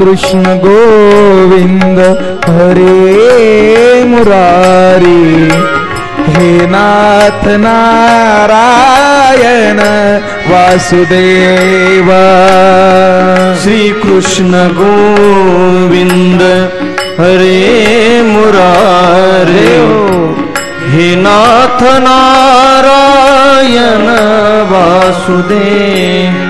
[0.00, 1.98] कृष्ण गोविंद
[2.48, 5.50] हरे मुरारी।
[6.32, 9.78] हे नाथ नारायण
[10.52, 12.08] वासुदेव।
[13.62, 16.42] श्री कृष्ण गोविंद
[17.20, 19.74] हरे मुरारे।
[20.92, 24.06] हे नाथ नारायण
[24.72, 26.49] वासुदेव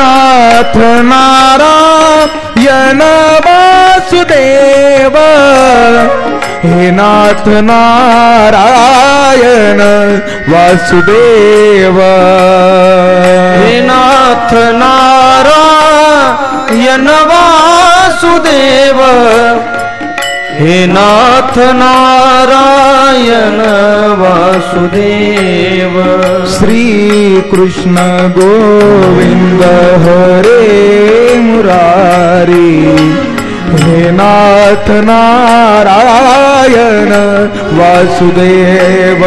[0.00, 3.00] नाथ नारायण
[3.46, 5.16] वासुदेव।
[6.64, 9.80] हे नाथ नारायण
[10.52, 11.98] वासुदेव।
[13.60, 18.98] हे नाथ नारायण वासुदेव
[20.60, 23.60] हे नाथ नारायण
[24.20, 25.94] वासुदेव।
[26.46, 26.82] श्री
[27.50, 27.94] कृष्ण
[28.38, 29.62] गोविंद
[30.04, 32.74] हरे मुरारी।
[33.84, 37.10] हे नाथ नारायण
[37.78, 39.24] वासुदेव।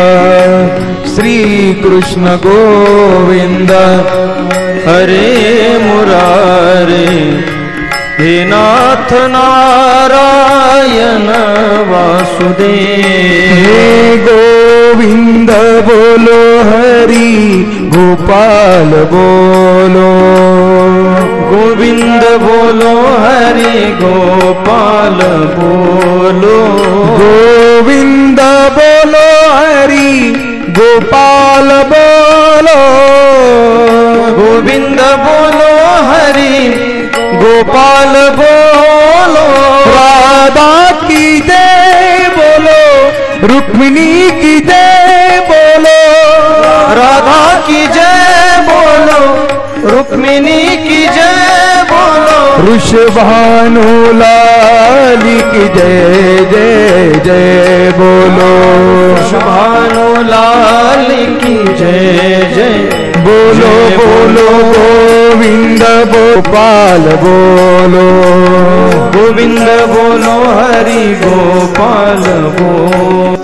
[1.16, 1.38] श्री
[1.74, 3.72] कृष्ण गोविंद
[4.88, 5.28] हरे
[5.84, 7.08] मुरारे
[8.20, 11.28] हे नाथ नारायण
[11.92, 13.64] वासुदेव।
[14.26, 15.50] गोविंद
[15.88, 17.32] बोलो हरि
[17.96, 20.12] गोपाल बोलो।
[21.50, 25.20] गोविंद बोलो हरि गोपाल
[25.58, 26.58] बोलो।
[27.20, 28.40] गोविंद
[28.78, 30.12] बोलो हरि
[30.70, 32.80] गोपाल बोलो।
[34.40, 35.72] गोविंद बोलो
[36.12, 36.56] हरि
[37.42, 39.46] गोपाल बोलो
[39.88, 42.82] राधा की जय बोलो
[43.54, 45.98] रुक्मिणी की जय बोलो
[47.00, 49.22] राधा की जय बोलो
[49.90, 52.40] रुक्मिणी की जय बोलो।
[52.74, 55.22] ऋषभानु लाल
[55.52, 58.52] की जय जय जय बोलो।
[59.40, 61.08] भानु लाल
[61.44, 68.06] की जय जय। बोलो बोलो गोविंद गोपाल बोलो
[69.16, 69.60] गोविंद
[69.94, 72.24] बोलो हरि गोपाल
[72.60, 73.43] बोलो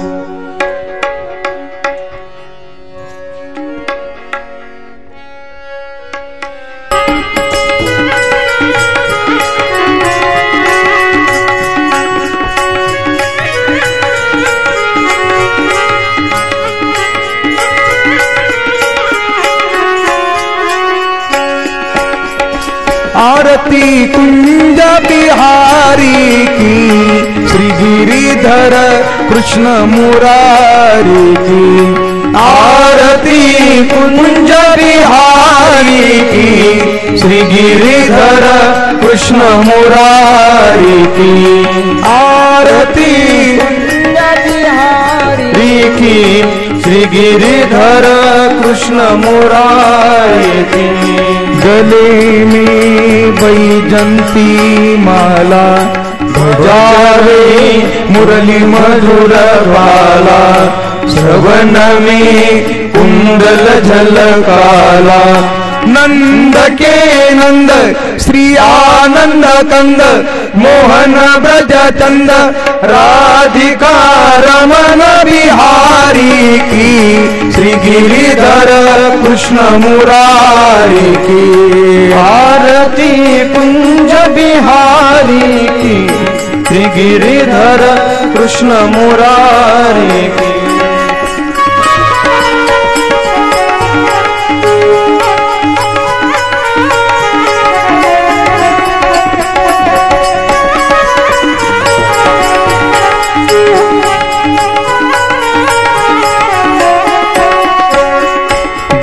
[61.80, 65.20] श्रवण में कुंडल झलकाला
[65.88, 66.96] नंद के
[67.36, 67.72] नंद
[68.24, 70.02] श्री आनंद कंद
[70.64, 72.32] मोहन ब्रज चंद
[72.92, 73.94] राधिका
[74.46, 78.72] रमन बिहारी की श्री गिरिधर
[79.24, 83.12] कृष्ण मुरारी की आरती
[83.56, 85.98] कुंज बिहारी की
[86.68, 87.88] श्री गिरिधर
[88.36, 90.59] कृष्ण मुरारी की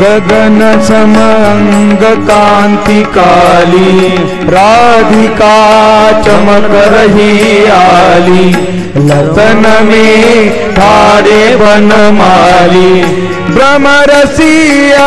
[0.06, 4.08] गगन समंग कांतिकाली
[4.54, 5.54] राधिका
[6.26, 8.46] चमक रही आली
[9.08, 11.88] लतन में ठाड़े बन
[12.18, 12.92] माली
[13.56, 14.54] भ्रमरसी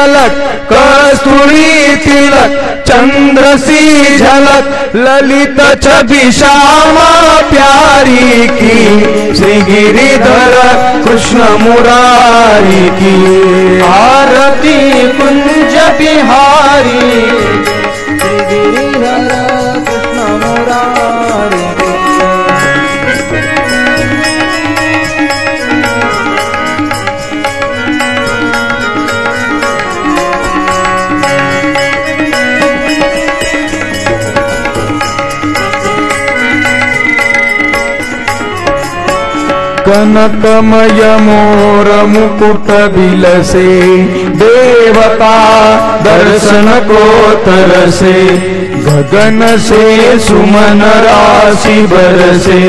[0.02, 0.36] अलक
[0.72, 2.58] कस्तुरी तिलक
[2.90, 7.10] चंद्रसी झलक ललित छवि श्यामा
[7.50, 10.56] प्यारी की श्री गिरिधर
[11.06, 13.82] कृष्ण मुरारी की.
[13.90, 14.78] आरती
[15.20, 17.79] कुंज बिहारी
[39.90, 43.70] कनकमय मोर मुकुट बिलसे
[44.42, 45.32] देवता
[46.04, 47.02] दर्शन को
[47.46, 48.14] तरसे
[48.86, 52.62] गगन से सुमन राशि बरसे।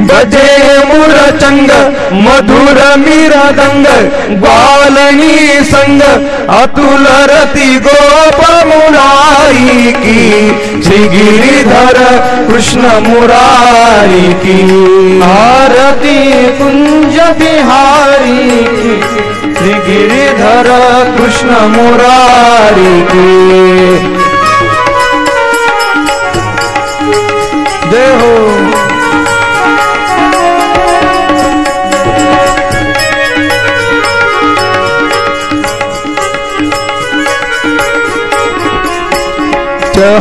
[0.00, 0.50] बजे
[0.84, 1.70] मुरचंग
[2.16, 3.86] मधुर मिरदंग
[4.40, 6.02] ग्वालनी संग,
[6.52, 11.98] अतुल रति गोप मुरारी की श्री गिरिधर
[12.48, 14.58] कृष्ण मुरारी की।
[15.22, 16.18] आरती
[16.58, 18.64] कुंज बिहारी
[19.58, 20.68] श्री गिरिधर
[21.18, 24.16] कृष्ण मुरारी की।
[27.90, 28.10] जय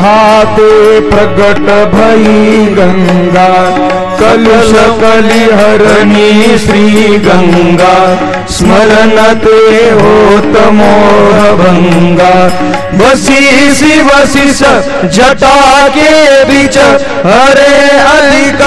[0.03, 3.47] हाते प्रगट भई गंगा
[4.19, 4.71] कलुष
[5.01, 9.57] कलिहरणी श्री गंगा। स्मरण ते
[9.97, 12.33] होत मोह भंगा
[12.99, 14.09] बसी शिव
[15.15, 16.11] जटा के
[16.43, 16.77] बीच
[17.25, 17.75] हरे
[18.13, 18.61] अधिक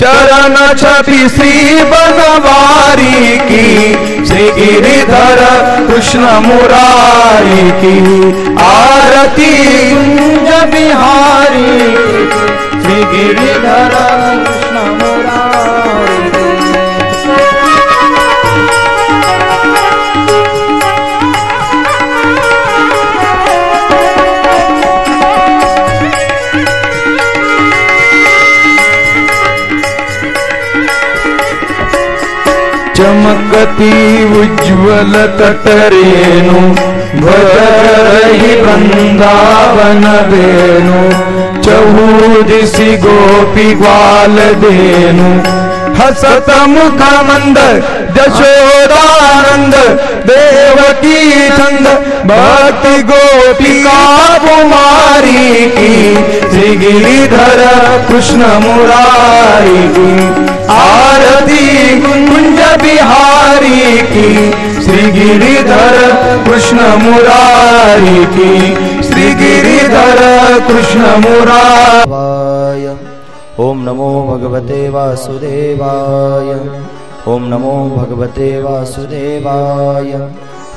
[0.00, 1.52] चरण छवि श्री
[1.92, 3.66] बनवारी की।
[4.26, 5.40] श्री गिरिधर
[5.88, 7.96] कृष्ण मुरारी की।
[8.64, 9.52] आरती
[10.72, 11.72] बिहारी
[12.82, 13.94] श्री गिरिधर
[14.46, 15.41] कृष्ण मुरारी
[33.12, 33.94] चमकती
[34.40, 36.60] उज्ज्वल कटरेनु
[37.24, 41.00] भरही वृंदावन वेणु
[41.66, 45.28] चहूदिसी गोपी ग्वाल देनु
[45.98, 47.58] हसत मुख मंद
[48.16, 49.74] जशोदानंद
[50.30, 51.18] देवकी
[51.58, 51.86] छंद
[52.30, 53.98] भक्ति गोपिका
[54.46, 55.92] कुमारी की
[56.52, 57.60] श्री गिरिधर
[58.08, 60.10] कृष्ण मुरारी की
[60.78, 61.62] आरती
[62.04, 62.41] कुंज
[62.76, 64.50] बिहारी की
[64.82, 65.96] श्री गिरिधर
[66.46, 70.20] कृष्ण मुरारी की श्री गिरिधर
[70.68, 71.02] कृष्ण
[72.08, 73.12] वाय
[73.60, 76.50] ॐ नमो भगवते वासुदेवाय।
[77.28, 80.12] ॐ नमो भगवते वासुदेवाय।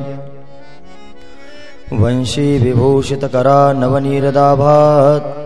[1.93, 5.42] वंशी विभूषितकरा नवनीरदाभात्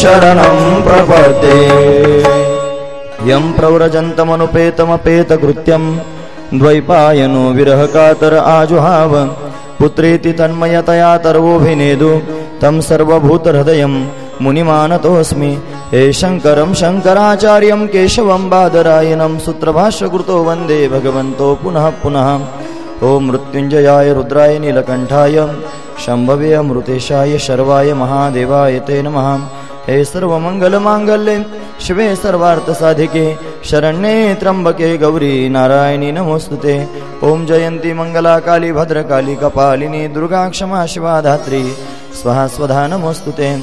[0.00, 1.62] शरणं प्रपद्ये।
[3.30, 5.84] यं प्रव्रजन्तमनुपेतमपेतकृत्यं
[6.58, 9.12] द्वैपायनो विरहकातर आजुहाव
[9.78, 12.10] पुत्रेति तन्मयतया तर्वोऽभिनेदु
[12.62, 13.94] तं सर्वभूतहृदयं
[14.44, 15.52] मुनिमानतोऽस्मि।
[15.92, 22.28] हे शङ्करं शङ्कराचार्यं केशवं बादरायणं सूत्रभाष्यकृतो वन्दे भगवन्तो पुनः पुनः
[23.04, 25.36] ॐ मृत्युञ्जयाय रुद्राय नीलकण्ठाय
[26.04, 29.28] शम्भवे अमृतेशाय शर्वाय महादेवाय ते नमः।
[29.86, 31.36] हे सर्वमङ्गलमाङ्गल्ये
[31.84, 33.24] शिवे सर्वार्थसाधिके
[33.70, 36.74] शरण्ये त्र्यम्बके गौरी नारायणी नमोऽस्तु ते
[37.30, 41.62] ॐ जयन्ती मङ्गलाकाली भद्रकाली कपालिनी दुर्गा क्षमा शिवा धात्री।
[42.20, 43.54] स्वहा स्वधा नमोऽस्तु ते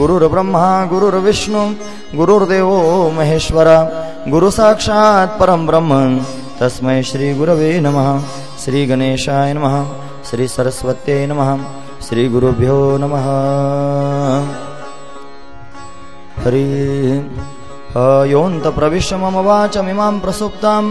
[0.00, 1.62] गुरुर्ब्रह्मा गुरुर्विष्णु
[2.16, 2.78] गुरुर्देवो
[3.18, 3.68] महेश्वर
[4.32, 5.92] गुरुसाक्षात् परं ब्रह्म।
[6.60, 8.08] तस्मै श्रीगुरवे नमः
[8.62, 9.74] श्रीगणेशाय नमः
[10.28, 11.50] श्रीसरस्वत्यै नमः
[12.06, 13.26] श्रीगुरुभ्यो नमः।
[16.42, 16.68] हरि
[18.32, 20.84] योऽन्तप्रविश्य मम वाचमिमां प्रसुप्तां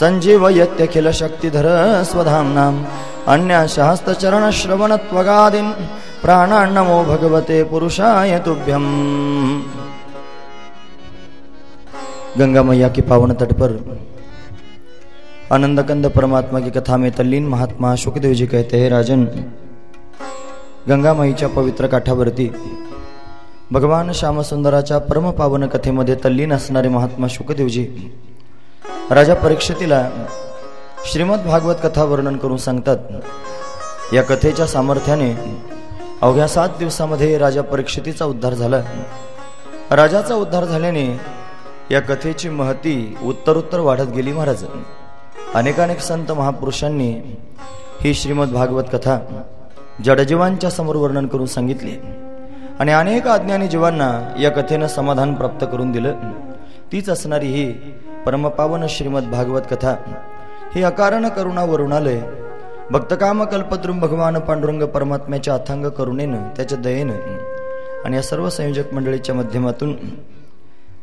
[0.00, 1.68] सञ्जीवयत्यखिलशक्तिधर
[2.10, 2.78] स्वधाम्नाम्
[3.34, 5.70] अन्यशास्त्रचरणश्रवणत्वगादीन्
[6.22, 8.90] प्राणान्नमो भगवते पुरुषाय तुभ्यम्।
[12.38, 13.70] गंगा मैया के पावन तट पर
[15.52, 19.20] आनंदकंद परमात्मा की कथा में तल्लीन महात्मा सुखदेव जी कहते हैं राजन
[20.88, 22.48] गंगा माईच्या पवित्र काठावरती
[23.72, 27.84] भगवान श्यामसुंदराच्या परमपावन कथेमध्ये तल्लीन असणारे महात्मा शुकदेवजी
[29.10, 30.02] राजा परीक्षेतीला
[31.12, 35.32] श्रीमद भागवत कथा वर्णन करून सांगतात या कथेच्या सामर्थ्याने
[36.22, 38.82] अवघ्या सात दिवसामध्ये राजा परीक्षितीचा उद्धार झाला.
[39.90, 41.08] राजाचा उद्धार झाल्याने
[41.90, 44.64] या कथेची महती उत्तरोत्तर वाढत गेली महाराज.
[45.56, 47.10] अनेकानेक संत महापुरुषांनी
[48.00, 49.18] ही श्रीमद भागवत कथा
[50.04, 51.92] जडजीवांच्या समोर वर्णन करून सांगितली.
[52.80, 56.14] आणि अनेक अज्ञानी जीवांना या कथेनं समाधान प्राप्त करून दिलं.
[56.92, 57.72] तीच असणारी ही
[58.26, 59.94] परमपावन श्रीमद भागवत कथा.
[60.74, 62.20] ही अकारण करुणा वरुणालय
[62.90, 67.14] भक्तकाम कल्पद्रुम भगवान पांडुरंग परमात्म्याच्या अथांग करुणेनं त्याच्या दयेनं
[68.04, 69.96] आणि या सर्व संयोजक मंडळीच्या माध्यमातून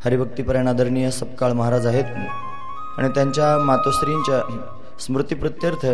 [0.06, 2.06] हरिभक्तीपरायण आदरणीय सपकाळ महाराज आहेत.
[2.98, 4.42] आणि त्यांच्या मातोश्रींच्या
[5.00, 5.86] स्मृतीप्रत्यर्थ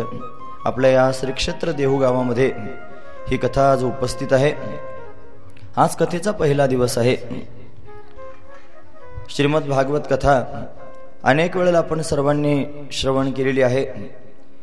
[0.64, 2.52] आपल्या या श्रीक्षेत्र देहू गावामध्ये
[3.28, 4.52] ही कथा आज उपस्थित आहे.
[5.76, 7.16] आज कथेचा पहिला दिवस आहे.
[9.28, 10.64] श्रीमद भागवत कथा
[11.24, 13.86] अनेक वेळेला आपण सर्वांनी श्रवण केलेली आहे.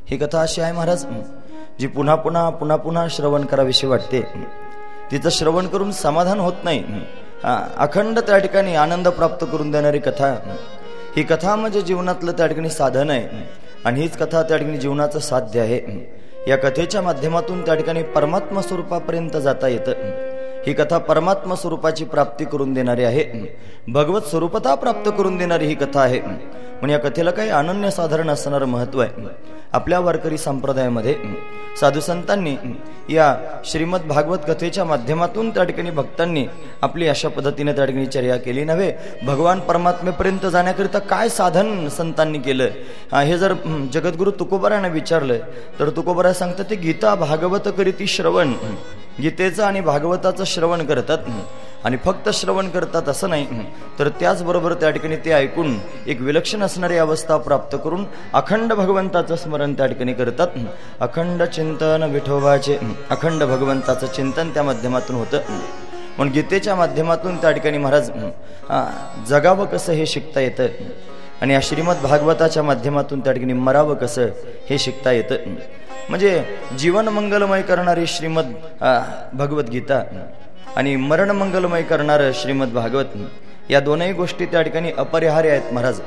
[0.06, 1.06] ही कथा अशी आहे महाराज
[1.80, 4.22] जी पुन्हा पुन्हा पुन्हा पुन्हा श्रवण कराविषयी वाटते.
[5.12, 6.84] तिचं श्रवण करून समाधान होत नाही.
[7.78, 10.56] अखंड त्या ठिकाणी आनंद प्राप्त करून देणारी कथा.
[11.18, 13.28] ही कथा म्हणजे जीवनातलं त्या ठिकाणी साधन आहे.
[13.86, 15.80] आणि हीच कथा त्या ठिकाणी जीवनाचं साध्य आहे.
[16.48, 19.92] या कथेच्या माध्यमातून त्या ठिकाणी परमात्मा स्वरूपापर्यंत जाता येतं.
[20.68, 23.56] ही कथा परमात्मा स्वरूपाची प्राप्ती करून देणारी आहे.
[23.88, 26.22] भगवत स्वरूपता प्राप्त करून देणारी ही कथा आहे.
[26.80, 29.28] म्हणजे या कथेला काही अनन्य साधारण असणारं महत्त्व आहे.
[29.74, 31.16] आपल्या वारकरी संप्रदायामध्ये
[31.80, 32.56] साधू संतांनी
[33.10, 36.46] या श्रीमद भागवत कथेच्या माध्यमातून त्या ठिकाणी भक्तांनी
[36.82, 38.64] आपली अशा पद्धतीने त्या ठिकाणी चर्या केली.
[38.66, 38.92] नव्हे
[39.26, 42.68] भगवान परमात्मेपर्यंत जाण्याकरिता काय साधन संतांनी केलं?
[43.16, 43.54] हे जर
[43.94, 45.38] जगद्गुरु तुकोबराने विचारलं
[45.80, 48.54] तर तुकोबरा सांगतात ते गीता भागवत करीती श्रवण.
[49.22, 51.18] गीतेचं आणि भागवताचं श्रवण करतात.
[51.86, 53.48] आणि फक्त श्रवण करतात असं नाही.
[54.00, 59.74] तर त्याचबरोबर त्या ठिकाणी ते ऐकून एक विलक्षण असणारी अवस्था प्राप्त करून अखंड भगवंताचं स्मरण
[59.74, 60.48] त्या ठिकाणी करतात.
[61.00, 62.78] अखंड चिंतन विठोबाचे
[63.10, 65.42] अखंड भगवंताचं चिंतन त्या माध्यमातून होतं.
[66.18, 68.10] म्हणून गीतेच्या माध्यमातून त्या ठिकाणी महाराज
[69.30, 70.68] जगावं कसं हे शिकता येतं?
[71.42, 74.30] आणि या श्रीमद भागवताच्या माध्यमातून त्या ठिकाणी मरावं कसं
[74.70, 75.36] हे शिकता येतं?
[76.10, 76.44] म्हणजे
[76.80, 78.54] जीवन मंगलमय करणारी श्रीमद
[79.34, 80.02] भगवद्गीता
[80.78, 83.16] आणि मरण मंगलमय करणारं श्रीमद भागवत
[83.70, 86.00] या दोनही गोष्टी त्या ठिकाणी अपरिहार्य आहेत महाराज.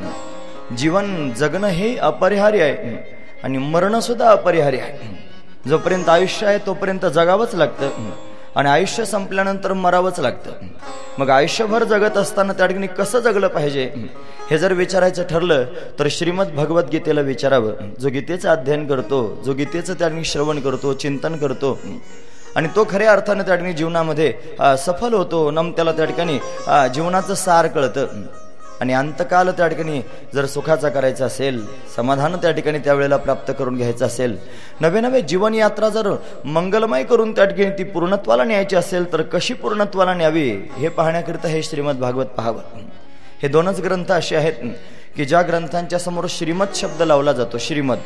[0.79, 2.97] जीवन जगणं हे अपरिहार्य आहे
[3.45, 5.09] आणि मरण सुद्धा अपरिहार्य आहे.
[5.69, 8.11] जोपर्यंत आयुष्य आहे तोपर्यंत जगावंच लागतं
[8.57, 10.51] आणि आयुष्य संपल्यानंतर मरावंच लागतं.
[11.19, 13.85] मग आयुष्यभर जगत असताना त्या ठिकाणी कसं जगलं पाहिजे?
[14.51, 15.65] हे जर विचारायचं ठरलं
[15.99, 17.73] तर श्रीमद भगवद्गीतेला विचारावं.
[18.01, 21.79] जो गीतेचं अध्ययन करतो जो गीतेचं त्या ठिकाणी श्रवण करतो चिंतन करतो
[22.57, 24.33] आणि तो खऱ्या अर्थाने त्या ठिकाणी जीवनामध्ये
[24.79, 25.51] सफल होतो.
[25.51, 26.39] नम त्याला त्या ठिकाणी
[26.95, 28.23] जीवनाचं सार कळतं.
[28.81, 30.01] आणि अंतकाल त्या ठिकाणी
[30.35, 31.61] जर सुखाचा करायचा असेल
[31.97, 34.37] समाधान त्या ठिकाणी त्यावेळेला प्राप्त करून घ्यायचं असेल
[34.81, 36.09] नवे नवे जीवनयात्रा जर
[36.45, 41.63] मंगलमय करून त्या ठिकाणी ती पूर्णत्वाला न्यायची असेल तर कशी पूर्णत्वाला न्यावी हे पाहण्याकरिता हे
[41.63, 42.61] श्रीमद भागवत पाहावं.
[43.43, 44.53] हे दोनच ग्रंथ असे आहेत
[45.17, 47.99] की ज्या ग्रंथांच्या समोर श्रीमद शब्द लावला जातो श्रीमद.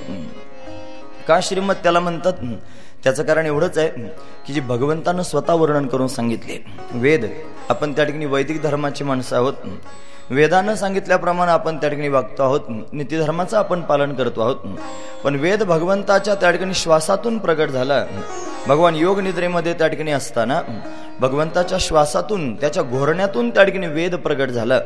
[1.29, 2.33] का श्रीमद त्याला म्हणतात?
[3.05, 3.89] त्याचं कारण एवढंच आहे
[4.47, 6.59] की जे भगवंतानं स्वतः वर्णन करून सांगितले.
[6.93, 7.27] वेद
[7.71, 9.55] आपण त्या ठिकाणी वैदिक धर्माची माणसं आहोत
[10.31, 12.61] वेदानं सांगितल्याप्रमाणे आपण त्या ठिकाणी वागतो आहोत
[12.93, 14.57] नीतीधर्माचं आपण पालन करतो आहोत
[15.25, 18.05] पण वेद भगवंताच्या त्या ठिकाणी श्वासातून प्रगट झाला
[18.67, 20.61] भगवान योग निद्रेमध्ये त्या ठिकाणी असताना
[21.21, 24.81] भगवंताच्या श्वासातून त्याच्या घोरण्यातून त्या ठिकाणी वेद प्रगट झाला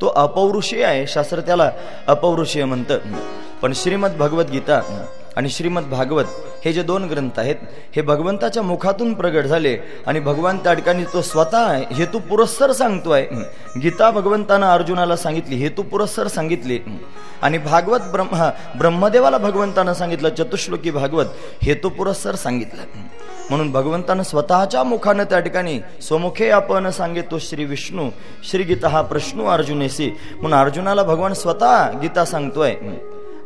[0.00, 1.70] तो अपौरुषीय आहे शास्त्र त्याला
[2.06, 2.98] अपौरुषीय म्हणतं
[3.62, 4.80] पण श्रीमद भगवद्गीता
[5.36, 6.24] आणि श्रीमद भागवत
[6.64, 7.56] हे जे दोन ग्रंथ आहेत
[7.96, 13.22] हे भगवंताच्या मुखातून प्रगट झाले आणि भगवान त्या ठिकाणी तो स्वतः हेतू पुरस्सर सांगतोय.
[13.82, 16.78] गीता भगवंतानं अर्जुनाला सांगितली हेतू पुरस्सर सांगितली.
[17.42, 21.26] आणि भागवत ब्रह्म ब्रह्मदेवाला भगवंतानं सांगितलं चतुश्लोकी भागवत
[21.62, 22.82] हेतू पुरस्सर सांगितलं.
[23.50, 28.08] म्हणून भगवंतानं स्वतःच्या मुखानं त्या ठिकाणी स्वमुखे आपण सांगितो श्री विष्णू
[28.50, 30.10] श्री गीता हा प्रश्नू अर्जुनेसी.
[30.40, 32.74] म्हणून अर्जुनाला भगवान स्वतः गीता सांगतोय.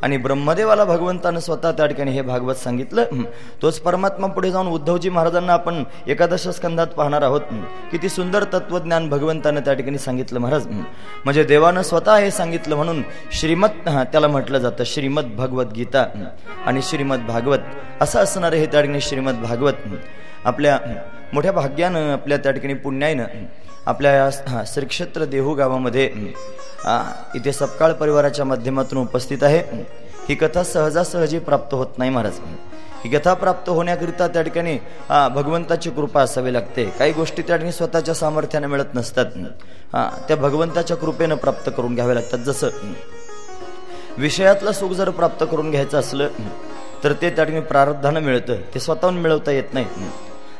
[0.04, 3.22] आणि ब्रह्मदेवाला भगवंतानं स्वतः त्या ठिकाणी हे भागवत सांगितलं.
[3.62, 7.40] तोच परमात्मा पुढे जाऊन उद्धवजी महाराजांना आपण एकादश स्कंदात पाहणार आहोत.
[7.90, 10.66] किती सुंदर तत्वज्ञान भगवंतानं त्या ठिकाणी सांगितलं महाराज.
[11.24, 16.04] म्हणजे देवानं स्वतः हे सांगितलं म्हणून श्रीमत त्याला म्हटलं जातं श्रीमद भगवद्गीता
[16.66, 17.58] आणि श्रीमद भागवत
[18.00, 19.72] असं असणार हे त्या ठिकाणी श्रीमद भागवत.
[20.44, 20.78] आपल्या
[21.32, 23.24] मोठ्या भाग्यानं आपल्या त्या ठिकाणी पुण्याईनं
[23.86, 26.10] आपल्या श्रीक्षेत्र देहू गावामध्ये
[27.34, 29.58] इथे सपकाळ परिवाराच्या माध्यमातून उपस्थित आहे.
[30.28, 32.38] ही कथा सहजासहजी प्राप्त होत नाही महाराज.
[33.04, 34.76] ही कथा प्राप्त होण्याकरिता त्या ठिकाणी
[35.34, 36.84] भगवंताची कृपा असावी लागते.
[36.98, 39.26] काही गोष्टी त्या ठिकाणी स्वतःच्या सामर्थ्याने मिळत नसतात.
[39.92, 42.38] हां त्या भगवंताच्या कृपेनं प्राप्त करून घ्याव्या लागतात.
[42.38, 42.68] जसं
[44.18, 46.28] विषयातलं सुख जर प्राप्त करून घ्यायचं असलं
[47.04, 48.56] तर ते त्या ठिकाणी प्रारब्धानं मिळतं.
[48.74, 49.86] ते स्वतःहून मिळवता येत नाही.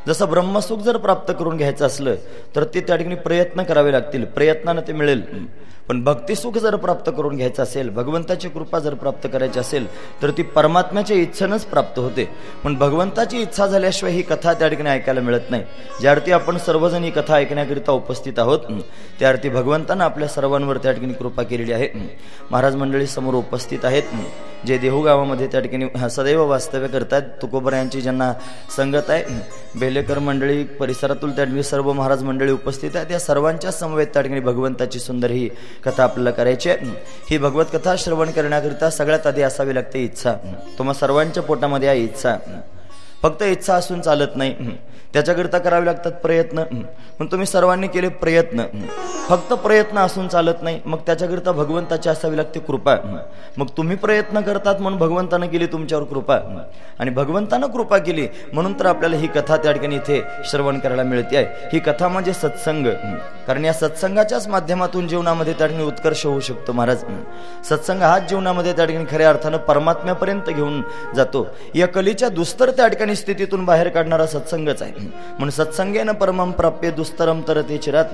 [0.07, 2.15] जसं ब्रह्मसुख जर प्राप्त करून घ्यायचं असलं
[2.57, 4.25] तर ते त्या ठिकाणी प्रयत्न करावे लागतील.
[4.27, 5.23] प्रयत्नानं ते मिळेल.
[5.89, 9.87] पण भक्तिसुख जर प्राप्त करून घ्यायचं असेल भगवंताची कृपा जर प्राप्त करायची असेल
[10.23, 12.29] तर ती परमात्म्याच्या इच्छेनंच प्राप्त होते.
[12.65, 15.63] पण भगवंताची इच्छा झाल्याशिवाय ही कथा त्या ठिकाणी ऐकायला मिळत नाही.
[16.01, 18.61] ज्या अर्थी आपण सर्वजण ही कथा ऐकण्याकरिता उपस्थित आहोत
[19.21, 21.89] त्या अर्थी भगवंतानं आपल्या सर्वांवर त्या ठिकाणी कृपा केलेली आहे.
[22.51, 24.03] महाराज मंडळी समोर उपस्थित आहेत
[24.67, 27.23] जे देहू गावामध्ये त्या ठिकाणी सदैव वास्तव्य करतात.
[27.43, 28.33] तुकोबर यांची ज्यांना
[28.77, 33.11] संगत आहे बेलेकर मंडळी परिसरातून त्या ठिकाणी सर्व महाराज मंडळी उपस्थित आहेत.
[33.11, 35.49] या सर्वांच्या समवेत त्या ठिकाणी भगवंताची सुंदर ही
[35.85, 37.03] कथा आपल्याला करायची आहे.
[37.31, 40.35] ही भगवत कथा श्रवण करण्याकरिता सगळ्यात आधी असावी लागते इच्छा.
[40.79, 42.37] तुम्हा सर्वांच्या पोटामध्ये आहे इच्छा.
[43.25, 44.77] फक्त इच्छा असून चालत नाही.
[45.13, 46.63] त्याच्याकरिता करावे लागतात प्रयत्न.
[47.19, 48.63] पण तुम्ही सर्वांनी केले प्रयत्न.
[49.29, 52.97] फक्त प्रयत्न असून चालत नाही मग त्याच्याकरिता भगवंताची असावी लागते कृपा.
[53.57, 56.39] मग तुम्ही प्रयत्न करतात म्हणून भगवंतानं केली तुमच्यावर कृपा.
[56.99, 61.37] आणि भगवंतानं कृपा केली म्हणून तर आपल्याला ही कथा त्या ठिकाणी इथे श्रवण करायला मिळते.
[61.37, 62.87] आहे ही कथा म्हणजे सत्संग.
[63.47, 67.05] कारण या सत्संगाच्याच माध्यमातून जीवनामध्ये त्या ठिकाणी उत्कर्ष होऊ शकतो महाराज.
[67.69, 70.83] सत्संग हाच जीवनामध्ये त्या ठिकाणी खऱ्या अर्थानं परमात्म्यापर्यंत घेऊन
[71.17, 71.47] जातो.
[71.75, 74.93] या कलेच्या दुस्तर त्या ठिकाणी स्थितीतून बाहेर काढणारा सत्संगच आहे.
[74.99, 78.05] म्हणून सत्संगेनं परमम प्राप्य दुस्तरम तर ते चिरात.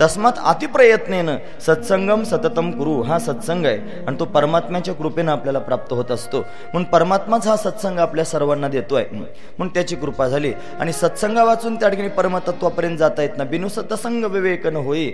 [0.00, 1.36] तस्मात अतिप्रयत्नेनं
[1.66, 4.04] सत्संगम सततम कुरु हा सत्संग आहे.
[4.06, 6.38] आणि तो परमात्म्याच्या कृपेनं आपल्याला प्राप्त होत असतो.
[6.38, 10.52] म्हणून परमात्माच हा सत्संग आपल्या सर्वांना देतो आहे म्हणून त्याची कृपा झाली.
[10.80, 15.10] आणि सत्संगा वाचून त्या ठिकाणी परमतत्वापर्यंत जाता येत ना बिनु सत्संग विवेकन होई.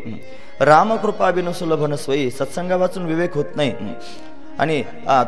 [0.61, 3.75] रामकृपा बिनु सुलभन सोयी सत्संगा वाचून विवेक होत नाही.
[4.59, 4.83] आणि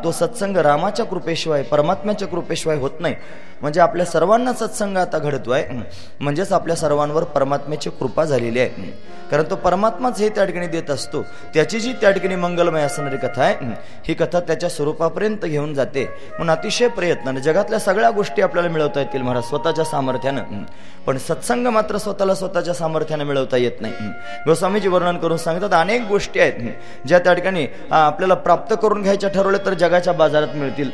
[0.04, 3.14] तो सत्संग रामाच्या कृपेशिवाय परमात्म्याच्या कृपेशिवाय होत नाही.
[3.60, 5.80] म्हणजे आपल्या सर्वांना सत्संग आता घडतो आहे
[6.20, 9.08] म्हणजेच आपल्या सर्वांवर परमात्म्याची कृपा झालेली आहे.
[9.30, 11.22] कारण तो परमात्माच हे त्या ठिकाणी देत असतो.
[11.54, 13.74] त्याची जी त्या ठिकाणी मंगलमय असणारी कथा आहे
[14.08, 16.04] ही कथा त्याच्या स्वरूपापर्यंत घेऊन जाते.
[16.28, 20.62] म्हणून अतिशय प्रयत्नाने जगातल्या सगळ्या गोष्टी आपल्याला मिळवता येतील महाराज स्वतःच्या सामर्थ्यानं.
[21.06, 24.08] पण सत्संग मात्र स्वतःला स्वतःच्या सामर्थ्यानं मिळवता येत नाही.
[24.46, 29.64] गोस्वामीजी वर्णन करून सांगतात अनेक गोष्टी आहेत ज्या त्या ठिकाणी आपल्याला प्राप्त करून घ्यायच्या ठरवल्या
[29.66, 30.90] तर जगाच्या बाजारात मिळतील.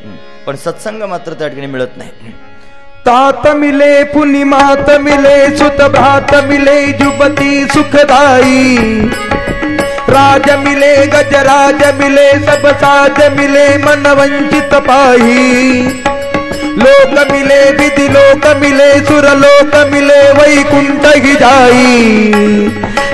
[0.46, 2.10] पण सत्संग मात्र त्या ठिकाणी मिळत नाही.
[3.06, 8.76] तात मिले, पुनिमात मिले, सुत भ्रात मिले, जुबती सुखदाई।
[10.08, 15.88] राज मिले, गजराज मिले, सब साज मिले, मन वंचित पाही।
[16.78, 22.02] लोक मिले विधि लोक मिले सुर लोक मिले वैकुंठ ही जाई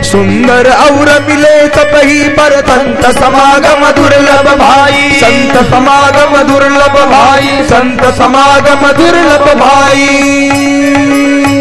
[0.02, 5.10] सुंदर और मिले तपही पर संत समागम दुर्लभ भाई.
[5.10, 7.64] संत समागम दुर्लभ भाई.
[7.64, 10.18] संत समागम दुर्लभ भाई.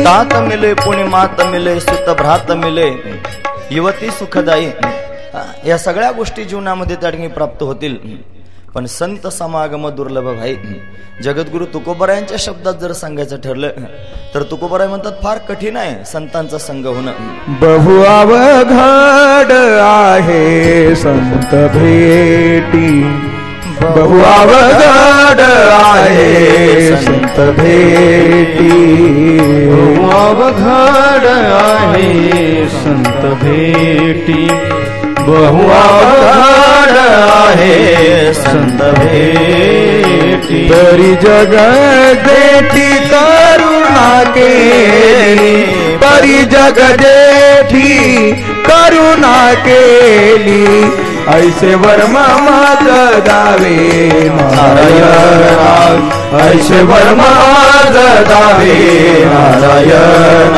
[0.06, 2.90] तात मिले पुणे मात मिले सुत भ्रात मिले
[3.72, 4.72] युवती सुखदायी.
[5.70, 7.98] या सगळ्या गोष्टी जीवनामध्ये त्या ठिकाणी प्राप्त होतील.
[8.76, 10.56] पण संत समागम दुर्लभ भाई.
[11.24, 13.70] जगद्गुरु तुकोबरायांच्या शब्दात जर सांगायचं ठरलं
[14.34, 17.12] तर तुकोबराय म्हणतात फार कठीण आहे संतांचा संघ होणं.
[17.62, 22.88] बहु अवघड आहे संत भेटी.
[23.82, 28.72] बहु अवघड आहे संत भेटी.
[30.12, 34.48] अवघड आहे संत भेटी.
[35.20, 41.56] बहु अवघड आहे संत भेटी तरी जग
[42.28, 45.62] देठी करुणा केली.
[45.96, 50.84] परी जग देठी करुणा केली.
[51.28, 52.84] ऐसे वर्मा मात
[53.20, 56.10] दावे नारायण.
[56.40, 57.94] ऐसे वर्मा मात
[58.28, 60.58] दावे नारायण.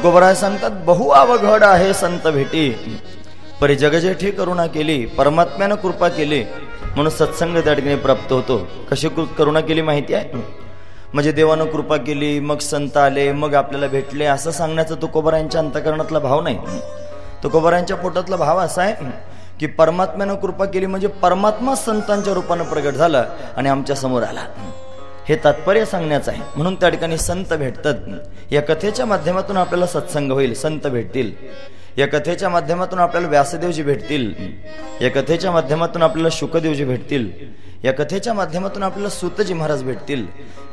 [0.03, 2.97] तुकोबराय सांगतात बहु अवघड आहे संत भेटी.
[3.61, 6.43] परी जगजेठी करुणा केली परमात्म्यानं कृपा केली
[6.95, 8.67] म्हणून सत्संग त्या ठिकाणी प्राप्त होतो.
[8.91, 10.29] कशी कृ- करुणा केली माहिती आहे?
[11.13, 16.41] म्हणजे देवानं कृपा केली मग संत आले मग आपल्याला भेटले असं सांगण्याचा तुकोबरायांच्या अंतकरणातला भाव
[16.41, 16.59] नाही.
[17.43, 18.95] तुकोबरायांच्या पोटातला भाव असा आहे
[19.59, 23.23] की परमात्म्यानं कृपा केली म्हणजे परमात्मा संतांच्या रूपानं प्रगट झाला
[23.57, 24.41] आणि आमच्यासमोर आला.
[25.29, 26.41] हे तात्पर्य सांगण्याचं आहे.
[26.55, 27.93] म्हणून त्या ठिकाणी संत भेटतात.
[28.51, 31.31] या कथेच्या माध्यमातून आपल्याला सत्संग होईल संत भेटतील.
[31.97, 34.33] या कथेच्या माध्यमातून आपल्याला व्यासदेवजी भेटतील.
[35.01, 37.29] या कथेच्या माध्यमातून आपल्याला शुकदेवजी भेटतील.
[37.83, 40.25] या कथेच्या माध्यमातून आपल्याला सुतजी महाराज भेटतील.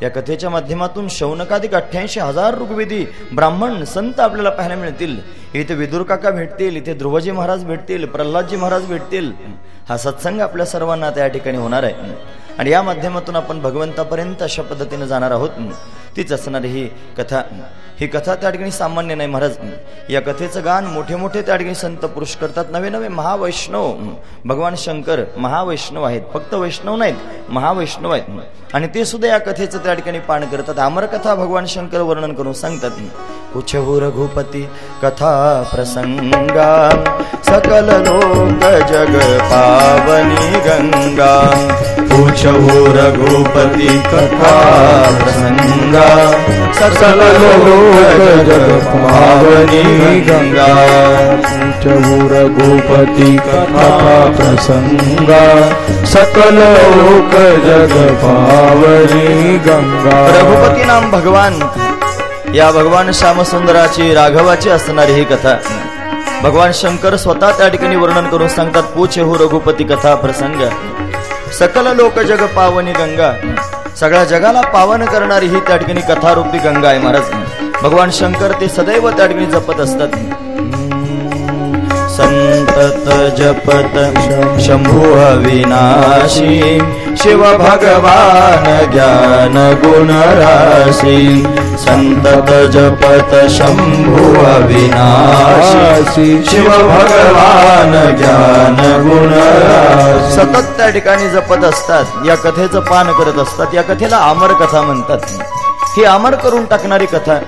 [0.02, 5.16] या कथेच्या माध्यमातून शौनकाधिक अठ्ठ्याऐंशी हजार ऋग्वेदी ब्राह्मण संत आपल्याला पाहायला मिळतील.
[5.54, 9.32] इथे विदुर काका भेटतील इथे ध्रुवजी महाराज भेटतील प्रल्हादजी महाराज भेटतील.
[9.88, 11.94] हा सत्संग आपल्या सर्वांना त्या ठिकाणी होणार आहे.
[12.60, 15.50] आणि या माध्यमातून आपण भगवंतापर्यंत अशा पद्धतीने जाणार आहोत.
[16.16, 17.40] तीच असणारी ही कथा.
[18.00, 19.56] ही कथा त्या ठिकाणी सामान्य नाही महाराज.
[20.08, 22.64] या कथेचं गान मोठे मोठे त्या ठिकाणी संत पुरुष करतात.
[22.70, 23.92] नवे नवे महावैष्णव.
[24.44, 26.20] भगवान शंकर महावैष्णव आहेत.
[26.34, 27.14] फक्त वैष्णव नाहीत
[27.48, 28.40] महावैष्णव आहेत.
[28.74, 30.78] आणि ते सुद्धा या कथेचं त्या ठिकाणी पान करतात.
[30.78, 32.90] अमरकथा भगवान शंकर वर्णन करून सांगतात.
[33.54, 34.68] कुछहू रघुपती
[35.02, 37.04] कथा प्रसंगा.
[37.44, 41.40] सकल लोक जग पावनी गंगा.
[42.20, 44.50] पूछहु रघुपति कथा
[45.20, 46.08] प्रसंगा
[46.72, 47.20] सकल
[47.60, 50.66] लोक जग पावनी गंगा।
[51.80, 53.88] चहु रघुपती कथा
[54.36, 55.40] प्रसंगा
[56.04, 56.58] सकल
[56.98, 57.34] लोक
[57.66, 61.60] जग पावनी गंगा। रघुपती नाम भगवान
[62.54, 65.58] या भगवान श्यामसुंदराची राघवाची असणारी ही कथा.
[66.42, 70.68] भगवान शंकर स्वतः त्या ठिकाणी वर्णन करून सांगतात पूछे हो रघुपती कथा प्रसंग.
[71.58, 73.32] सकल लोक जग पावनी गंगा.
[73.96, 77.30] सगळ्या जगाला पावन करणारी ही त्या ठिकाणी कथारूपी गंगा आहे महाराज.
[77.82, 80.08] भगवान शंकर ते सदैव त्या ठिकाणी जपत असतात.
[82.20, 83.06] संतत
[83.38, 83.94] जपत
[84.60, 86.78] शंभू अविनाशी
[87.16, 91.42] शिव भगवान ज्ञान गुण राशी
[91.78, 98.78] संतत जपत शंभू अविनाशी शिव भगवान ज्ञान
[99.08, 99.32] गुण
[100.30, 105.18] सतत त्या ठिकाणी जपत असतात या कथेचं पान करत असतात या कथेला अमर कथा म्हणतात.
[105.96, 107.38] ही अमर करून टाकणारी कथा.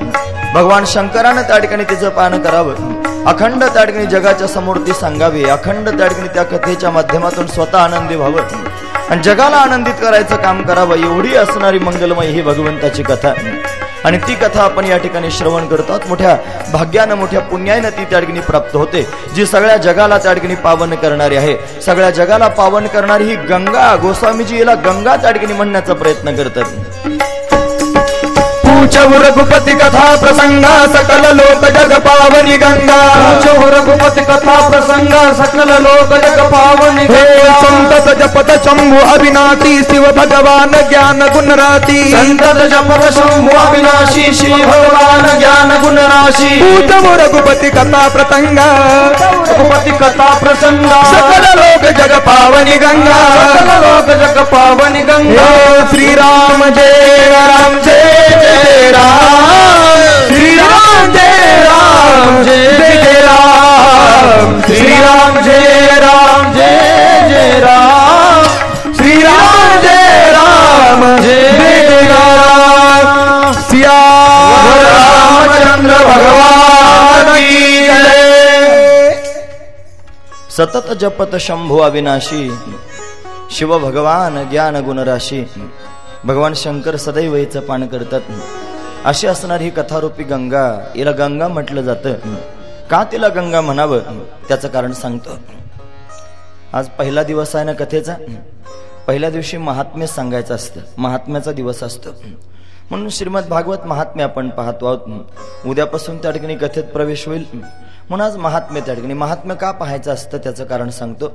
[0.54, 3.24] भगवान शंकरानं त्या ठिकाणी तिचं पान करावं.
[3.26, 5.44] अखंड त्या ठिकाणी जगाच्या समोर ती सांगावी.
[5.44, 8.40] अखंड त्या ठिकाणी त्या कथेच्या माध्यमातून स्वतः आनंदी व्हावं.
[9.10, 13.32] आणि जगाला आनंदित करायचं काम करावं एवढी असणारी मंगलमय ही भगवंताची कथा.
[14.04, 16.36] आणि ती कथा आपण या ठिकाणी श्रवण करतो मोठ्या
[16.72, 19.06] भाग्यानं मोठ्या पुण्यानं ती त्या ठिकाणी प्राप्त होते.
[19.34, 21.80] जी सगळ्या जगाला त्या ठिकाणी पावन करणारी आहे.
[21.80, 26.64] सगळ्या जगाला पावन करणारी ही गंगा गोस्वामीजी याला गंगा त्या ठिकाणी म्हणण्याचा प्रयत्न करतात.
[28.92, 36.12] पूछहु रघुपति कथा प्रसंगा सकल लोक जग पावनी गंगा पूछहु रघुपति कथा प्रसंग सकल लोक
[36.24, 43.06] जग पावनी हे गंगा। संतत जपत शंभु अविनाशी शिव भगवान ज्ञान गुण राती संतत जपत
[43.18, 48.68] शंभु अविनाशी शिव भगवान ज्ञान गुण राशि पूछहु रघुपति कथा प्रसंगा
[49.48, 53.18] रघुपति कथा प्रसंग सकल लोक जग पावनी गंगा
[53.56, 57.91] सकल लोक जग पावनी गंगा हे श्री राम जय राम जय
[58.62, 59.80] जय राम
[60.28, 62.66] श्री राम जय राम जय
[63.04, 72.00] जय राम श्री राम जय राम जय जय राम श्री राम जय राम जय जय
[72.10, 73.98] राम सिया
[74.82, 78.20] रामचंद्र भगवान की जय।
[80.56, 82.42] सतत जपत शंभू अविनाशी
[83.56, 85.40] शिव भगवान ज्ञान गुणराशी
[86.24, 88.20] भगवान शंकर सदैव हिचं पान करतात.
[89.04, 92.12] अशी असणारी ही कथारूपी गंगा हिला गंगा म्हटलं जातं.
[92.90, 93.98] का तिला गंगा म्हणावं?
[94.48, 95.30] त्याचं कारण सांगतो.
[96.72, 98.14] आज पहिला दिवस आहे ना कथेचा?
[99.06, 100.80] पहिल्या दिवशी महात्म्य सांगायचं असतं.
[100.98, 102.10] महात्म्याचा दिवस असतो.
[102.90, 105.00] म्हणून श्रीमद भागवत महात्म्य आपण पाहतो आहोत.
[105.66, 107.44] उद्यापासून त्या ठिकाणी कथेत प्रवेश होईल.
[108.08, 109.14] म्हणून आज महात्म्य त्या ठिकाणी.
[109.14, 110.38] महात्म्य का पाहायचं असतं?
[110.38, 111.32] त्याचं कारण सांगतो.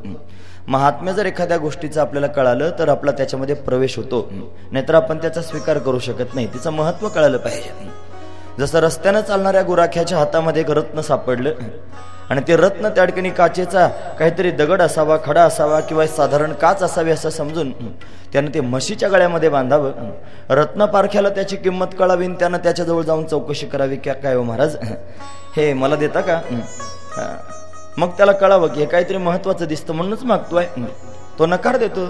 [0.68, 4.28] महात्म्य जर एखाद्या गोष्टीचं आपल्याला कळालं तर आपला त्याच्यामध्ये प्रवेश होतो.
[4.72, 6.48] नाहीतर आपण त्याचा स्वीकार करू शकत नाही.
[6.54, 7.90] तिचं महत्त्व कळालं पाहिजे.
[8.60, 11.54] जसं रस्त्यानं चालणाऱ्या गुराख्याच्या हातामध्ये एक रत्न सापडलं
[12.30, 13.88] आणि ते रत्न त्या ठिकाणी काचेचा
[14.20, 17.72] काहीतरी दगड असावा खडा असावा किंवा साधारण काच असावी असं समजून
[18.34, 19.92] त्यानं ते म्हशीच्या गळ्यामध्ये बांधावं.
[20.50, 23.96] रत्न पारख्याला त्याची किंमत कळावी आणि त्यानं त्याच्याजवळ जाऊन चौकशी करावी.
[23.96, 24.76] क्या काय हो महाराज?
[25.56, 26.40] हे मला देता का?
[27.98, 30.66] मग त्याला कळावं की हे काहीतरी महत्वाचं दिसतं म्हणूनच मागतोय.
[31.40, 32.06] तो नकार देतो.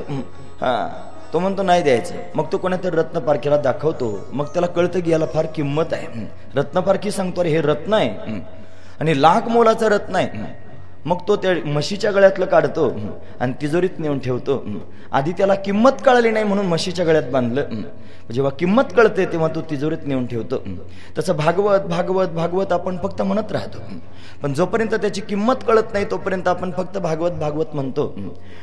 [0.62, 1.04] हा.
[1.34, 2.16] तो म्हणतो नाही द्यायचं.
[2.36, 4.20] मग तो कोणातरी रत्नपारखीला दाखवतो.
[4.32, 6.08] मग त्याला कळतं की याला फार किंमत आहे.
[6.56, 8.10] रत्न पारखी सांगतो अरे हे रत्न आहे.
[9.00, 10.28] आणि लाख मोलाचं रत्न आहे.
[11.08, 12.90] मग तो त्या म्हशीच्या गळ्यातलं काढतो.
[13.40, 14.64] आणि तिजोरीत नेऊन ठेवतो.
[15.12, 17.82] आधी त्याला किंमत कळली नाही म्हणून म्हशीच्या गळ्यात बांधलं.
[18.34, 20.58] जेव्हा किंमत कळते तेव्हा तो तिजोरीत नेऊन ठेवतो.
[21.18, 23.80] तसं भागवत भागवत भागवत आपण फक्त म्हणत राहतो.
[24.42, 28.08] पण जोपर्यंत त्याची किंमत कळत नाही तोपर्यंत आपण फक्त भागवत भागवत म्हणतो.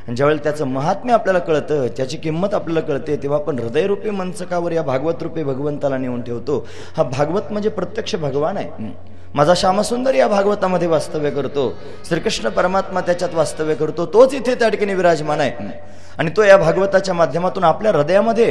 [0.06, 4.82] आणि ज्यावेळेला त्याचं महात्म्य आपल्याला कळतं त्याची किंमत आपल्याला कळते तेव्हा आपण हृदयरूपी मनसकावर या
[4.82, 6.66] भागवत रूपी भगवंताला नेऊन ठेवतो.
[6.96, 8.92] हा भागवत म्हणजे प्रत्यक्ष भगवान आहे.
[9.34, 11.62] माझा श्यामसुंदर या भागवतामध्ये वास्तव्य करतो.
[12.08, 14.04] श्रीकृष्ण परमात्मा त्याच्यात वास्तव्य करतो.
[14.06, 15.70] तोच इथे त्या ठिकाणी विराजमान आहे.
[16.18, 18.50] आणि तो या भागवताच्या माध्यमातून आपल्या हृदयामध्ये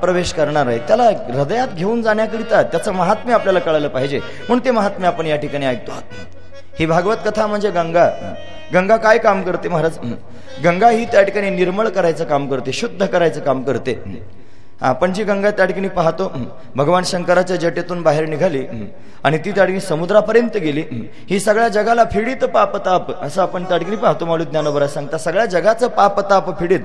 [0.00, 0.78] प्रवेश करणार आहे.
[0.88, 4.18] त्याला हृदयात घेऊन जाण्याकरिता त्याचं महात्म्य आपल्याला कळायला पाहिजे.
[4.18, 5.92] म्हणून ते महात्म्य आपण या ठिकाणी ऐकतो.
[5.92, 8.08] आहोत ही भागवत कथा म्हणजे गंगा.
[8.74, 9.98] गंगा काय काम करते महाराज?
[10.64, 14.02] गंगा ही त्या ठिकाणी निर्मळ करायचं काम करते शुद्ध करायचं काम करते.
[14.80, 16.30] आपण जी गंगा त्या ठिकाणी पाहतो.
[16.76, 18.64] भगवान शंकराच्या जटेतून बाहेर निघाली.
[19.24, 20.82] आणि ती त्या ठिकाणी समुद्रापर्यंत गेली.
[21.30, 25.88] ही सगळ्या जगाला फिडीत पापताप असं आपण त्या ठिकाणी पाहतो मालू ज्ञानोबरा सांगता सगळ्या जगाचं
[25.88, 26.80] पापताप फिडीत.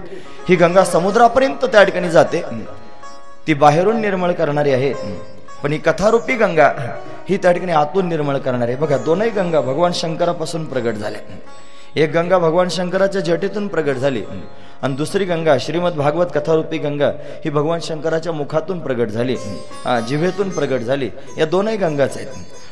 [0.49, 2.43] ही गंगा समुद्रापर्यंत त्या ठिकाणी जाते.
[3.47, 4.93] ती बाहेरून निर्मळ करणारी आहे.
[5.63, 6.71] पण ही कथारूपी गंगा
[7.30, 8.82] ही त्या ठिकाणी आतून निर्मळ करणारी आहे.
[8.82, 11.21] बघा दोनही गंगा भगवान शंकरापासून प्रगट झाल्या.
[11.95, 14.21] एक गंगा भगवान शंकराच्या जटेतून प्रगट झाली.
[14.84, 17.08] आणि दुसरी गंगा श्रीमद भागवत कथारूपी गंगा
[17.46, 19.36] ही भगवान शंकराच्या मुखातून प्रगट झाली.
[20.08, 21.10] जिभेतून प्रगट झाली.
[21.38, 22.28] या दोनही गंगाच आहेत.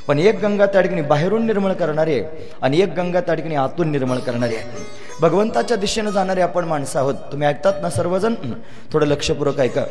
[0.07, 3.91] पण एक गंगा त्या ठिकाणी बाहेरून निर्मळ करणारी आहे आणि एक गंगा त्या ठिकाणी आतून
[3.91, 4.85] निर्मळ करणारी आहे.
[5.21, 7.15] भगवंताच्या दिशेनं जाणारे आपण माणसं आहोत.
[7.31, 8.33] तुम्ही ऐकतात ना सर्वजण?
[8.93, 9.83] थोडं लक्षपूर्वक ऐका.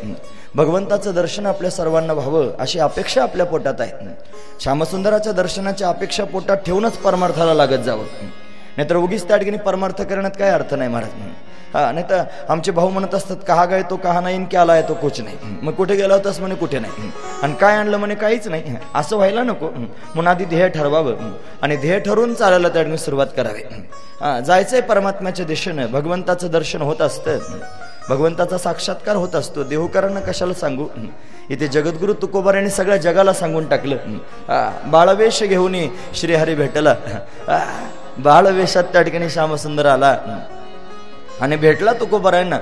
[0.55, 3.93] भगवंताचं दर्शन आपल्या सर्वांना व्हावं अशी अपेक्षा आपल्या पोटात आहे.
[4.61, 8.05] श्यामसुंदराच्या दर्शनाच्या अपेक्षा पोटात ठेवूनच परमार्थाला लागत जावं.
[8.77, 11.11] नाहीतर उगीच त्या ठिकाणी परमार्थ करण्यात काय अर्थ नाही महाराज
[11.75, 14.95] हा नाही तर आमचे भाऊ म्हणत असतात कहा गाय तो कहा नाही की आलाय तो
[14.95, 15.37] कुछ नाही.
[15.63, 16.55] मग कुठे गेला होतास म्हणे?
[16.55, 17.11] कुठे नाही.
[17.43, 18.15] आणि काय आणलं म्हणे?
[18.15, 18.75] काहीच नाही.
[18.95, 19.69] असं व्हायला नको.
[19.69, 21.33] म्हणून आधी ध्येय ठरवावं.
[21.63, 23.63] आणि ध्येय ठरवून चालायला त्या ठिकाणी सुरुवात करावी.
[24.47, 25.91] जायचंय परमात्म्याच्या दिशेनं.
[25.93, 27.39] भगवंताचं दर्शन होत असतं.
[28.09, 29.65] भगवंताचा साक्षात्कार होत असतो.
[29.65, 30.87] देहूकरांना कशाला सांगू?
[31.51, 33.97] इथे जगद्गुरु तुकोबारांनी सगळ्या जगाला सांगून टाकलं.
[34.91, 35.77] बाळवेश घेऊन
[36.15, 36.95] श्रीहरी भेटला.
[38.19, 40.17] बाळवेशात त्या ठिकाणी श्यामसुंदर आला.
[41.41, 42.59] आणि भेटला तुकोबारांना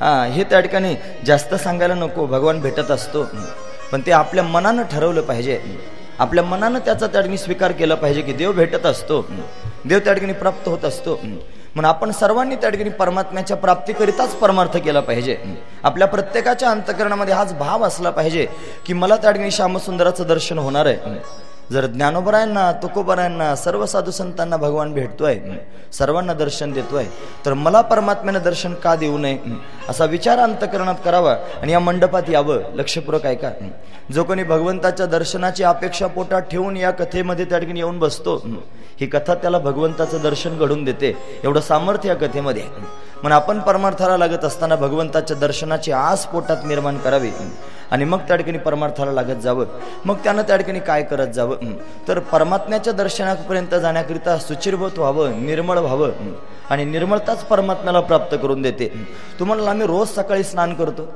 [0.00, 0.94] हा हे त्या ठिकाणी
[1.26, 3.26] जास्त सांगायला नको भगवान भेटत असतो.
[3.92, 5.60] पण ते आपल्या मनानं ठरवलं पाहिजे.
[6.18, 9.26] आपल्या मनानं त्याचा त्या ठिकाणी स्वीकार केला पाहिजे की देव भेटत असतो.
[9.84, 11.20] देव त्या ठिकाणी प्राप्त होत असतो.
[11.74, 15.36] म्हणून आपण सर्वांनी त्या ठिकाणी परमात्म्याच्या प्राप्तीकरिताच परमार्थ केला पाहिजे.
[15.82, 18.46] आपल्या प्रत्येकाच्या अंतकरणामध्ये हाच भाव असला पाहिजे
[18.86, 21.18] की मला त्या ठिकाणी श्यामसुंदराचं दर्शन होणार आहे.
[21.72, 25.38] जर ज्ञानोबरायांना तुकोबरायांना सर्व साधू संतांना भगवान भेटतोय
[25.92, 27.04] सर्वांना दर्शन देतोय
[27.46, 29.38] तर मला परमात्म्यानं दर्शन का देऊ नये?
[29.88, 32.58] असा विचार अंतकरणात करावा आणि या मंडपात यावं.
[32.74, 33.50] लक्षपूर्वक ऐका.
[34.12, 38.42] जो कोणी भगवंताच्या दर्शनाची अपेक्षा पोटात ठेवून या कथेमध्ये त्या ठिकाणी येऊन बसतो
[39.00, 41.40] ही कथा त्याला भगवंताचं दर्शन घडून देते.
[41.44, 42.62] एवढं सामर्थ्य या कथेमध्ये.
[42.62, 47.30] म्हणून आपण परमार्थाला लागत असताना भगवंताच्या दर्शनाची आस पोटात निर्माण करावी.
[47.90, 49.66] आणि मग त्या ठिकाणी परमार्थाला लागत जावं.
[50.04, 51.55] मग त्यानं त्या ठिकाणी काय करत जावं?
[52.08, 56.10] तर परमात्म्याच्या दर्शनापर्यंत जाण्याकरिता सुचिरभूत व्हावं निर्मळ व्हावं
[56.70, 58.92] आणि निर्मळताच परमात्म्याला प्राप्त करून देते.
[59.40, 61.08] तुम्हाला आम्ही रोज सकाळी स्नान करतो.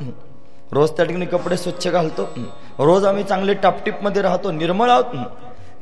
[0.73, 2.29] रोज त्या ठिकाणी कपडे स्वच्छ घालतो.
[2.79, 5.05] रोज आम्ही चांगले टापटीपमध्ये राहतो निर्मळ आहोत.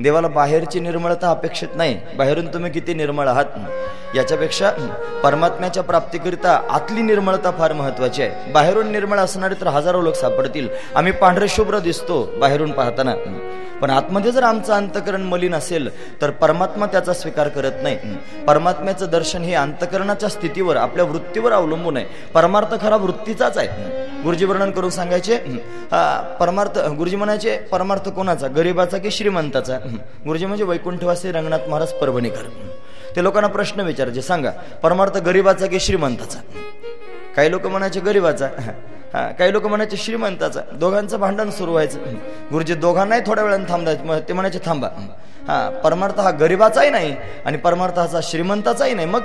[0.02, 1.98] देवाला बाहेरची निर्मळता अपेक्षित नाही.
[2.16, 3.44] बाहेरून तुम्ही किती निर्मळ आहात.
[4.16, 4.70] याच्यापेक्षा
[5.22, 8.52] परमात्म्याच्या प्राप्तीकरिता आतली निर्मळता फार महत्वाची आहे.
[8.52, 10.68] बाहेरून निर्मळ असणारे तर हजारो लोक सापडतील.
[10.94, 13.14] आम्ही पांढरे शुभ्र दिसतो बाहेरून पाहताना.
[13.80, 15.88] पण आतमध्ये जर आमचं अंतकरण मलिन असेल
[16.20, 17.98] तर परमात्मा त्याचा स्वीकार करत नाही.
[18.46, 22.06] परमात्म्याचं दर्शन हे अंतकरणाच्या स्थितीवर आपल्या वृत्तीवर अवलंबून आहे.
[22.34, 24.06] परमार्थ खरा वृत्तीचाच आहे.
[24.22, 25.36] गुरुजी वर्णन करून सांगायचे
[26.40, 28.46] परमार्थ गुरुजी म्हणायचे परमार्थ कोणाचा?
[28.46, 29.78] गरीबाचा की श्रीमंताचा?
[30.26, 32.48] गुरुजी म्हणजे वैकुंठवासी रंगनाथ महाराज परभणीकर.
[33.16, 34.50] ते लोकांना प्रश्न विचारायचे सांगा
[34.82, 36.38] परमार्थ गरीबाचा की श्रीमंताचा?
[37.36, 38.48] काही लोक म्हणायचे गरीबाचा.
[39.14, 40.60] हा, काही लोक म्हणायचे श्रीमंताचा.
[40.72, 41.98] दोघांचं भांडण सुरू व्हायचं.
[42.52, 44.88] गुरुजी दोघांनाही थोड्या वेळानं थांबवायचं ते म्हणायचे थांबा.
[45.48, 49.06] हा परमार्थ हा गरीबाचाही नाही आणि परमार्थ हा श्रीमंताचाही नाही.
[49.06, 49.20] मग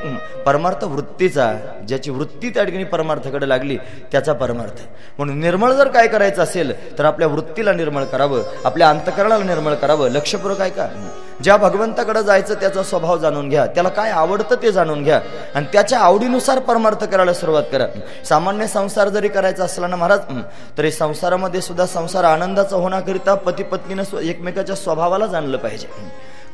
[0.46, 1.52] परमार्थ वृत्तीचा
[1.88, 3.78] ज्याची वृत्ती त्या ठिकाणी परमार्थाकडे लागली
[4.12, 4.82] त्याचा परमार्थ.
[5.18, 10.10] म्हणून निर्मळ जर काय करायचं असेल तर आपल्या वृत्तीला निर्मळ करावं आपल्या अंतकरणाला निर्मळ करावं.
[10.10, 10.88] लक्षपूर्वक आहे का
[11.42, 13.66] ज्या भगवंताकडे जायचं त्याचा स्वभाव जाणून घ्या.
[13.66, 15.22] त्याला काय आवडतं ते जाणून घ्या.
[15.56, 17.86] आणि त्याच्या आवडीनुसार परमार्थ करायला सुरुवात करा.
[18.26, 20.20] सामान्य संसार जरी करायचा असला ना महाराज
[20.78, 25.88] तरी संसारामध्ये सुद्धा संसार आनंदाचा होण्याकरिता पती पत्नीनं एकमेकाच्या स्वभावाला जाणलं पाहिजे.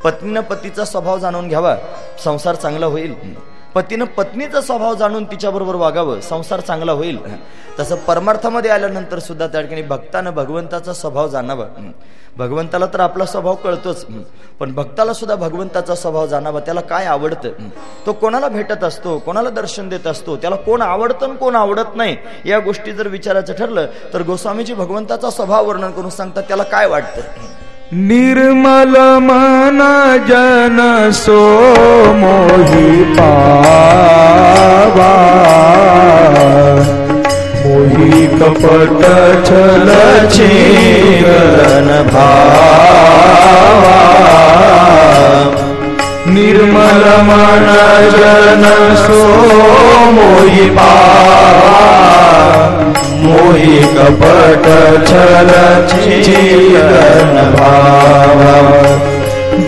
[0.04, 1.76] पत्नीनं पतीचा स्वभाव जाणून घ्यावा.
[2.24, 3.14] संसार चांगला होईल.
[3.76, 7.18] पतीनं पत्नीचा स्वभाव जाणून तिच्याबरोबर वागावं संसार चांगला होईल.
[7.80, 11.66] तसं परमार्थामध्ये आल्यानंतर सुद्धा त्या ठिकाणी भक्तानं भगवंताचा स्वभाव जाणावा.
[12.38, 14.06] भगवंताला तर आपला स्वभाव कळतोच.
[14.60, 17.50] पण भक्ताला सुद्धा भगवंताचा स्वभाव जाणावा त्याला काय आवडतं?
[18.06, 22.18] तो कोणाला भेटत असतो कोणाला दर्शन देत असतो त्याला कोण आवडतं आणि कोण आवडत नाही
[22.46, 27.22] या गोष्टी जर विचारायचं ठरलं तर गोस्वामीजी भगवंताचा स्वभाव वर्णन करून सांगतात त्याला काय वाटतं?
[27.94, 29.80] निर्मल मन
[30.28, 31.64] जन सो
[32.14, 35.16] मोहि पावा।
[37.66, 39.02] मोहि कपट
[39.46, 44.00] छल छेदन भावा।
[46.28, 47.76] निर्मल मन
[48.12, 49.26] जन सो
[50.12, 51.90] मोहि पावा।
[53.30, 54.66] मोहि कपट
[55.10, 55.50] छल
[55.92, 58.56] छेदन भावा।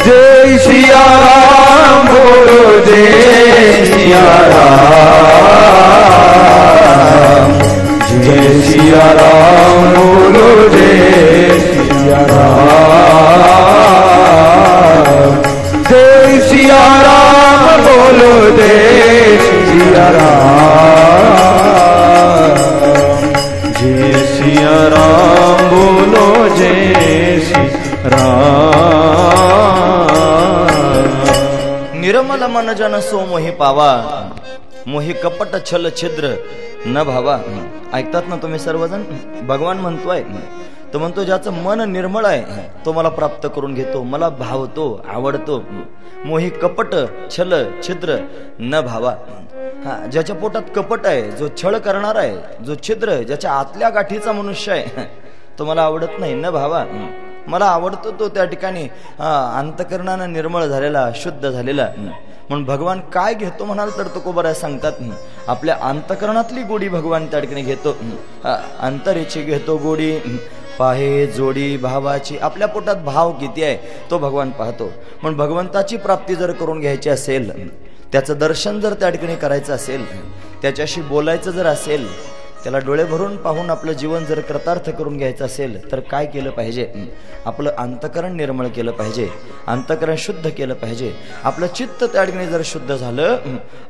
[0.05, 1.03] जय सिया
[2.11, 5.91] बोलो जय सिया राम
[8.25, 12.21] जय सिया राम बोलो जय सिया
[15.89, 16.83] जय सिया
[17.87, 20.07] बोलो जय सिया
[24.63, 28.41] राम बोलो जय सिया राम।
[32.01, 33.89] निर्मल मन जन सो मोहि पावा
[34.87, 36.25] मोही कपट छल छिद्र
[36.87, 37.35] न भावा।
[37.93, 39.01] ऐकतात ना तुम्ही सर्वजण?
[39.47, 40.21] भगवान म्हणतोय
[40.93, 45.61] तो म्हणतो ज्याचं मन निर्मळ आहे तो मला प्राप्त करून घेतो मला भावतो आवडतो.
[46.25, 46.95] मोही कपट
[47.31, 48.17] छल छिद्र
[48.59, 49.13] न भावा.
[49.85, 54.31] हा ज्याच्या पोटात कपट आहे जो छळ करणार आहे जो छिद्र आहे, ज्याच्या आतल्या गाठीचा
[54.31, 55.05] मनुष्य आहे
[55.59, 56.83] तो मला आवडत नाही न भावा.
[57.47, 58.83] मला आवडतो तो त्या ठिकाणी
[59.19, 61.87] अंतकरणानं निर्मळ झालेला शुद्ध झालेला.
[62.49, 64.93] म्हणून भगवान काय घेतो म्हणाल तर तो सांगतात
[65.47, 67.95] आपल्या अंतकरणातली गोडी भगवान त्या ठिकाणी घेतो.
[68.43, 70.17] हा, अंतरेची घेतो गोडी.
[70.81, 74.89] पाहे जोडी भावाची आपल्या पोटात भाव किती आहे तो भगवान पाहतो.
[75.23, 77.49] पण भगवंताची प्राप्ती जर करून घ्यायची असेल
[78.11, 80.05] त्याचं दर्शन जर त्या ठिकाणी करायचं असेल
[80.61, 82.07] त्याच्याशी बोलायचं जर असेल
[82.63, 86.85] त्याला डोळे भरून पाहून आपलं जीवन जर कृतार्थ करून घ्यायचं असेल तर काय केलं पाहिजे?
[87.45, 89.27] आपलं अंतकरण निर्मळ केलं पाहिजे.
[89.67, 91.11] अंतकरण शुद्ध केलं पाहिजे.
[91.43, 93.37] आपलं चित्त त्या ठिकाणी जर शुद्ध झालं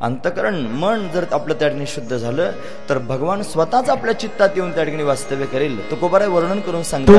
[0.01, 2.51] अंतकरण मन जर आपलं त्या ठिकाणी शुद्ध झालं
[2.89, 5.77] तर भगवान स्वतःच आपल्या चित्तात येऊन त्या ठिकाणी वास्तव्य करेल.
[5.91, 7.13] तो कोबारे वर्णन करून सांगतात.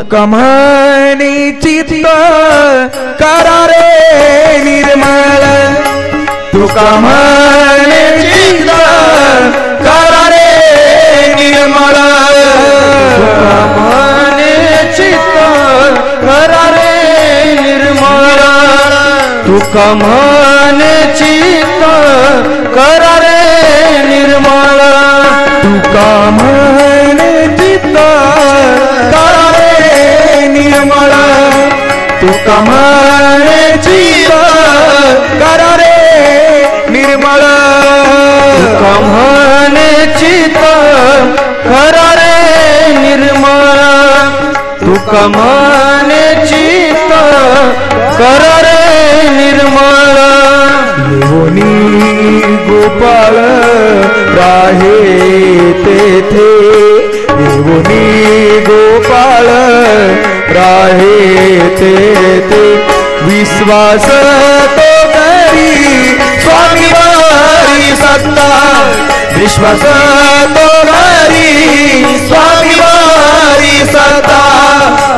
[11.55, 14.53] तुका म्हणी
[14.97, 15.35] चित्त
[16.25, 18.41] करा रे निर्मळ
[19.45, 21.83] तुका म्हणे चित्त
[22.75, 24.81] करा रे निर्मळ
[25.63, 26.07] तुका
[26.39, 27.97] म्हणे चित
[29.15, 31.13] करा रे निर्मळ
[32.23, 32.61] तुका
[35.41, 35.95] करा रे
[36.93, 37.45] निर्मळ
[38.57, 38.97] तुका
[41.65, 43.79] खरा रे निर्मळ
[44.81, 47.13] तुका म्हणे चित्त
[48.19, 50.03] करा रे निर्मळ.
[51.09, 53.35] लोणी गोपाळ
[54.39, 55.03] राहे
[55.73, 56.49] तेथे.
[57.43, 59.47] येऊनी गोपाळ
[60.55, 62.75] राहे तेथे.
[63.23, 64.09] विश्वास
[64.77, 66.05] तो करी
[66.41, 66.93] स्वामी
[67.97, 68.49] सत्ता.
[69.37, 69.83] विश्वास
[70.57, 74.41] तो हरी स्वामी वारी सता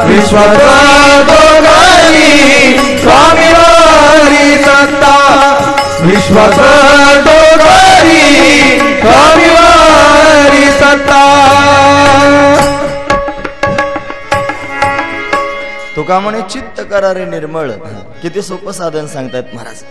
[0.04, 0.74] विश्वता
[1.28, 2.28] दोघारी
[2.98, 5.16] स्वामी वारी सता
[6.00, 6.70] विश्वता
[7.26, 8.20] दोघारी
[9.00, 11.22] स्वामी वारी सता
[15.96, 17.70] तुका म्हणे चित्त करारे निर्मळ.
[18.22, 19.82] किती सोपं साधन सांगतायत महाराज.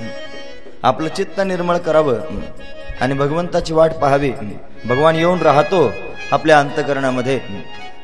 [0.83, 2.15] आपलं चित्त निर्मळ करावं.
[3.01, 4.31] आणि भगवंताची वाट पाहावी.
[4.85, 5.91] भगवान येऊन राहतो
[6.31, 7.39] आपल्या अंतकरणामध्ये.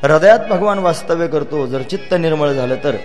[0.02, 2.96] हृदयात भगवान वास्तव्य करतो जर चित्त निर्मळ झालं तर.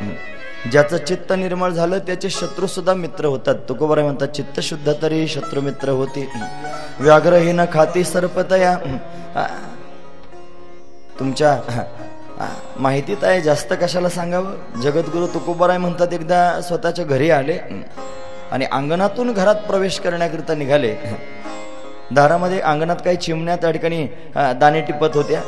[0.71, 3.55] ज्याचं चित्त निर्मळ झालं त्याचे शत्रू सुद्धा मित्र होतात.
[3.69, 6.27] तुकोबरा म्हणतात चित्त शुद्ध तरी शत्रू मित्र होते.
[6.99, 8.75] व्याघ्रहीन खाती सर्पतया.
[11.19, 11.59] तुमच्या
[12.79, 14.81] माहितीत आहे जास्त कशाला सांगावं?
[14.81, 17.57] जगद्गुरु तुकोबाराय म्हणतात एकदा स्वतःच्या घरी आले
[18.51, 20.95] आणि अंगणातून घरात प्रवेश करण्याकरिता निघाले.
[22.11, 24.05] दारामध्ये अंगणात काही चिमण्या त्या ठिकाणी
[24.59, 25.41] दाणे टिपत होत्या.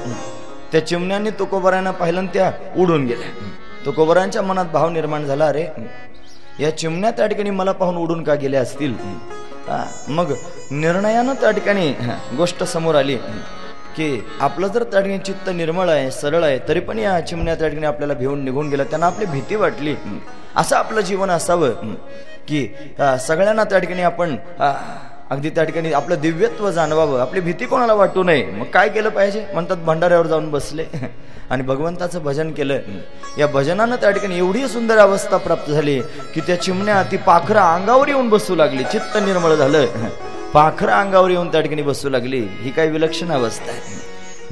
[0.71, 3.29] त्या चिमण्यांनी तुकोबरांना पाहिलं त्या उडून गेल्या.
[3.85, 5.65] तुकोबरांच्या मनात भाव निर्माण झाला अरे
[6.59, 8.93] या चिमण्या त्या ठिकाणी मला पाहून उडून का गेल्या असतील?
[10.07, 10.33] मग
[10.71, 11.91] निर्णयानं त्या ठिकाणी
[12.37, 13.15] गोष्ट समोर आली
[13.95, 17.67] की आपलं जर त्या ठिकाणी चित्त निर्मळ आहे सरळ आहे तरी पण या चिमण्या त्या
[17.67, 18.85] ठिकाणी आपल्याला भिवून निघून गेल्या.
[18.85, 19.95] त्यांना आपली भीती वाटली.
[20.55, 21.93] असं आपलं जीवन असावं
[22.47, 22.67] की
[23.27, 24.35] सगळ्यांना त्या ठिकाणी आपण
[25.29, 27.21] अगदी त्या ठिकाणी आपलं दिव्यत्व जाणवावं.
[27.21, 28.45] आपली भीती कोणाला वाटू नये.
[28.45, 29.45] मग काय केलं पाहिजे?
[29.53, 30.85] म्हणतात भंडाऱ्यावर जाऊन बसले.
[31.49, 32.79] आणि भगवंताचं भजन केलं.
[33.37, 35.99] या भजनानं त्या ठिकाणी एवढी सुंदर अवस्था प्राप्त झाली
[36.35, 38.83] की त्या चिमण्या ती पाखरं अंगावर येऊन बसू लागली.
[38.83, 39.85] चित्त निर्मळ झालं.
[40.53, 42.39] पाखरं अंगावर येऊन त्या ठिकाणी बसू लागली.
[42.39, 43.81] ही काही विलक्षण अवस्था आहे.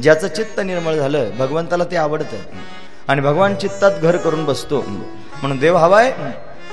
[0.03, 2.37] ज्याचं चित्त निर्मळ झालं भगवंताला ते आवडतं.
[3.07, 4.81] आणि भगवान चित्तात घर करून बसतो.
[5.41, 6.13] म्हणून देव हवाय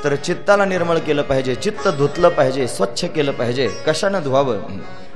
[0.04, 3.68] तर चित्ताला निर्मळ केलं पाहिजे चित्त धुतलं पाहिजे स्वच्छ केलं पाहिजे.
[3.86, 4.58] कशानं धुवावं?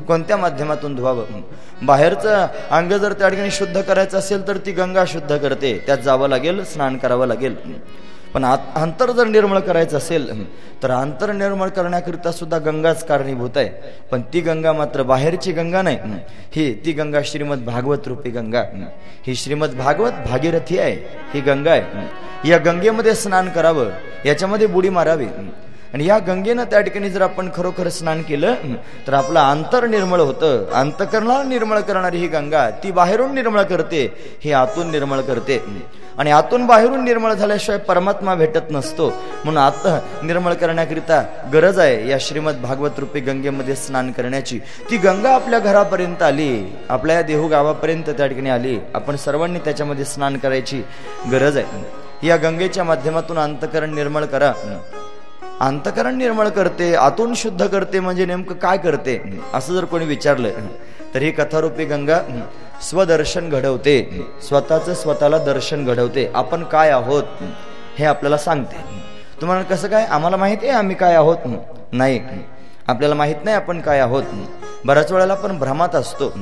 [0.08, 1.24] कोणत्या माध्यमातून धुवावं?
[1.82, 5.82] बाहेरचं अंग जर त्या ठिकाणी शुद्ध करायचं असेल तर ती गंगा शुद्ध करते.
[5.86, 7.56] त्यात जावं लागेल स्नान करावं लागेल.
[8.36, 10.30] पण आत- अंतर जर निर्मळ करायचं असेल
[10.82, 13.68] तर अंतर निर्मळ करण्याकरिता सुद्धा गंगाच कारणीभूत आहे.
[14.10, 15.98] पण ती गंगा मात्र बाहेरची गंगा नाही.
[16.52, 18.60] ही ती गंगा श्रीमद भागवत रूपी गंगा.
[19.26, 20.96] ही श्रीमद भागवत भागीरथी आहे.
[21.34, 21.82] ही गंगा आहे.
[22.48, 23.86] या गंगेमध्ये स्नान करावं.
[24.26, 25.26] याच्यामध्ये बुडी मारावी.
[25.94, 28.54] आणि या गंगेनं त्या ठिकाणी जर आपण खरोखर स्नान केलं
[29.06, 30.64] तर आपलं अंतर निर्मळ होतं.
[30.72, 34.06] अंतकरणाला निर्मळ करणारी ही गंगा ती बाहेरून निर्मळ करते
[34.44, 35.62] हे आतून निर्मळ करते.
[36.18, 39.08] आणि आतून बाहेरून निर्मळ झाल्याशिवाय परमात्मा भेटत नसतो.
[39.44, 39.86] म्हणून आत
[40.24, 41.22] निर्मळ करण्याकरिता
[41.52, 44.58] गरज आहे या श्रीमद भागवत रूपी गंगेमध्ये स्नान करण्याची.
[44.90, 46.50] ती गंगा आपल्या घरापर्यंत आली
[46.88, 50.82] आपल्या या देहू गावापर्यंत त्या ठिकाणी आली आपण सर्वांनी त्याच्यामध्ये स्नान करायची
[51.32, 52.26] गरज आहे.
[52.26, 54.52] या गंगेच्या माध्यमातून अंतकरण निर्मळ करा.
[55.60, 59.40] अंतकरण निर्मळ करते आतून शुद्ध करते म्हणजे नेमकं काय करते?
[59.54, 60.50] असं जर कोणी विचारलं
[61.14, 62.18] तर ही कथारूपी गंगा
[62.82, 64.26] स्वदर्शन घडवते.
[64.42, 66.30] स्वतःच स्वतःला दर्शन घडवते.
[66.34, 67.22] आपण काय आहोत?
[67.98, 68.84] हे आपल्याला सांगते.
[69.40, 70.04] तुम्हाला कसं काय?
[70.04, 71.36] आम्हाला माहीत आहे आम्ही काय आहोत?
[71.92, 72.20] नाही.
[72.86, 74.22] आपल्याला माहीत नाही आपण काय आहोत.
[74.84, 76.32] बऱ्याच वेळेला आपण भ्रमात असतो.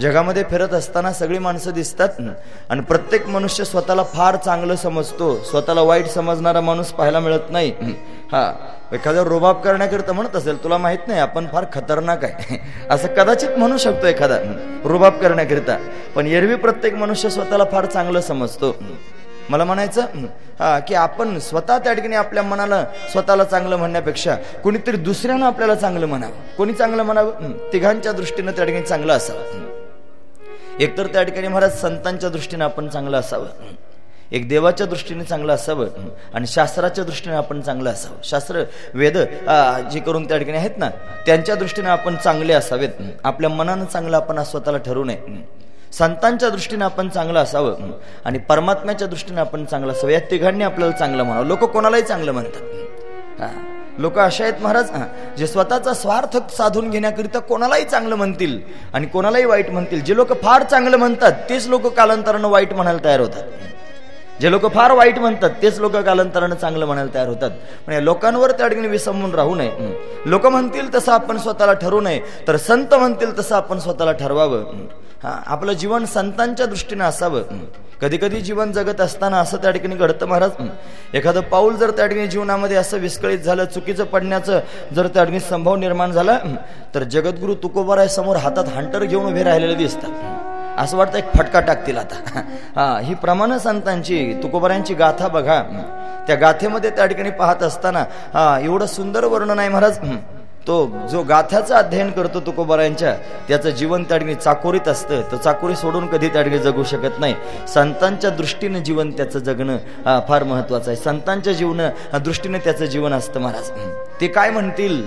[0.00, 2.20] जगामध्ये फिरत असताना सगळी माणसं दिसतात
[2.70, 5.34] आणि प्रत्येक मनुष्य स्वतःला फार चांगलं समजतो.
[5.44, 7.72] स्वतःला वाईट समजणारा माणूस पाहायला मिळत नाही.
[8.32, 8.52] हा
[8.92, 12.58] एखादा रोबाब करण्याकरिता म्हणत असेल तुला माहीत नाही आपण फार खतरनाक आहे.
[12.90, 14.38] असं कदाचित म्हणू शकतो एखादा
[14.84, 15.76] रुबाब करण्याकरिता.
[16.14, 18.74] पण एरवी प्रत्येक मनुष्य स्वतःला फार चांगलं समजतो.
[19.50, 20.26] मला म्हणायचं
[20.58, 24.34] हा की आपण स्वतः त्या ठिकाणी आपल्या मनाला स्वतःला चांगलं म्हणण्यापेक्षा
[24.64, 26.32] कोणीतरी दुसऱ्यानं आपल्याला चांगलं म्हणावं.
[26.56, 27.52] कोणी चांगलं म्हणावं?
[27.72, 29.67] तिघांच्या दृष्टीनं त्या ठिकाणी चांगलं असावं.
[30.80, 33.46] एकतर त्या ठिकाणी महाराज संतांच्या दृष्टीने आपण चांगलं असावं.
[34.32, 35.86] एक देवाच्या दृष्टीने चांगलं असावं
[36.34, 38.16] आणि शास्त्राच्या दृष्टीने आपण चांगलं असावं.
[38.24, 38.62] शास्त्र
[38.94, 39.18] वेद
[39.92, 40.90] जे करून त्या ठिकाणी आहेत ना
[41.26, 42.88] त्यांच्या दृष्टीने आपण चांगले असावेत.
[43.24, 45.18] आपल्या मनानं चांगलं आपण स्वतःला ठरवू नये.
[45.92, 47.76] संतांच्या दृष्टीने आपण चांगलं असावं
[48.24, 50.12] आणि परमात्म्याच्या दृष्टीने आपण चांगलं असावं.
[50.12, 51.46] या तिघांनी आपल्याला चांगलं म्हणावं.
[51.46, 52.62] लोक कोणालाही चांगलं म्हणतात.
[53.40, 53.74] हा.
[53.98, 54.90] लोक असे आहेत महाराज
[55.38, 58.58] जे स्वतःचा स्वार्थ साधून घेण्याकरिता कोणालाही चांगलं म्हणतील
[58.94, 60.02] आणि कोणालाही वाईट म्हणतील.
[60.04, 63.42] जे लोक फार चांगलं म्हणतात तेच लोक कालांतरानं वाईट म्हणायला तयार होतात.
[64.40, 67.50] जे लोक फार वाईट म्हणतात तेच लोक कालांतरानं चांगलं म्हणायला तयार होतात.
[67.86, 69.70] पण या लोकांवर त्या ठिकाणी विसंबून राहू नये.
[70.26, 74.64] लोक म्हणतील तसं आपण स्वतःला ठरवू नये तर संत म्हणतील तसं आपण स्वतःला ठरवावं.
[75.24, 77.42] आपलं जीवन संतांच्या दृष्टीने असावं.
[78.00, 80.50] कधी कधी जीवन जगत असताना असं त्या ठिकाणी घडतं महाराज.
[81.14, 84.60] एखादं पाऊल जर त्या ठिकाणी जीवनामध्ये असं विस्कळीत झालं चुकीचं पडण्याचं
[84.96, 86.38] जर त्या ठिकाणी संभव निर्माण झाला
[86.94, 90.10] तर जगद्गुरु तुकोबाराय समोर हातात हंटर घेऊन उभे राहिलेले दिसतात.
[90.78, 92.40] असं वाटतं एक फटका टाकतील आता.
[92.76, 93.00] हा.
[93.00, 95.62] ही प्रमाण संतांची तुकोबारांची गाथा बघा.
[96.26, 98.04] त्या गाथेमध्ये त्या ठिकाणी पाहत असताना
[98.34, 99.98] हा एवढं सुंदर वर्णन आहे महाराज.
[100.68, 103.14] तो जो गाथ्याचं अध्ययन करतो तुकोबारांच्या
[103.48, 105.22] त्याचं जीवन त्या चाकोरीत असतं.
[105.22, 107.34] तो चाकोरी सोडून कधी त्या ठिकाणी जगू शकत नाही.
[107.68, 110.96] संतांच्या दृष्टीने जीवन त्याचं जगणं हा, फार महत्वाचं आहे.
[110.96, 111.80] संतांच्या जीवन
[112.14, 113.70] दृष्टीने त्याचं जीवन असतं महाराज.
[114.20, 115.02] ते काय म्हणतील?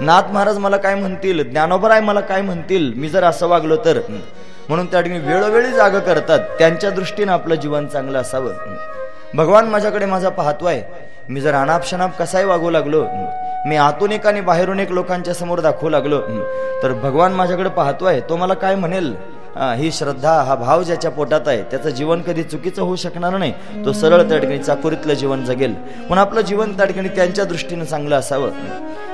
[0.00, 1.50] नाथ महाराज मला काय म्हणतील?
[1.50, 2.92] ज्ञानोबराय मला काय म्हणतील?
[2.96, 4.00] मी जर असं वागलो तर?
[4.68, 6.38] म्हणून त्या ठिकाणी वेळोवेळी जागा करतात.
[6.58, 8.52] त्यांच्या दृष्टीनं आपलं जीवन चांगलं असावं.
[9.34, 10.80] भगवान माझ्याकडे माझा पाहतोय.
[11.28, 13.04] मी जर अनापशनाप कसाही वागू लागलो
[13.68, 16.20] मी आतून एक आणि बाहेरून एक लोकांच्या समोर दाखवू लागलो.
[16.82, 19.14] तर भगवान माझ्याकडे पाहतोय तो मला काय म्हणेल?
[19.76, 23.52] ही श्रद्धा हा भाव ज्याच्या पोटात आहे त्याचं जीवन कधी चुकीचं होऊ शकणार नाही.
[23.84, 25.74] तो सरळ त्या ठिकाणी चाकुरीतलं जीवन जगेल.
[26.10, 28.50] पण आपलं जीवन त्या ठिकाणी त्यांच्या दृष्टीने चांगलं असावं.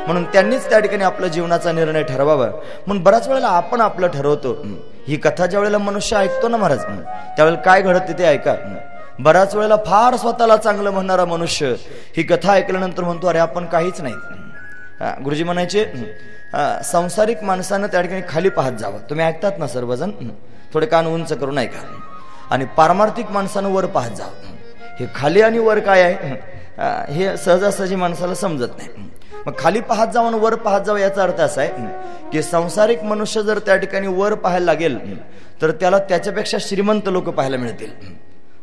[0.07, 2.47] म्हणून त्यांनीच त्या ठिकाणी आपल्या जीवनाचा निर्णय ठरवावा.
[2.87, 4.57] म्हणून बऱ्याच वेळेला आपण आपलं ठरवतो.
[5.09, 6.85] ही कथा ज्या वेळेला मनुष्य ऐकतो ना महाराज?
[7.37, 8.55] त्यावेळेला काय घडत ते ऐका.
[9.19, 11.75] बऱ्याच वेळेला फार स्वतःला चांगलं म्हणणारा मनुष्य
[12.17, 14.15] ही कथा ऐकल्यानंतर म्हणतो अरे आपण काहीच नाही.
[15.25, 18.99] गुरुजी म्हणायचे संसारिक सांसारिक माणसानं त्या ठिकाणी खाली पाहत जावं.
[19.11, 20.11] तुम्ही ऐकतात ना सर्वजण?
[20.75, 21.79] थोडे कान उंच करून ऐका
[22.51, 24.53] आणि पारमार्थिक माणसानं वर पाहत जावं.
[25.01, 26.35] हे खाली आणि वर काय आहे?
[27.15, 28.89] हे सहजासहजी माणसाला समजत नाही.
[29.47, 33.43] मग खाली पाहत जावं आणि वर पाहत जावं याचा अर्थ असा आहे की सांसारिक मनुष्य
[33.43, 34.99] जर त्या ठिकाणी वर पाहायला लागेल
[35.63, 37.91] तर त्याला त्याच्यापेक्षा श्रीमंत लोक पाहायला मिळतील.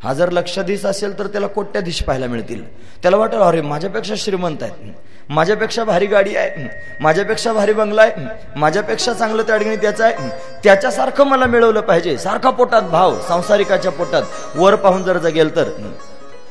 [0.04, 2.76] हा जर लक्षाधीश असेल तर त्याला कोट्याधीश पाहायला मिळतील.
[2.76, 4.92] त्याला वाटेल अरे माझ्यापेक्षा श्रीमंत आहेत.
[5.30, 6.70] माझ्यापेक्षा भारी गाडी आहे.
[7.00, 8.26] माझ्यापेक्षा भारी बंगला आहे.
[8.56, 10.30] माझ्यापेक्षा चांगलं त्या त्याचं आहे.
[10.64, 12.18] त्याच्यासारखं मला मिळवलं पाहिजे.
[12.18, 14.24] सारखा पोटात भाव संसारिकाच्या पोटात.
[14.56, 15.70] वर पाहून जर जगेल तर.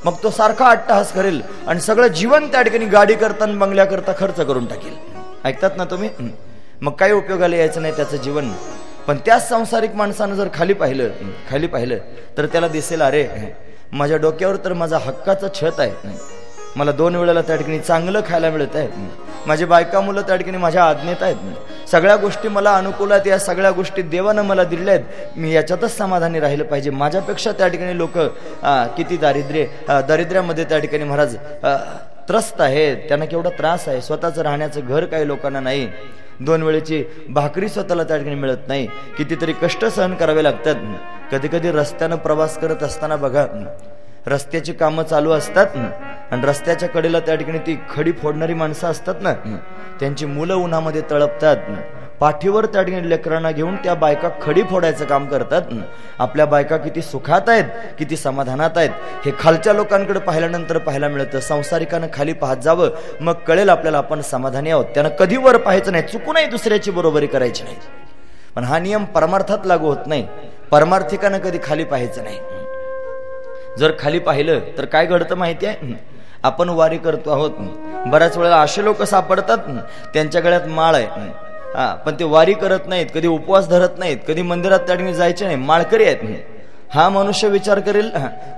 [0.04, 4.12] मग तो सारखा अट्टहास करेल आणि सगळं जीवन त्या ठिकाणी गाडी करता आणि बंगल्या करता
[4.18, 4.94] खर्च करून टाकेल.
[5.44, 6.10] ऐकतात ना तुम्ही?
[6.80, 8.52] मग काही उपयोगाला यायचं नाही त्याचं जीवन.
[9.06, 11.08] पण त्याच सांसारिक माणसानं जर खाली पाहिलं
[11.50, 11.98] खाली पाहिलं
[12.36, 13.26] तर त्याला दिसेल अरे
[13.92, 16.18] माझ्या डोक्यावर तर माझा हक्काचं छत आहे.
[16.76, 18.88] मला दोन वेळेला त्या ठिकाणी चांगलं खायला मिळत आहे.
[19.46, 21.88] माझी बायका मुलं त्या ठिकाणी माझ्या आज्ञेत आहेत.
[21.90, 25.38] सगळ्या गोष्टी मला अनुकूल आहेत या सगळ्या गोष्टी देवानं मला दिलेल्या आहेत.
[25.38, 26.90] मी याच्यातच समाधानी राहिलं पाहिजे.
[26.90, 28.18] माझ्यापेक्षा त्या ठिकाणी लोक
[28.96, 29.64] किती दारिद्र्य
[30.08, 31.36] दारिद्र्यामध्ये त्या ठिकाणी महाराज
[32.28, 32.96] त्रस्त आहेत.
[33.08, 34.00] त्यांना केवढा त्रास आहे.
[34.00, 35.88] स्वतःचं राहण्याचं घर काही लोकांना नाही.
[36.40, 38.86] दोन वेळेची भाकरी स्वतःला त्या ठिकाणी मिळत नाही.
[39.18, 40.74] कितीतरी कष्ट सहन करावे लागतात.
[41.32, 43.46] कधी कधी रस्त्यानं प्रवास करत असताना बघा.
[44.26, 45.66] रस्त्याची कामं चालू असतात.
[45.74, 45.90] ना
[46.30, 49.32] आणि रस्त्याच्या कडेला त्या ठिकाणी ती खडी फोडणारी माणसं असतात ना.
[50.00, 51.56] त्यांची मुलं उन्हामध्ये तळपतात.
[52.20, 55.62] पाठीवर त्या ठिकाणी लेकरांना घेऊन त्या बायका खडी फोडायचं काम करतात.
[56.18, 57.64] आपल्या बायका किती सुखात आहेत
[57.98, 58.90] किती समाधानात आहेत
[59.24, 61.40] हे खालच्या लोकांकडे पाहिल्यानंतर पाहायला मिळतं.
[61.40, 62.88] संसारिकानं खाली पाहत जावं
[63.20, 64.84] मग कळेल आपल्याला आपण समाधानी आहोत.
[64.84, 67.76] त्यानं कधी वर पाहायचं नाही चुकूनही दुसऱ्याची बरोबरी करायची नाही.
[68.54, 70.26] पण हा नियम परमार्थात लागू होत नाही.
[70.70, 72.38] परमार्थिकानं कधी खाली पाहायचं नाही.
[73.78, 75.94] जर खाली पाहिलं तर काय घडतं माहिती आहे?
[76.42, 77.50] आपण वारी करतो आहोत.
[78.06, 79.58] बऱ्याच वेळेला असे लोक सापडतात.
[80.14, 81.08] त्यांच्या गळ्यात माळ आहे.
[81.74, 85.44] हा पण ते वारी करत नाहीत कधी उपवास धरत नाहीत कधी मंदिरात त्या ठिकाणी जायचे
[85.44, 86.22] नाही माळकरी आहेत
[86.94, 87.08] हा.
[87.08, 88.10] मनुष्य विचार करेल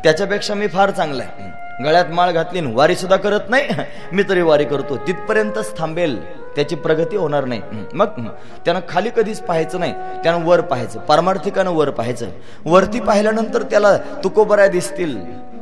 [0.04, 1.50] त्याच्यापेक्षा मी फार चांगला आहे.
[1.84, 3.68] गळ्यात माळ घातली वारी सुद्धा करत नाही
[4.12, 4.96] मी तरी वारी करतो.
[5.06, 6.16] तिथपर्यंतच थांबेल
[6.56, 7.60] त्याची प्रगती होणार नाही.
[7.94, 8.28] मग
[8.64, 9.92] त्यानं खाली कधीच पाहायचं नाही
[10.24, 12.26] त्यानं वर पाहायचं पारमार्थिकानं वर पाहायचं.
[12.64, 15.16] वरती पाहिल्यानंतर त्याला तुकोबऱ्या दिसतील.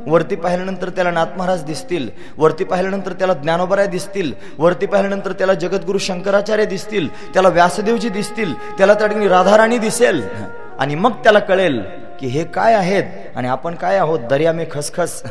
[0.07, 2.09] वरती पाहिल्यानंतर त्याला नाथ महाराज दिसतील.
[2.37, 4.33] वरती पाहिल्यानंतर त्याला ज्ञानोबराय दिसतील.
[4.57, 7.33] वरती पाहिल्यानंतर त्याला जगद्गुरु शंकराचार्य दिसतील.
[7.33, 8.53] त्याला व्यासदेवजी दिसतील.
[8.77, 10.23] त्याला त्या ठिकाणी राधाराणी दिसेल.
[10.79, 11.81] आणि मग त्याला कळेल
[12.19, 13.03] की हे काय आहेत
[13.35, 14.19] आणि आपण काय आहोत?
[14.19, 15.23] दर्या मे खसखस.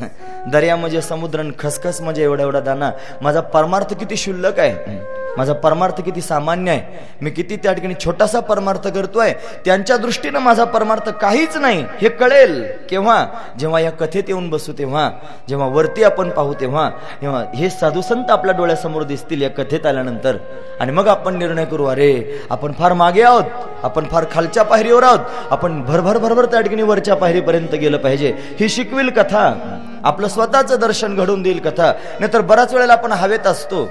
[0.53, 2.91] दर्या म्हणजे समुद्र खसखस म्हणजे एवढा एवढा दाना.
[3.23, 5.20] माझा परमार्थ किती शुल्लक आहे?
[5.39, 7.09] माझा परमार्थ किती सामान्य आहे?
[7.23, 9.33] मी किती त्या ठिकाणी छोटासा परमार्थ करतोय?
[9.65, 11.85] त्यांच्या दृष्टीनं माझा परमार्थ काहीच नाही.
[12.01, 13.27] हे कळेल केव्हा?
[13.59, 15.11] जेव्हा या कथेत येऊन बसू तेव्हा.
[15.49, 16.91] जेव्हा वरती आपण पाहू तेव्हा.
[17.23, 20.37] तेव्हा हे साधुसंत आपल्या डोळ्यासमोर दिसतील या कथेत आल्यानंतर.
[20.81, 23.45] आणि मग आपण निर्णय करू अरे आपण फार मागे आहोत.
[23.83, 25.21] आपण फार खालच्या पायरीवर आहोत.
[25.51, 28.35] आपण भरभर भरभर त्या ठिकाणी वरच्या पायरीपर्यंत गेलं पाहिजे.
[28.61, 29.77] ही शिकविल कथा.
[30.05, 31.93] आपलं स्वतःचं दर्शन घडून देईल कथा.
[32.21, 33.89] नाहीतर बऱ्याच वेळेला आपण हवेत असतो.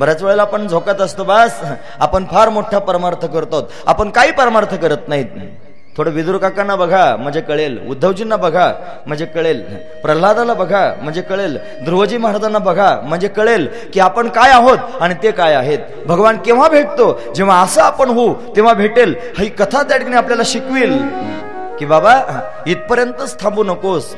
[0.00, 1.60] बऱ्याच वेळेला आपण झोकत असतो बस.
[2.00, 5.26] आपण फार मोठा परमार्थ करतो आपण काही परमार्थ करत नाहीत.
[5.96, 7.78] थोडं विदुर काकांना बघा म्हणजे कळेल.
[7.90, 8.72] उद्धवजींना बघा
[9.06, 9.60] म्हणजे कळेल.
[10.02, 11.58] प्रल्हादाला बघा म्हणजे कळेल.
[11.84, 15.78] ध्रुवजी महाराजांना बघा म्हणजे कळेल की आपण काय आहोत आणि ते काय आहेत.
[16.06, 17.20] भगवान केव्हा भेटतो?
[17.34, 19.14] जेव्हा असं आपण होऊ तेव्हा भेटेल.
[19.38, 20.96] ही कथा त्या ठिकाणी आपल्याला शिकवेल.
[21.78, 22.14] की बाबा
[22.66, 24.14] इथपर्यंतच थांबू नकोस.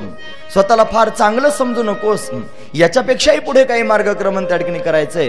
[0.53, 2.31] स्वतःला फार चांगलं समजू नकोस.
[2.75, 5.29] याच्यापेक्षाही पुढे काही मार्गक्रमण त्या ठिकाणी करायचंय.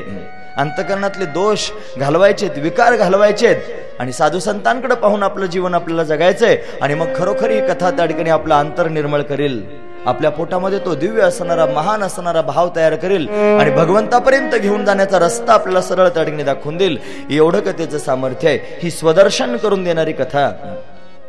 [0.58, 3.56] अंतकरणातले दोष घालवायचेत विकार घालवायचेत.
[4.00, 6.58] आणि साधू संतांकडे पाहून आपलं जीवन आपल्याला जगायचंय.
[6.82, 9.64] आणि मग खरोखर ही कथा त्या ठिकाणी आपलं अंतर निर्मळ करेल.
[10.06, 13.28] आपल्या पोटामध्ये तो दिव्य असणारा महान असणारा भाव तयार करेल.
[13.30, 16.98] आणि भगवंतापर्यंत घेऊन जाण्याचा रस्ता आपल्याला सरळ त्या ठिकाणी दाखवून देईल.
[17.32, 18.80] एवढं कथेचं सामर्थ्य आहे.
[18.84, 20.76] ही स्वदर्शन करून देणारी कथा.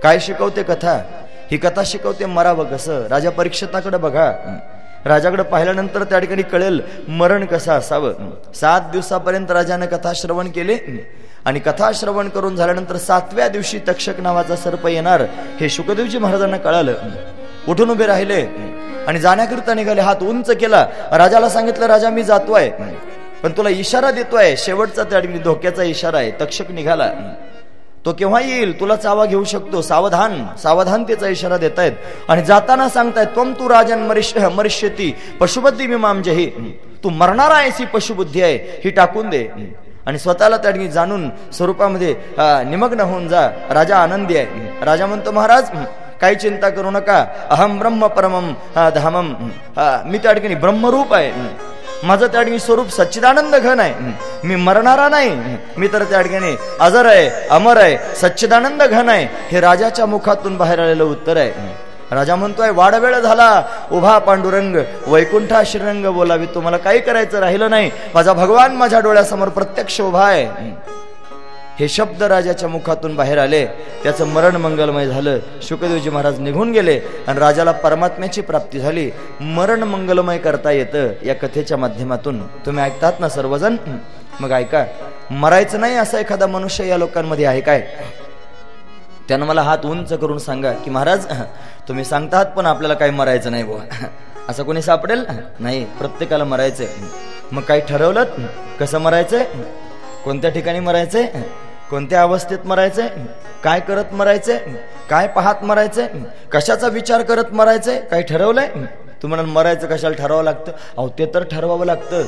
[0.03, 1.03] काय शिकवते कथा?
[1.51, 3.07] ही कथा शिकवते मरावं कसं?
[3.07, 4.33] राजा परीक्षिताकडे बघा.
[5.05, 8.13] राजाकडे पाहिल्यानंतर त्या ठिकाणी कळेल मरण कसं असावं.
[8.55, 10.79] सात दिवसापर्यंत राजानं कथा श्रवण केले
[11.45, 15.25] आणि कथाश्रवण करून झाल्यानंतर सातव्या दिवशी तक्षक नावाचा सर्प येणार
[15.61, 16.95] हे शुकदेवजी महाराजांना कळालं.
[17.69, 18.41] उठून उभे राहिले
[19.07, 20.01] आणि जाण्याकरिता निघाले.
[20.01, 20.87] हात उंच केला.
[21.13, 22.71] राजाला सांगितलं राजा मी जातोय
[23.43, 24.55] पण तुला इशारा देतोय.
[24.59, 26.31] शेवटचा त्या ठिकाणी धोक्याचा इशारा आहे.
[26.41, 27.11] तक्षक निघाला.
[28.05, 28.79] तो केव्हा येईल?
[28.81, 29.81] तुला चावा घेऊ शकतो.
[29.83, 30.33] सावधान
[30.63, 31.93] सावधानतेचा इशारा देतायत.
[32.29, 35.87] आणि जाताना सांगतायत त्वम तू राजन मरिष्य मरिष्यती पशुबुद्धी
[36.25, 36.47] जही.
[37.05, 39.47] तू मरणारा आहेस ही पशुबुद्धी आहे ही टाकून दे.
[40.07, 42.15] आणि स्वतःला त्या ठिकाणी जाणून स्वरूपामध्ये
[42.71, 43.49] निमग्न होऊन जा.
[43.71, 44.85] राजा आनंदी आहे.
[44.85, 45.71] राजा म्हणतो महाराज
[46.21, 47.25] काही चिंता करू नका.
[47.51, 48.53] अहम ब्रह्म परमम
[48.95, 49.33] धामम
[50.11, 51.31] मी त्या ठिकाणी ब्रह्मरूप आहे.
[52.05, 54.13] माझं त्या ठिकाणी स्वरूप सच्चिदानंद घन आहे.
[54.45, 55.57] मी मरणारा नाही.
[55.77, 59.27] मी तर त्या ठिकाणी अजर आहे अमर आहे सच्चिदानंद घन आहे.
[59.51, 61.73] हे राजाच्या मुखातून बाहेर आलेलं उत्तर आहे.
[62.11, 64.77] राजा म्हणतोय वाड वेळ झाला उभा पांडुरंग
[65.07, 66.47] वैकुंठा श्रीरंग बोलावी.
[66.55, 67.91] तुम्हाला काही करायचं राहिलं नाही.
[68.15, 70.73] माझा भगवान माझ्या डोळ्यासमोर प्रत्यक्ष उभा आहे.
[71.79, 73.64] हे शब्द राजाच्या मुखातून बाहेर आले.
[74.03, 75.39] त्याचं मरण मंगलमय झालं.
[75.62, 79.11] शुकदेवजी महाराज निघून गेले आणि राजाला परमात्म्याची प्राप्ती झाली.
[79.41, 82.41] मरण मंगलमय करता येतं या कथेच्या माध्यमातून.
[82.66, 83.77] तुम्ही ऐकतात ना सर्वजण?
[84.41, 84.85] मग ऐका.
[85.31, 87.81] मरायचं नाही असा एखादा मनुष्य या लोकांमध्ये आहे काय?
[89.29, 91.27] त्यानं मला हात उंच करून सांगा की महाराज
[91.89, 94.07] तुम्ही सांगतात पण आपल्याला काही मरायचं नाही बुवा.
[94.49, 95.25] असं कोणी सापडेल?
[95.61, 96.87] नाही प्रत्येकाला मरायचंय.
[97.53, 98.25] मग काही ठरवलं?
[98.81, 99.45] कसं मरायचंय?
[100.25, 101.27] कोणत्या ठिकाणी मरायचंय?
[101.95, 103.09] कोणत्या अवस्थेत मरायचंय?
[103.64, 104.59] काय करत मरायचंय?
[105.11, 106.09] काय पाहत मरायचंय?
[106.53, 108.01] कशाचा विचार करत मरायचंय?
[108.01, 108.68] काही ठरवलंय?
[109.22, 110.72] तुम्हाला मरायचं कशाला ठरवावं लागतं?
[110.97, 112.22] अहो ते तर ठरवावं लागतं.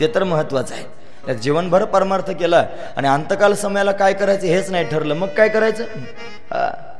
[0.00, 0.84] ते तर महत्वाचं आहे.
[1.26, 2.64] त्यात जीवनभर परमार्थ केला.
[2.96, 5.14] आणि अंतकाल समयाला काय करायचं हेच नाही ठरलं.
[5.14, 5.84] मग काय करायचं?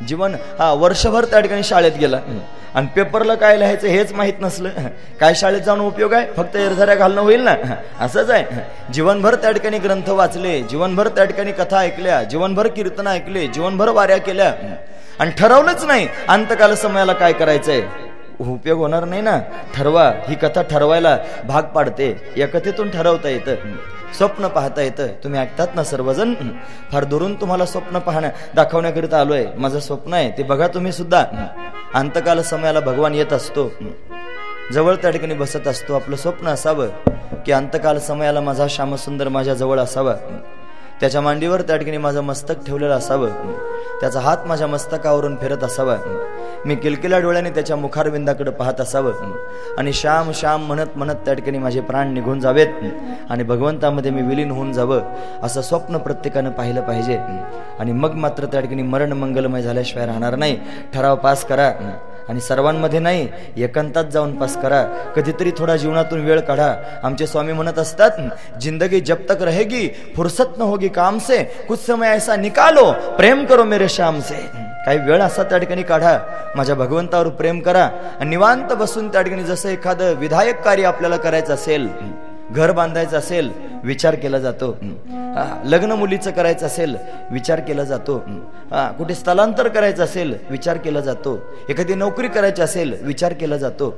[0.09, 2.20] जीवन हा वर्षभर त्या ठिकाणी शाळेत गेला.
[2.75, 4.68] आणि पेपरला काय लिहायचं हेच माहीत नसलं.
[5.20, 6.27] काय शाळेत जाऊन उपयोग आहे?
[6.37, 7.55] फक्त एरझऱ्या घालणं होईल ना?
[8.01, 8.45] असंच आहे.
[8.93, 14.16] जीवनभर त्या ठिकाणी ग्रंथ वाचले जीवनभर त्या ठिकाणी कथा ऐकल्या जीवनभर कीर्तन ऐकले जीवनभर वाऱ्या
[14.16, 14.53] केल्या.
[15.18, 17.81] आणि ठरवलंच नाही अंतकाल समयाला काय करायचंय.
[18.41, 19.41] उपयोग होणार नाही ना?
[19.74, 20.12] ठरवा.
[20.28, 22.35] ही कथा ठरवायला भाग पाडते.
[22.37, 23.55] या कथेतून ठरवता येतं.
[24.18, 25.07] स्वप्न पाहता येतं.
[25.07, 26.35] तुम्ही ऐकतात ना सर्वजण?
[26.93, 29.47] फार दुरून तुम्हाला स्वप्न पाहण्या दाखवण्याकरिता आलोय.
[29.57, 30.30] माझं स्वप्न आहे.
[30.30, 31.24] ते बघा तुम्ही सुद्धा.
[31.95, 33.72] अंतकाल समयाला भगवान येत असतो.
[34.72, 35.95] जवळ त्या ठिकाणी बसत असतो.
[35.95, 36.87] आपलं स्वप्न असावं
[37.47, 40.14] की अंतकाल समयाला माझा श्यामसुंदर माझ्या जवळ असावा.
[41.01, 43.28] त्याच्या मांडीवर त्या ठिकाणी माझं मस्तक ठेवलेलं असावं.
[44.01, 45.97] त्याचा हात माझ्या मस्तकावरून फिरत असावा.
[46.66, 49.12] मी किलकिल्या डोळ्याने त्याच्या मुखारविंदाकडे पाहत असावं.
[49.78, 52.68] आणि श्याम श्याम म्हणत म्हणत त्या ठिकाणी माझे प्राण निघून जावेत.
[53.30, 55.02] आणि भगवंतामध्ये मी विलीन होऊन जावं
[55.42, 57.18] असं स्वप्न प्रत्येकानं पाहिलं पाहिजे.
[57.78, 60.58] आणि मग मात्र त्या ठिकाणी मरण मंगलमय झाल्याशिवाय राहणार नाही.
[60.94, 61.72] ठराव पास करा.
[62.28, 64.82] आणि सर्वांमध्ये नाही एकांतात जाऊन पास करा.
[65.16, 66.74] कधीतरी थोडा जीवनातून वेळ काढा.
[67.02, 68.10] आमचे स्वामी म्हणत असतात
[68.60, 73.64] जिंदगी जब तक रहेगी फुर्सत न होगी काम से कुछ समय ऐसा निकालो प्रेम करो
[73.64, 74.74] मेरे श्याम से.
[74.87, 76.18] काही वेळ असा त्या ठिकाणी काढा.
[76.57, 77.89] माझ्या भगवंतावर प्रेम करा.
[78.20, 81.89] आणि निवांत बसून त्या ठिकाणी जसं एखादं विधायक कार्य आपल्याला करायचं असेल
[82.53, 83.51] घर बांधायचं असेल
[83.84, 84.70] विचार केला जातो.
[85.64, 86.97] लग्न मुलीचं करायचं असेल
[87.30, 88.18] विचार केला जातो.
[88.99, 91.36] कुठे स्थलांतर करायचं असेल विचार केला जातो.
[91.68, 93.95] एखादी नोकरी करायची असेल विचार केला जातो.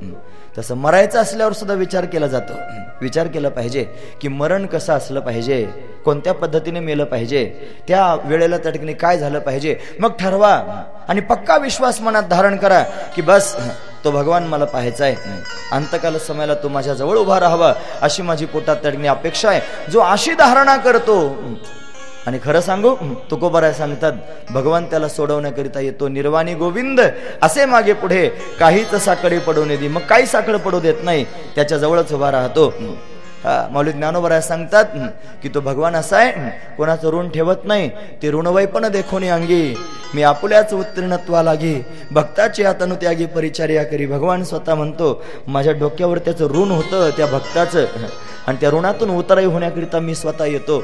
[0.57, 2.53] तसं मरायचं असल्यावर सुद्धा विचार केला जातो.
[3.01, 3.83] विचार केला पाहिजे
[4.21, 5.63] की मरण कसं असलं पाहिजे
[6.05, 7.45] कोणत्या पद्धतीने मेलं पाहिजे
[7.87, 10.53] त्या वेळेला त्या ठिकाणी काय झालं पाहिजे मग ठरवा.
[11.07, 12.83] आणि पक्का विश्वास मनात धारण करा
[13.15, 13.55] की बस
[14.03, 15.15] तो भगवान मला पाहायचा आहे
[15.71, 19.61] अंतकाल समयाला तो माझ्या जवळ उभा राहावा अशी माझी पोटात त्या अपेक्षा आहे.
[19.91, 21.17] जो अशी धारणा करतो
[22.27, 22.93] आणि खरं सांगू
[23.31, 24.13] तुकोबराय सांगतात
[24.51, 27.01] भगवान त्याला सोडवण्याकरिता येतो निर्वाणी गोविंद.
[27.43, 28.27] असे मागे पुढे
[28.59, 31.25] काहीच साकडे पडू नये मग काही साखळ पडू देत नाही.
[31.55, 32.73] त्याच्या जवळच उभा राहतो
[33.45, 34.85] मौलिक ज्ञानोबराय सांगतात
[35.43, 37.89] की तो भगवान असा आहे कोणाचं ऋण ठेवत नाही
[38.21, 39.75] ते ऋणवय पण देखोनी अंगी
[40.13, 41.75] मी आपुल्याच उत्तीर्णत्वा लागी.
[42.11, 44.05] भक्ताची आतनु त्यागी परिचार्या करी.
[44.05, 47.85] भगवान स्वतः म्हणतो माझ्या डोक्यावर त्याचं ऋण होतं त्या भक्ताचं
[48.47, 50.79] आणि त्या ऋणातून उतराई होण्याकरिता मी स्वतः येतो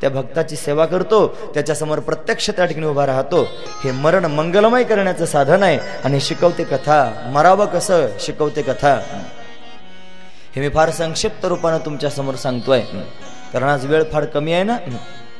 [0.00, 3.42] त्या भक्ताची सेवा करतो त्याच्यासमोर प्रत्यक्ष त्या ठिकाणी उभा राहतो.
[3.84, 7.30] हे मरण मंगलमय करण्याचं साधन आहे आणि शिकवते कथा.
[7.34, 8.06] मरावं कसं?
[8.20, 8.98] शिकवते कथा.
[10.54, 12.80] हे मी फार संक्षिप्त रूपानं तुमच्यासमोर सांगतोय.
[13.52, 14.76] कारण आज वेळ फार कमी आहे ना?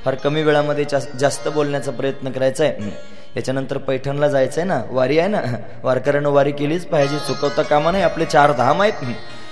[0.04, 0.84] फार कमी वेळामध्ये
[1.20, 2.90] जास्त बोलण्याचा प्रयत्न करायचा आहे
[3.36, 4.80] याच्यानंतर पैठणला जायचं आहे ना?
[4.90, 5.40] वारी आहे ना?
[5.82, 7.18] वारकऱ्यानं वारी केलीच पाहिजे.
[7.26, 9.04] चुकवता कामा नाही आपले चार धाम आहेत.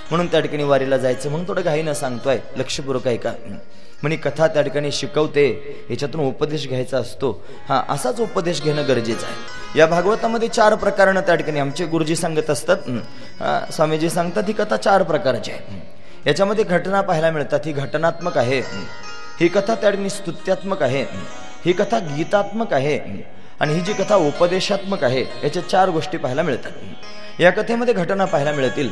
[0.09, 1.29] म्हणून त्या ठिकाणी वारीला जायचं.
[1.29, 2.39] म्हणून थोडं घाईनं सांगतोय.
[2.57, 3.33] लक्षपूर्वक ऐका.
[4.01, 5.85] म्हणे कथा त्या ठिकाणी शिकवते.
[5.89, 7.43] याच्यातून उपदेश घ्यायचा असतो.
[7.69, 9.79] हा असाच उपदेश घेणं गरजेचं आहे.
[9.79, 12.77] या भागवतामध्ये चार प्रकारानं त्या ठिकाणी आमचे गुरुजी सांगत असतात.
[13.71, 15.91] स्वामीजी सांगतात ही कथा चार प्रकारची आहे.
[16.27, 17.59] याच्यामध्ये घटना पाहायला मिळतात.
[17.65, 18.59] ही घटनात्मक आहे.
[19.39, 19.47] ही.
[19.47, 21.05] कथा त्या ठिकाणी स्तुत्यात्मक आहे.
[21.65, 21.73] ही.
[21.73, 23.27] कथा गीतात्मक आहे.
[23.59, 26.71] आणि ही जी कथा उपदेशात्मक आहे याच्या चार गोष्टी पाहायला मिळतात.
[27.39, 28.89] या कथेमध्ये घटना पाहायला मिळतील.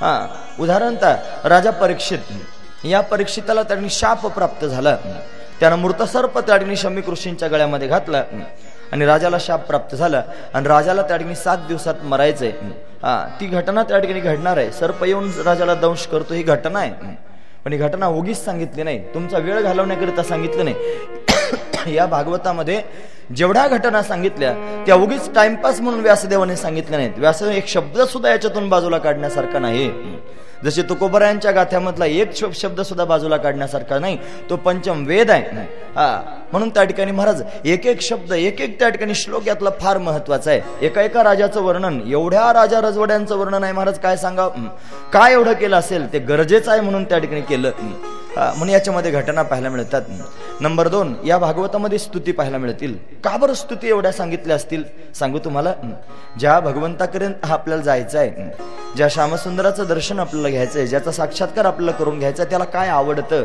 [0.00, 0.28] हा.
[0.60, 2.18] उदाहरणतः राजा परीक्षित.
[2.84, 4.96] या परीक्षिताला त्यांनी शाप प्राप्त झाला.
[5.60, 8.22] त्यानं मृतसर्प त्या ठिकाणी शमीक ऋषींच्या गळ्यामध्ये घातला.
[8.92, 10.22] आणि राजाला शाप प्राप्त झाला.
[10.54, 12.50] आणि राजाला त्या ठिकाणी सात दिवसात मरायचंय.
[13.02, 14.70] हा ती घटना त्या ठिकाणी घडणार आहे.
[14.72, 16.92] सर्प येऊन राजाला दंश करतो ही घटना आहे.
[17.64, 19.14] पण ही घटना उगीच सांगितली नाही.
[19.14, 21.94] तुमचा वेळ घालवण्याकरिता सांगितलं नाही.
[21.96, 22.82] या भागवतामध्ये
[23.36, 24.52] जेवढ्या घटना सांगितल्या
[24.86, 27.18] त्या उगीच टाइमपास म्हणून व्यासदेवाने सांगितल्या नाहीत.
[27.18, 29.88] व्यासदेव एक शब्द सुद्धा याच्यातून बाजूला काढण्यासारखा नाही.
[30.64, 34.18] जसे तुकोबरायांच्या गाथ्यामधला एक शब्द सुद्धा बाजूला काढण्यासारखा नाही
[34.50, 35.64] तो पंचम वेद आहे.
[35.96, 36.22] हा.
[36.52, 40.50] म्हणून त्या ठिकाणी महाराज एक एक शब्द एक एक त्या ठिकाणी श्लोक यातला फार महत्त्वाचा
[40.50, 40.86] आहे.
[40.86, 44.48] एका एका राजाचं वर्णन एवढ्या राजा रजवड्यांचं वर्णन आहे महाराज काय सांगा
[45.12, 47.70] काय एवढं केलं असेल ते गरजेचं आहे म्हणून त्या ठिकाणी केलं.
[48.36, 50.02] म्हणून याच्यामध्ये घटना पाहायला मिळतात.
[50.60, 52.94] नंबर दोन या भागवतामध्ये स्तुती पाहायला मिळतील.
[53.24, 54.84] का बरं स्तुती एवढ्या सांगितल्या असतील?
[55.14, 55.72] सांगू तुम्हाला?
[56.38, 58.50] ज्या भगवंताकडे आपल्याला जायचं आहे
[58.96, 63.44] ज्या श्यामसुंदराचं दर्शन आपल्याला घ्यायचं आहे ज्याचा साक्षात्कार आपल्याला करून घ्यायचा आहे, त्याला काय आवडतं?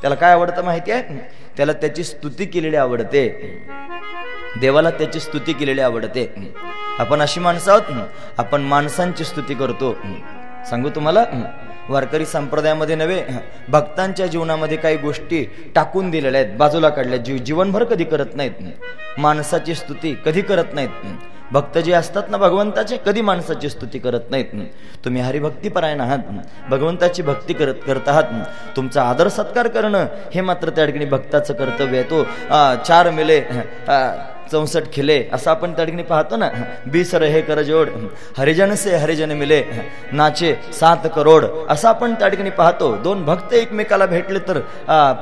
[0.00, 1.18] त्याला काय आवडतं माहिती आहे?
[1.56, 3.28] त्याला त्याची स्तुती केलेली आवडते.
[4.60, 6.54] देवाला त्याची स्तुती केलेली आवडते.
[6.98, 9.94] आपण अशी माणसं आहोत आपण माणसांची स्तुती करतो.
[10.70, 11.24] सांगू तुम्हाला?
[11.88, 13.22] वारकरी संप्रदायामध्ये नव्हे
[13.68, 19.18] भक्तांच्या जीवनामध्ये काही गोष्टी टाकून दिलेल्या आहेत बाजूला काढल्या जीव जीवनभर कधी करत नाहीत.
[19.18, 21.16] माणसाची स्तुती कधी करत नाहीत.
[21.52, 24.54] भक्त जे असतात ना भगवंताचे कधी माणसाची स्तुती करत नाहीत.
[25.04, 26.18] तुम्ही हरिभक्तीपरायण आहात.
[26.70, 28.24] भगवंताची भक्ती करत करत आहात.
[28.76, 32.10] तुमचा आदर सत्कार करणं हे मात्र त्या ठिकाणी भक्ताचं कर्तव्य आहे.
[32.10, 32.24] तो
[32.86, 33.40] चार मिले
[33.88, 34.10] आ,
[34.50, 36.48] चौसष्ट खिले असं आपण त्या ठिकाणी पाहतो ना.
[36.92, 37.88] बिसर हे कर जोड
[38.38, 39.62] हरिजन से हरिजन मिले
[40.12, 42.94] नाचे सात करोड असं आपण त्या ठिकाणी पाहतो.
[43.02, 44.58] दोन भक्त एकमेकाला भेटले तर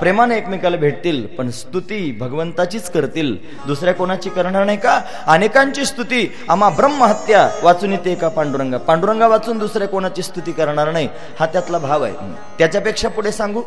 [0.01, 3.37] प्रेमाने एकमेकाला भेटतील पण स्तुती भगवंताचीच करतील.
[3.67, 5.01] दुसऱ्या कोणाची करणार नाही का?
[5.27, 8.79] अनेकांची स्तुती आम्हा ब्रह्महत्या वाचून येते का पांडुरंगा?
[8.79, 11.09] पांडुरंगा वाचून दुसऱ्या कोणाची स्तुती करणार नाही.
[11.41, 12.15] हा त्यातला भाव आहे.
[12.59, 13.63] त्याच्यापेक्षा पुढे सांगू.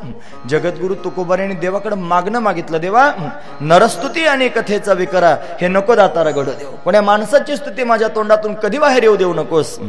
[0.49, 2.77] जगद्गुरु तुकोबार यांनी देवाकडे मागणं मागितलं.
[2.77, 3.11] देवा
[3.61, 5.35] नरस्तुती आणि कथेचा विकरा.
[5.61, 6.71] हे नको दातारा घडू देऊ.
[6.85, 9.79] पण या माणसाची स्तुती माझ्या तोंडातून कधी बाहेर येऊ देऊ नकोस?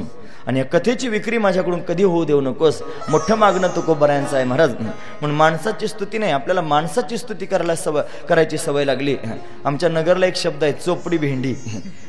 [0.47, 2.83] आणि या कथेची विक्री माझ्याकडून कधी होऊ देऊ नकोस?
[3.09, 4.75] मोठं मागणं तुकोबरायांचं आहे महाराज.
[4.75, 9.17] म्हणून माणसाची स्तुती नाही आपल्याला माणसाची स्तुती करायला सवय करायची सवय लागली.
[9.65, 11.53] आमच्या नगरला एक शब्द आहे चोपडी भेंडी.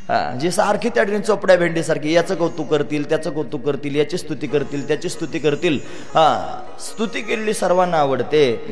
[0.10, 4.18] हा, जे सारखी त्या ठिकाणी चोपड्या भेंडी सारखी याचं कौतुक करतील त्याचं कौतुक करतील याची
[4.18, 5.80] स्तुती करतील त्याची स्तुती करतील.
[6.14, 8.66] हा स्तुती केलेली सर्वांना आवडते.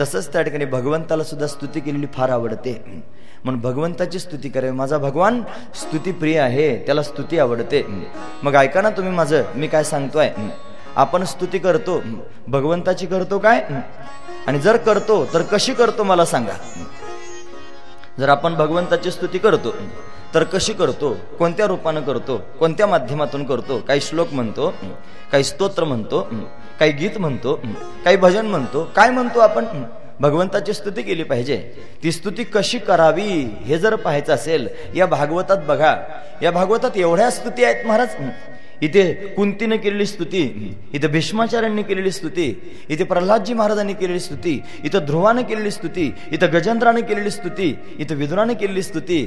[0.00, 2.72] तसंच त्या ठिकाणी भगवंताला सुद्धा स्तुती केलेली फार आवडते.
[3.44, 4.72] म्हणून भगवंताची स्तुती करावी.
[4.72, 5.42] माझा भगवान
[5.74, 7.82] स्तुतीप्रिय आहे त्याला स्तुती आवडते.
[8.42, 10.30] मग ऐका ना तुम्ही माझं मी काय सांगतोय?
[10.96, 12.00] आपण स्तुती करतो.
[12.48, 13.64] भगवंताची करतो काय?
[14.46, 16.52] आणि जर करतो तर कशी करतो मला सांगा.
[18.18, 19.74] जर आपण भगवंताची स्तुती करतो
[20.34, 21.12] तर कशी करतो?
[21.38, 22.36] कोणत्या रूपानं करतो?
[22.58, 23.78] कोणत्या माध्यमातून करतो?
[23.88, 24.72] काही श्लोक म्हणतो
[25.32, 26.20] काही स्तोत्र म्हणतो
[26.78, 27.54] काही गीत म्हणतो
[28.04, 28.84] काही भजन म्हणतो.
[28.96, 29.64] काय म्हणतो आपण?
[30.20, 31.56] भगवंताची स्तुती केली पाहिजे.
[32.02, 33.30] ती स्तुती कशी करावी
[33.66, 35.94] हे जर पाहायचं असेल या भागवतात बघा.
[36.42, 38.16] या भागवतात एवढ्या स्तुती आहेत महाराज.
[38.82, 40.42] इथे कुंतीने केलेली स्तुती
[40.94, 42.46] इथे भीष्माचार्यांनी केलेली स्तुती
[42.88, 48.54] इथे प्रल्हादजी महाराजांनी केलेली स्तुती इथं ध्रुवानं केलेली स्तुती इथं गजेंद्राने केलेली स्तुती इथं विदुराने
[48.54, 49.20] केलेली स्तुती.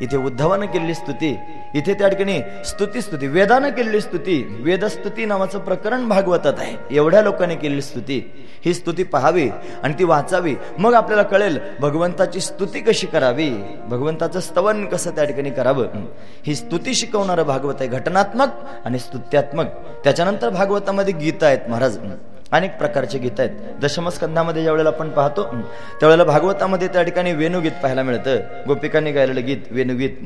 [0.00, 1.38] इथे उद्धवानं केलेली स्तुती
[1.74, 6.96] इथे त्या ठिकाणी स्तुती स्तुती वेदानं केलेली स्तुती वेदस्तुती नावाचं प्रकरण भागवतात आहे.
[6.96, 8.46] एवढ्या लोकांनी केलेली स्तुती.
[8.64, 9.50] ही स्तुती पाहावी
[9.82, 10.54] आणि ती वाचावी.
[10.78, 13.50] मग आपल्याला कळेल भगवंताची स्तुती कशी करावी?
[13.86, 15.86] भगवंताचं स्तवन कसं त्या ठिकाणी करावं?
[16.46, 17.88] ही स्तुती शिकवणारं भागवत आहे.
[17.88, 18.48] घटनात्मक
[18.84, 19.66] आणि स्तुत्यात्मक.
[20.04, 21.98] त्याच्यानंतर भागवतामध्ये गीता आहेत महाराज.
[22.52, 23.50] अनेक प्रकारचे गीत आहेत.
[23.82, 25.42] दशमस्कंधामध्ये ज्या वेळेला आपण पाहतो
[26.00, 28.38] त्यावेळेला भागवतामध्ये त्या ठिकाणी वेणुगीत पाहायला मिळतं.
[28.68, 30.16] गोपिकांनी गायलेलं गीत वेणुगीत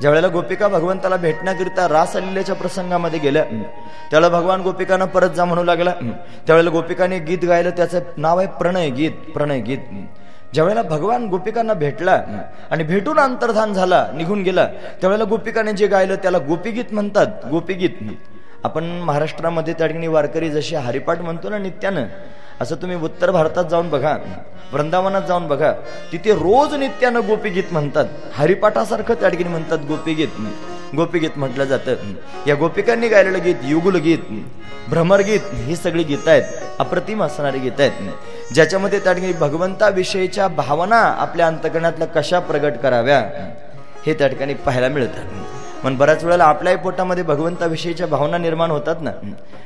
[0.00, 5.92] ज्यावेळेला गोपिका भगवंताला भेटण्याकरिता रास आलेल्याच्या प्रसंगामध्ये गेल्या त्यावेळेला भगवान गोपिकांना परत जा म्हणू लागला
[6.46, 9.78] त्यावेळेला गोपिकाने गीत गायलं त्याचं नाव आहे प्रणय गीत प्रणय गीत
[10.54, 12.20] ज्यावेळेला भगवान गोपिकांना भेटला
[12.70, 14.66] आणि भेटून अंतर्धान झाला निघून गेला
[15.00, 18.02] त्यावेळेला गोपिकाने जे गायलं त्याला गोपीगीत म्हणतात गोपीगीत
[18.64, 22.06] आपण महाराष्ट्रामध्ये त्या ठिकाणी वारकरी जशी हरिपाठ म्हणतो ना नित्यानं
[22.60, 24.16] असं तुम्ही उत्तर भारतात जाऊन बघा
[24.72, 25.72] वृंदावनात जाऊन बघा
[26.12, 28.04] तिथे रोज नित्यानं गोपीगीत म्हणतात.
[28.34, 30.28] हरिपाठासारखं त्या ठिकाणी म्हणतात गोपीगीत.
[30.96, 31.94] गोपीगीत म्हटलं जातं.
[32.46, 34.18] या गोपिकांनी गायलेलं गीत युगुलगीत
[35.26, 36.42] गीत ही सगळी गीत आहेत
[36.78, 38.54] अप्रतिम असणारी गीत आहेत.
[38.54, 43.20] ज्याच्यामध्ये त्या ठिकाणी भगवंताविषयीच्या भावना आपल्या अंतकरणातल्या कशा प्रगट कराव्या
[44.06, 45.24] हे त्या ठिकाणी पाहायला मिळतात.
[45.84, 49.10] पण बऱ्याच वेळेला आपल्याही पोटामध्ये भगवंताविषयीच्या भावना निर्माण होतात ना.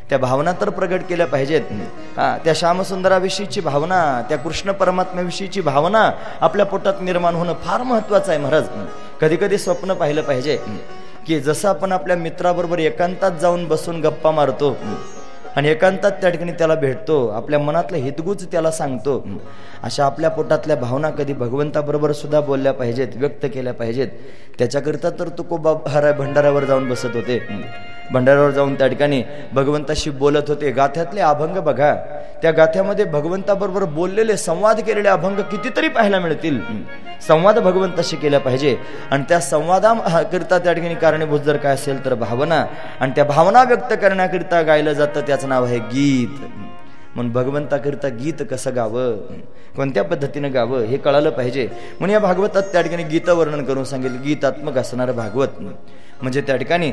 [0.09, 1.63] त्या भावना तर प्रगट केल्या पाहिजेत.
[2.17, 8.41] हा त्या श्यामसुंदराविषयीची भावना त्या कृष्ण परमात्म्याविषयीची भावना आपल्या पोटात निर्माण होणं फार महत्वाचं आहे
[8.41, 8.65] महाराज.
[9.21, 10.59] कधी कधी स्वप्न पाहिलं पाहिजे.
[11.27, 14.77] की जसं आपण आपल्या मित्राबरोबर एकांतात जाऊन बसून गप्पा मारतो
[15.57, 17.29] आणि एकांतात त्या ठिकाणी त्याला भेटतो.
[17.29, 19.27] आपल्या मनातलं हितगुज त्याला सांगतो.
[19.83, 24.09] अशा आपल्या पोटातल्या भावना कधी भगवंताबरोबर सुद्धा बोलल्या पाहिजेत व्यक्त केल्या पाहिजेत.
[24.59, 27.39] त्याच्याकरिता तर तुकोबा हरा भंडाऱ्यावर जाऊन बसत होते.
[28.13, 30.71] भंडाऱ्यावर जाऊन त्या ठिकाणी भगवंताशी बोलत होते.
[30.71, 31.95] गाथ्यातले अभंग बघा.
[32.43, 36.61] त्या गाथ्यामध्ये भगवंताबरोबर बोललेले संवाद केलेले अभंग कितीतरी पाहायला मिळतील.
[37.29, 38.77] संवाद भगवंताशी केला पाहिजे.
[39.11, 42.67] आणि त्या संवादाकरिता त्या ठिकाणी कारणीभूत जर काय असेल तर भावना.
[43.01, 46.45] आणि त्या भावना व्यक्त करण्याकरिता गायलं जातं त्याचं नाव आहे गीत.
[47.15, 49.13] म्हणून भगवंताकरिता गीत कसं गावं?
[49.77, 50.81] कोणत्या पद्धतीनं गावं?
[50.81, 51.69] हे कळालं पाहिजे.
[52.01, 54.23] म्हणून या भागवतात त्या ठिकाणी गीत वर्णन करून सांगितलं.
[54.23, 55.49] गीतात्मक असणारं भागवत.
[56.23, 56.91] म्हणजे त्या ठिकाणी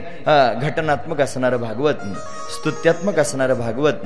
[0.62, 2.04] घटनात्मक असणारं भागवत
[2.52, 4.06] स्तुत्यात्मक असणारं भागवत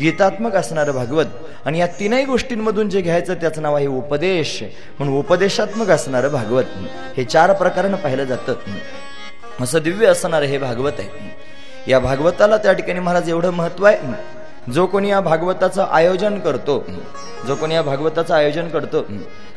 [0.00, 4.62] गीतात्मक असणारं भागवत आणि या तीनही गोष्टींमधून जे घ्यायचं त्याचं नाव आहे उपदेश.
[4.98, 6.64] म्हणून उपदेशात्मक असणारं भागवत
[7.16, 8.54] हे चार प्रकारानं पाहिलं जातं.
[9.60, 11.90] असं दिव्य असणारं हे भागवत आहे.
[11.90, 14.12] या भागवताला त्या ठिकाणी महाराज एवढं महत्त्व आहे.
[14.72, 16.84] जो कोणी या भागवताचं आयोजन करतो
[17.46, 19.02] जो कोणी या भागवताचं आयोजन करतो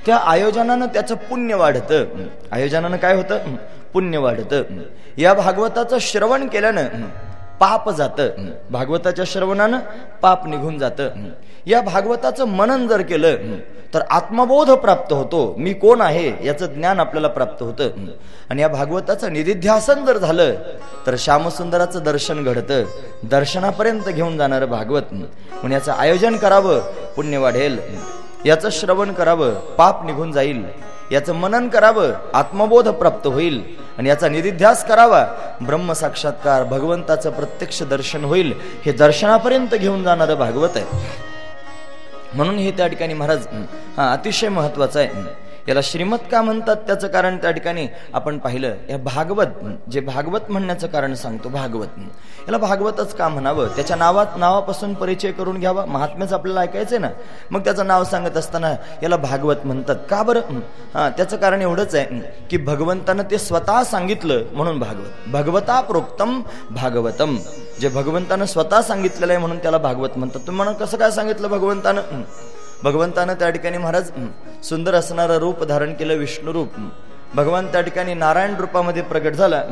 [0.05, 2.05] त्या आयोजनानं त्याचं पुण्य वाढतं.
[2.51, 3.55] आयोजनानं काय होतं?
[3.95, 4.63] पुण्य वाढतं.
[5.17, 6.87] या भागवताचं श्रवण केल्यानं
[7.59, 8.29] पाप जातं.
[8.69, 9.79] भागवताच्या श्रवणानं
[10.21, 11.09] पाप निघून जातं.
[11.65, 13.35] या भागवताचं मनन जर केलं
[13.93, 15.55] तर आत्मबोध प्राप्त होतो.
[15.57, 17.89] मी कोण आहे याचं ज्ञान आपल्याला प्राप्त होतं.
[18.49, 20.53] आणि या भागवताचं निधिध्यासन जर झालं
[21.07, 22.83] तर श्यामसुंदराचं दर्शन घडतं.
[23.23, 25.03] दर्शनापर्यंत घेऊन जाणारं भागवत.
[25.11, 26.79] म्हणून याचं आयोजन करावं
[27.15, 27.79] पुण्य वाढेल.
[28.45, 30.65] याचं श्रवण करावं पाप निघून जाईल.
[31.11, 33.63] याचं मनन करावं आत्मबोध प्राप्त होईल.
[33.97, 35.27] आणि याचा निधिध्यास करावा.
[35.61, 38.53] ब्रह्म साक्षात्कार भगवंताचं प्रत्यक्ष दर्शन होईल.
[38.85, 40.85] हे दर्शनापर्यंत घेऊन जाणारं भागवत आहे.
[42.33, 43.47] म्हणून हे त्या ठिकाणी महाराज
[43.97, 45.44] हा अतिशय महत्वाचं आहे.
[45.67, 46.75] याला श्रीमत का म्हणतात?
[46.75, 48.75] त्याचं कारण त्या ठिकाणी आपण पाहिलं.
[48.89, 51.87] या भागवत जे भागवत म्हणण्याचं कारण सांगतो भागवत.
[52.47, 53.67] याला भागवतच का म्हणावं?
[53.67, 55.85] त्याच्या नावात नावापासून परिचय करून घ्यावा.
[55.85, 57.09] महात्म्याच आपल्याला ऐकायचंय ना?
[57.51, 58.71] मग त्याचं नाव सांगत असताना
[59.03, 59.95] याला भागवत म्हणतात.
[60.09, 60.59] का बरं?
[60.93, 62.05] हा त्याचं कारण एवढंच आहे
[62.49, 65.29] की भगवंतानं ते स्वतः सांगितलं म्हणून भागवत.
[65.29, 67.37] भगवता प्रोक्तम भागवतम.
[67.81, 70.39] जे भगवंतानं स्वतः सांगितलेलं आहे म्हणून त्याला भागवत म्हणतात.
[70.39, 72.01] तुम्ही म्हणून कसं काय सांगितलं भगवंतानं?
[72.83, 74.11] भगवंतानं त्या ठिकाणी महाराज
[74.63, 76.67] सुंदर असणारं रूप धारण केलं विष्णू रूप.
[77.35, 79.63] भगवान त्या ठिकाणी नारायण रूपामध्ये प्रगट झाला.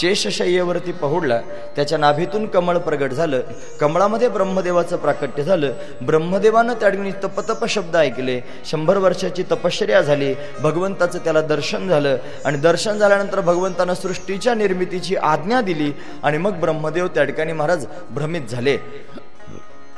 [0.00, 1.40] शेषशय्येवरती पहुडला.
[1.76, 3.40] त्याच्या नाभीतून कमळ प्रगट झालं.
[3.80, 5.72] कमळामध्ये ब्रह्मदेवाचं प्राकट्य झालं.
[6.02, 8.40] ब्रह्मदेवानं त्या ठिकाणी तपतप शब्द ऐकले.
[8.70, 10.34] शंभर वर्षाची तपश्चर्या झाली.
[10.60, 12.16] भगवंताचं त्याला दर्शन झालं.
[12.44, 15.92] आणि दर्शन झाल्यानंतर भगवंतानं सृष्टीच्या निर्मितीची आज्ञा दिली.
[16.22, 18.76] आणि मग ब्रह्मदेव त्या ठिकाणी महाराज भ्रमित झाले.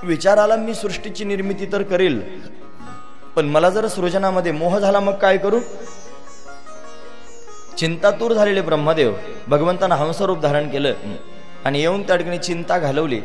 [0.05, 2.21] विचाराला मी सृष्टीची निर्मिती तर करेल
[3.37, 5.61] पण मला जर सृजनामध्ये मोह झाला मग काय करू?
[7.79, 9.15] चिंतातूर झालेले ब्रह्मदेव
[9.49, 10.95] भगवंतानं हंसरूप धारण केलं
[11.65, 13.21] आणि येऊन त्या ठिकाणी चिंता घालवली.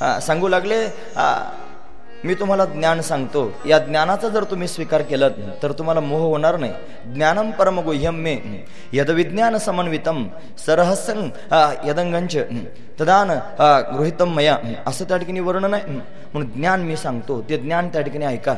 [0.00, 0.84] हा सांगू लागले
[2.24, 3.52] मी तुम्हाला ज्ञान सांगतो.
[3.66, 5.30] या ज्ञानाचा जर तुम्ही स्वीकार केलात
[5.62, 6.72] तर तुम्हाला मोह होणार नाही.
[7.14, 8.36] ज्ञानम परम गुह्यम मे
[8.92, 10.26] यदविज्ञान समन्वितम
[10.66, 11.30] सरहसंग
[11.84, 12.36] यदंगंच
[13.00, 13.30] तदान
[13.96, 14.56] गृहितम मया.
[14.86, 15.84] असं त्या ठिकाणी वर्णन आहे.
[15.86, 17.40] म्हणून ज्ञान मी सांगतो.
[17.48, 18.54] ते ज्ञान त्या ठिकाणी ऐका.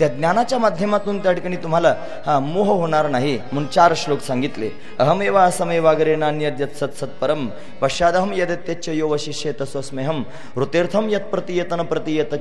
[0.00, 1.94] त्या ज्ञानाच्या माध्यमातून त्या ठिकाणी तुम्हाला
[2.26, 4.68] हा मोह होणार नाही म्हणून चार श्लोक सांगितले.
[4.98, 7.46] अहमेवा असमेवागरे नान्यत सत परम
[7.80, 10.22] पश्चादहम यदत्यच्च यो वशिष्ये तस्वस्मेहम
[10.58, 12.34] ऋतीर्थम यत प्रतियतन प्रतियत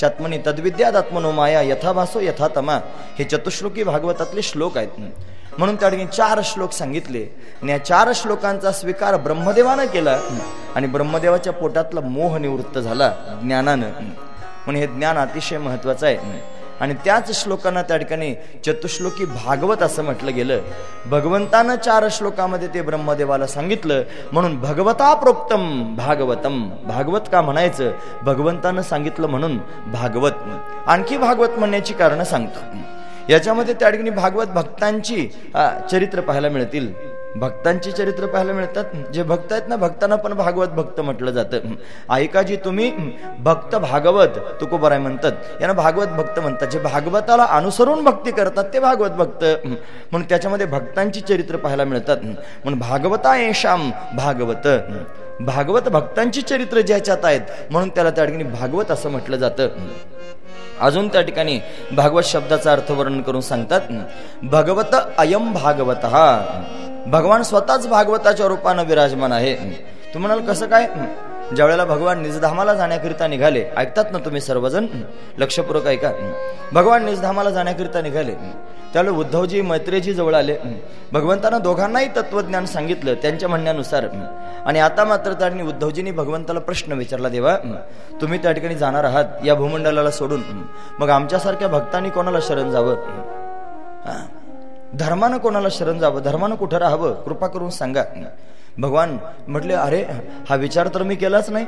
[0.00, 2.74] चात्मनी तद्विद्यादात्मनो माया यथाभासो यथातमा.
[3.18, 5.00] हे चतुश्लोकी भागवतातले श्लोक आहेत.
[5.58, 7.22] म्हणून त्या ठिकाणी चार श्लोक सांगितले.
[7.62, 10.18] आणि या चार श्लोकांचा स्वीकार ब्रह्मदेवानं केला
[10.76, 13.08] आणि ब्रह्मदेवाच्या पोटातला मोह निवृत्त झाला
[13.42, 13.88] ज्ञानानं.
[13.88, 16.54] म्हणून हे ज्ञान अतिशय महत्वाचं आहे.
[16.80, 18.34] आणि त्याच श्लोकांना त्या ठिकाणी
[18.66, 20.60] चतुश्लोकी भागवत असं म्हटलं गेलं.
[21.06, 24.02] भगवंतानं चार श्लोकामध्ये ते ब्रह्मदेवाला सांगितलं
[24.32, 26.68] म्हणून भगवता प्रोक्तम भागवतम.
[26.86, 27.90] भागवत का म्हणायचं?
[28.22, 29.58] भगवंतानं सांगितलं म्हणून
[29.92, 30.32] भागवत.
[30.86, 32.60] आणखी भागवत म्हणण्याची कारणं सांगतो.
[33.28, 35.28] याच्यामध्ये त्या ठिकाणी भागवत भक्तांची
[35.90, 36.92] चरित्र पाहायला मिळतील.
[37.40, 38.84] भक्तांची चरित्र पाहायला मिळतात.
[39.14, 41.74] जे भक्त आहेत ना भक्तांना पण भागवत भक्त म्हटलं जातं.
[42.10, 42.90] ऐकाजी तुम्ही
[43.40, 45.32] भक्त भागवत तुकोबराय म्हणतात.
[45.60, 46.68] यांना भागवत भक्त म्हणतात.
[46.68, 49.44] जे भागवताला अनुसरून भक्ती करतात ते भागवत भक्त.
[49.64, 52.16] म्हणून त्याच्यामध्ये भक्तांची चरित्र पाहायला मिळतात.
[52.64, 54.68] म्हणून भागवता येशाम भागवत.
[55.40, 59.68] भागवत भक्तांची चरित्र ज्याच्यात आहेत म्हणून त्याला त्या ठिकाणी भागवत असं म्हटलं जातं.
[60.80, 61.58] अजून त्या ठिकाणी
[61.92, 63.80] भागवत शब्दाचा अर्थ वर्णन करून सांगतात
[64.42, 66.04] भगवत अयम भागवत.
[66.04, 66.62] हा
[67.06, 69.54] भगवान स्वतःच भागवताच्या रूपानं विराजमान आहे.
[70.14, 70.86] तुम्ही म्हणाल कसं काय?
[71.54, 74.86] ज्यावेळेला भगवान निजधामाला जाण्याकरिता निघाले ऐकतात ना तुम्ही सर्वजण?
[75.38, 76.10] लक्षपूर्वक ऐका.
[76.72, 78.34] भगवान निजधामाला जाण्याकरिता निघाले.
[78.96, 80.56] त्यावेळी उद्धवजी मैत्रेजी जवळ आले.
[81.12, 84.04] भगवंतानं दोघांनाही तत्वज्ञान सांगितलं त्यांच्या म्हणण्यानुसार.
[84.66, 87.56] आणि आता मात्र त्यांनी उद्धवजींनी भगवंताला प्रश्न विचारला देवा
[88.20, 90.42] तुम्ही त्या ठिकाणी जाणार आहात या भूमंडलाला सोडून.
[90.98, 92.94] मग आमच्यासारख्या भक्तांनी कोणाला शरण जावं?
[94.94, 96.20] धर्मानं कोणाला शरण जावं?
[96.20, 97.12] धर्मानं कुठं राहावं?
[97.12, 98.02] कृपा करून सांगा.
[98.78, 99.16] भगवान
[99.48, 100.04] म्हटले अरे
[100.50, 101.66] हा विचार तर मी केलाच नाही.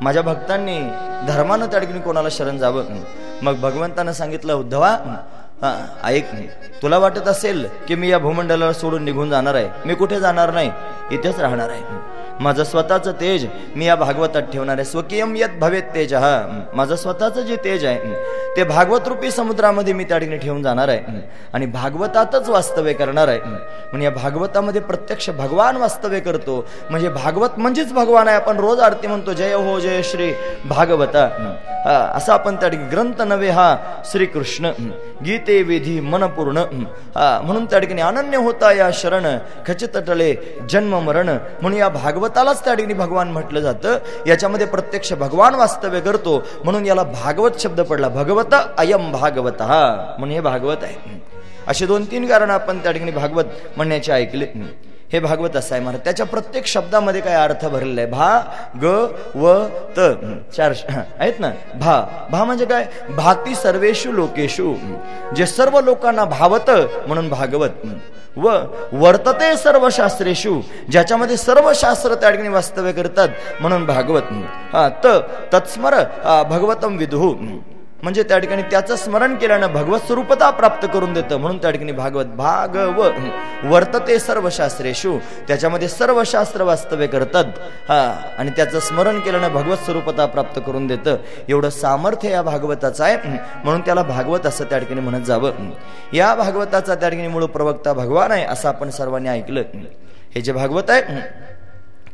[0.00, 0.80] माझ्या भक्तांनी
[1.28, 2.84] धर्मानं त्या ठिकाणी कोणाला शरण जावं?
[3.42, 4.96] मग भगवंतानं सांगितलं उद्धवा
[5.62, 6.30] हा ऐक
[6.82, 9.68] तुला वाटत असेल की मी या भूमंडलाला सोडून निघून जाणार आहे?
[9.86, 10.70] मी कुठे जाणार नाही?
[11.10, 11.82] इथेच राहणार आहे.
[12.40, 14.84] माझं स्वतःचं तेज मी या भागवतात ठेवणार आहे.
[14.84, 16.14] स्वकीयम यत भवेत तेज.
[16.14, 18.14] हा माझं स्वतःचं जे तेज आहे
[18.56, 21.20] ते भागवत रूपी समुद्रामध्ये मी त्या ठिकाणी ठेवून जाणार आहे.
[21.52, 23.40] आणि भागवतातच वास्तव्य करणार आहे.
[23.40, 26.64] म्हणजे या भागवतामध्ये प्रत्यक्ष भगवान वास्तव्य करतो.
[26.90, 28.36] म्हणजे भागवत म्हणजेच भगवान आहे.
[28.36, 30.32] आपण रोज आरती म्हणतो जय हो जय श्री
[30.64, 31.28] भागवता.
[31.84, 34.70] हा, असा आपण त्या ठिकाणी ग्रंथ नव्हे हा श्रीकृष्ण.
[35.24, 36.56] गीते विधी मनपूर्ण.
[37.14, 39.26] हा, म्हणून त्या ठिकाणी अनन्य होता या शरण
[39.66, 40.34] खचित टळे
[40.70, 41.28] जन्म मरण.
[41.28, 43.98] म्हणून या भागवत भागवतालाच त्या ठिकाणी भगवान म्हटलं जातं.
[44.26, 46.42] याच्यामध्ये प्रत्यक्ष भगवान वास्तव्य करतो.
[46.64, 48.08] म्हणून याला भागवत शब्द पडला.
[48.08, 49.62] भगवत अयम भागवत.
[49.62, 51.20] हा म्हणून हे भागवत आहे.
[51.68, 53.44] असे दोन तीन कारण आपण त्या ठिकाणी भागवत
[53.76, 54.46] म्हणण्याचे ऐकले.
[55.12, 55.84] हे भागवत असं आहे.
[55.84, 58.10] महाराज त्याच्या प्रत्येक शब्दामध्ये काय अर्थ भरलेला आहे?
[58.10, 58.38] भा
[58.82, 58.84] ग
[59.34, 59.54] व
[59.96, 60.00] त.
[60.56, 60.72] चार
[61.18, 61.50] आहेत ना?
[61.80, 62.00] भा.
[62.30, 62.86] भा म्हणजे काय?
[63.16, 64.74] भाती सर्वेषु लोकेशु
[65.36, 66.70] जे सर्व लोकांना भावत
[67.06, 67.82] म्हणून भागवत.
[68.36, 68.50] व
[68.92, 73.28] वर्तते सर्व शास्त्रेशु ज्याच्यामध्ये सर्व शास्त्र त्या ठिकाणी वास्तव्य करतात
[73.60, 74.32] म्हणून भागवत.
[74.72, 74.88] हा.
[75.04, 75.06] त
[75.52, 75.94] तत्स्मर
[76.50, 77.34] भगवतम विधू
[78.02, 81.36] म्हणजे त्या ठिकाणी त्याचं स्मरण केल्यानं भगवत स्वरूपता प्राप्त करून देतं.
[81.36, 83.08] म्हणून त्या ठिकाणी भागवत भाग व
[83.64, 87.44] वर्तते सर्व शास्त्रेशू त्याच्यामध्ये सर्व शास्त्र वास्तव्य करतात.
[87.88, 88.00] हा
[88.38, 91.16] आणि त्याचं स्मरण केल्यानं भगवत स्वरूपता प्राप्त करून देतं.
[91.48, 93.16] एवढं सामर्थ्य या भागवताचं आहे.
[93.64, 95.70] म्हणून त्याला भागवत असं त्या ठिकाणी म्हणत जावं.
[96.12, 99.62] या भागवताचा त्या ठिकाणी मूळ प्रवक्ता भगवान आहे असं आपण सर्वांनी ऐकलं.
[100.34, 101.20] हे जे भागवत आहे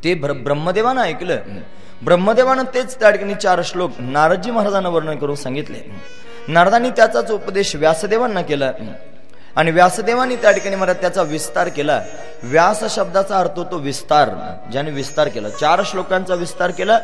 [0.05, 1.39] ते ब्रह्मदेवानं ऐकलं.
[2.05, 5.78] ब्रह्मदेवानं तेच त्या ठिकाणी चार श्लोक नारदजी महाराजांना वर्णन करून सांगितले.
[6.49, 8.72] नारदांनी त्याचाच उपदेश व्यासदेवांना केला.
[9.57, 12.00] आणि व्यासदेवांनी त्या ठिकाणी मला त्याचा विस्तार केला.
[12.42, 14.30] व्यास शब्दाचा अर्थ होतो विस्तार
[14.72, 15.48] ज्याने विस्तार केला.
[15.50, 16.98] चार श्लोकांचा विस्तार केला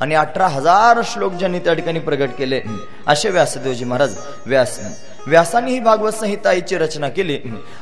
[0.00, 2.60] आणि अठरा हजार श्लोक ज्यांनी त्या ठिकाणी प्रगट केले.
[3.06, 4.78] असे व्यासदेवजी महाराज व्यास
[5.26, 7.38] व्यासांनी ही भागवत संहिताची रचना केली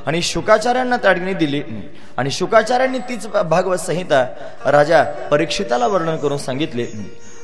[0.06, 1.62] आणि शुकाचार्यांना त्या ठिकाणी दिली.
[2.16, 4.24] आणि शुकाचार्यांनी तीच भागवत संहिता
[4.66, 6.86] राजा परीक्षिताला वर्णन करून सांगितले.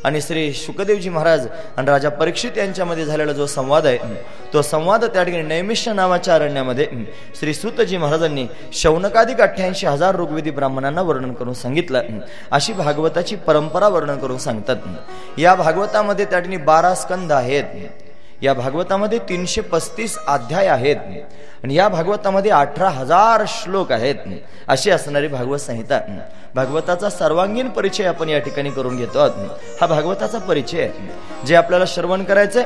[0.04, 1.46] आणि श्री शुकदेवजी महाराज
[1.76, 3.98] आणि राजा परीक्षित यांच्यामध्ये झालेला जो संवाद आहे
[4.52, 6.86] तो संवाद त्या ठिकाणी नैमिष्य नावाच्या अरण्यामध्ये
[7.40, 12.02] श्री सुतजी महाराजांनी शौनकाधिक अठ्ठ्याऐंशी हजार ऋग्वेदी ब्राह्मणांना वर्णन करून सांगितलं.
[12.50, 14.76] अशी भागवताची परंपरा वर्णन करून सांगतात.
[15.38, 17.64] या भागवतामध्ये त्या ठिकाणी बारा स्कंद आहेत.
[18.42, 20.96] या भागवतामध्ये तीनशे पस्तीस अध्याय आहेत.
[21.64, 24.14] आणि या भागवतामध्ये अठरा हजार श्लोक आहेत.
[24.68, 26.00] अशी असणारी भागवत संहिता.
[26.54, 29.24] भागवताचा सर्वांगीण परिचय आपण या ठिकाणी करून घेतो.
[29.80, 30.92] हा भागवताचा परिचय आहे.
[31.46, 32.64] जे आपल्याला श्रवण करायचंय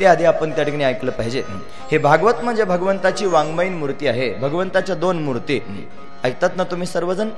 [0.00, 1.42] ते आधी आपण त्या ठिकाणी ऐकलं पाहिजे.
[1.90, 4.34] हे भागवत म्हणजे भगवंताची वाङ्मयीन मूर्ती आहे.
[4.34, 5.88] भगवंताच्या दोन मूर्ती.
[6.24, 7.28] ऐकतात ना तुम्ही सर्वजण?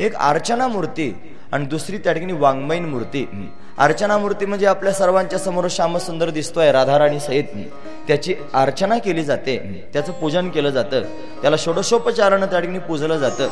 [0.00, 3.50] एक अर्चना मूर्ती आणि दुसरी त्या ठिकाणी वाङ्मयीन मूर्ती.
[3.78, 7.44] अर्चना मूर्ती म्हणजे आपल्या सर्वांच्या समोर श्यामसुंदर दिसतोय राधाराणी सहित.
[8.08, 9.88] त्याची अर्चना केली जाते.
[9.92, 11.00] त्याचं पूजन केलं जातं.
[11.42, 13.48] त्याला षोडशोपचारानं त्या ठिकाणी पूजलं जातं.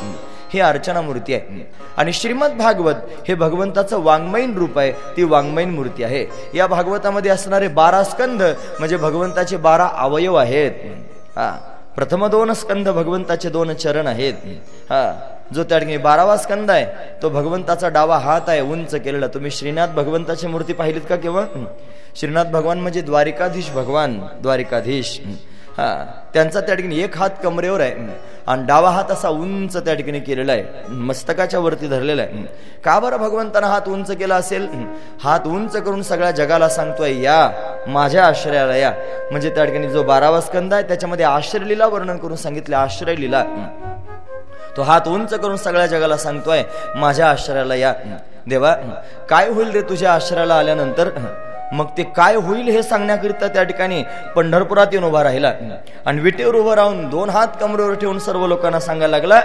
[0.55, 0.61] ही.
[0.61, 1.72] अर्चना मूर्ती आहे.
[1.97, 2.95] आणि श्रीमद भागवत
[3.29, 4.93] हे भगवंताचं वाङ्मयीन रूप आहे.
[4.93, 6.27] ती वाङ्मयीन मूर्ती आहे.
[6.55, 8.43] या भागवतामध्ये असणारे बारा स्कंध
[8.79, 10.72] म्हणजे भगवंताचे बारा अवयव आहेत.
[11.37, 11.72] हा.
[11.97, 14.34] प्रथम दोन स्कंद भगवंताचे दोन चरण आहेत.
[14.90, 15.03] हा
[15.55, 16.86] जो त्या ठिकाणी बारावा स्कंद आहे
[17.22, 19.26] तो भगवंताचा डावा हात आहे उंच केलेला.
[19.26, 21.44] तुम्ही श्रीनाथ भगवंताची मूर्ती पाहिलीत का केव्हा
[22.16, 25.20] श्रीनाथ भगवान म्हणजे द्वारिकाधीश भगवान द्वारिकाधीश.
[25.79, 26.05] हा
[26.35, 27.95] त्यांचा त्या ठिकाणी एक हात कमरेवर आहे.
[28.47, 30.89] आणि डावा हात असा उंच त्या ठिकाणी केलेला आहे.
[30.89, 32.43] मस्तकाच्या वरती धरलेला आहे.
[32.85, 34.68] का बरं भगवंतानं हात उंच केला असेल?
[35.22, 37.51] हात उंच करून सगळ्या जगाला सांगतोय या
[37.87, 38.93] माझ्या आश्रयाला या.
[39.31, 43.45] म्हणजे त्या ठिकाणी जो बारावा स्कंद आहे त्याच्यामध्ये आश्रयलीला वर्णन करून सांगितले आश्रय लिला
[44.77, 46.62] तो हात उंच करून सगळ्या जगाला सांगतोय
[46.97, 47.93] माझ्या आश्रयाला या.
[48.47, 48.74] देवा
[49.29, 51.09] काय होईल रे तुझ्या आश्रयाला आल्यानंतर?
[51.72, 54.02] मग ते काय होईल हे सांगण्याकरिता त्या ठिकाणी
[54.36, 55.52] पंढरपुरात येऊन उभा राहिला.
[56.06, 59.40] आणि विटेवर उभं राहून दोन हात कमरेवर ठेवून सर्व लोकांना सांगायला लागला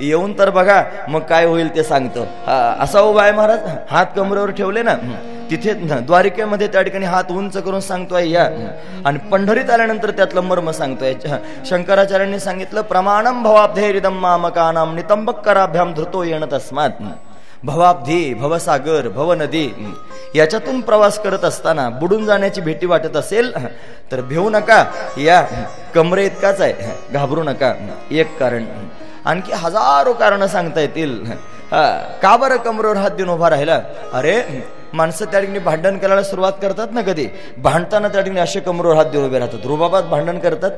[0.00, 2.26] येऊन तर बघा मग काय होईल ते सांगतो.
[2.46, 3.58] हा, असा उभा आहे महाराज.
[3.90, 4.94] हात कमरेवर ठेवले ना
[5.50, 8.48] तिथे द्वारिकेमध्ये त्या ठिकाणी हात उंच करून सांगतोय या.
[9.06, 11.14] आणि पंढरीत आल्यानंतर त्यातलं मर्म सांगतोय
[11.70, 16.90] शंकराचार्यांनी सांगितलं प्रमाणम भवाब्धेरिदम मामकानाम नितंबक कराभ्याम धृतो येण तस्मात.
[17.64, 19.68] भवाब्धी भवसागर भवनदी
[20.34, 23.52] याच्यातून प्रवास करत असताना बुडून जाण्याची भेटी वाटत असेल
[24.12, 24.84] तर भिवू नका.
[25.18, 25.40] या
[25.94, 27.72] कमरे इतकाच आहे घाबरू नका.
[28.10, 28.64] एक कारण
[29.24, 31.20] आणखी हजारो कारण सांगता येतील
[31.72, 31.82] हा,
[32.22, 33.80] का बरं कमरेवर हात देऊन उभा राहिला?
[34.12, 34.40] अरे
[34.92, 37.26] माणसं त्या ठिकाणी भांडण करायला सुरुवात करतात ना कधी?
[37.58, 39.66] भांडताना त्या ठिकाणी असे कमरोर हात देऊन उभे राहतात.
[39.66, 40.70] रुबाबात भांडण करतात?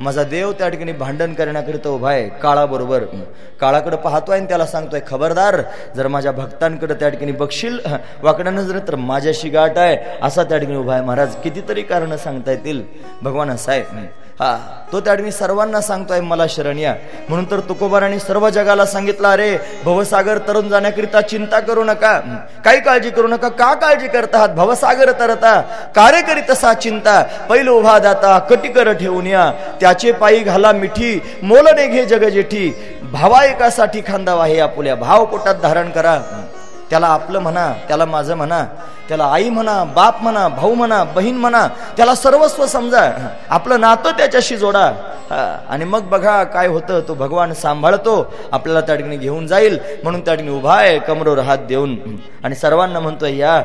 [0.00, 3.04] माझा देव त्या ठिकाणी भांडण करण्याकरिता उभा आहे काळाबरोबर.
[3.60, 5.60] काळाकडे पाहतोय आणि त्याला सांगतोय खबरदार
[5.96, 7.78] जर माझ्या भक्तांकडे त्या ठिकाणी बघशील
[8.22, 9.96] वाकड्या नजर तर माझ्याशी गाठ आहे.
[10.22, 11.02] असा त्या ठिकाणी उभा आहे.
[11.04, 12.82] महाराज कितीतरी कारण सांगता येतील.
[13.22, 14.06] भगवान असा आहे
[14.40, 14.56] हा
[14.92, 16.94] तो त्या मी सर्वांना सांगतोय मला शरण या.
[17.28, 22.12] म्हणून तर तुकोबाराने सर्व जगाला सांगितलं अरे भवसागर तरुण जाण्याकरिता चिंता करू नका.
[22.64, 23.48] काही काळजी करू नका.
[23.48, 25.60] का काळजी करत आहात भवसागर तरता.
[25.96, 27.22] कार्य करीत असा चिंता?
[27.48, 29.50] पैल उभा दाता कटिकर ठेवून या.
[29.80, 32.68] त्याचे पायी घाला मिठी मोलने घे जग जेठी.
[33.12, 34.94] भावा एकासाठी खांदा आहे आपुल्या.
[34.94, 36.18] भाव पोटात धारण करा.
[36.90, 38.64] त्याला आपलं म्हणा त्याला माझं म्हणा.
[39.08, 43.10] त्याला आई म्हणा बाप म्हणा भाऊ म्हणा बहीण म्हणा त्याला सर्वस्व समजा.
[43.50, 44.90] आपलं नातं त्याच्याशी जोडा.
[45.68, 48.14] आणि मग बघा काय होतं तो भगवान सांभाळतो
[48.52, 51.96] आपल्याला त्या ठिकाणी घेऊन जाईल म्हणून त्या ठिकाणी उभा आहे कमरोवर हात देऊन.
[52.44, 53.62] आणि सर्वांना म्हणतोय या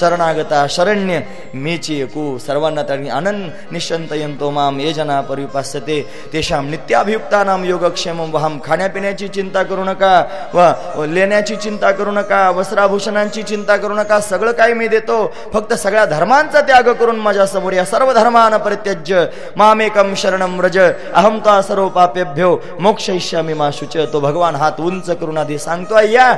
[0.00, 1.20] शरणागता शरण्य
[1.54, 2.36] मीची एकू.
[2.46, 6.00] सर्वांना त्या ठिकाणी आनंद निश्चंत यंतो माम ये जना परिपास्यते
[6.32, 10.22] तेशाम नित्याभियुक्ता नाम योगक्षेम वहाम खाण्यापिण्याची चिंता करू नका
[10.54, 15.16] व लेण्याची चिंता करू नका वस्त्राभूषणांची चिंता करू नका सगळं काही मी देतो.
[15.52, 19.24] फक्त सगळ्या धर्मांचा त्याग करून माझ्यासमोर या सर्व धर्मान परित्यज्य.
[19.56, 20.78] मामेकम शरणम व्रज.
[20.78, 26.32] अहमता सर्व पापेभ्यो मोक्ष इष्यामी माशुच तो भगवान हात उंच करून आधी सांगतोय या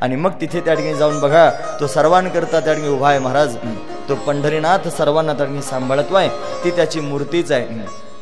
[0.00, 1.50] आणि मग तिथे त्या ठिकाणी जाऊन बघा
[1.80, 3.56] तो सर्वांकरता त्या ठिकाणी उभा आहे महाराज.
[4.08, 6.28] तो पंढरीनाथ सर्वांना त्या ठिकाणी सांभाळतो आहे.
[6.64, 7.66] ती त्याची मूर्तीच आहे.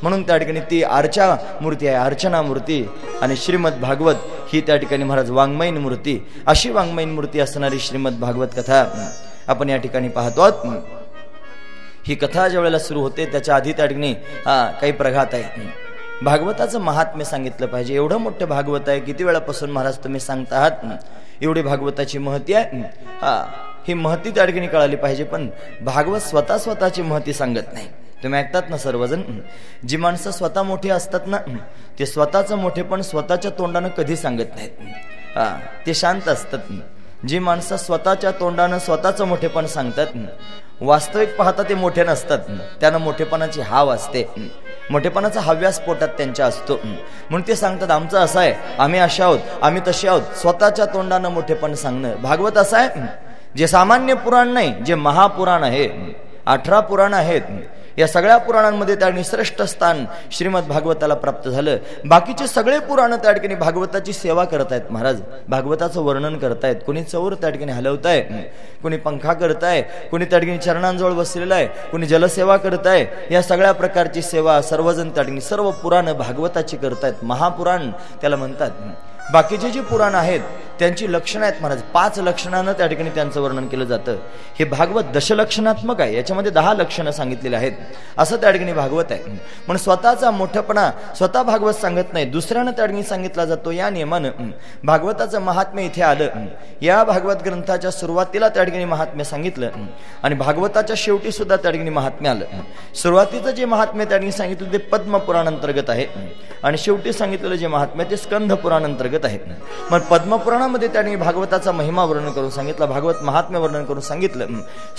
[0.02, 2.82] म्हणून त्या ठिकाणी ती अर्चा मूर्ती आहे अर्चना मूर्ती.
[3.22, 4.14] आणि श्रीमद भागवत
[4.52, 6.18] ही त्या ठिकाणी महाराज वाङ्मयीन मूर्ती.
[6.46, 8.84] अशी वाङ्मयीन मूर्ती असणारी श्रीमद भागवत कथा.
[9.50, 10.48] आपण या ठिकाणी पाहतो.
[12.06, 14.12] ही कथा ज्या वेळेला सुरू होते त्याच्या आधी त्या ठिकाणी
[14.44, 15.68] काही प्रघात आहे
[16.22, 17.94] भागवताचं महात्म्य सांगितलं पाहिजे.
[17.94, 22.80] एवढं मोठं भागवत आहे किती वेळापासून महाराज तुम्ही सांगता आहात एवढी भागवताची महती आहे.
[23.22, 23.42] हा
[23.86, 25.48] ही महती त्या ठिकाणी कळाली पाहिजे पण
[25.82, 27.88] भागवत स्वतः स्वतःची महती सांगत नाही.
[28.22, 29.22] तुम्ही ऐकतात ना सर्वजण?
[29.88, 31.38] जी माणसं स्वतः मोठी असतात ना
[31.98, 35.86] ते स्वतःचं मोठेपण स्वतःच्या तोंडानं कधी सांगत नाहीत.
[35.86, 36.72] ते शांत असतात.
[37.28, 40.06] जी माणसं स्वतःच्या तोंडानं स्वतःचं मोठेपण सांगतात
[40.80, 42.38] वास्तविक पाहता ते मोठे नसतात
[42.80, 44.24] त्यांना मोठेपणाची हाव असते.
[44.90, 46.74] मोठेपणाचा हव्यास पोटात त्यांच्या असतो.
[46.84, 50.22] म्हणून ते सांगतात आमचं असं आहे आम्ही असे आहोत आम्ही तसे आहोत.
[50.36, 52.14] स्वतःच्या तोंडानं मोठेपण सांगणं.
[52.22, 53.06] भागवत असं आहे
[53.56, 55.88] जे सामान्य पुराण नाही जे महापुराण आहे
[56.46, 57.42] अठरा पुराण आहेत
[57.98, 61.76] या सगळ्या पुराणांमध्ये त्या ठिकाणी श्रेष्ठ स्थान श्रीमद भागवताला प्राप्त झालं.
[62.04, 65.20] बाकीचे सगळे पुराणं त्या ठिकाणी भागवताची सेवा करत आहेत महाराज.
[65.48, 66.76] भागवताचं वर्णन करतायत.
[66.86, 68.20] कोणी चौर त्या ठिकाणी हलवताय
[68.82, 74.22] कोणी पंखा करताय कोणी त्या ठिकाणी चरणांजवळ बसलेला आहे कोणी जलसेवा करताय या सगळ्या प्रकारची
[74.22, 77.14] सेवा सर्वजण त्या ठिकाणी सर्व पुराणं भागवताची करतायत.
[77.22, 78.70] महापुराण त्याला म्हणतात.
[79.32, 80.40] बाकीचे जे पुराण आहेत
[80.80, 81.80] त्यांची लक्षणं आहेत महाराज.
[81.94, 84.16] पाच लक्षणानं त्या ठिकाणी त्यांचं वर्णन केलं जातं.
[84.58, 86.16] हे भागवत दशलक्षणात्मक आहे.
[86.16, 87.72] याच्यामध्ये दहा लक्षणं सांगितलेली आहेत.
[88.18, 89.38] असं त्या ठिकाणी भागवत आहे.
[89.68, 92.24] पण स्वतःचा मोठपणा स्वतः भागवत सांगत नाही.
[92.24, 94.50] दुसऱ्यानं त्या ठिकाणी सांगितला जातो या नियमानं
[94.84, 96.46] भागवताचं महात्म्य इथे आलं.
[96.82, 99.70] या भागवत ग्रंथाच्या सुरुवातीला त्या ठिकाणी महात्म्य सांगितलं.
[100.22, 102.44] आणि भागवताच्या शेवटी सुद्धा त्या ठिकाणी महात्म्य आलं.
[102.94, 106.06] सुरुवातीचं जे महात्म्य त्या ठिकाणी सांगितलं ते पद्म अंतर्गत आहे
[106.62, 109.38] आणि शेवटी सांगितलेलं जे महात्म्य ते स्कंध अंतर्गत आहे.
[109.90, 114.46] मग पद्मपुराण मध्ये त्यांनी भागवताचा महिमा वर्णन करून सांगितलं भागवत महात्म्य वर्णन करून सांगितलं.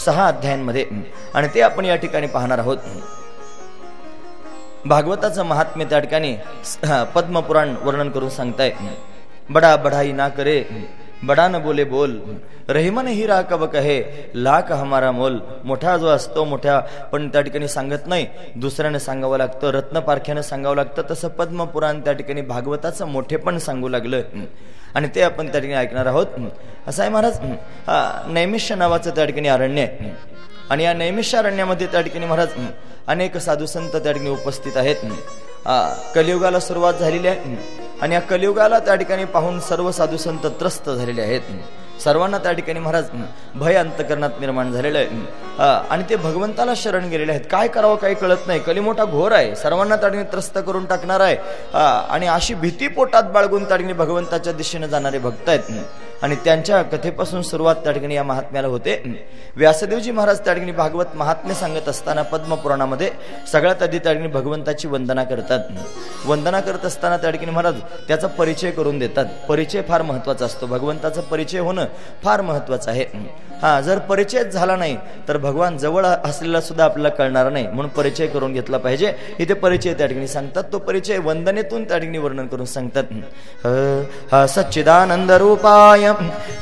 [0.06, 0.85] सहा अध्यायांमध्ये.
[1.34, 2.77] आणि ते आपण या ठिकाणी पाहणार आहोत.
[4.85, 6.35] भागवताचं महात्म्य त्या ठिकाणी
[7.15, 8.72] पद्मपुराण वर्णन करून सांगताय.
[9.49, 10.64] बडा बढाई ना करे.
[11.23, 12.19] बडा न बोले बोल.
[12.69, 14.03] रहिमन हिरा कब कहे.
[14.35, 15.38] लाख हमारा मोल.
[15.64, 16.80] मोठा जो असतो मोठ्या
[17.11, 18.27] पण त्या ठिकाणी सांगत नाही.
[18.56, 21.02] दुसऱ्याने सांगावं लागतं रत्नपारख्यानं सांगावं लागतं.
[21.11, 24.22] तसं पद्मपुराण त्या ठिकाणी भागवताचं मोठे पण सांगू लागलं.
[24.95, 26.27] आणि ते आपण त्या ठिकाणी ऐकणार आहोत.
[26.88, 27.39] असं आहे महाराज
[28.34, 30.09] नैमिष्य नावाचं त्या ठिकाणी अरण्य आहे.
[30.69, 32.49] आणि या नैमिष्य अरण्यामध्ये त्या ठिकाणी महाराज
[33.07, 34.95] अनेक साधू संत त्या ठिकाणी उपस्थित आहेत.
[36.15, 37.57] कलियुगाला सुरुवात झालेली आहे.
[38.01, 41.41] आणि या कलियुगाला त्या ठिकाणी पाहून सर्व साधू संत त्रस्त झालेले आहेत.
[42.03, 43.09] सर्वांना त्या ठिकाणी महाराज
[43.55, 45.07] भय अंतकरणात निर्माण झालेलं आहे.
[45.89, 47.45] आणि ते भगवंताला शरण गेलेले आहेत.
[47.51, 48.59] काय करावं काही कळत नाही.
[48.59, 49.55] कली मोठा घोर आहे.
[49.55, 51.35] सर्वांना त्या ठिकाणी त्रस्त करून टाकणार आहे.
[52.13, 55.71] आणि अशी भीती पोटात बाळगून त्या ठिकाणी भगवंताच्या दिशेने जाणारे भक्त आहेत.
[56.22, 58.95] आणि त्यांच्या कथेपासून सुरुवात त्या ठिकाणी या महात्म्याला होते.
[59.56, 63.10] व्यासदेवजी महाराज त्या ठिकाणी भागवत महात्म्य सांगत असताना पद्मपुराणामध्ये
[63.52, 65.60] सगळ्यात आधी त्या ठिकाणी भगवंताची वंदना करतात.
[66.26, 69.26] वंदना करत असताना त्या ठिकाणी महाराज त्याचा परिचय करून देतात.
[69.49, 70.68] परिचय फार महत्त्वाचा असतो.
[70.68, 71.85] भगवंताचा परिचय होणं
[72.23, 73.06] फार महत्वाचं आहे.
[73.61, 74.95] हा जर परिचयच झाला नाही
[75.27, 77.68] तर भगवान जवळ असलेला सुद्धा आपल्याला कळणार नाही.
[77.68, 79.14] म्हणून परिचय करून घेतला पाहिजे.
[79.39, 80.64] इथे परिचय त्या ठिकाणी सांगतात.
[80.72, 83.03] तो परिचय वंदनेतून त्या ठिकाणी वर्णन करून सांगतात.
[84.49, 86.10] सच्चिदानंद रूपाय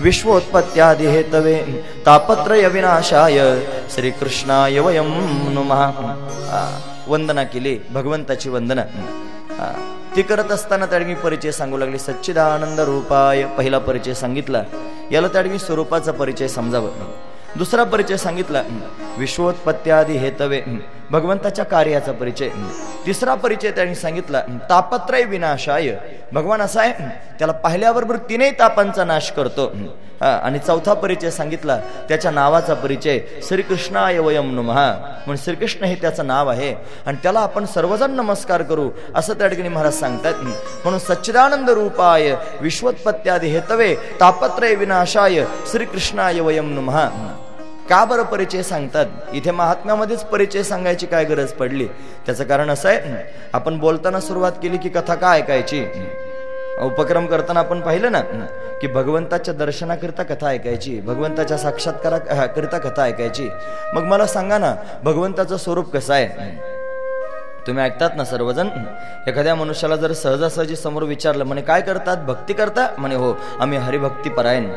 [0.01, 1.55] विश्वोत्पत्त्यादि हेतवे
[2.05, 3.39] तापत्रय विनाशाय
[3.95, 5.11] श्रीकृष्णाय वयम
[5.53, 5.83] नुमः.
[7.07, 8.83] वंदना केली भगवंताची वंदना.
[10.15, 11.99] ती करत असताना त्याडमी परिचय सांगू लागली.
[11.99, 14.63] सच्चिदानंद रूपाय पहिला परिचय सांगितला.
[15.11, 17.11] याला त्याडमी स्वरूपाचा परिचय समजावं
[17.57, 18.61] दुसरा परिचय सांगितला
[19.17, 20.61] विश्वोत्पत्त्यादी हेतवे
[21.11, 22.49] भगवंताच्या कार्याचा परिचय.
[23.05, 25.95] तिसरा परिचय त्यांनी सांगितला तापत्रय विनाशाय.
[26.33, 27.07] भगवान असा आहे
[27.39, 29.71] त्याला पाहिल्याबरोबर तीनही तापांचा नाश करतो.
[30.21, 31.77] आणि चौथा परिचय सांगितला
[32.07, 36.73] त्याच्या नावाचा परिचय श्रीकृष्णाय वयम नुमहा म्हणून श्रीकृष्ण हे त्याचं नाव आहे
[37.05, 40.33] आणि त्याला आपण सर्वजण नमस्कार करू असं त्या ठिकाणी महाराज सांगतात.
[40.83, 47.09] म्हणून सच्चिदानंद रूपाय विश्वोत्पत्त्यादी हेतवे तापत्रय विनाशाय श्रीकृष्णाय वयम नुमहा
[47.89, 49.05] का बरं परिचय सांगतात?
[49.33, 51.87] इथे महात्म्यामध्येच परिचय सांगायची काय गरज पडली?
[52.25, 55.85] त्याचं कारण असं आहे आपण बोलताना सुरुवात केली की कथा का ऐकायची?
[56.81, 58.21] उपक्रम करताना आपण पाहिलं ना
[58.81, 63.49] की भगवंताच्या दर्शनाकरिता कथा ऐकायची भगवंताच्या साक्षात्कारा करिता कथा ऐकायची.
[63.93, 66.77] मग मला सांगा ना भगवंताचं स्वरूप कसं आहे?
[67.69, 68.67] तुम्ही ऐकतात ना सर्वजण?
[69.27, 72.17] एखाद्या मनुष्याला जर सहजासहजी समोर विचारलं म्हणे काय करतात?
[72.17, 72.87] भक्ती करता?
[72.97, 74.69] म्हणे हो आम्ही हरिभक्ती परायण.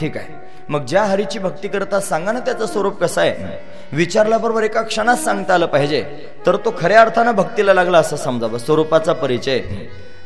[0.00, 0.34] ठीक आहे.
[0.68, 3.58] मग ज्या हरीची भक्ती करता सांगा ना त्याचं स्वरूप कसं आहे?
[3.92, 6.02] विचारल्याबरोबर एका क्षणात सांगता आलं पाहिजे
[6.46, 9.60] तर तो खऱ्या अर्थानं भक्तीला लागला असं समजावं स्वरूपाचा परिचय.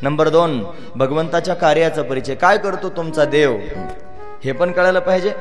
[0.01, 0.63] नंबर दोन
[0.95, 2.35] भगवंताच्या कार्याचा परिचय.
[2.35, 3.57] काय करतो तुमचा देव?
[4.43, 5.31] हे पण कळायला पाहिजे.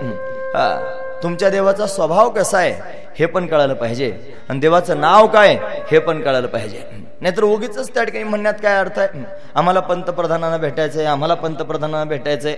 [1.22, 3.03] तुमच्या देवाचा स्वभाव कसा आहे?
[3.18, 4.34] हे पण कळालं पाहिजे.
[4.48, 5.58] आणि देवाचं नाव काय?
[5.90, 6.82] हे पण कळालं पाहिजे.
[7.20, 9.24] नाहीतर उगीच त्या ठिकाणी म्हणण्यात काय अर्थ आहे?
[9.54, 12.56] आम्हाला पंतप्रधानांना भेटायचंय आम्हाला पंतप्रधानांना भेटायचंय.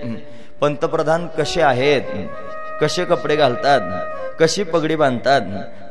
[0.61, 2.03] पंतप्रधान कसे आहेत?
[2.81, 3.81] कसे कपडे घालतात
[4.41, 5.41] कशी पगडी बांधतात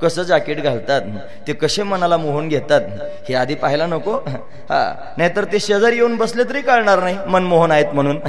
[0.01, 1.01] कसं जॅकेट घालतात
[1.47, 2.81] ते कसे मनाला मोहून घेतात
[3.29, 4.11] हे आधी पाहायला नको.
[4.69, 4.81] हा
[5.17, 8.19] नाहीतर ते शेजारी येऊन बसले तरी कळणार नाही मनमोहन आहेत म्हणून.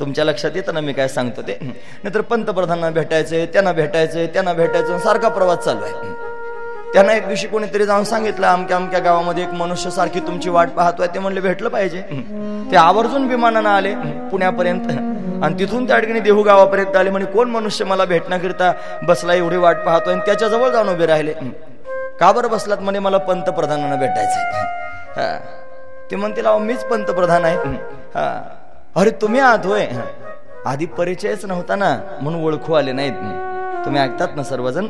[0.00, 1.58] तुमच्या लक्षात येतं ना मी काय सांगतो ते?
[1.62, 6.12] नाहीतर पंतप्रधानांना भेटायचंय त्यांना भेटायचंय त्यांना भेटायचं सारखा प्रवास चालू आहे.
[6.92, 11.06] त्यांना एक दिवशी कोणीतरी जाऊन सांगितलं अमक्या अमक्या गावामध्ये एक मनुष्य सारखी तुमची वाट पाहतोय
[11.14, 12.00] ते म्हणले भेटलं पाहिजे.
[12.70, 13.94] ते आवर्जून विमानानं आले
[14.30, 14.88] पुण्यापर्यंत.
[15.42, 19.76] आणि तिथून त्या ठिकाणी देहू गावापर्यंत आले म्हणे कोण मनुष्य मला भेटण्याकरिता बसला एवढी वाट
[19.76, 21.32] पाहतोय आणि त्याच्याजवळ जाऊन उभे राहिले?
[22.20, 22.78] का बरं बसलात?
[22.80, 24.42] म्हणे मला पंतप्रधानांना भेटायचंय.
[25.20, 25.38] हा.
[26.10, 27.56] ते म्हणतील अहो मीच पंतप्रधान आहे.
[28.14, 28.48] हा.
[28.96, 29.86] अरे तुम्ही आहात होय.
[30.66, 33.12] आधी परिचयच नव्हता ना म्हणून ओळखू आले नाहीत.
[33.84, 34.86] तुम्ही ऐकतात ना सर्वजण?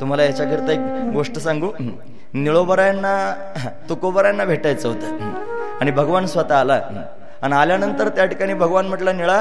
[0.00, 1.68] तुम्हाला याच्याकरिता एक गोष्ट सांगू.
[2.34, 3.34] निळोबरायांना
[3.88, 5.18] तुकोबरायांना भेटायचं होतं.
[5.80, 6.80] आणि भगवान स्वतः आला.
[7.42, 9.40] आणि आल्यानंतर त्या ठिकाणी भगवान म्हटलं निळा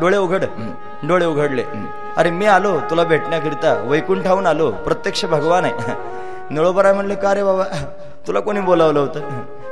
[0.00, 0.44] डोळे उघड.
[1.08, 1.64] डोळे उघडले.
[2.16, 5.94] अरे मी आलो तुला भेटण्याकरिता वैकुंठाहून आलो प्रत्यक्ष भगवान आहे.
[6.50, 7.64] निळोबराय म्हणले का रे बाबा
[8.26, 9.20] तुला कोणी बोलावलं होतं?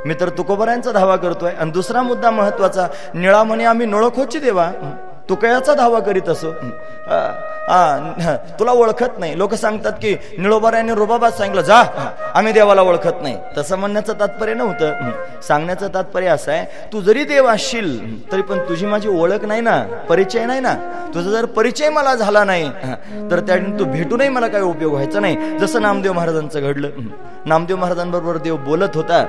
[0.05, 4.69] मी तर तुकोबरायांचा धावा करतोय आणि दुसरा मुद्दा महत्त्वाचा निळा म्हणे आम्ही नळखोची देवा
[5.29, 6.51] तुकयाचा धावा करीत असो.
[8.59, 9.37] तुला ओळखत नाही.
[9.37, 11.75] लोक सांगतात की निळोबारायाने रुबाबात सांगितलं जा
[12.35, 13.35] आम्ही देवाला ओळखत नाही.
[13.57, 15.09] तसं म्हणण्याचं तात्पर्य नव्हतं.
[15.47, 19.79] सांगण्याचं तात्पर्य असं आहे तू जरी देव असशील तरी पण तुझी माझी ओळख नाही ना
[20.09, 20.73] परिचय नाही ना.
[21.13, 22.69] तुझा जर परिचय मला झाला नाही
[23.31, 25.57] तर त्या तू भेटूनही मला काही उपयोग व्हायचा नाही.
[25.59, 26.89] जसं नामदेव महाराजांचं घडलं.
[27.45, 29.23] नामदेव महाराजांबरोबर देव बोलत होता.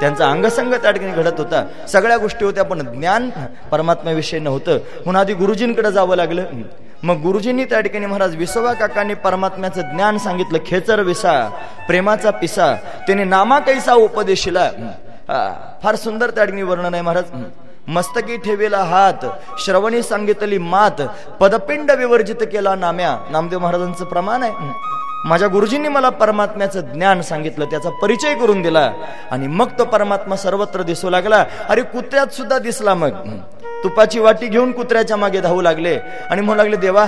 [0.00, 1.64] त्यांचा अंगसंग त्या ठिकाणी घडत होता.
[1.88, 3.28] सगळ्या गोष्टी होत्या पण ज्ञान
[3.70, 4.78] परमात्म्याविषयी नव्हतं.
[5.04, 6.44] म्हणून आधी गुरुजींकडे जावं लागलं.
[7.02, 11.32] मग गुरुजींनी त्या ठिकाणी महाराज विसवा काकांनी परमात्म्याचं ज्ञान सांगितलं खेचर विसा
[11.86, 12.74] प्रेमाचा पिसा.
[13.06, 14.68] त्याने नामा कैसा उपदेशिला.
[15.82, 17.30] फार सुंदर त्या ठिकाणी वर्णन आहे महाराज.
[17.88, 19.24] मस्तकी ठेवेला हात
[19.58, 21.00] श्रवणी सांगितली मात
[21.40, 23.16] पदपिंड विवर्जित केला नाम्या.
[23.30, 24.52] नामदेव महाराजांचं प्रमाण आहे.
[25.24, 28.92] माझ्या गुरुजींनी मला परमात्म्याचं ज्ञान सांगितलं त्याचा परिचय करून दिला.
[29.30, 31.44] आणि मग तो परमात्मा सर्वत्र दिसू लागला.
[31.68, 33.10] अरे कुत्र्यात सुद्धा दिसला मग.
[33.84, 35.98] तुपाची वाटी घेऊन कुत्र्याच्या मागे धावू लागले.
[36.30, 37.06] आणि म्हणू लागले देवा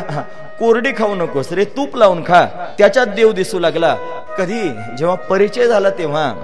[0.59, 2.47] कोरडी खाऊ नकोस रे तूप लावून खा.
[2.79, 3.95] त्याच्यात देव दिसू लागला.
[4.39, 4.69] कधी?
[4.99, 6.35] जेव्हा परिचय झाला तेव्हा.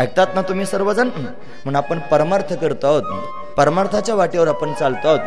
[0.00, 1.06] ऐकतात ना तुम्ही सर्वजण?
[1.06, 3.02] म्हणून आपण परमार्थ करतो आहोत.
[3.56, 5.20] परमार्थाच्या वाटेवर आपण चालतो आहोत.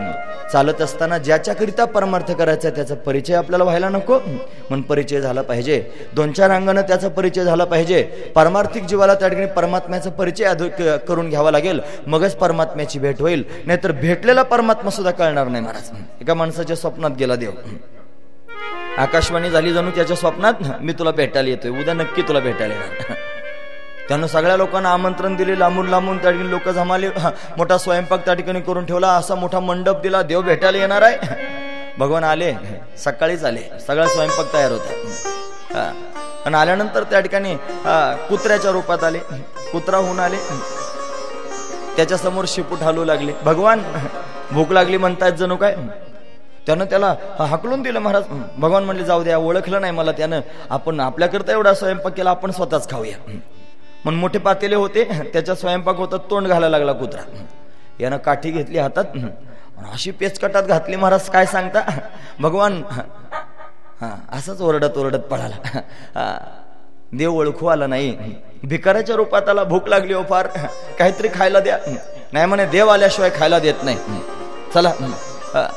[0.52, 4.14] चालत असताना ज्याच्याकरिता परमार्थ करायचा त्याचा परिचय आपल्याला व्हायला नको.
[4.14, 5.92] म्हणून परिचय झाला पाहिजे.
[6.16, 8.04] दोन चार अंगानं त्याचा परिचय झाला पाहिजे.
[8.36, 11.82] परमार्थिक जीवाला त्या ठिकाणी परमात्म्याचा परिचय अधो- क- करून घ्यावा लागेल.
[12.08, 13.44] मगच परमात्म्याची भेट होईल.
[13.66, 15.90] नाहीतर भेटलेला परमात्मा सुद्धा कळणार नाही महाराज.
[16.22, 17.52] एका माणसाच्या स्वप्नात गेला देव.
[18.98, 20.54] आकाशवाणी झाली जणू त्याच्या स्वप्नात.
[20.82, 21.72] मी तुला भेटायला येतोय.
[21.72, 23.16] उद्या नक्की तुला भेटायला येणार.
[24.08, 27.10] त्यानं सगळ्या लोकांना आमंत्रण दिले लांबून लांबून त्या ठिकाणी लोक जमाले.
[27.58, 31.18] मोठा स्वयंपाक त्या ठिकाणी करून ठेवला असा मोठा मंडप दिला देव भेटायला येणार आहे.
[31.98, 32.54] भगवान आले
[33.04, 35.92] सकाळीच आले सगळा स्वयंपाक तयार होता.
[36.46, 37.56] आणि आल्यानंतर त्या ठिकाणी
[38.30, 39.20] कुत्र्याच्या रूपात आले
[39.72, 40.38] कुत्रा होऊन आले.
[41.96, 43.34] त्याच्यासमोर शिपूट हलू लागले.
[43.44, 43.82] भगवान
[44.52, 45.76] भूक लागली म्हणतायत जणू काय?
[46.66, 48.24] त्यानं त्याला हाकलून दिलं महाराज.
[48.58, 50.42] भगवान म्हणले जाऊ द्या ओळखलं नाही मला त्यानं.
[50.70, 53.18] आपण आपल्याकरता एवढा स्वयंपाक केला आपण स्वतःच खाऊया.
[54.06, 55.04] मग मोठे पातेले होते
[55.34, 57.22] त्याच्या स्वयंपाक होता तोंड घालायला लागला कुत्रा.
[58.00, 59.18] यानं काठी घेतली हातात
[59.94, 61.82] अशी पेचकटात घातली महाराज काय सांगता?
[62.40, 62.84] भगवान
[64.02, 65.80] हा असंच ओरडत ओरडत पळाला.
[66.16, 66.38] हा,
[67.14, 68.36] देव ओळखू आला नाही.
[68.64, 70.48] भिकाऱ्याच्या रूपात आला भूक लागली हो फार.
[71.00, 71.78] काहीतरी खायला द्या.
[72.34, 73.98] नाही म्हणे देव आल्याशिवाय खायला देत नाही.
[74.74, 74.92] चला.
[75.54, 75.68] हा.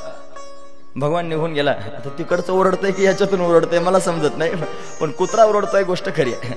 [0.97, 1.70] भगवान निघून गेला.
[1.70, 4.53] आता तिकडचं ओरडतंय की याच्यातून ओरडतंय मला समजत नाही.
[5.01, 6.55] पण कुत्रा ओरडतोय गोष्ट खरी आहे.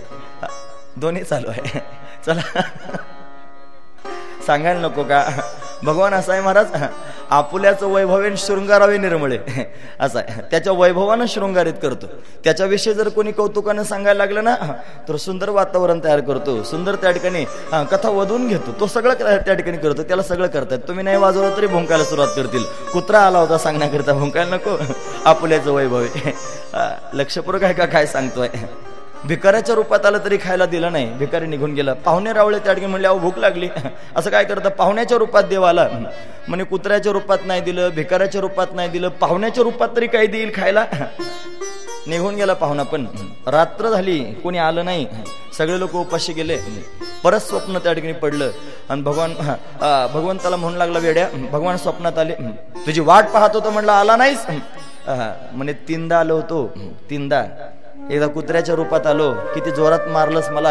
[0.96, 1.82] दोन्ही चालू आहे.
[2.26, 2.62] चला.
[4.46, 5.30] सांगायला नको का?
[5.84, 6.66] भगवान असा आहे महाराज
[7.30, 9.38] आपुल्याचं वैभवेन शृंगारावे निर्मळे.
[10.00, 12.06] असं आहे त्याच्या वैभवानं शृंगारित करतो.
[12.44, 14.56] त्याच्याविषयी जर कोणी कौतुकानं सांगायला लागलं ना
[15.10, 16.64] तर सुंदर वातावरण तयार करतो.
[16.64, 18.72] सुंदर त्या ठिकाणी हा, कथा वधून घेतो.
[18.80, 20.78] तो सगळं त्या- ठिकाणी करतो त्याला सगळं करतात.
[20.78, 22.64] तुम्ही नाही वाजवलं तरी भुंकायला सुरुवात करतील.
[22.94, 24.78] कुत्रा आला होता सांगण्याकरिता भुंकायला नको.
[25.26, 26.34] आपुल्याचं वैभव आहे.
[27.14, 28.48] लक्षपूर्वक आहे का काय सांगतोय?
[29.26, 31.06] भिकाऱ्याच्या रूपात आलं तरी खायला दिलं नाही.
[31.14, 31.94] भिकारी निघून गेला.
[31.94, 33.70] पाहुणे रावळे त्या ठिकाणी म्हणले अहो भूक लागली.
[34.16, 34.70] असं काय करतं?
[34.70, 35.88] पाहुण्याच्या रूपात देव आला.
[36.48, 39.10] म्हणे कुत्र्याच्या रूपात नाही दिलं भिकाऱ्याच्या रूपात नाही दिलं.
[39.10, 40.86] पाहुण्याच्या रूपात तरी काही देईल खायला.
[42.08, 43.06] निघून गेला पाहुणा पण.
[43.48, 44.20] रात्र झाली.
[44.44, 45.08] कोणी आलं नाही.
[45.58, 46.58] सगळे लोक उपाशी गेले.
[47.24, 48.52] परत स्वप्न त्या ठिकाणी पडलं.
[48.90, 49.34] आणि भगवान
[50.14, 52.34] भगवंताला म्हणू लागला वेड्या भगवान स्वप्नात आले.
[52.86, 54.46] तुझी वाट पाहत होतो म्हणलं आला नाहीस.
[55.08, 56.66] म्हणे तीनदा आलो होतो.
[57.10, 57.44] तीनदा.
[58.10, 60.70] एकदा कुत्र्याच्या रूपात आलो किती जोरात मारलंस मला.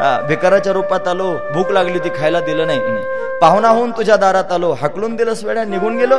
[0.00, 2.80] हा, भिकाराच्या रूपात आलो भूक लागली ती खायला दिलं नाही.
[3.40, 6.18] पाहुणा होऊन तुझ्या दारात आलो हाकलून दिलंस वेड्या निघून गेलो.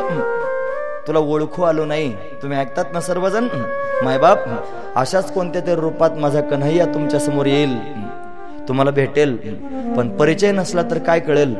[1.07, 3.48] तुला ओळखू आलो नाही तुम्ही ऐकतात ना सर्वजण?
[4.03, 4.40] मायबाप
[4.95, 7.77] अशाच कोणत्या तरी रूपात माझा कन्हैया तुमच्यासमोर येईल.
[8.68, 9.36] तुम्हाला भेटेल
[9.98, 11.56] पण परिचय नसला तर काय कळेल?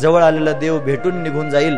[0.00, 1.76] जवळ आलेला देव भेटून निघून जाईल.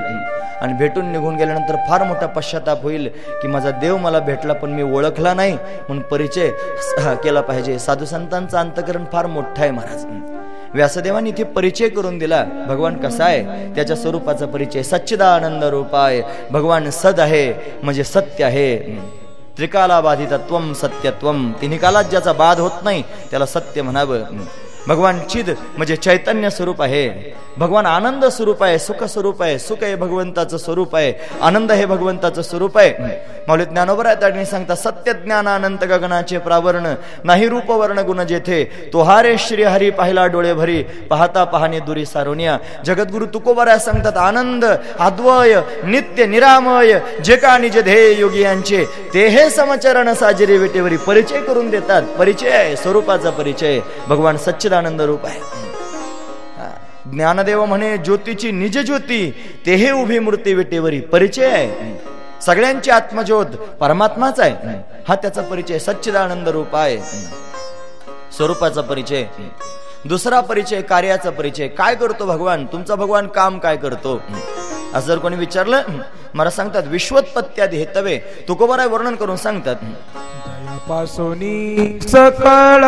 [0.65, 3.09] आणि भेटून निघून गेल्यानंतर फार मोठा पश्चाताप होईल
[3.43, 5.53] की माझा देव मला भेटला पण मी ओळखला नाही.
[5.53, 6.51] म्हणून परिचय
[7.25, 7.79] केला पाहिजे.
[7.79, 10.05] साधू संतांचं अंतकरण फार मोठं आहे महाराज.
[10.75, 12.43] व्यासदेवाने इथे परिचय करून दिला.
[12.69, 13.75] भगवान कसा आहे?
[13.75, 14.83] त्याच्या स्वरूपाचा परिचय.
[14.83, 18.77] सच्चिदानंद रूप आहे भगवान सद आहे म्हणजे सत्य आहे.
[19.57, 24.23] त्रिकाला बाधितत्वम सत्यत्वम तिन्ही कालात ज्याचा बाध होत नाही त्याला सत्य म्हणावं.
[24.89, 27.09] भगवान चिद म्हणजे चैतन्य स्वरूप आहे.
[27.59, 32.43] भगवान आनंद स्वरूप आहे सुख स्वरूप आहे सुख हे भगवंताचं स्वरूप आहे आनंद हे भगवंताचं
[32.43, 32.93] स्वरूप आहे.
[33.49, 36.87] माऊली ज्ञानोबर आहे त्या सांगता सत्य ज्ञान अनंत गगनाचे प्रावरण
[37.25, 38.63] नाही रूप वर्ण गुण जेथे
[38.93, 42.57] तोहारे श्री हरी पाहिला डोळे भरी पाहता पाहणे दुरी सारोनिया.
[42.87, 45.55] जगद्गुरु तुकोबऱ्या सांगतात आनंद अद्वय
[45.85, 48.85] नित्य निरामय जे का आणि जे ध्येय योगी यांचे
[49.15, 52.03] ते हे समचरण साजरी वेटेवरी परिचय करून देतात.
[52.19, 53.81] परिचय आहे स्वरूपाचा परिचय.
[54.09, 54.37] भगवान
[54.75, 55.41] सच्चिदानंद रूप आहे.
[57.11, 59.31] ज्ञानदेव म्हणे ज्योतीची निज ज्योती
[59.67, 61.01] तेहे उभी मूर्ती विटेवरी.
[61.01, 62.01] परिचय आहे.
[62.43, 63.47] सगळ्यांची आत्मज्योत
[63.81, 64.55] परमात्माच आहे.
[65.09, 66.99] हा त्याचा परिचय सच्चिदानंद रूप आहे.
[68.37, 69.25] स्वरूपाचा परिचय.
[70.05, 71.69] दुसरा परिचय कार्याचा परिचय.
[71.69, 72.67] काय करतो भगवान?
[72.67, 74.21] तुमचा भगवान काम काय करतो?
[74.95, 75.83] असं जर कोणी विचारलं
[76.35, 78.19] मला सांगतात विश्वोत्पत्त्यादी हेतवे
[78.49, 79.77] तुकोबाराय वर्णन करून सांगतात.
[80.87, 82.85] जयापासोनी सकळ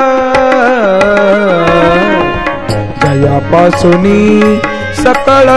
[3.03, 4.41] जयापासोनी
[4.97, 5.51] सकळ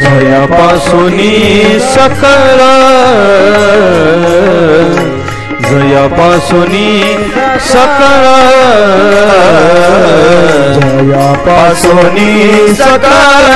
[0.00, 1.32] जयापासुनी
[1.94, 2.60] सकळ.
[5.70, 6.88] जयापासुनी
[7.60, 8.24] सकळ.
[10.74, 13.46] जयापासोनी सकळ.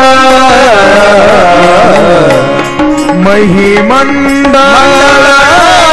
[3.25, 4.59] महिमंडळ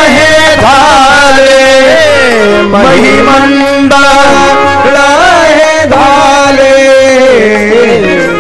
[0.08, 1.60] हे झाले.
[2.64, 4.06] महिमंडळ
[5.46, 6.74] हे धाले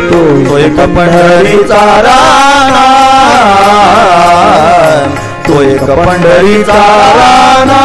[0.10, 1.84] तो एक पंढरीचा
[5.66, 7.82] एक पंढरीचा राणा.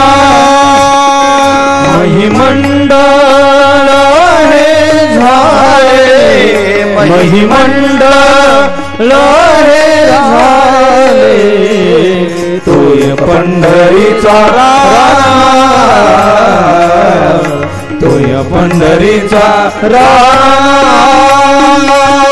[1.97, 6.85] महिमंडळ हे झाले.
[6.85, 9.03] महिमंडळ
[9.63, 11.39] हे झाले.
[12.67, 15.37] तो एक पंढरीचा राणा.
[18.01, 22.30] तो पंढरीचा राणा.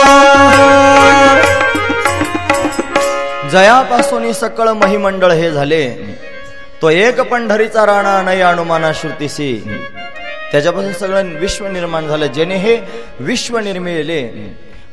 [3.53, 5.89] जयापासून सकळ महिमंडळ हे झाले.
[6.83, 9.55] तो एक पंढरीचा राणा नाही अनुमाना श्रुतीसी.
[10.53, 12.27] त्याच्यापासून सगळं विश्व निर्माण झालं.
[12.27, 12.77] ज्याने हे
[13.21, 14.23] विश्व निर्मिले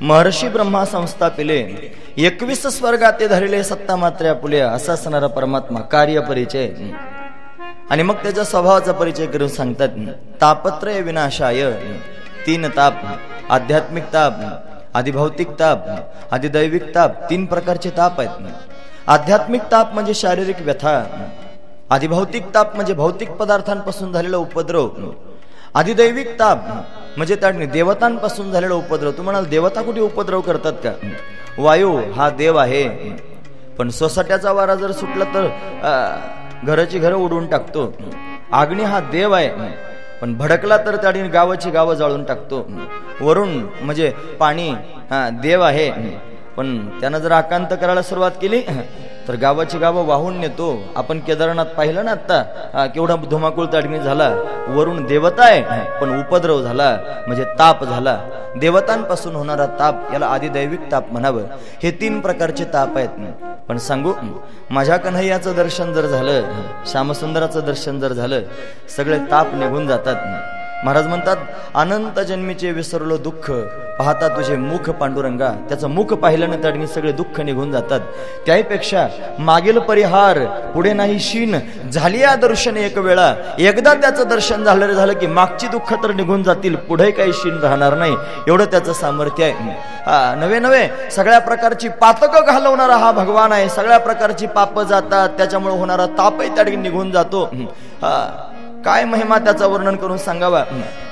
[0.02, 1.60] महर्षी ब्रह्मा संस्थापिले
[2.18, 6.70] एकवीस स्वर्गाते धरले सत्ता मात्र पुले असा असणारा परमात्मा कार्य परिचय.
[7.90, 9.90] आणि मग त्याच्या स्वभावाचा परिचय करून सांगतात
[10.42, 11.62] तापत्रय विनाशाय
[12.48, 12.94] तीन ताप
[13.50, 14.34] आध्यात्मिक ताप
[14.96, 15.86] आदिभौतिक ताप
[16.34, 18.30] आधिदैविक ताप तीन प्रकारचे ताप आहेत.
[19.08, 20.94] आध्यात्मिक ताप म्हणजे शारीरिक व्यथा
[21.92, 24.90] आदिभौतिक ताप म्हणजे भौतिक पदार्थांपासून झालेला उपद्रव.
[25.76, 26.64] आदिदैविक ताप
[27.18, 29.12] म्हणजे त्या देवतांपासून झालेला उपद्रव.
[29.12, 30.92] तू म्हणाल देवता कुठे उपद्रव करतात का?
[31.58, 32.84] वायू हा देव आहे.
[33.78, 35.48] पण सोसाट्याचा वारा जर सुटला तर
[36.66, 37.92] घराची घरं उडवून टाकतो.
[38.54, 39.50] अग्नी हा देव आहे.
[40.26, 42.66] पण भडकला तर त्या गावाची गावं जाळून टाकतो.
[43.22, 43.50] वरून
[43.82, 44.70] म्हणजे पाणी
[45.10, 45.90] हा देव आहे.
[46.58, 48.62] पण त्यानं जर आकांत करायला सुरुवात केली
[49.28, 50.68] तर गावाची गावं वाहून नेतो.
[50.96, 54.30] आपण केदारनाथ पाहिलं ना आता केवढा धुमाकूळ त्या झाला.
[54.68, 55.62] वरून देवता आहे.
[56.00, 56.96] पण उपद्रव झाला.
[57.28, 58.18] म्हणजे ताप झाला.
[58.60, 61.44] देवतांपासून होणारा ताप याला आदिदैविक ताप म्हणावं.
[61.84, 63.10] हे तीन प्रकारचे ताप आहेत
[63.70, 64.14] पण सांगू
[64.70, 66.52] माझ्या कन्हैयाचं दर्शन जर झालं
[66.92, 68.42] श्यामसुंदराचं दर्शन जर झालं
[68.98, 70.16] सगळे ताप निघून जातात
[70.84, 71.38] महाराज म्हणतात
[71.76, 73.50] अनंत जन्मीचे विसरलो दुःख
[74.00, 75.50] पाहता तुझे मुख पांडुरंगा.
[75.70, 78.00] त्याचं मुख पाहिल्यानं त्या सगळे दुःख निघून जातात.
[78.46, 79.06] त्याहीपेक्षा
[79.40, 80.40] मागील परिहार
[80.74, 81.58] पुढे नाही शीन.
[81.94, 83.34] झाली या दर्शन एक वेळा.
[83.60, 86.76] एकदा त्याचं दर्शन झालं झालं की मागची दुःख तर निघून जातील.
[86.88, 88.16] पुढे काही शीन राहणार नाही.
[88.48, 90.36] एवढं त्याचं सामर्थ्य आहे.
[90.40, 93.70] नवे नवे सगळ्या प्रकारची पातकं घालवणारा हा भगवान आहे.
[93.70, 95.30] सगळ्या प्रकारची पाप जातात.
[95.38, 97.44] त्याच्यामुळे होणारा तापही त्या निघून जातो.
[98.02, 98.52] हा
[98.86, 100.60] काय महिमा त्याचं वर्णन करून सांगावा?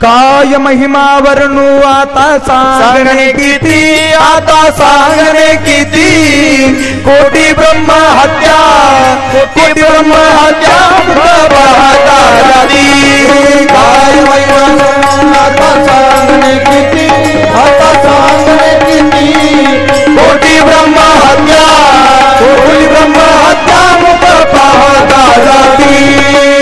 [0.01, 4.13] काय महिमा वर्णू आता सांगणे किती?
[4.13, 6.09] आता सांगणे किती?
[7.05, 8.59] कोटी ब्रह्म हत्या
[9.33, 10.81] कोटी ब्रह्म हत्या.
[13.73, 14.61] काय महिमा
[15.39, 17.07] आता सांगणे किती?
[17.63, 19.33] आता सांगणे किती?
[20.15, 21.65] कोटी ब्रह्म हत्या
[22.39, 23.81] कोटी ब्रह्म हत्या
[24.53, 26.52] पाहता जाती.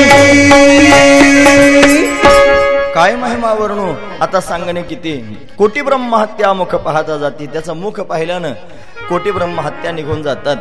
[2.95, 3.93] काय महिमा वर्णू?
[4.21, 5.17] आता सांगणे किती?
[5.57, 8.53] कोटी ब्रह्महत्या मुख पाहता जाती त्याचं मुख पाहिल्यानं
[9.09, 10.57] कोटी ब्रह्महत्या निघून जातात.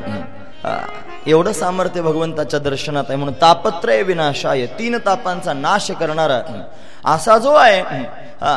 [1.27, 6.41] एवढं सामर्थ्य भगवंताच्या दर्शनात आहे म्हणून तापत्रय विनाशाय तीन तापांचा नाश करणारा
[7.05, 7.81] असा जो आहे
[8.41, 8.55] हा,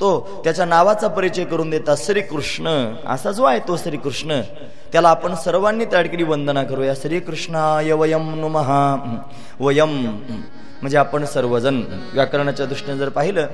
[0.00, 2.68] तो त्याच्या नावाचा परिचय करून देता श्रीकृष्ण.
[3.06, 4.40] असा जो आहे तो श्रीकृष्ण.
[4.92, 6.94] त्याला आपण सर्वांनी त्या ठिकाणी वंदना करूया.
[6.94, 8.96] श्रीकृष्णाय वयम नुमहा
[9.60, 9.94] वयम
[10.80, 11.80] म्हणजे आपण सर्वजण
[12.12, 13.46] व्याकरणाच्या दृष्टीने जर पाहिलं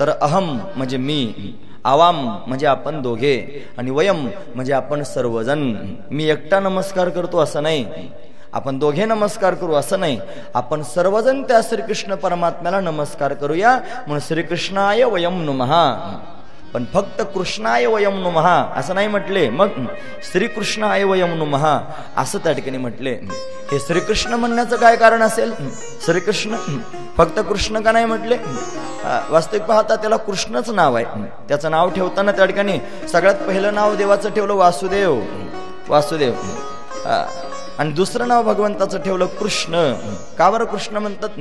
[0.00, 1.54] तर अहम म्हणजे मी
[1.84, 2.16] आवाम
[2.46, 5.72] म्हणजे आपण दोघे आणि वयम म्हणजे आपण सर्वजण.
[6.10, 7.84] मी एकटा नमस्कार करतो असं नाही.
[8.54, 10.18] आपण दोघे नमस्कार करू असं नाही.
[10.54, 13.76] आपण सर्वजण त्या श्रीकृष्ण परमात्म्याला नमस्कार करूया.
[14.06, 15.84] म्हणून श्रीकृष्णाय वयम नुमहा
[16.72, 19.48] पण फक्त कृष्णाय वयम नुमहा असं नाही म्हटले.
[19.50, 19.68] मग
[20.32, 21.78] श्रीकृष्णाय वयम नुमहा
[22.16, 23.12] असं त्या ठिकाणी म्हटले.
[23.72, 25.52] हे श्रीकृष्ण म्हणण्याचं काय कारण असेल?
[26.06, 26.56] श्रीकृष्ण
[27.16, 28.36] फक्त कृष्ण का नाही म्हटले?
[29.30, 31.04] वास्तविक पाहता त्याला कृष्णच नाव आहे.
[31.48, 32.78] त्याचं नाव ठेवताना त्या ठिकाणी
[33.12, 35.20] सगळ्यात पहिलं नाव देवाचं ठेवलं वासुदेव.
[35.88, 36.34] वासुदेव.
[37.80, 39.72] आणि दुसरं नाव भगवंताचं ठेवलं कृष्ण.
[40.38, 41.38] का बरं कृष्ण म्हणतात?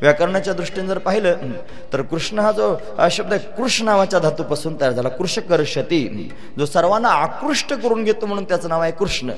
[0.00, 1.50] व्याकरणाच्या दृष्टीने जर पाहिलं
[1.92, 2.74] तर कृष्ण हा जो
[3.10, 5.08] शब्द आहे कृष्ण नावाच्या धातूपासून तयार झाला.
[5.08, 6.32] कृषकर्षती.
[6.58, 9.32] जो सर्वांना आकृष्ट करून घेतो म्हणून त्याचं नाव आहे कृष्ण.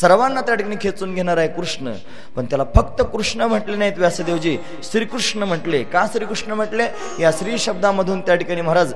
[0.00, 1.92] सर्वांना त्या ठिकाणी खेचून घेणार आहे कृष्ण.
[2.36, 4.56] पण त्याला फक्त कृष्ण म्हटले नाहीत व्यासदेवजी.
[4.90, 5.82] श्रीकृष्ण म्हटले.
[5.82, 6.86] का श्रीकृष्ण म्हटले?
[7.20, 8.94] या श्री शब्दामधून त्या ठिकाणी महाराज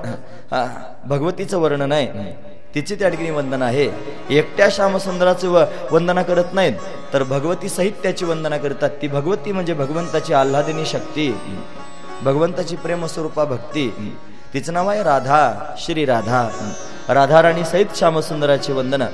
[1.05, 2.52] भगवतीचं वर्णन आहे.
[2.75, 3.89] तिची त्या ठिकाणी वंदना आहे.
[4.29, 6.73] एकट्या श्यामसुंदराची व वंदना करत नाहीत
[7.13, 8.89] तर भगवती सहित त्याची वंदना करतात.
[9.01, 11.31] ती भगवती म्हणजे भगवंताची आल्हादिनी शक्ती.
[12.23, 14.15] भगवंताची प्रेमस्वरूपा भक्ती.
[14.53, 16.49] तिचं नाव आहे राधा श्री राधा.
[17.09, 19.07] राधाराणी सहित श्यामसुंदराची वंदना.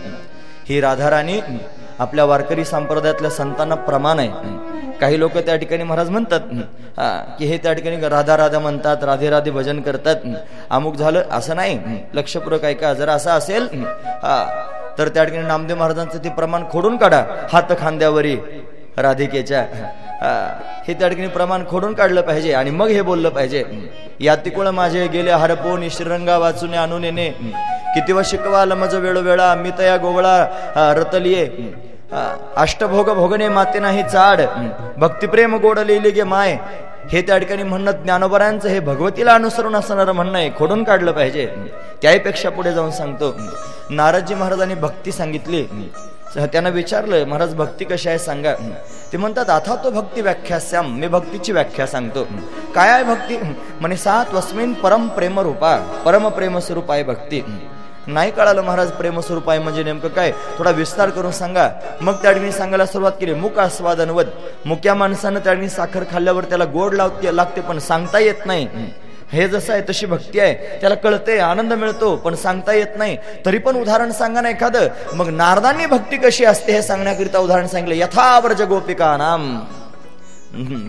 [0.70, 1.40] ही राधा राणी
[2.00, 4.98] आपल्या वारकरी संप्रदायातल्या संतांना प्रमाण आहे.
[5.00, 6.40] काही लोक त्या ठिकाणी महाराज म्हणतात
[7.40, 10.16] की हे त्या ठिकाणी राधा राधा म्हणतात राधे राधे भजन करतात.
[10.70, 11.80] अमुक झालं असं नाही.
[12.14, 13.68] लक्षपूर्वक ऐका जर असं असेल
[14.98, 18.36] तर त्या ठिकाणी नामदेव महाराजांचं ते प्रमाण खोडून काढा हात खांद्यावरी
[18.98, 19.62] राधिकेच्या.
[20.88, 23.64] हे त्या ठिकाणी प्रमाण खोडून काढलं पाहिजे आणि मग हे बोललं पाहिजे.
[24.20, 27.30] या तिकुळ माझे गेले हरपोन श्रीरंगा वाचून आणून येणे.
[27.94, 28.22] किती व
[28.56, 31.46] आलं मज वेळोवेळा मी तया गोवळा रतलिये.
[32.12, 34.42] अष्टभोग भोगणे माते नाही चाड
[35.00, 36.58] भक्तिप्रेम गोड लिहिले गे माय
[37.12, 41.46] हे त्या ठिकाणी म्हणणं ज्ञानोबरांचं हे भगवतीला अनुसरून असणारं म्हणणं आहे खोडून काढलं पाहिजे
[42.02, 43.36] त्याहीपेक्षा पुढे जाऊन सांगतो
[43.92, 45.66] नारदजी महाराजांनी भक्ती सांगितली
[46.36, 48.54] त्यांना विचारलं महाराज भक्ती कशी आहे सांगा
[49.14, 52.24] ते म्हणतात आता तो भक्ती व्याख्या श्याम मी भक्तीची व्याख्या सांगतो
[52.76, 53.38] काय आहे भक्ती
[53.80, 55.76] म्हणे सात वस्मिन परम प्रेम रूपा
[56.06, 57.42] परम प्रेम स्वरूप आहे भक्ती
[58.14, 60.32] नाही कळालं महाराज प्रेमस्वरूप आहे म्हणजे नेमकं काय?
[60.58, 61.70] थोडा विस्तार करून सांगा.
[62.02, 63.34] मग त्या सांगायला सुरुवात केली.
[63.34, 64.26] मुक आस्वादनवत.
[64.66, 68.68] मुक्या माणसानं त्या साखर खाल्ल्यावर त्याला गोड लावते लागते पण सांगता येत नाही.
[69.32, 70.54] हे जसं आहे तशी भक्ती आहे.
[70.82, 73.18] त्याला कळते आनंद मिळतो पण सांगता येत नाही.
[73.46, 74.88] तरी पण उदाहरण सांगा ना एखादं.
[75.14, 78.04] मग नारदांनी भक्ती कशी असते हे सांगण्याकरिता उदाहरण सांगितलं.
[78.04, 79.60] यथावर्ज गोपिका नाम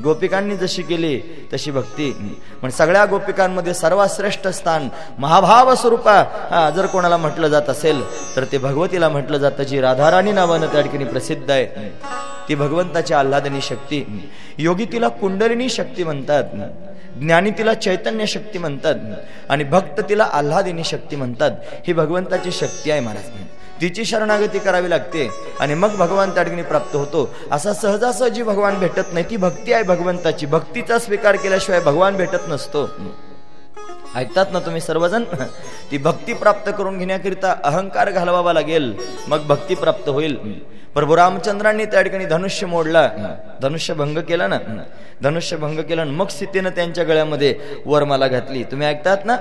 [0.05, 1.21] गोपिकांनी जशी केली
[1.53, 2.37] तशी भक्ती.
[2.63, 4.89] पण सगळ्या गोपिकांमध्ये सर्वात श्रेष्ठ स्थान
[5.19, 6.13] महाभाव स्वरूपा
[6.51, 8.03] हा, जर कोणाला म्हटलं जात असेल
[8.37, 11.67] तर ते भगवतीला म्हटलं जातं जी राधाराणी नावानं त्या ठिकाणी प्रसिद्ध आहे.
[12.49, 14.29] ती भगवंताची आल्हादनी शक्ती.
[14.59, 16.45] योगी तिला कुंडलिनी शक्ती म्हणतात.
[17.21, 18.95] ज्ञानी तिला चैतन्य शक्ती म्हणतात.
[19.49, 21.51] आणि भक्त तिला आल्हादिनी शक्ती म्हणतात.
[21.87, 23.25] ही भगवंताची शक्ती आहे महाराज.
[23.81, 25.31] तिची शरणागती करावी लागते.
[25.61, 27.35] आणि मग भगवान त्या ठिकाणी प्राप्त होतो.
[27.53, 29.31] असा सहजासहजी भगवान भेटत नाही.
[29.31, 30.47] ती भक्ती आहे भगवंताची.
[30.47, 32.89] भक्तीचा स्वीकार केल्याशिवाय भगवान भेटत नसतो.
[34.15, 35.25] ऐकतात ना तुम्ही सर्वजण?
[35.91, 38.95] ती भक्ती प्राप्त करून घेण्याकरिता अहंकार घालवावा लागेल.
[39.29, 40.37] मग भक्ती प्राप्त होईल.
[40.95, 43.11] प्रभू रामचंद्रांनी त्या ठिकाणी धनुष्य मोडला.
[43.63, 44.59] धनुष्य भंग केला ना?
[45.23, 48.63] धनुष्य भंग केला मग सीतेनं त्यांच्या गळ्यामध्ये वरमाला घातली.
[48.63, 49.37] तुम्ही ऐकतात ना?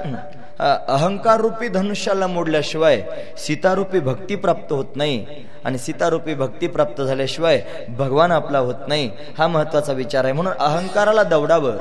[0.60, 3.02] अहंकार रूपी धनुष्याला मोडल्याशिवाय
[3.38, 5.26] सीतारूपी भक्ती प्राप्त होत नाही
[5.66, 7.62] आणि सीतारूपी भक्ती प्राप्त झाल्याशिवाय
[7.98, 10.34] भगवान आपला होत नाही हा महत्त्वाचा विचार आहे.
[10.34, 11.78] म्हणून अहंकाराला दौडावं.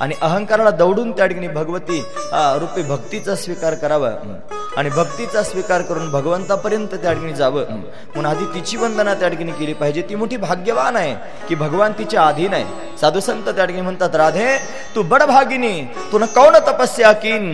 [0.00, 2.02] आणि अहंकाराला दौडून त्या ठिकाणी भगवती
[2.32, 4.10] रूपी भक्तीचा स्वीकार करावा.
[4.78, 7.70] आणि भक्तीचा स्वीकार करून भगवंतापर्यंत त्या ठिकाणी जावं.
[8.14, 10.02] म्हणून आधी तिची वंदना त्या ठिकाणी केली पाहिजे.
[10.08, 11.14] ती मोठी भाग्यवान आहे
[11.48, 12.96] की भगवान तिच्या अधीन आहे.
[13.00, 14.56] साधू संत त्या ठिकाणी म्हणतात राधे
[14.94, 15.80] तू बड भागिनी
[16.12, 17.50] तुन कौन तपस्या किन?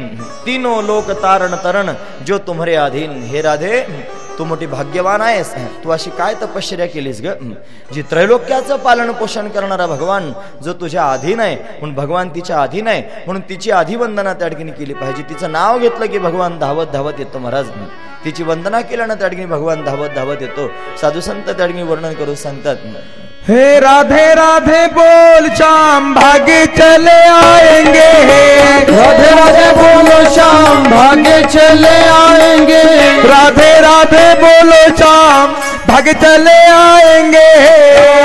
[0.47, 1.93] तीनो लोक तारण तरण
[2.27, 3.23] जो तुम्हारे अधीन.
[3.23, 3.81] हे राधे
[4.39, 5.55] तू मोठी भाग्यवान आहेस.
[5.85, 7.33] तू अशी काय तपश्चर्या केलीस ग?
[7.95, 10.33] जी त्रैलोक्याचं पालन पोषण करणारा भगवान
[10.65, 14.95] जो तुझ्या अधीन आहे म्हणून भगवान तिच्या अधीन आहे म्हणून तिची आधीवंदना त्या ठिकाणी केली
[14.95, 15.23] पाहिजे.
[15.23, 17.71] तिचं नाव घेतलं की भगवान धावत धावत येतो महाराज.
[18.25, 20.69] तिची वंदना केल्यानं त्या ठिकाणी भगवान धावत धावत येतो.
[21.01, 22.77] साधू संत त्या ठिकाणी वर्णन करून सांगतात.
[23.49, 28.13] हे राधे राधे बोल शाम भागे चले आएँगे।
[28.91, 32.83] राधे राधे बोलो शाम भागे चले आएँगे।
[33.29, 35.53] राधे राधे बोलो शाम
[35.89, 37.47] भागे चले आएँगे।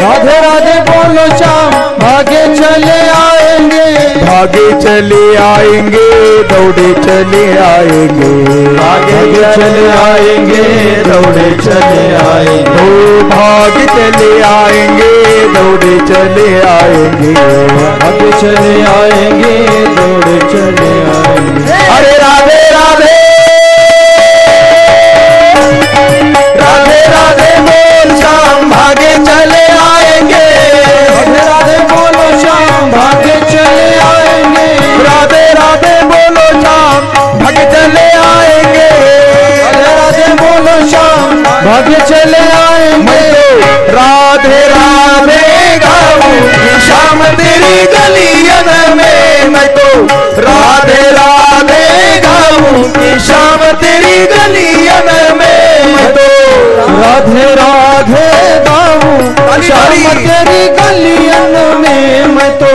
[0.04, 3.29] राधे राधे बोलो शाम भागे चले आएँगे
[3.60, 6.08] भागे चले आएँगे
[6.52, 8.30] दौड़े चले आएँगे।
[8.76, 10.64] भागे चले आएँगे
[11.08, 15.12] दौड़े चले आएँगे। ओ भाग चले आएँगे
[15.56, 17.34] दौड़े चले आएँगे।
[18.00, 19.56] भागे चले आएँगे
[20.00, 22.16] दौड़े चले आएँगे। अरे
[37.66, 38.90] चले आएँगे।
[39.82, 43.30] राधे बोलो श्याम भागे चले आएँगे।
[43.92, 46.50] राधे राधे गाऊं।
[46.80, 50.08] शाम तेरी गलियन में। मैं तो
[50.42, 52.84] राधे राधे गाऊं।
[53.20, 56.28] शाम तेरी गलियन में। मैं तो
[57.02, 62.72] राधे राधे गाऊं। श्याम तेरी। गलियन में। मैं तो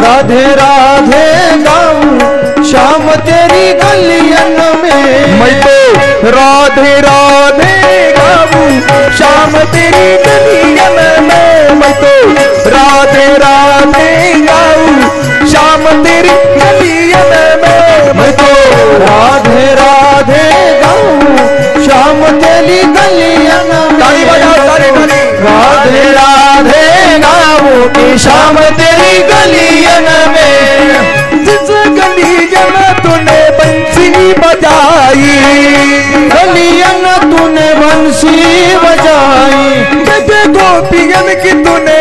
[0.00, 1.83] राधे राधे गाऊं।
[2.74, 5.96] श्याम तेरी गलियन में। मैं तो
[6.30, 8.80] राधे राधे गाऊं।
[9.10, 12.32] शाम तेरी गलियन में। मैं तो
[12.70, 15.00] राधे राधे गाऊं।
[15.46, 18.50] शाम तेरी गलियन में। मैं तो
[18.98, 21.36] राधे राधे गाऊं।
[21.84, 30.13] श्याम तेरी गलियन ताली बजाओ, में राधे राधे गाऊं। की शाम तेरी गलियन
[32.24, 35.32] गलियन तूने बंसी बजाई।
[36.30, 38.36] गलियन तूने बंसी
[38.84, 39.64] बजाई।
[40.06, 41.98] जैसे गोपियन की तूने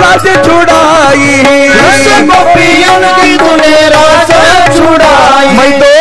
[0.00, 1.34] लाज छुड़ाई।
[1.74, 4.30] जैसे गोपियन की तूने रास
[4.76, 5.92] छुड़ाई। मैं तो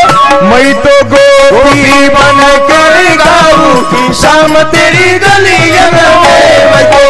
[0.46, 7.04] मैं तो गोपी बन कर गाऊं शाम तेरी गलियन में। मैं तो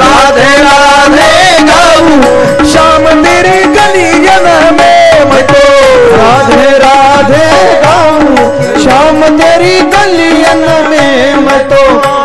[0.00, 1.30] राधे राधे
[1.70, 3.58] गाऊं शाम तेरी
[5.24, 7.46] प्रेम राधे राधे
[7.82, 8.36] गाऊं,
[8.82, 11.58] श्याम तेरी गलियन में मैं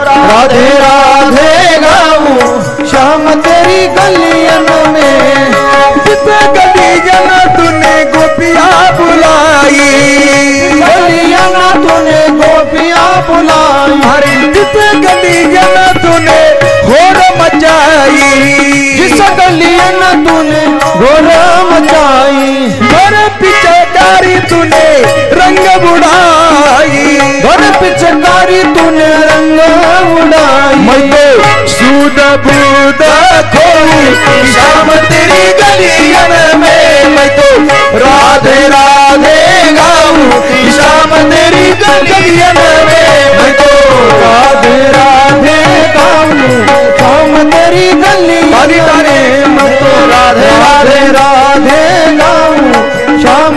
[0.06, 5.52] राधे राधे गाऊं, श्याम तेरी गलियन में।
[6.06, 10.70] जिसे गली जन तूने गोपिया बुला बुलाई।
[11.72, 16.40] तूने गोपिया बुलाई। हरी जिसे गलियाना तूने
[16.84, 18.20] घोर मचाई।
[18.98, 19.78] जिस गली
[20.26, 20.66] तूने
[21.02, 21.30] गोर
[21.72, 24.86] मचाई। घर पिछड़ डारी तूने
[25.40, 29.60] रंग बुढ़ाई घर पिचकारी तूने रंग
[30.16, 33.04] उड़ाई मैं तो सूद बूद
[33.54, 34.02] खोऊं
[34.54, 37.30] शाम तेरी गलियन में मैं.
[37.38, 37.48] तो
[37.98, 39.38] राधे राधे
[39.72, 40.42] गाऊं.
[40.78, 43.54] शाम तेरी गलियन में मैं.
[43.54, 43.72] तो
[44.20, 45.58] राधे राधे
[45.96, 46.50] गाऊं.
[47.00, 52.03] शाम तेरी गली ताली ताली मैं तो राधे राधे राधे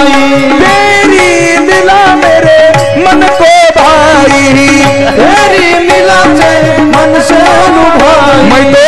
[0.00, 2.58] रचाई तेरी दिला मेरे
[2.96, 4.52] मन को भाई
[5.18, 6.52] तेरी मिला से
[6.84, 7.40] मन से
[7.74, 8.84] लुभाई मैं तो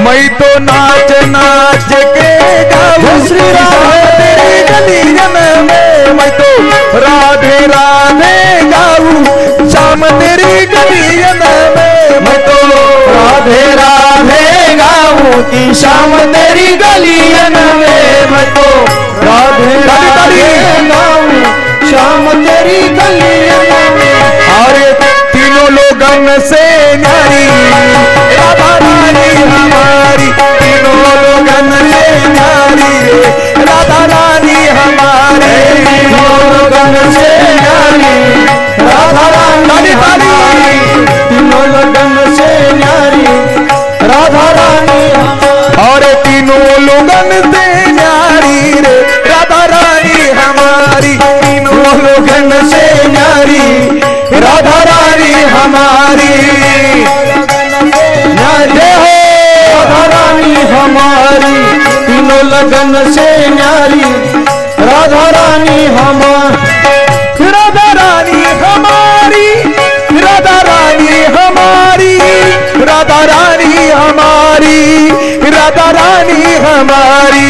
[0.00, 2.30] मैं तो नाच नाच के
[2.70, 6.50] गाऊं। श्री राधे। तेरी गलियन में मैं तो
[6.98, 8.36] राधे राधे
[8.70, 11.42] गाऊं। शाम तेरी गलियन
[11.76, 12.60] में मैं तो
[13.08, 13.99] राधे राधे
[15.20, 18.70] की शाम तेरी गलियन में मैं तो
[19.22, 21.42] राधे राधे गाऊं
[21.90, 24.20] शाम तेरी गलियन में
[24.66, 24.92] अरे
[25.32, 27.46] तीनों लोगन से न्यारी।
[28.36, 38.44] राधा रानी हमारी तीनों लोगन से न्यारी। रे राधा रानी हमारी तीनों लगन से न्यारी।
[38.84, 40.80] राधा रानी। हमारी
[41.28, 43.50] तीनों लगन से न्यारी।
[44.08, 44.49] राधा
[47.10, 48.94] लोगन से न्यारी रे,
[49.28, 53.64] राधा रानी हमारी तीनों लोगन से न्यारी
[54.40, 56.28] राधा रानी हमारी।
[60.70, 61.56] हमारी
[62.06, 64.02] तीनों लगन से न्यारी
[64.86, 69.48] राधा रानी हमारी। राधा रानी हमारी,
[70.20, 72.16] राधा रानी हमारी,
[72.84, 74.89] राधा रानी हमारी।
[75.70, 77.48] राधा रानी हमारी।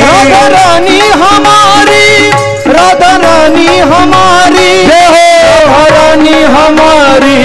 [0.00, 2.30] राधा रानी हमारी
[2.76, 7.38] राधा रानी हमारी। राधा रानी हमारी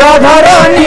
[0.00, 0.79] राधा रानी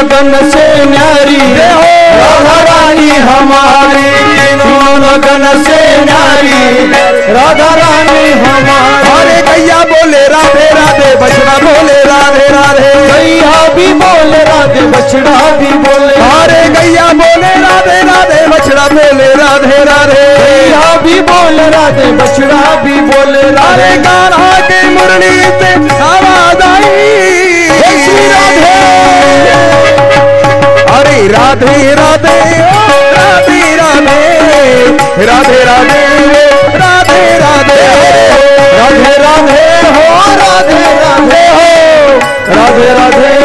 [0.00, 6.86] लगन से न्यारी राधा रानी हमारी तीनों लगन से न्यारी।
[7.34, 14.86] राधा रानी हमारी गैया बोले राधे राधे बछड़ा बोले राधे राधे। गैया भी बोले राधे
[14.94, 21.68] बछड़ा भी बोले। अरे गैया बोले राधे राधे बछड़ा बोले राधे राधे। गैया भी बोले
[21.76, 26.49] राधे बछड़ा भी बोले राधे। कान्हा के मुरली से आवाज़
[31.28, 32.38] राधे राधे
[33.16, 34.20] राधे राधे
[35.26, 36.04] राधे राधे
[36.78, 37.80] राधे राधे
[38.78, 39.60] राधे राधे
[39.96, 40.06] हो
[40.40, 41.68] राधे राधे हो
[42.56, 43.39] राधे हो राधे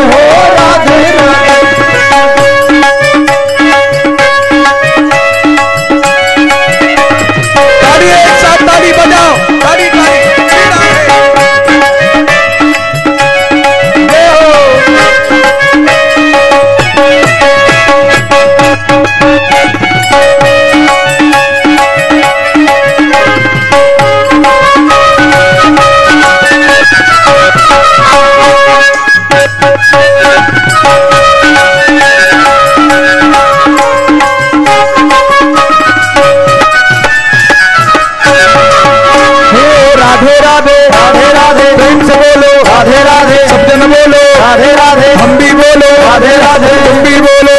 [46.15, 47.55] राधे राधे तुम भी बोलो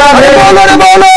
[0.00, 1.08] राधे राधे बोलो बोलो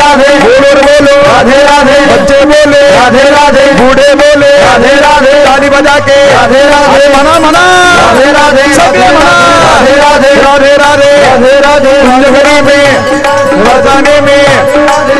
[0.00, 5.96] राधे बोलो बोलो राधे राधे बच्चे बोले राधे राधे बूढ़े बोले राधे राधे ताली बजा
[6.06, 7.64] के राधे राधे मना मना
[8.00, 12.84] राधे राधे सबके मना राधे राधे राधे राधे राधे राधे रंजगरी में
[13.68, 14.44] रजाने में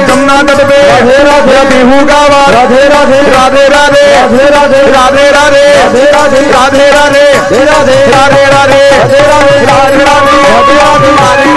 [0.09, 6.09] जमुना तट पे राधे राधे बिहू गावा राधे राधे राधे राधे राधे राधे राधे राधे
[6.17, 8.83] राधे राधे राधे राधे राधे राधे
[9.31, 11.51] राधे राधे राधे राधे राधे राधे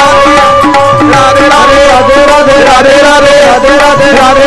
[1.13, 4.42] राधे राधे राधे राधे राधे राधे राधे राधे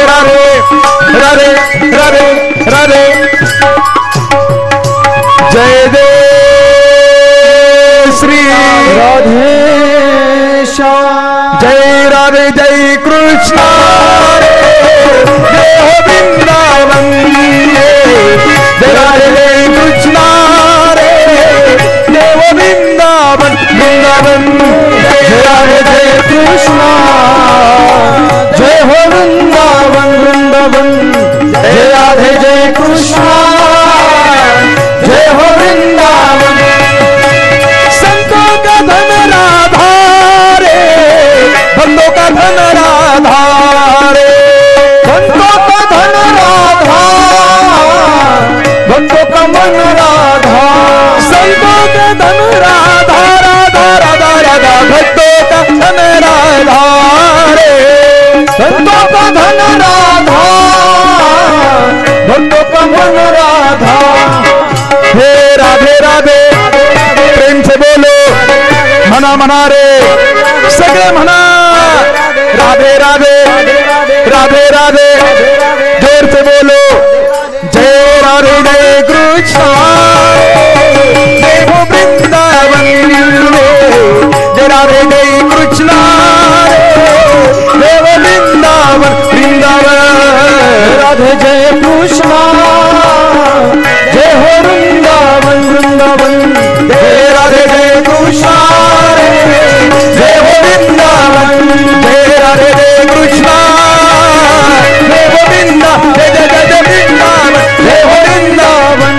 [24.06, 24.44] वृंदावन
[25.02, 26.78] जय जय कृष्ण।
[28.58, 30.88] जय हो वृंदावन वृंदावन।
[31.62, 33.22] जय राधे, जय कृष्ण।
[35.06, 36.56] जय हो वृंदावन।
[37.90, 39.90] संतों का धन राधा
[40.58, 40.78] रे
[41.78, 43.40] बंदों का धन राधा
[44.10, 44.30] रे
[45.06, 47.02] भक्तों का धन राधा
[48.88, 50.64] भक्तों का मन राधा।
[51.20, 53.05] संतों का धन राधा।
[54.90, 56.80] भक्तों का धन राधा
[57.58, 57.70] रे
[58.58, 60.42] भक्तों का धन राधा
[62.28, 63.96] भक्तों का धन राधा
[65.18, 65.30] हे
[65.62, 66.38] राधे राधे
[67.36, 68.14] प्रेम से बोलो
[69.14, 69.84] मना मना रे
[70.78, 71.38] सगळे म्हणा
[72.60, 73.36] राधे राधे
[74.34, 75.08] राधे राधे
[76.04, 76.80] जोर से बोलो
[77.74, 79.75] जय राधे जय कृष्ण
[84.68, 85.02] राधे
[85.42, 85.88] कृष्ण।
[87.80, 90.46] हो वृंदावन वृंदावन।
[91.70, 92.16] कृष्ण।
[94.12, 96.54] जय वृंदावन वृंदावन।
[96.88, 97.32] जय
[98.00, 98.46] कृष्ण।
[100.18, 103.46] जय वृंदावन, जय राधे कृष्ण।
[107.84, 109.16] जय हो वृंदावन।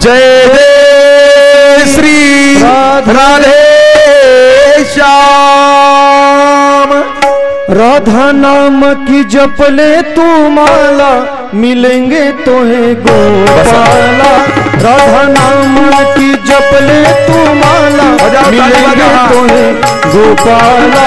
[0.00, 0.43] जय
[3.14, 6.90] राधे श्याम।
[7.70, 11.12] राधा नाम की जप ले तू माला,
[11.54, 14.32] मिलेंगे तो है गोपाला।
[14.82, 15.76] राधा नाम
[16.14, 18.06] की जप ले तू माला,
[18.50, 19.64] मिलेंगे तो है
[20.06, 21.06] गोपाला।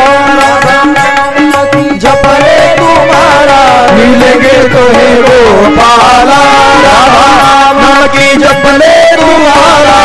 [1.98, 3.60] जप ले तू माला,
[3.92, 6.42] मिलेंगे तो है गोपाला।
[6.84, 9.98] राधा नाम की जप ले तुम्हारा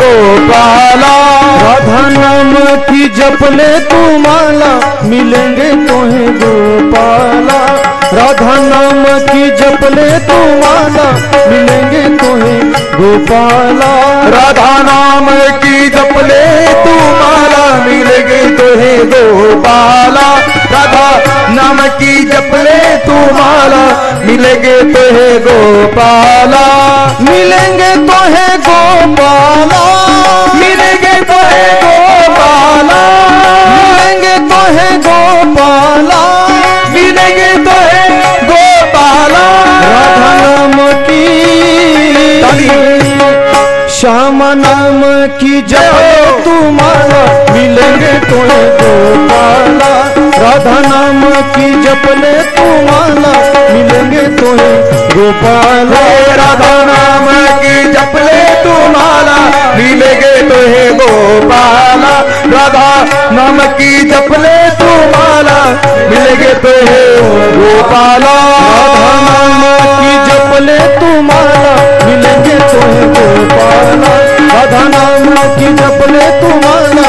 [0.00, 1.14] गोपाला।
[1.62, 2.54] राधा नाम
[2.86, 4.72] की जपले तू माला,
[5.04, 7.58] मिलेंगे तोहे गोपाला।
[8.12, 11.06] राधा नाम की जपले तू माला,
[11.50, 12.54] मिलेंगे तोहे
[12.96, 13.92] गोपाला।
[14.28, 15.28] राधा नाम
[15.62, 16.42] की जपले
[16.84, 20.28] तुम्हारा मिलेंगे तोहे गोपाला।
[20.72, 23.84] राधा नाम की जपले तू माला।
[24.24, 26.64] मिलेंगे तो है गोपाला।
[27.20, 29.82] मिलेंगे तो है गोपाला।
[30.54, 33.00] मिलेंगे तो है गोपाला।
[33.68, 36.20] मिलेंगे तो है गोपाला।
[36.88, 38.08] मिलेंगे तो है
[38.42, 39.44] गोपाला।
[39.84, 41.24] राधा नाम की
[43.94, 45.02] श्याम नाम
[45.38, 51.20] की जय तू माला। मिलेंगे तो है गोपाला। राधा नाम
[51.54, 53.32] की जपले तू माला
[53.72, 54.76] मिलेंगे तुम्हें
[55.12, 55.92] गोपाल।
[56.38, 57.26] राधा नाम
[57.60, 59.36] की जपले तू माला
[59.76, 62.02] मिलेंगे तुम्हें गोपाल।
[62.54, 62.88] राधा
[63.32, 65.58] नाम की जपले तू माला
[66.10, 67.08] मिलेंगे तुम्हें
[67.54, 68.26] गोपाल।
[68.74, 69.62] राधा नाम
[70.00, 71.74] की जपले तू माला
[72.06, 74.02] मिलेंगे तुम्हें गोपाल।
[74.50, 77.08] राधा नाम की जपले तू माला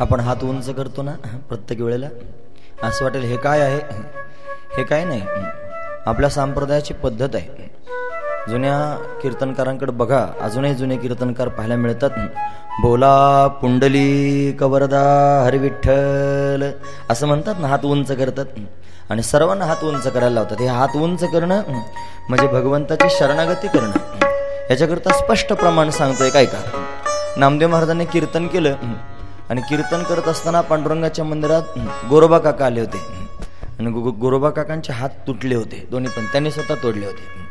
[0.00, 1.12] आपण हात उंच करतो ना
[1.48, 2.08] प्रत्येक वेळेला.
[2.82, 3.80] असं वाटेल हे काय आहे?
[4.76, 5.22] हे काय नाही.
[6.06, 7.70] आपल्या संप्रदायाची पद्धत आहे.
[8.48, 8.76] जुन्या
[9.22, 10.26] कीर्तनकारांकडे बघा.
[10.40, 12.10] अजूनही जुने कीर्तनकार पाहायला मिळतात.
[12.82, 15.02] बोला पुंडली कवरदा
[15.46, 16.70] हरविठ्ठल
[17.10, 18.46] असं म्हणतात ना हात उंच करतात.
[19.10, 20.60] आणि सर्वांना हात उंच करायला लावतात.
[20.60, 21.62] हे हात उंच करणं
[22.28, 24.26] म्हणजे भगवंताची शरणागती करणं.
[24.70, 26.58] याच्याकरता स्पष्ट प्रमाण सांगतोय काय का
[27.36, 28.74] नामदेव महाराजांनी कीर्तन केलं.
[29.50, 32.98] आणि कीर्तन करत असताना पांडुरंगाच्या मंदिरात गोरोबा काका आले होते.
[33.78, 35.86] आणि गोरोबा काकांचे हात तुटले होते.
[35.90, 37.46] दोन्ही पण त्यांनी स्वतः तोडले होते.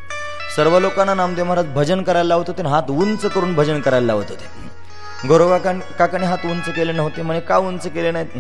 [0.56, 4.30] सर्व लोकांना नामदेव महाराज भजन करायला लावत होते आणि हात उंच करून भजन करायला लावत
[4.30, 5.28] होते.
[5.28, 5.58] गोरोबा
[5.98, 8.38] काकाने हात उंच केले नव्हते म्हणे का उंच केले नाहीत?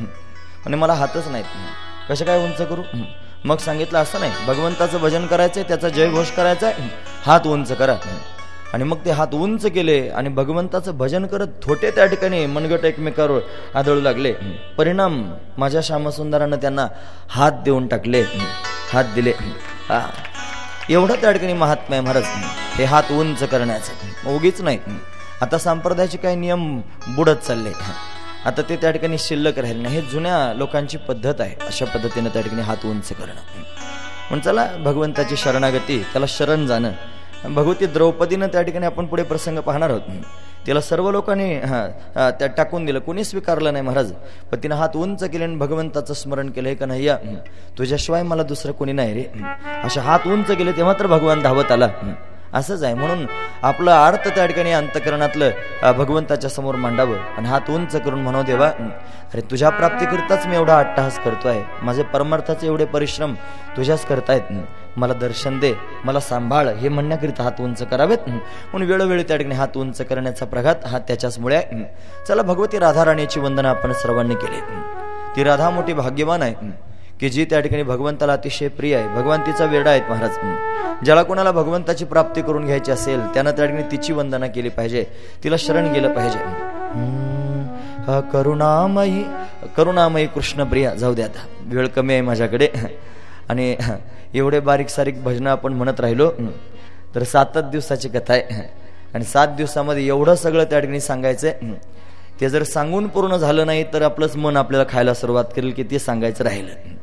[0.65, 1.45] आणि मला हातच नाहीत.
[2.09, 2.81] कसे काय उंच करू?
[3.45, 4.31] मग सांगितलं असं नाही.
[4.47, 6.89] भगवंताचं भजन करायचंय त्याचा जयघोष करायचा आहे
[7.25, 7.95] हात उंच करा.
[8.73, 13.39] आणि मग ते हात उंच केले आणि भगवंताचं भजन करत थोटे त्या ठिकाणी मनगट एकमेकावर
[13.75, 14.33] आदळू लागले.
[14.77, 16.87] परिणाम माझ्या श्यामसुंदरानं त्यांना
[17.29, 18.21] हात देऊन टाकले.
[18.93, 19.31] हात दिले.
[19.89, 20.09] हा.
[20.89, 22.23] एवढं त्या ठिकाणी महात्मा आहे महाराज.
[22.75, 24.29] हे हात उंच करण्याचं.
[24.35, 24.79] उगीच नाही.
[25.41, 27.71] आता संप्रदायाचे काही नियम बुडत चालले.
[28.45, 29.95] आता ते त्या ठिकाणी शिल्लक राहिले नाही.
[29.95, 31.65] हे जुन्या लोकांची पद्धत आहे.
[31.65, 33.31] अशा पद्धतीने त्या ठिकाणी हात उंच करणं.
[33.31, 36.91] म्हणून चला भगवंताची शरणागती त्याला शरण जाणं
[37.45, 40.01] भगवती द्रौपदीनं त्या ठिकाणी आपण पुढे प्रसंग पाहणार आहोत.
[40.67, 42.99] तिला सर्व लोकांनी हां त्या टाकून दिलं.
[42.99, 44.11] कोणी स्वीकारलं नाही महाराज.
[44.51, 47.17] पण तिनं हात उंच केले आणि भगवंताचं स्मरण केलं हे का नाही या
[47.77, 49.23] तुझ्याशिवाय मला दुसरं कोणी नाही रे.
[49.83, 51.89] अशा हात उंच केले तेव्हा तर भगवान धावत आला.
[52.57, 52.93] असंच आहे.
[52.93, 53.25] म्हणून
[53.63, 59.41] आपलं आर्त त्या ठिकाणी अंतकरणातलं भगवंताच्या समोर मांडावं आणि हात उंच करून म्हणू देवा अरे
[59.51, 61.61] तुझ्या प्राप्तीकरिताच मी एवढा अट्टहास करतोय.
[61.83, 63.33] माझे परमार्थाचे एवढे परिश्रम
[63.77, 64.53] तुझ्याच करतायत.
[64.97, 65.73] मला दर्शन दे
[66.05, 66.67] मला सांभाळ.
[66.67, 68.29] हे म्हणण्याकरिता हात उंच करावेत.
[68.29, 71.83] म्हणून वेळोवेळी त्या ठिकाणी हात उंच करण्याचा प्रघात हा त्याच्याचमुळे आहे
[72.27, 74.61] चला भगवती राधा राणीची वंदना आपण सर्वांनी केली.
[75.35, 76.86] ती राधा मोठी भाग्यवान आहे.
[77.19, 79.07] की जी त्या ठिकाणी भगवंताला अतिशय प्रिय आहे.
[79.07, 80.37] भगवंतीचा वेडा आहेत महाराज.
[81.05, 85.05] ज्याला कोणाला भगवंताची प्राप्ती करून घ्यायची असेल त्यानं त्या ठिकाणी तिची वंदना केली पाहिजे.
[85.43, 86.39] तिला शरण गेलं पाहिजे.
[86.39, 89.23] हम्म, करुणामयी
[89.77, 90.93] करुणामयी कृष्णप्रिया.
[90.93, 92.67] जाऊ दे आता वेळ कमी आहे माझ्याकडे.
[93.49, 93.75] आणि
[94.33, 96.31] एवढे बारीक सारीक भजनं आपण म्हणत राहिलो
[97.15, 98.61] तर सातच दिवसाची कथा आहे.
[99.13, 101.53] आणि सात दिवसामध्ये एवढं सगळं त्या ठिकाणी सांगायचंय.
[102.41, 105.99] ते जर सांगून पूर्ण झालं नाही तर आपलंच मन आपल्याला खायला सुरुवात करेल की ते
[105.99, 106.96] सांगायचं राहिलं.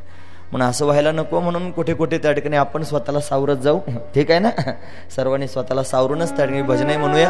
[0.55, 3.79] म्हणून असं व्हायला नको म्हणून कुठे कुठे त्या ठिकाणी आपण स्वतःला सावरत जाऊ.
[4.15, 4.51] ठीक आहे ना?
[5.17, 7.29] सर्वांनी स्वतःला सावरूनच त्या ठिकाणी भजनही म्हणूया.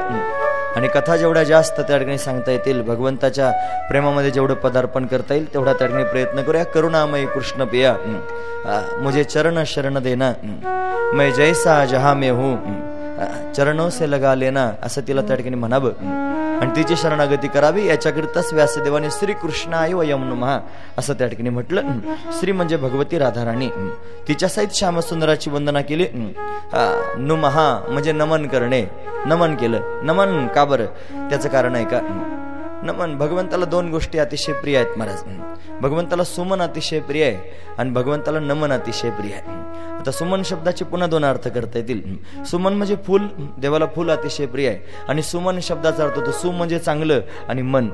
[0.77, 3.51] आणि कथा जेवढ्या जास्त त्या ठिकाणी सांगता येतील भगवंताच्या
[3.89, 6.65] प्रेमामध्ये जेवढं पदार्पण करता येईल तेवढा त्या ठिकाणी प्रयत्न करूया.
[6.65, 7.95] करुणामयी कृष्ण पिया.
[9.01, 10.33] मुझे चरण शरण देना.
[11.15, 12.94] मैं जैसा जहा में हूं.
[13.57, 15.91] चरणों से लगा लेना असं तिला त्या ठिकाणी म्हणावं.
[16.55, 20.61] आणि तिची शरणागती करावी याच्याकरिताच व्यासदेवाने श्री कृष्णाय वयम नुमहा
[20.99, 21.83] असं त्या ठिकाणी म्हटलं.
[22.41, 23.69] श्री म्हणजे भगवती राधाराणी.
[24.29, 26.07] तिच्या सहित श्यामसुंदराची वंदना केली.
[27.19, 28.85] नुमहा म्हणजे नमन करणे.
[29.27, 29.81] नमन केलं.
[30.03, 30.87] नमन का बरं?
[31.31, 31.99] त्याचं कारण आहे का?
[32.85, 33.17] नमन.
[33.19, 35.23] भगवंताला दोन गोष्टी अतिशय प्रिय आहेत महाराज
[35.81, 37.37] भगवंताला सुमन अतिशय प्रिय आहे
[37.79, 39.65] आणि भगवंताला नमन अतिशय प्रिय आहे.
[39.95, 42.01] आता सुमन शब्दाचे पुन्हा दोन अर्थ करता येतील.
[42.45, 43.27] सुमन म्हणजे फुल
[43.59, 44.79] देवाला फुल अतिशय प्रिय आहे.
[45.09, 47.89] आणि सुमन शब्दाचा अर्थ होतो सु म्हणजे चांगलं आणि मन.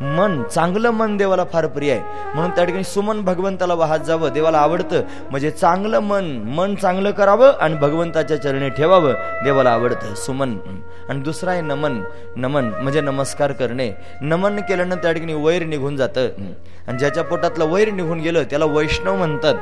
[0.00, 2.00] मन चांगलं मन देवाला फार प्रिय आहे.
[2.34, 5.02] म्हणून त्या ठिकाणी सुमन भगवंताला वाहत जावं देवाला आवडतं.
[5.30, 6.24] म्हणजे चांगलं मन
[6.56, 9.12] मन चांगलं करावं आणि भगवंताच्या चरणी ठेवावं
[9.44, 10.56] देवाला आवडतं सुमन.
[11.08, 12.00] आणि दुसरा आहे नमन.
[12.36, 13.92] नमन म्हणजे नमस्कार करणे.
[14.36, 16.28] नमन केल्यानं त्या ठिकाणी वैर निघून जातं.
[16.88, 19.54] आणि ज्याच्या पोटातलं वैर निघून गेलं त्याला वैष्णव म्हणतात.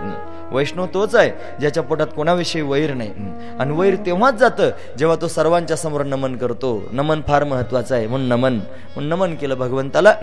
[0.52, 1.30] वैष्णव तोच आहे
[1.60, 3.10] ज्याच्या पोटात कोणाविषयी वैर नाही.
[3.60, 6.82] आणि वैर तेव्हाच जातं जेव्हा तो सर्वांच्या समोर नमन करतो.
[6.92, 8.52] नमन फार महत्वाचं आहे म्हणून नमन.
[8.52, 10.14] म्हणून नमन केलं भगवंताला.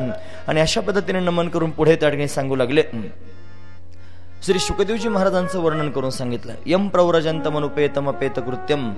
[0.47, 2.83] आणि अशा पद्धतीने नमन करून पुढे त्या ठिकाणी सांगू लागले.
[4.45, 6.53] श्री शुकदेवजी महाराजांचं वर्णन करून सांगितलं.
[6.65, 8.89] यम प्रव्रजंत मनुपेतम पेत कृत्यम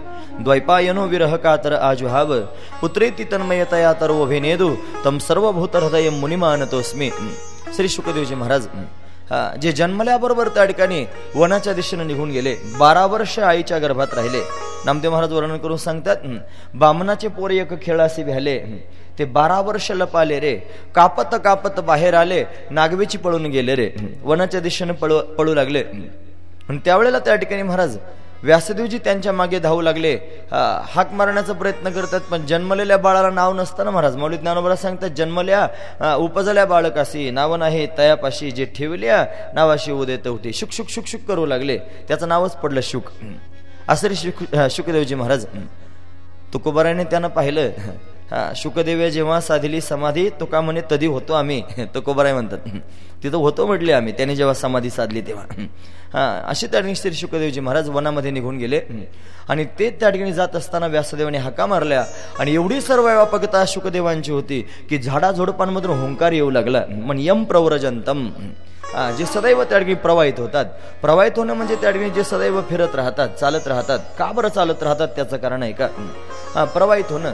[0.43, 2.33] द्वैपायनो विरह कातर आजुहाव
[2.81, 4.69] पुत्रेती तन्मयतया तरोभिनेदु
[5.05, 7.09] तम सर्वभूत हृदय मुनिमानतोस्मी
[7.75, 8.67] श्री शुकदेवजी महाराज
[9.29, 11.05] हा, जे जन्मल्याबरोबर त्या ठिकाणी
[11.35, 14.41] वनाच्या दिशेने निघून गेले बारा वर्ष आईच्या गर्भात राहिले.
[14.85, 16.25] नामदेव महाराज वर्णन करून सांगतात
[16.75, 18.57] बामनाचे पोर एक खेळासी भ्याले
[19.19, 20.55] ते बारा वर्ष लपाले रे.
[20.95, 23.89] कापत कापत बाहेर आले नागवेची पळून गेले रे.
[24.23, 25.83] वनाच्या दिशेने पळू पळू लागले.
[26.69, 27.97] आणि त्यावेळेला त्या ठिकाणी महाराज
[28.43, 30.13] व्यासदेवजी त्यांच्या मागे धावू लागले.
[30.93, 36.15] हाक मारण्याचा प्रयत्न करतात पण जन्मलेल्या बाळाला नाव नसतं ना महाराज मौली ज्ञानोबरा सांगतात जन्मल्या
[36.15, 39.25] उपजल्या बाळकाशी नाव नाही तयापाशी जे ठेवल्या
[39.55, 40.53] नावाशी उदे होते.
[40.53, 41.77] शुक शुक शुक शुक करू लागले.
[42.07, 43.09] त्याचं नावच पडलं शुक.
[43.89, 45.45] असं रे शुक शुकदेवजी महाराज.
[46.53, 47.69] तुकोबाराने त्यानं पाहिलं.
[48.55, 51.63] शुकदेवे जेव्हा साधली समाधी तुका म्हणे तधी होतो आम्ही
[51.95, 52.57] तो कोबराय म्हणतात.
[53.23, 54.13] तिथं होतो म्हटले आम्ही.
[54.13, 55.45] त्याने जेव्हा समाधी साधली तेव्हा.
[56.13, 58.81] असे त्या ठिकाणी श्री शुकदेवजी महाराज वनामध्ये निघून गेले.
[59.49, 62.03] आणि ते त्या ठिकाणी जात असताना व्यासदेवाने हाका मारल्या.
[62.39, 66.83] आणि एवढी सर्व व्यापकता शुकदेवांची होती की झाडाझोडपांमधून हुंकार येऊ लागला.
[66.89, 68.29] म्हण यम प्रव्रजंतम.
[69.17, 70.65] जे सदैव त्या ठिकाणी प्रवाहित होतात.
[71.01, 73.99] प्रवाहित होणं म्हणजे त्या ठिकाणी जे सदैव फिरत राहतात चालत राहतात.
[74.19, 76.65] का बरं चालत राहतात त्याचं कारण आहे का?
[76.65, 77.33] प्रवाहित होणं.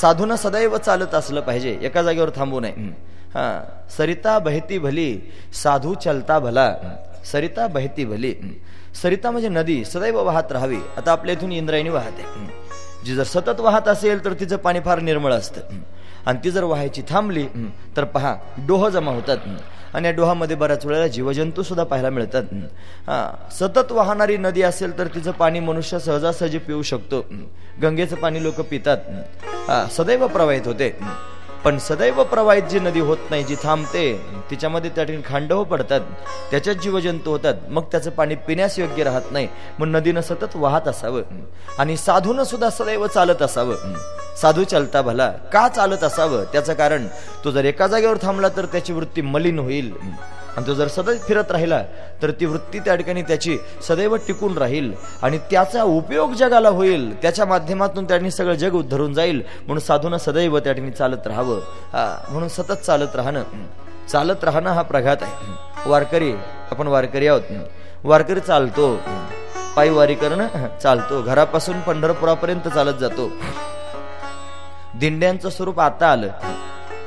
[0.00, 1.78] साधून सदैव चालत असलं पाहिजे.
[1.82, 2.90] एका जागेवर थांबू नये.
[3.34, 3.62] हा
[3.98, 5.18] सरिता बहती भली
[5.62, 6.74] साधू चलता भला.
[7.24, 8.34] सरिता बहती भली
[9.02, 10.78] सरिता म्हणजे नदी सदैव वाहत राहावी.
[10.96, 12.24] आता आपल्या इथून इंद्रायणी वाहते.
[13.04, 15.60] जी जर सतत वाहत असेल तर तिचं पाणी फार निर्मळ असतं.
[16.26, 17.46] आणि ती जर वाहायची थांबली
[17.96, 18.34] तर पहा
[18.66, 19.38] डोह जमा होतात.
[19.94, 22.42] आणि या डोहामध्ये बऱ्याच वेळेला जीवजंतू सुद्धा पाहायला मिळतात.
[23.06, 27.24] हां सतत वाहणारी नदी असेल तर तिचं पाणी मनुष्य सहजासहजी पिऊ शकतो.
[27.82, 29.90] गंगेचं पाणी लोक पितात.
[29.92, 30.96] सदैव प्रवाहित होते.
[31.64, 36.00] पण सदैव प्रवाहित जी नदी होत नाही जी थांबते तिच्यामध्ये त्या ठिकाणी खांडव पडतात
[36.50, 37.54] त्याच्यात जीवजंतू होतात.
[37.68, 39.48] मग त्याचं पाणी पिण्यास योग्य राहत नाही.
[39.78, 41.22] मग नदीनं सतत वाहत असावं.
[41.78, 43.74] आणि साधूनं सुद्धा सदैव चालत असावं.
[44.40, 45.30] साधू चालता भला.
[45.30, 46.44] का चालत असावं?
[46.44, 47.06] त्याचं कारण
[47.44, 49.92] तो जर एका जागेवर थांबला तर त्याची वृत्ती मलिन होईल.
[50.56, 51.82] आणि तो जर सदैव फिरत राहिला
[52.22, 53.58] तर ती वृत्ती त्या ठिकाणी त्याची
[53.88, 54.92] सदैव टिकून राहील.
[55.22, 57.22] आणि त्याचा उपयोग जगाला होईल.
[57.22, 59.42] त्याच्या माध्यमातून त्यांनी सगळं जग उद्धरून जाईल.
[59.66, 61.60] म्हणून साधून सदैव त्या ठिकाणी चालत राहावं.
[62.28, 63.42] म्हणून सतत चालत राहणं.
[64.08, 65.90] चालत राहणं हा प्रघात आहे.
[65.90, 66.32] वारकरी
[66.70, 67.42] आपण वारकरी आहोत.
[68.04, 68.98] वारकरी चालतो.
[69.76, 70.46] पायी वारी करणं
[70.82, 71.22] चालतो.
[71.22, 73.28] घरापासून पंढरपुरापर्यंत चालत जातो.
[75.00, 76.28] दिंड्यांचं स्वरूप आता आलं.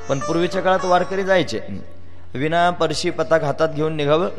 [0.09, 1.59] पण पूर्वीच्या काळात वारकरी जायचे.
[2.35, 4.29] विना परशी पताक हातात घेऊन निघावं.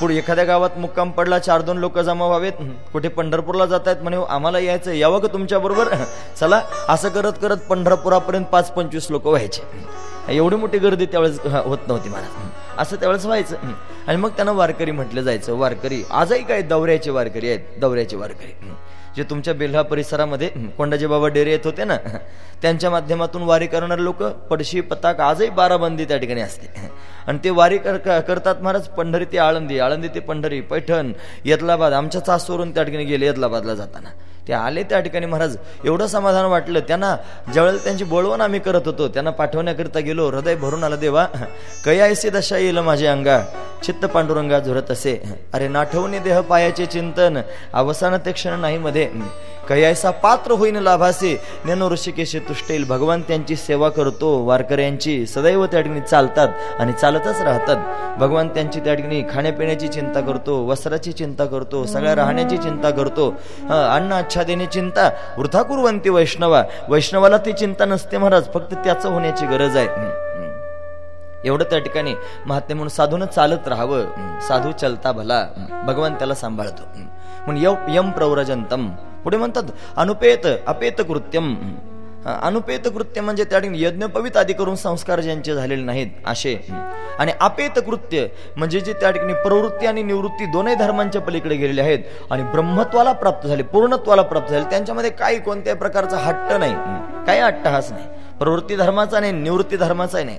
[0.00, 2.52] पुढे एखाद्या गावात मुक्काम पडला चार दोन लोक जमा व्हावेत.
[2.92, 5.88] कुठे पंढरपूरला जात आहेत म्हणे आम्हाला यायचं यावं का तुमच्या बरोबर?
[6.36, 9.62] चला असं करत करत पंढरपुरापर्यंत पाच पंचवीस लोक व्हायचे.
[10.28, 12.48] एवढी मोठी गर्दी त्यावेळेस होत नव्हती मला
[12.78, 13.56] असं त्यावेळेस व्हायचं.
[14.06, 15.54] आणि मग त्यांना वारकरी म्हटलं जायचं.
[15.54, 17.80] वारकरी आजही काय दौऱ्याचे वारकरी आहेत?
[17.80, 18.52] दौऱ्याचे वारकरी.
[19.16, 21.96] जे तुमच्या बेल्हा परिसरामध्ये कोंडाजी बाबा डेरे येत होते ना
[22.62, 26.66] त्यांच्या माध्यमातून वारी करणारे लोक पडशी पताक आजही बाराबंदी त्या ठिकाणी असते.
[27.26, 31.12] आणि ते वारी कर करतात महाराज पंढरी ते आळंदी आळंदी ते पंढरी पैठण
[31.44, 34.08] येदलाबाद आमच्या चासवरून त्या ठिकाणी गेले यदलाबादला जाताना.
[34.48, 35.56] ते आले त्या ठिकाणी महाराज.
[35.84, 36.80] एवढं समाधान वाटलं.
[36.88, 37.14] त्यांना
[37.52, 41.26] ज्यावेळेला त्यांची बोलवण आम्ही करत होतो त्यांना पाठवण्याकरिता गेलो हृदय भरून आलं देवा
[41.84, 43.40] कयायसी दशा येईल माझे अंगा?
[43.84, 45.20] चित्त पांडुरंगा झुरत असे.
[45.54, 47.40] अरे नाठवणे देह पायाचे चिंतन
[47.72, 49.08] अवसान ते क्षण नाही मध्ये.
[49.68, 51.32] कयायसा पात्र होईन लाभासे?
[51.64, 52.84] नेनो ऋषिकेश तुष्टेल.
[52.84, 58.18] भगवान त्यांची सेवा करतो वारकऱ्यांची सदैव त्या ठिकाणी चालतात आणि चालतच राहतात.
[58.18, 63.28] भगवान त्यांची त्या ठिकाणी खाण्यापिण्याची चिंता करतो वस्त्राची चिंता करतो सगळ्या राहण्याची चिंता करतो.
[63.70, 66.62] अन्न आच्छादेने चिंता वृथा कुरवंती वैष्णवा.
[66.88, 69.88] वैष्णवाला ती चिंता नसते महाराज फक्त त्याचं होण्याची गरज आहे.
[71.44, 72.14] एवढं त्या ठिकाणी
[72.46, 74.04] महात्मे म्हणून साधून चालत राहावं.
[74.48, 75.46] साधू चलता भला.
[75.86, 76.82] भगवान त्याला सांभाळतो.
[77.46, 78.88] म्हणून यम प्रव्रजंतम.
[79.24, 79.62] पुढे म्हणतात
[79.96, 81.54] अनुपेत अपेत कृत्यम.
[82.26, 86.66] अनुपेत कृत्य म्हणजे त्या ठिकाणी यज्ञपवित आदी करून संस्कार ज्यांचे झालेले नाहीत असे.
[87.18, 88.26] आणि अपेत कृत्य
[88.56, 91.98] म्हणजे जे त्या ठिकाणी प्रवृत्ती आणि निवृत्ती दोन्ही धर्मांच्या पलीकडे गेलेले आहेत
[92.30, 96.74] आणि ब्रह्मत्वाला प्राप्त झाले पूर्णत्वाला प्राप्त झाले त्यांच्यामध्ये काही कोणत्याही प्रकारचा हट्ट नाही.
[97.26, 98.06] काही अट्टहास नाही.
[98.38, 100.38] प्रवृत्ती धर्माचा नाही निवृत्ती धर्माचा नाही.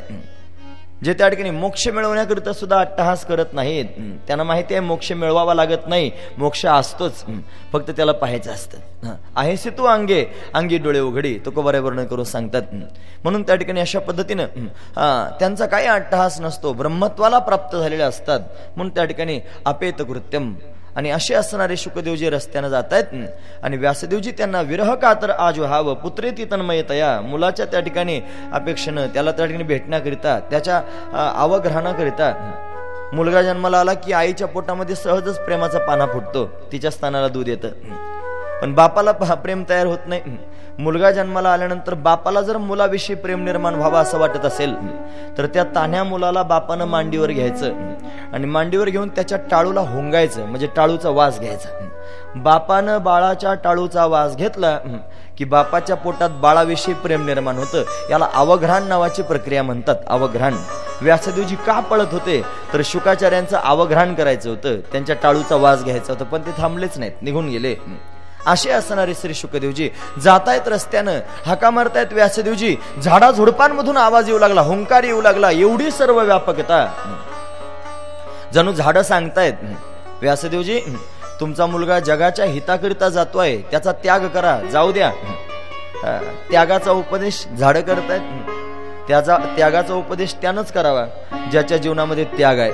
[1.03, 3.85] जे त्या ठिकाणी मोक्ष मिळवण्याकरिता सुद्धा अट्टहास करत नाहीत.
[4.27, 6.11] त्यांना माहिती आहे मोक्ष मिळवावा लागत नाही.
[6.37, 7.23] मोक्ष असतोच.
[7.73, 9.13] फक्त त्याला पाहायचं असतं.
[9.35, 10.23] आहे तू अंगे.
[10.53, 12.73] अंगी डोळे उघडी तो कबरे वर्णन करून सांगतात.
[13.23, 14.45] म्हणून त्या ठिकाणी अशा पद्धतीनं
[15.39, 16.73] त्यांचा काही अट्टहास नसतो.
[16.73, 18.39] ब्रह्मत्वाला प्राप्त झालेले असतात.
[18.75, 20.53] म्हणून त्या ठिकाणी अपेत कृत्यम
[20.95, 23.13] आणि असे असणारे शुकदेवजी रस्त्यानं जात आहेत
[23.63, 25.93] आणि व्यासदेवजी त्यांना विरह का तर आज व्हावं?
[25.93, 28.19] पुत्रे ती तन्मयतया मुलाच्या त्या ठिकाणी
[28.53, 30.81] अपेक्षेनं त्याला त्या ठिकाणी भेटण्याकरिता त्याच्या
[31.41, 32.33] अवग्रहणाकरिता
[33.13, 36.45] मुलगा जन्माला आला की आईच्या पोटामध्ये सहजच प्रेमाचा पाना फुटतो.
[36.71, 37.69] तिच्या स्थानाला दूध येतं.
[38.61, 40.37] पण बापाला प्रेम तयार होत नाही.
[40.79, 44.75] मुलगा जन्माला आल्यानंतर बापाला जर मुलाविषयी प्रेम निर्माण व्हावा असं वाटत असेल
[45.37, 47.73] तर त्या तान्ह्या मुलाला बापानं मांडीवर घ्यायचं
[48.33, 51.69] आणि मांडीवर घेऊन त्याच्या टाळूला होंगायचं म्हणजे टाळूचा वास घ्यायचा.
[52.35, 54.77] बापानं बाळाच्या टाळूचा वास घेतला
[55.37, 57.83] की बापाच्या पोटात बाळाविषयी प्रेम निर्माण होतं.
[58.11, 60.55] याला अवघ्राण नावाची प्रक्रिया म्हणतात अवघ्राण.
[61.01, 62.41] व्यासदेवजी का पळत होते?
[62.73, 64.79] तर शुकाचार्यांचं अवघ्राण करायचं होतं.
[64.91, 67.75] त्यांच्या टाळूचा वास घ्यायचा होता पण ते थांबलेच नाहीत निघून गेले.
[68.47, 69.89] असे असणारे श्री शुकदेवजी.
[70.21, 72.75] जातायत रस्त्यानं हाका मारतायत व्यासदेवजी.
[73.03, 76.85] झाडा झुडपांमधून आवाज येऊ लागला हुंकार येऊ लागला एवढी सर्व व्यापकता.
[78.53, 79.53] जणू झाडं सांगतायत.
[80.21, 80.79] व्यासदेवजी
[81.39, 85.11] तुमचा मुलगा जगाच्या हिताकरिता जातोय त्याचा त्याग करा जाऊ द्या.
[86.51, 88.21] त्यागाचा उपदेश झाड करतायत.
[89.07, 91.05] त्याचा त्यागाचा उपदेश त्यानंच करावा
[91.51, 92.71] ज्याच्या जीवनामध्ये त्याग आहे.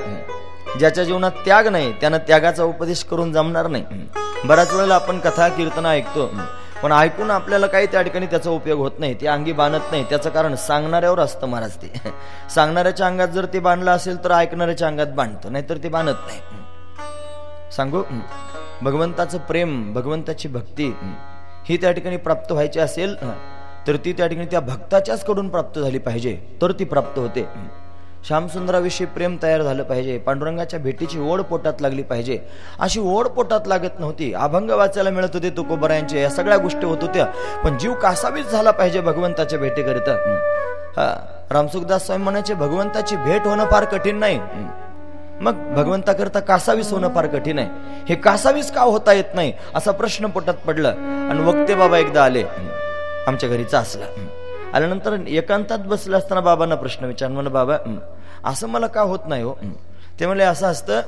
[0.80, 3.84] ज्याच्या जीवनात त्याग नाही त्यानं त्यागाचा उपदेश करून जमणार नाही.
[4.46, 6.30] बऱ्याच वेळेला आपण कथा कीर्तन ऐकतो.
[6.84, 10.04] पण ऐकून आपल्याला काही त्या ठिकाणी त्याचा उपयोग होत नाही ते अंगी बांधत नाही.
[10.10, 12.12] त्याचं कारण सांगणाऱ्यावर असतं महाराज ते.
[12.56, 16.40] सांगणाऱ्याच्या अंगात जर ते बांधलं असेल तर ऐकणाऱ्याच्या अंगात बांधतं नाहीतर ते बांधत नाही.
[17.76, 18.02] सांगू?
[18.82, 20.94] भगवंताचं प्रेम भगवंताची भक्ती
[21.66, 23.16] ही त्या ठिकाणी प्राप्त व्हायची असेल
[23.88, 27.46] तर ती त्या ठिकाणी त्या भक्ताच्याच कडून प्राप्त झाली पाहिजे तर ती प्राप्त होते.
[28.26, 30.18] श्यामसुंदराविषयी प्रेम तयार झालं पाहिजे.
[30.18, 32.40] पांडुरंगाच्या भेटीची ओढ पोटात लागली पाहिजे.
[32.80, 34.34] अशी ओढ पोटात लागत नव्हती.
[34.34, 36.22] अभंग वाचायला मिळत होते तुकोबरायांचे.
[36.22, 37.26] या सगळ्या गोष्टी होत होत्या.
[37.64, 40.12] पण जीव कासावीच झाला पाहिजे भगवंताच्या भेटीकरिता.
[40.98, 41.16] हा
[41.52, 44.40] रामसुखदास स्वामी म्हणायचे भगवंताची भेट होणं फार कठीण नाही.
[45.42, 47.70] मग भगवंताकरता कासावीस होणं फार कठीण आहे.
[48.10, 49.54] हे कासावीस का होता येत नाही?
[49.76, 50.90] असा प्रश्न पोटात पडला.
[51.32, 52.44] आणि वक्ते बाबा एकदा आले.
[53.28, 54.06] आमच्या घरी चासला.
[54.74, 57.30] आल्यानंतर एकांतात बसले असताना बाबांना प्रश्न विचार.
[57.30, 57.78] म्हणलं बाबा
[58.46, 59.54] असं मला का होत नाही हो?
[60.20, 61.02] ते म्हणले असं असतं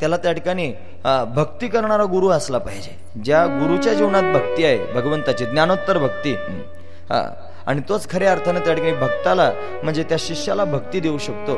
[0.00, 0.72] त्याला त्या ठिकाणी
[1.34, 2.96] भक्ती करणारा गुरु असला पाहिजे.
[3.24, 6.34] ज्या गुरुच्या जीवनात भक्ती आहे भगवंताची ज्ञानोत्तर भक्ती
[7.10, 9.50] आणि तोच खऱ्या अर्थानं त्या ठिकाणी भक्ताला
[9.82, 11.56] म्हणजे त्या शिष्याला भक्ती देऊ शकतो.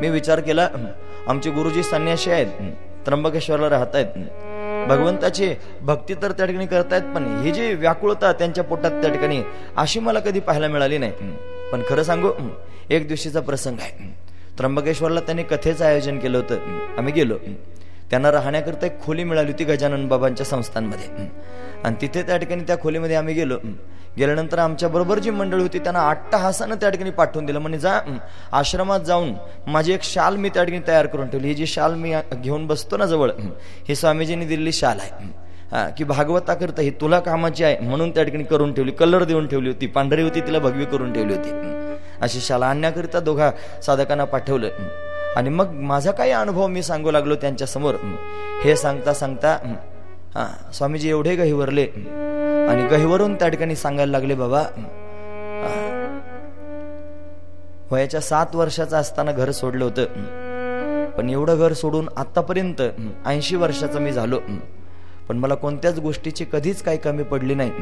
[0.00, 0.68] मी विचार केला
[1.28, 2.46] आमचे गुरुजी संन्याशी आहेत
[3.06, 4.16] त्र्यंबकेश्वरला राहत आहेत
[4.88, 9.42] भगवंताची भक्ती तर त्या ठिकाणी करतायत पण ही जी व्याकुळता त्यांच्या पोटात त्या ठिकाणी
[9.76, 11.12] अशी मला कधी पाहायला मिळाली नाही.
[11.72, 12.30] पण खरं सांगू
[12.90, 14.16] एक दिवशीचा प्रसंग आहे.
[14.58, 16.56] त्र्यंबकेश्वरला त्यांनी कथेचं आयोजन केलं होतं.
[16.98, 17.34] आम्ही गेलो.
[18.10, 21.26] त्यांना राहण्याकरता एक खोली मिळाली होती गजानन बाबांच्या संस्थांमध्ये.
[21.84, 23.56] आणि तिथे त्या ठिकाणी त्या खोलीमध्ये आम्ही गेलो.
[24.18, 27.58] गेल्यानंतर आमच्याबरोबर जी मंडळी होती त्यांना अट्टहासानं त्या ठिकाणी पाठवून दिलं.
[27.58, 27.98] म्हणजे जा
[28.52, 29.32] आश्रमात जाऊन
[29.66, 31.48] माझी एक शाल मी त्या ठिकाणी तयार करून ठेवली.
[31.48, 33.30] ही जी शाल मी घेऊन बसतो ना जवळ
[33.88, 35.92] ही स्वामीजींनी दिलेली शाल आहे.
[35.98, 38.92] की भागवताकरता ही तुला कामाची आहे म्हणून त्या ठिकाणी करून ठेवली.
[38.92, 41.50] कलर देऊन ठेवली होती पांढरी होती तिला भगवी करून ठेवली होती.
[42.22, 43.50] अशी शाला आणण्याकरिता दोघा
[43.86, 44.68] साधकांना पाठवलं.
[45.36, 47.94] आणि मग माझा काही अनुभव मी सांगू लागलो त्यांच्यासमोर.
[48.64, 49.58] हे सांगता सांगता
[50.74, 51.86] स्वामीजी एवढे गहिवरले
[52.68, 54.62] आणि गहिवरून त्या ठिकाणी सांगायला लागले बाबा
[57.90, 60.04] वयाच्या सात वर्षाचा असताना घर सोडलं होतं.
[61.10, 62.82] पण एवढं घर सोडून आतापर्यंत
[63.26, 64.38] ऐंशी वर्षाचा मी झालो.
[65.28, 67.72] पण मला कोणत्याच गोष्टीची कधीच काही कमी पडली नाही.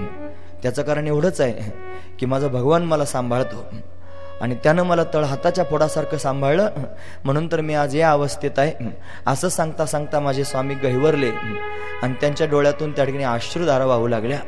[0.63, 1.73] त्याचं कारण एवढंच आहे
[2.19, 3.65] की माझा भगवान मला सांभाळतो.
[4.43, 6.71] आणि त्यानं मला तळ हाताच्या फोडासारखं सांभाळलं.
[7.25, 8.91] म्हणून तर मी आज या अवस्थेत आहे.
[9.27, 11.31] असं सांगता सांगता माझे स्वामी गहिवरले
[12.03, 14.39] आणि त्यांच्या डोळ्यातून त्या ठिकाणी अश्रुधारा वाहू लागल्या.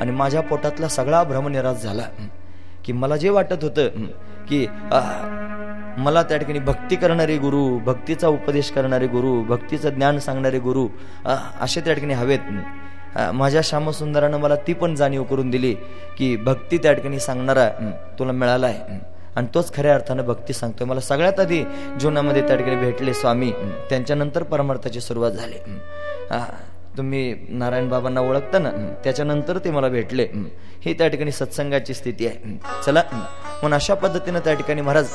[0.00, 2.02] आणि माझ्या पोटातला सगळा भ्रमनिराश झाला.
[2.84, 3.88] की मला जे वाटत होतं
[4.48, 4.66] की
[5.98, 10.86] मला त्या ठिकाणी भक्ती करणारे गुरु भक्तीचा उपदेश करणारे गुरु भक्तीचं ज्ञान सांगणारे गुरु
[11.60, 12.38] असे त्या ठिकाणी हवेत.
[13.34, 15.72] माझ्या श्यामसुंदरानं मला ती पण जाणीव करून दिली
[16.18, 17.68] की भक्ती त्या ठिकाणी सांगणारा
[18.18, 18.98] तुला मिळाला आहे
[19.40, 20.86] आणि तोच खऱ्या अर्थानं भक्ती सांगतोय.
[20.86, 21.62] मला सगळ्यात आधी
[22.00, 23.50] जीवनामध्ये त्या ठिकाणी भेटले स्वामी.
[23.90, 25.58] त्यांच्यानंतर परमार्थाची सुरुवात झाली.
[26.96, 28.70] तुम्ही नारायण बाबांना ओळखता ना?
[29.04, 30.26] त्याच्यानंतर ते मला भेटले.
[30.84, 32.58] ही त्या ठिकाणी सत्संगाची स्थिती आहे.
[32.86, 35.08] चला म्हणून अशा पद्धतीनं त्या ठिकाणी महाराज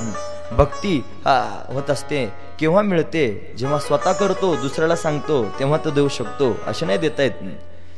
[0.52, 1.38] भक्ती हा
[1.68, 2.26] होत असते.
[2.60, 3.53] केव्हा मिळते?
[3.57, 6.56] जेव्हा स्वतः करतो दुसऱ्याला सांगतो तेव्हा तो देऊ शकतो.
[6.68, 7.31] असे नाही देता येत.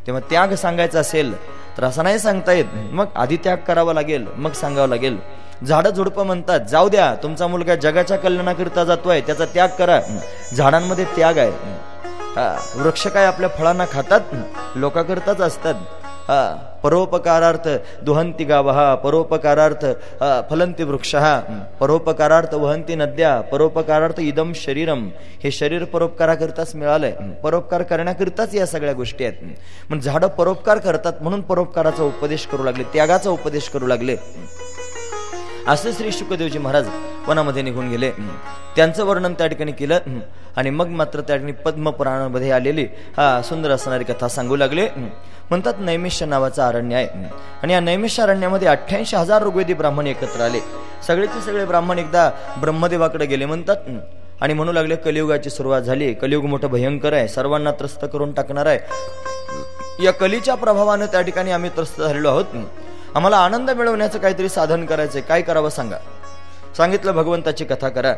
[0.07, 1.33] तेव्हा त्याग सांगायचा असेल
[1.77, 2.65] तर असं नाही सांगता येत.
[2.91, 5.17] मग आधी त्याग करावा लागेल मग सांगावं लागेल.
[5.65, 6.59] झाडं झुडपं म्हणतात.
[6.69, 9.99] जाऊ द्या तुमचा मुलगा जगाच्या कल्याणाकरिता जातोय त्याचा त्याग करा.
[10.55, 11.75] झाडांमध्ये त्याग आहे.
[12.75, 14.35] वृक्ष काय आपल्या फळांना खातात?
[14.75, 15.73] लोकाकरताच असतात.
[16.84, 17.67] परोपकारार्थ
[18.03, 19.85] दुहंती गावहा परोपकारार्थ
[20.49, 21.15] फलंती वृक्ष
[21.79, 25.07] परोपकारार्थ वहंती नद्या परोपकारार्थ इदम शरीरम.
[25.43, 27.11] हे शरीर परोपकाराकरताच मिळालंय.
[27.43, 29.55] परोपकार करण्याकरिताच या सगळ्या गोष्टी आहेत.
[29.89, 34.15] मग झाडं परोपकार करतात म्हणून परोपकाराचा उपदेश करू लागले त्यागाचा उपदेश करू लागले.
[35.68, 36.88] असे श्री शुकदेवजी महाराज
[37.27, 38.11] वनामध्ये निघून गेले.
[38.76, 39.99] त्यांचं वर्णन त्या ठिकाणी केलं.
[40.56, 42.84] आणि मग मात्र त्या ठिकाणी पद्मपुराणामध्ये आलेली
[43.18, 44.88] हा सुंदर असणारी कथा सांगू लागले.
[45.49, 47.07] म्हणतात नैमिष्य नावाचं अरण्य आहे.
[47.64, 50.60] आणि या नैमिष्य अरण्यामध्ये अठ्ठ्याऐंशी हजार ऋग्वेदी ब्राह्मण एकत्र आले.
[51.07, 52.30] सगळेचे सगळे ब्राह्मण एकदा
[52.61, 53.76] ब्रह्मदेवाकडे गेले म्हणतात.
[54.41, 56.14] आणि म्हणू लागले कलियुगाची सुरुवात झाली.
[56.14, 57.27] कलियुग मोठं भयंकर आहे.
[57.27, 58.80] सर्वांना त्रस्त करून टाकणार आहे.
[60.03, 62.45] या कलीच्या प्रभावानं त्या ठिकाणी आम्ही त्रस्त झालेलो आहोत.
[63.18, 65.22] आम्हाला आनंद मिळवण्याचं काहीतरी साधन करायचंय.
[65.22, 65.98] काय करावं सांगा?
[66.77, 68.14] सांगितलं भगवंताची कथा करा.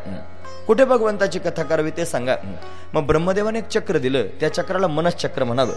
[0.67, 2.35] कुठे भगवंताची कथा करावी ते सांगा.
[2.93, 4.25] मग ब्रह्मदेवाने एक चक्र दिलं.
[4.39, 5.73] त्या चक्राला मनसचक्र म्हणावं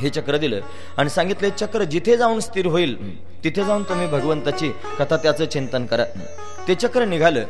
[0.00, 0.10] हे.
[0.10, 0.60] चक्र दिलं.
[0.98, 2.96] आणि सांगितले चक्र जिथे जाऊन स्थिर होईल
[3.44, 6.04] तिथे जाऊन तुम्ही भगवंताची कथा त्याचं चिंतन करा.
[6.68, 7.44] ते चक्र निघालं.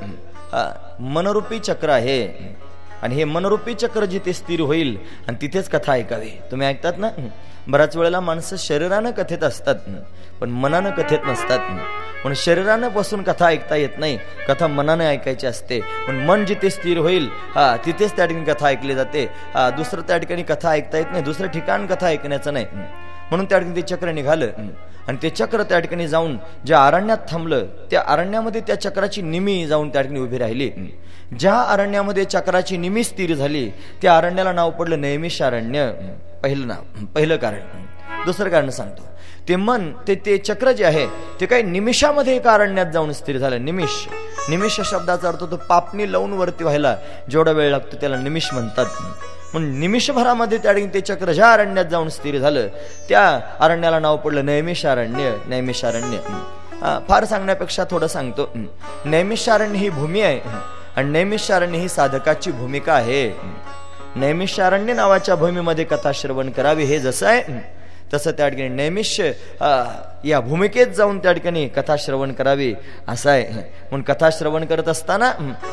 [1.01, 2.23] मनरूपी चक्र आहे.
[3.03, 4.97] आणि हे मनरूपी चक्र जिथे स्थिर होईल
[5.28, 6.31] आणि तिथेच कथा ऐकावी.
[6.51, 7.09] तुम्ही ऐकतात ना?
[7.69, 9.74] बऱ्याच वेळेला माणसं शरीरानं कथेत असतात.
[10.40, 11.59] पण मनानं कथेत नसतात.
[12.24, 14.19] पण शरीरानं बसून कथा ऐकता येत नाही.
[14.49, 15.81] कथा मनाने ऐकायची असते.
[16.09, 19.24] पण मन जिथे स्थिर होईल हा तिथेच त्या ठिकाणी कथा ऐकली जाते.
[19.55, 21.23] हा दुसरं त्या ठिकाणी कथा ऐकता येत नाही.
[21.24, 22.66] दुसरं ठिकाण कथा ऐकण्याचं नाही.
[23.31, 24.47] म्हणून त्या ठिकाणी ते चक्र निघालं.
[25.09, 26.36] आणि ते चक्र त्या ठिकाणी जाऊन
[26.66, 30.70] ज्या अरण्यात थांबलं त्या अरण्यामध्ये त्या चक्राची निमी जाऊन त्या ठिकाणी उभी राहिली.
[31.39, 33.69] ज्या अरण्यामध्ये चक्राची निमी स्थिर झाली
[34.03, 35.93] त्या अरण्याला नाव पडलं नैमिषारण्य
[36.43, 37.60] पहिलं नाव पहिलं कारण.
[38.24, 39.02] दुसरं कारण सांगतो.
[39.48, 41.06] ते मन ते ते चक्र जे आहे
[41.40, 43.65] ते काही निमिषामध्ये एका अरण्यात जाऊन स्थिर झालं.
[43.65, 43.90] निमिष.
[44.48, 46.97] निमिष शब्दाचा अर्थ तो पापणी लावून वरती व्हायला.
[47.31, 48.86] जेवढा वेळ लागतो त्याला निमिष म्हणतात.
[49.52, 52.66] म्हणून निमिषभरामध्ये त्या ते चक्र ज्या अरण्यात जाऊन स्थिर झालं
[53.09, 56.19] त्या अरण्याला नाव पडलं नैमिषारण्य नैमिषारण्य.
[57.09, 58.48] फार सांगण्यापेक्षा थोडं सांगतो.
[59.05, 60.40] नैमिषारण्य ही भूमी आहे.
[60.97, 63.31] आणि नैमिषारण्य ही साधकाची भूमिका आहे.
[64.20, 67.77] नैमिषारण्य नावाच्या भूमीमध्ये कथा श्रवण करावी हे जसं आहे
[68.12, 69.31] तसं त्या ठिकाणी नैमिष्य
[70.24, 72.73] या भूमिकेत जाऊन त्या ठिकाणी कथा श्रवण करावी
[73.09, 73.45] असं आहे.
[73.90, 75.31] म्हणून कथा श्रवण करत असताना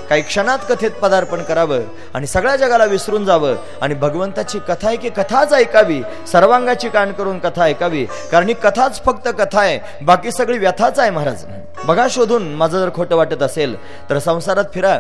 [0.10, 5.10] काही क्षणात कथेत पदार्पण करावं आणि सगळ्या जगाला विसरून जावं आणि भगवंताची कथा आहे की
[5.18, 6.02] कथाच ऐकावी
[6.32, 11.12] सर्वांगाची कान करून कथा ऐकावी कारण ही कथाच फक्त कथा आहे बाकी सगळी व्यथाच आहे
[11.12, 11.46] महाराज.
[11.86, 13.76] बघा शोधून माझं जर खोटं वाटत असेल
[14.10, 15.00] तर संसारात फिरा.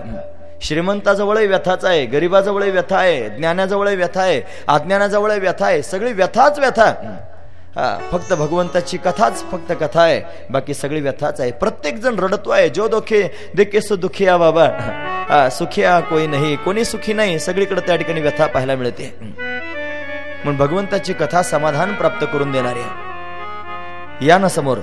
[0.67, 6.93] श्रीमंताजवळही व्यथाच आहे गरिबाजवळही व्यथा आहे ज्ञानाजवळही व्यथा आहे अज्ञानाजवळही व्यथा आहे सगळी व्यथाच व्यथा.
[7.75, 11.51] हा फक्त भगवंताची कथाच फक्त कथा आहे बाकी सगळी व्यथाच आहे.
[11.51, 13.21] प्रत्येक जण रडतो आहे जो दुखे
[13.55, 13.95] देखे सो
[14.27, 14.67] आ बाबा.
[15.29, 17.39] हा सुखिया कोई नाही कोणी सुखी नाही.
[17.39, 19.13] सगळीकडे त्या ठिकाणी व्यथा पाहायला मिळते.
[19.21, 24.27] म्हणून भगवंताची कथा समाधान प्राप्त करून देणारी आहे.
[24.27, 24.77] या ना समोर.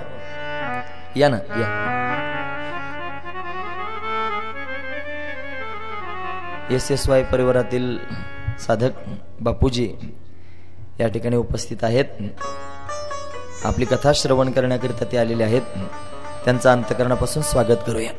[1.17, 2.02] या ना या.
[6.73, 7.99] एस एस वाय परिवारातील
[8.67, 8.91] साधक
[9.41, 9.91] बापूजी
[11.01, 12.05] या ठिकाणी उपस्थित आहेत.
[13.65, 15.63] आपली कथा श्रवण करण्याकरिता ते आलेले आहेत.
[16.45, 18.11] त्यांचं अंतकरणापासून स्वागत करूया.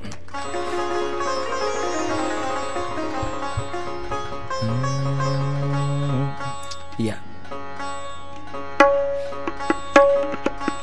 [6.99, 7.13] या.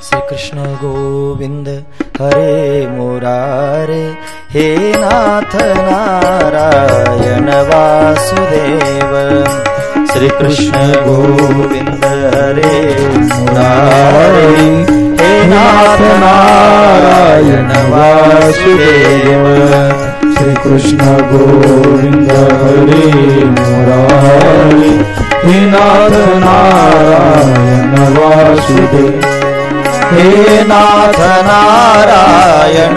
[0.02, 1.68] श्री कृष्ण गोविंद
[2.20, 4.12] हरे मोरारे
[4.52, 5.52] हे नाथ
[5.86, 9.12] नारायण वासुदेव
[10.12, 12.80] श्री कृष्ण गोविंद हरे
[13.28, 14.48] मुरारे।
[15.20, 19.46] हे नाथ नारायण वासुदेव
[20.34, 22.32] श्री कृष्ण गोविंद
[22.62, 24.90] हरे मुरारी।
[25.44, 29.28] हे नाथ नारायण वासुदेव
[30.12, 32.96] हे नाथ नारायण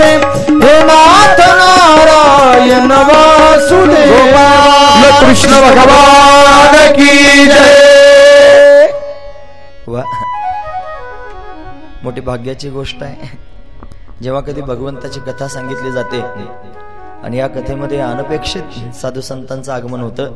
[0.00, 4.36] हे नाथ नारायण वासुदेव.
[5.20, 8.92] कृष्ण भगवान की जय.
[9.86, 10.02] वा.
[12.02, 13.38] मोठी भाग्याची गोष्ट आहे.
[14.22, 16.20] जेव्हा कधी भगवंताची कथा सांगितली जाते
[17.24, 20.32] आणि या कथेमध्ये अनपेक्षित साधू संतांचं आगमन होतं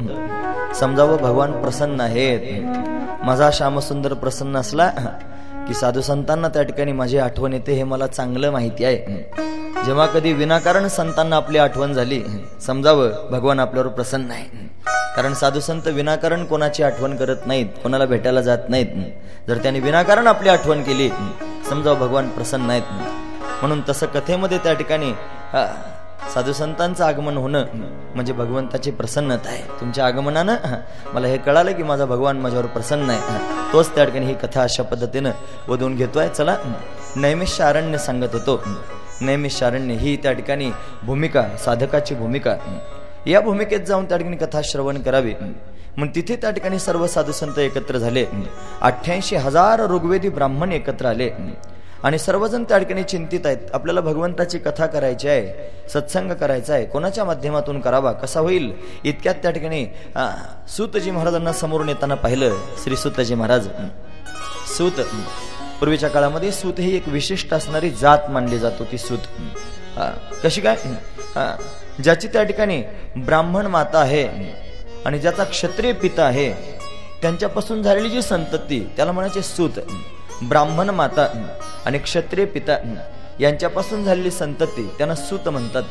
[0.74, 2.40] समजावं भगवान प्रसन्न आहेत.
[3.24, 4.90] माझा श्यामसुंदर प्रसन्न असला
[5.68, 9.84] की साधू संतांना त्या ठिकाणी माझी आठवण येते हे मला चांगलं माहिती आहे.
[9.86, 12.22] जेव्हा कधी विनाकारण संतांना आपली आठवण झाली
[12.66, 14.44] समजावं भगवान आपल्यावर प्रसन्न आहे.
[15.16, 18.86] कारण साधू संत विनाकारण कोणाची आठवण करत नाहीत कोणाला भेटायला जात नाहीत.
[19.48, 21.08] जर त्यांनी विनाकारण आपली आठवण केली
[21.68, 22.82] समजावं भगवान प्रसन्न आहेत.
[23.60, 25.12] म्हणून तसं कथेमध्ये त्या ठिकाणी
[26.34, 27.64] साधू संतांचं आगमन होणं
[28.14, 29.62] म्हणजे भगवंताची प्रसन्नता आहे.
[29.80, 30.56] तुमच्या आगमनानं
[31.14, 33.72] मला हे कळालं की माझा भगवान माझ्यावर प्रसन्न आहे.
[33.72, 35.30] तोच त्या ठिकाणी ही कथा अशा पद्धतीनं
[35.68, 36.28] वधून घेतोय.
[36.28, 36.56] चला
[37.16, 38.62] नैमिषारण्य सांगत होतो.
[39.20, 40.70] नैमिषारण्य ही त्या ठिकाणी
[41.02, 42.56] भूमिका साधकाची भूमिका.
[43.26, 45.34] या भूमिकेत जाऊन त्या ठिकाणी कथा श्रवण करावी.
[45.96, 48.26] मग तिथे त्या ठिकाणी सर्व साधू संत एकत्र झाले.
[48.80, 51.30] अठ्ठ्याऐंशी हजार ऋग्वेदी ब्राह्मण एकत्र आले.
[52.06, 53.58] आणि सर्वजण त्या ठिकाणी चिंतित आहेत.
[53.74, 56.84] आपल्याला भगवंताची कथा करायची आहे सत्संग करायचा आहे.
[56.86, 58.12] कोणाच्या माध्यमातून करावा?
[58.12, 58.70] कसा होईल?
[59.04, 59.84] इतक्यात त्या ठिकाणी
[60.76, 62.56] सुतजी महाराजांना समोरून येताना पाहिलं.
[62.84, 63.68] श्री सुतजी महाराज
[64.76, 65.00] सूत
[65.80, 69.26] पूर्वीच्या काळामध्ये सूत ही एक विशिष्ट असणारी जात मानली जात होती सूत
[70.44, 70.76] कशी काय?
[72.02, 72.82] ज्याची त्या ठिकाणी
[73.16, 74.24] ब्राह्मण माता आहे
[75.06, 76.52] आणि ज्याचा क्षत्रिय पिता आहे
[77.22, 79.78] त्यांच्यापासून झालेली जी संतती त्याला म्हणायचे सूत
[80.42, 81.26] ब्राह्मण माता
[81.86, 82.76] आणि क्षत्रिय पिता
[83.40, 85.82] यांच्यापासून झालेली संतती त्यांना सूत म्हणतात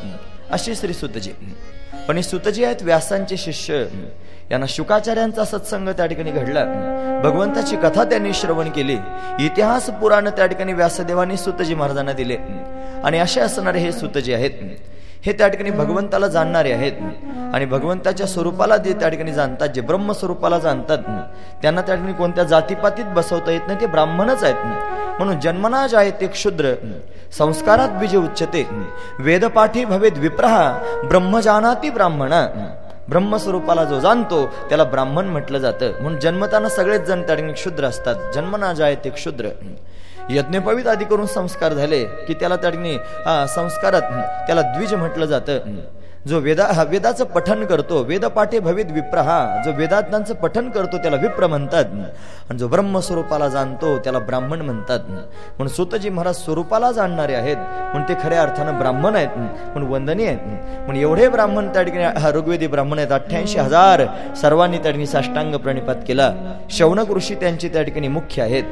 [0.50, 1.32] अशी श्री सुतजी.
[2.08, 3.84] पण हे सुतजी आहेत व्यासांचे शिष्य
[4.50, 6.64] यांना शुकाचार्यांचा सत्संग त्या ठिकाणी घडला
[7.22, 8.96] भगवंताची कथा त्यांनी श्रवण केली.
[9.44, 12.36] इतिहास पुराण त्या ठिकाणी व्यासदेवानी सुतजी महाराजांना दिले
[13.04, 14.50] आणि असे असणारे हे सुतजी आहेत
[15.24, 16.92] हे त्या ठिकाणी भगवंताला जाणणारे आहेत.
[17.54, 20.98] आणि भगवंताच्या स्वरूपाला जे त्या ठिकाणी जाणतात जे ब्रह्म स्वरूपाला जाणतात
[21.62, 24.54] त्यांना त्या ठिकाणी कोणत्या जातीपातीत बसवता येत नाही ते ब्राह्मणच आहेत.
[25.18, 26.74] म्हणून जन्मनाज आहेत ते क्षुद्र
[27.38, 28.66] संस्कारात बीज उच्चते.
[29.18, 30.72] वेदपाठी भवेद विप्रहा
[31.04, 32.46] ब्रह्मजानाती ब्राह्मणा.
[33.08, 35.92] ब्रह्मस्वरूपाला जो जाणतो त्याला ब्राह्मण म्हटलं जातं.
[36.00, 38.32] म्हणून जन्मताना सगळेच जण त्या ठिकाणी क्षुद्र असतात.
[38.34, 39.48] जन्मनाज आहे ते क्षुद्र.
[40.30, 42.96] यज्ञपवित आदी करून संस्कार झाले की त्याला त्या ठिकाणी
[43.54, 44.02] संस्कारात
[44.46, 45.58] त्याला द्विज म्हटलं जातं.
[46.28, 51.16] जो वेदा हा वेदाचं पठन करतो वेदपाठे भवित विप्र हा जो वेदांतांचं पठन करतो त्याला
[51.16, 51.84] विप्र म्हणतात.
[52.50, 55.00] आणि जो ब्रह्मस्वरूपाला जाणतो त्याला ब्राह्मण म्हणतात.
[55.08, 57.56] म्हणून स्वतःजी महाराज स्वरूपाला जाणणारे आहेत.
[57.56, 59.36] म्हणून ते खऱ्या अर्थानं ब्राह्मण आहेत.
[59.36, 60.38] म्हणून वंदनीय आहेत.
[60.76, 63.12] म्हणून एवढे ब्राह्मण त्या ठिकाणी हा ऋग्वेदी ब्राह्मण आहेत.
[63.12, 64.04] अठ्ठ्याऐंशी हजार
[64.40, 66.32] सर्वांनी त्या ठिकाणी साष्टांग प्रणिपात केला.
[66.70, 68.64] शौनक ऋषी त्यांची त्या ठिकाणी मुख्य आहेत.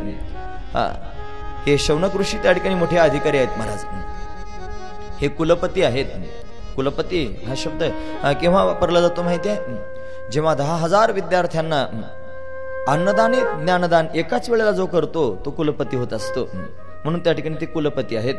[1.66, 3.84] हे शौनक ऋषी त्या ठिकाणी मोठे अधिकारी आहेत महाराज.
[5.20, 6.06] हे कुलपती आहेत.
[6.76, 7.82] कुलपती हा शब्द
[8.40, 10.30] केव्हा वापरला जातो माहिती आहे?
[10.32, 11.80] जेव्हा दहा हजार विद्यार्थ्यांना
[12.88, 13.32] अन्नदान
[13.64, 16.44] ज्ञानदान एकाच वेळेला जो करतो तो कुलपती होत असतो.
[17.04, 18.34] म्हणून त्या ठिकाणी ते कुलपती आहेत.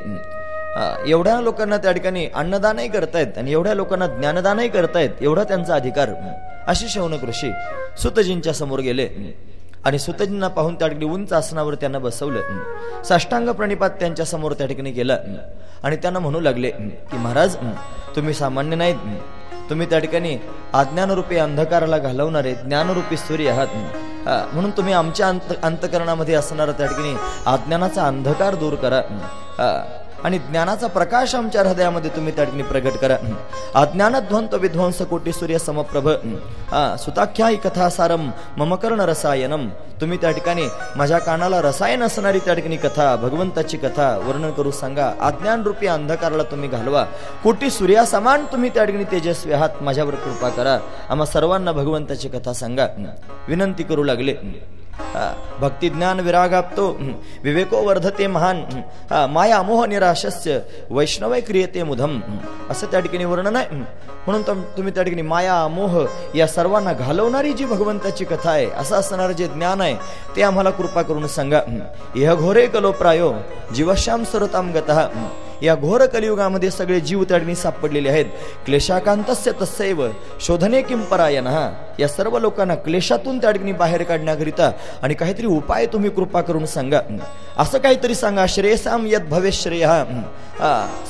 [1.08, 6.10] एवढ्या लोकांना त्या ठिकाणी अन्नदानही करतायत आणि एवढ्या लोकांना ज्ञानदानही करतायत एवढा त्यांचा अधिकार.
[6.68, 7.52] अशी शौनक ऋषी
[8.02, 9.08] सुतजींच्या समोर गेले.
[9.86, 13.04] आणि सुतजींना पाहून त्या ठिकाणी उंच आसनावर त्यांना बसवलं.
[13.04, 15.18] साष्टांग प्रणिपात त्यांच्यासमोर त्या ठिकाणी गेलं.
[15.84, 17.56] आणि त्यांना म्हणू लागले की महाराज
[18.16, 18.96] तुम्ही सामान्य नाहीत.
[19.70, 20.38] तुम्ही त्या ठिकाणी
[20.74, 23.68] अज्ञानरूपी अंधकाराला घालवणारे ज्ञानरूपी सूर्य आहात.
[24.54, 29.02] म्हणून तुम्ही आमच्या अंत अंतकरणामध्ये असणारा त्या ठिकाणी अज्ञानाचा अंधकार दूर करा.
[30.26, 33.16] आणि ज्ञानाचा प्रकाश आमच्या हृदयामध्ये तुम्ही त्या ठिकाणी प्रगट करा.
[33.76, 36.10] अज्ञानध्वंत विध्वंस कोटी सूर्य समप्रभ.
[37.00, 39.68] सुताख्याही कथा सारम ममकर्ण रसायनम
[40.02, 45.12] तुम्ही त्या ठिकाणी माझ्या कानाला रसायन असणारी त्या ठिकाणी कथा भगवंताची कथा वर्णन करू सांगा.
[45.22, 47.04] अज्ञान रूपी अंधकाराला तुम्ही घालवा.
[47.44, 50.78] कोटी सूर्यासमान तुम्ही त्या ठिकाणी तेजस्वी आहात माझ्यावर कृपा करा.
[51.10, 52.88] आम्हा सर्वांना भगवंताची कथा सांगा.
[53.48, 54.34] विनंती करू लागले.
[55.62, 56.88] भक्तिज्ञान विरागाप्तो
[57.44, 58.64] विवेको वर्धते महान
[59.32, 60.60] माया मोह निराशस्य
[60.92, 62.20] वैष्णवय क्रियते मुधम
[62.70, 63.84] असं त्या ठिकाणी वर्णन आहे
[64.28, 64.42] म्हणून
[64.78, 66.06] तुम्ही त्या ठिकाणी माया मोह
[66.36, 69.96] या सर्वांना घालवणारी जी भगवंताची कथा आहे असं असणारं जे ज्ञान आहे
[70.36, 71.62] ते आम्हाला कृपा करून सांगा
[72.16, 73.34] यह घोरे कलो प्रायो
[73.76, 75.08] जीवश्याम सरताम गतः
[75.64, 78.26] या घोर कलियुगामध्ये सगळे जीव तडणी सापडलेले आहेत.
[78.66, 80.08] क्लेशाकांतस्य तस्सैव
[80.42, 81.48] शोधने किम परायण?
[82.00, 84.72] या सर्व लोकांना क्लेशातून त्या ठिकाणी बाहेर काढण्याकरिता
[85.02, 87.00] आणि काहीतरी उपाय तुम्ही कृपा करून सांगा.
[87.58, 90.04] असं काहीतरी सांगा श्रेयसाम यत भवेश्रेय हा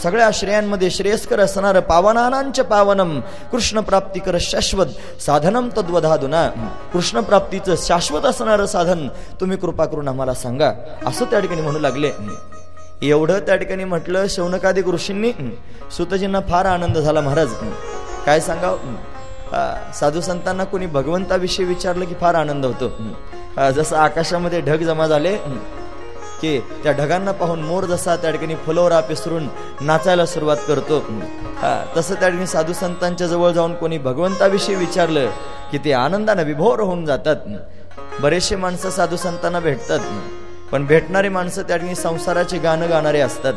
[0.03, 3.19] सगळ्या श्रेयांमध्ये श्रेयस्कर असणार पावनानांच पावनम.
[3.51, 6.47] कृष्ण प्राप्ती कर शाश्वत साधनम तद्वधादुना.
[6.93, 9.07] कृष्ण प्राप्तीचं शाश्वत असणारं साधन
[9.39, 10.71] तुम्ही कृपा करून आम्हाला सांगा.
[11.05, 12.11] असं त्या ठिकाणी म्हणू लागले.
[13.03, 15.31] एवढं त्या ठिकाणी म्हटलं शौनकादिक ऋषींनी
[15.91, 17.53] सुतजींना फार आनंद झाला महाराज.
[18.25, 18.77] काय सांगाव?
[19.99, 22.91] साधू संतांना कोणी भगवंताविषयी विचारलं की फार आनंद होतो.
[23.71, 25.35] जसं आकाशामध्ये ढग जमा झाले
[26.41, 29.47] की त्या ढगांना पाहून मोर जसा त्या ठिकाणी फुलोरा पिसरून
[29.81, 30.99] नाचायला सुरुवात करतो.
[31.97, 35.29] तसं त्या ठिकाणी साधू संतांच्या जवळ जाऊन कोणी भगवंताविषयी विचारलं
[35.71, 37.35] की ते आनंदाने विभोर होऊन जातात.
[38.21, 39.99] बरेचसे माणसं साधू संतांना भेटतात.
[40.71, 43.53] पण भेटणारी माणसं त्या ठिकाणी संसाराचे गाणं गाणारे असतात.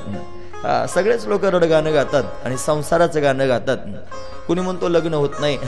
[0.94, 3.76] सगळेच लोक रड गाणं गातात आणि संसाराचं गाणं गातात.
[4.46, 5.58] कुणी म्हणतो लग्न होत नाही.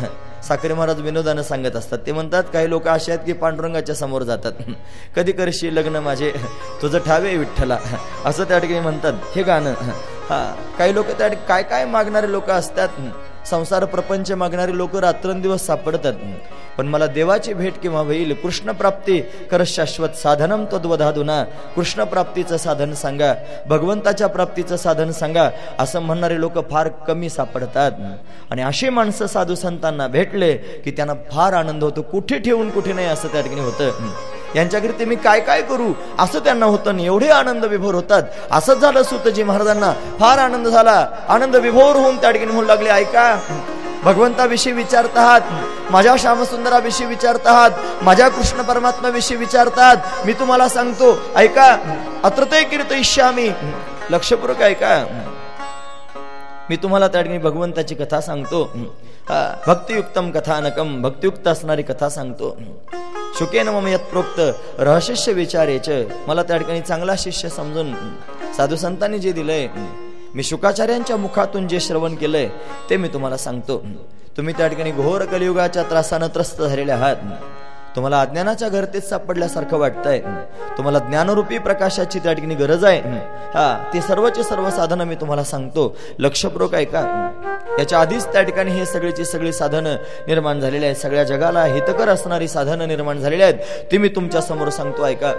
[0.49, 1.99] साखरे महाराज विनोदानं सांगत असतात.
[2.07, 4.53] ते म्हणतात काही लोक असे आहेत की पांडुरंगाच्या समोर जातात.
[5.17, 6.33] कधी करशी लग्न माझे?
[6.83, 7.79] तुझं ठावे विठ्ठला.
[8.25, 9.13] असं त्या ठिकाणी म्हणतात.
[9.35, 9.75] हे गाणं.
[10.31, 10.45] हा
[10.79, 12.89] काही लोक त्या काय काय मागणारे लोक असतात?
[13.47, 16.15] संसार प्रपंच मागणारे लोक रात्रंदिवस सापडतात.
[16.79, 21.43] पण मला देवाची भेट किंवा होईल कृष्णप्राप्ती कर शाश्वत साधनम तद्वधाधुना.
[21.77, 23.33] कृष्णप्राप्तीचं साधन सांगा
[23.69, 25.49] भगवंताच्या प्राप्तीचं साधन सांगा
[25.79, 27.93] असं म्हणणारे लोक फार कमी सापडतात.
[28.51, 30.53] आणि अशी माणसं साधू संतांना भेटले
[30.85, 32.03] की त्यांना फार आनंद होतो.
[32.03, 33.91] कुठे ठेवून कुठे नाही असं त्या ठिकाणी होतं.
[34.57, 35.93] यांच्याकरिता मी काय काय करू?
[36.19, 38.23] असं त्यांना होतं एवढे आनंद विभोर होतात.
[38.51, 39.93] असंच झालं सुतजी महाराजांना.
[40.21, 41.07] फार आनंद झाला.
[41.29, 43.35] आनंद विभोर होऊन त्या ठिकाणी म्हणू लागले ऐका
[44.05, 45.41] भगवंताविषयी विचारत आहात.
[45.91, 47.71] माझ्या श्यामसुंदराविषयी विचारत आहात.
[48.03, 51.77] माझ्या कृष्ण परमात्म्याविषयी विचारतात मी तुम्हाला सांगतो ऐका
[52.25, 53.49] अत्र ते कीर्त इश्यामी
[54.11, 55.05] लक्षपूर्वक ऐका.
[56.71, 58.65] मी तुम्हाला त्या ठिकाणी भगवंताची कथा सांगतो.
[59.67, 62.57] भक्तियुक्तम कथानकम भक्तियुक्त असणारी कथा सांगतो.
[63.39, 64.41] शुकेन मम यत्प्रोक्त
[64.79, 65.89] रहशिष्य विचारेच
[66.27, 67.95] मला त्या ठिकाणी चांगला शिष्य समजून
[68.57, 69.67] साधू संतांनी जे दिलंय
[70.35, 72.49] मी शुकाचार्यांच्या मुखातून जे श्रवण केलंय
[72.91, 73.83] ते मी तुम्हाला सांगतो.
[74.37, 77.17] तुम्ही त्या ठिकाणी घोर कलियुगाच्या त्रासानं त्रस्त झालेले आहात.
[77.97, 80.21] तुम्हाला अज्ञानाच्या घरतेच सापडल्यासारखं वाटतंय.
[80.77, 83.01] तुम्हाला ज्ञानरूपी प्रकाशाची त्या ठिकाणी गरज आहे.
[83.55, 85.97] हा ते सर्वचे सर्व साधनं मी तुम्हाला सांगतो.
[86.19, 87.01] लक्षपूर्वक ऐका
[87.79, 89.97] याच्या आधीच त्या ठिकाणी हे सगळीची सगळी साधनं
[90.27, 90.97] निर्माण झालेली आहेत.
[90.97, 93.55] सगळ्या जगाला हितकर असणारी साधनं निर्माण झालेली आहेत.
[93.93, 95.33] ती मी तुमच्यासमोर सांगतो ऐका.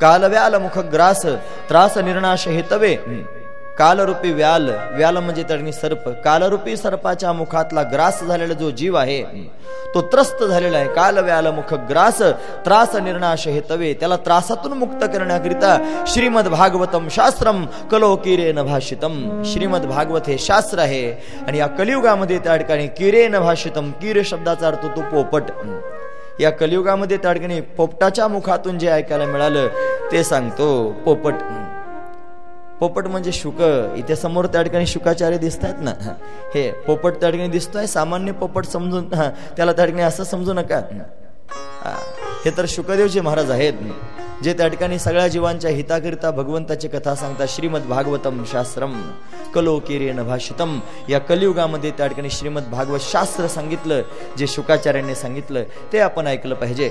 [0.00, 1.26] कालव्याल मुख ग्रास
[1.68, 2.96] त्रास निर्णाश हेतवे.
[3.78, 6.08] कालरूपी व्याल व्याल म्हणजे तडणी सर्प.
[6.24, 9.22] कालरूपी सर्पाच्या मुखातला ग्रास झालेला जो जीव आहे
[9.94, 10.88] तो त्रस्त झालेला आहे.
[10.94, 12.20] काल व्याल मुख ग्रास
[12.64, 15.76] त्रास निर्णाश हे तवे त्याला त्रासातून मुक्त करण्याकरिता
[16.08, 19.42] श्रीमद भागवतम शास्त्रम कलो किरेन भाषितम.
[19.52, 21.10] श्रीमद भागवत हे शास्त्र आहे
[21.46, 25.50] आणि या कलियुगामध्ये त्या ठिकाणी किरेन भाषितम किर शब्दाचा अर्थ तो पोपट.
[26.40, 29.68] या कलियुगामध्ये त्या ठिकाणी पोपटाच्या मुखातून जे ऐकायला मिळालं
[30.12, 30.70] ते सांगतो
[31.04, 31.34] पोपट.
[32.82, 33.60] पोपट म्हणजे शुक.
[33.96, 35.90] इथे समोर त्या ठिकाणी शुकाचार्य दिसत आहेत ना.
[36.54, 40.80] हे पोपट त्या ठिकाणी दिसतोय सामान्य पोपट समजून त्याला त्या ठिकाणी असं समजू नका.
[42.44, 43.72] हे तर शुकदेवजी महाराज आहेत.
[44.44, 49.00] जे त्या ठिकाणी सगळ्या जीवांच्या हिताकरिता भगवंताची कथा सांगतात श्रीमद भागवतम शास्त्रम
[49.54, 50.78] कलो किरेन भाषितम.
[51.08, 54.02] या कलियुगामध्ये त्या ठिकाणी श्रीमद भागवत शास्त्र सांगितलं
[54.38, 56.90] जे शुकाचार्यांनी सांगितलं ते आपण ऐकलं पाहिजे.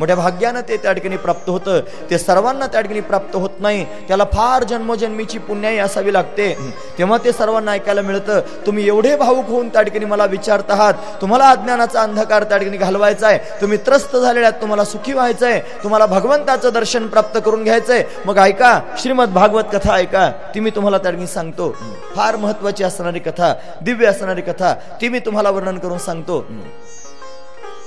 [0.00, 1.80] मोठ्या भाग्यानं ते त्या ठिकाणी प्राप्त होतं.
[2.10, 3.84] ते सर्वांना त्या ठिकाणी प्राप्त होत नाही.
[4.08, 6.52] त्याला फार जन्मजन्मीची पुण्याई असावी लागते.
[6.98, 10.94] तेव्हा ते सर्वांना ऐकायला मिळतं तुम्ही एवढे भाऊक होऊन त्या ठिकाणी मला विचारत आहात.
[11.20, 13.38] तुम्हाला अज्ञानाचा अंधकार त्या ठिकाणी घालवायचा आहे.
[13.60, 19.32] तुम्ही त्रस्त झालेल्या तुम्हाला सुखी व्हायचंय तुम्हाला भगवंताचं दर्शन प्राप्त करून घ्यायचंय मग ऐका श्रीमद
[19.32, 20.30] भागवत कथा ऐका.
[20.54, 21.70] ती मी तुम्हाला त्या ठिकाणी सांगतो.
[22.16, 23.52] फार महत्वाची असणारी कथा
[23.82, 26.44] दिव्य असणारी कथा ती मी तुम्हाला वर्णन करून सांगतो.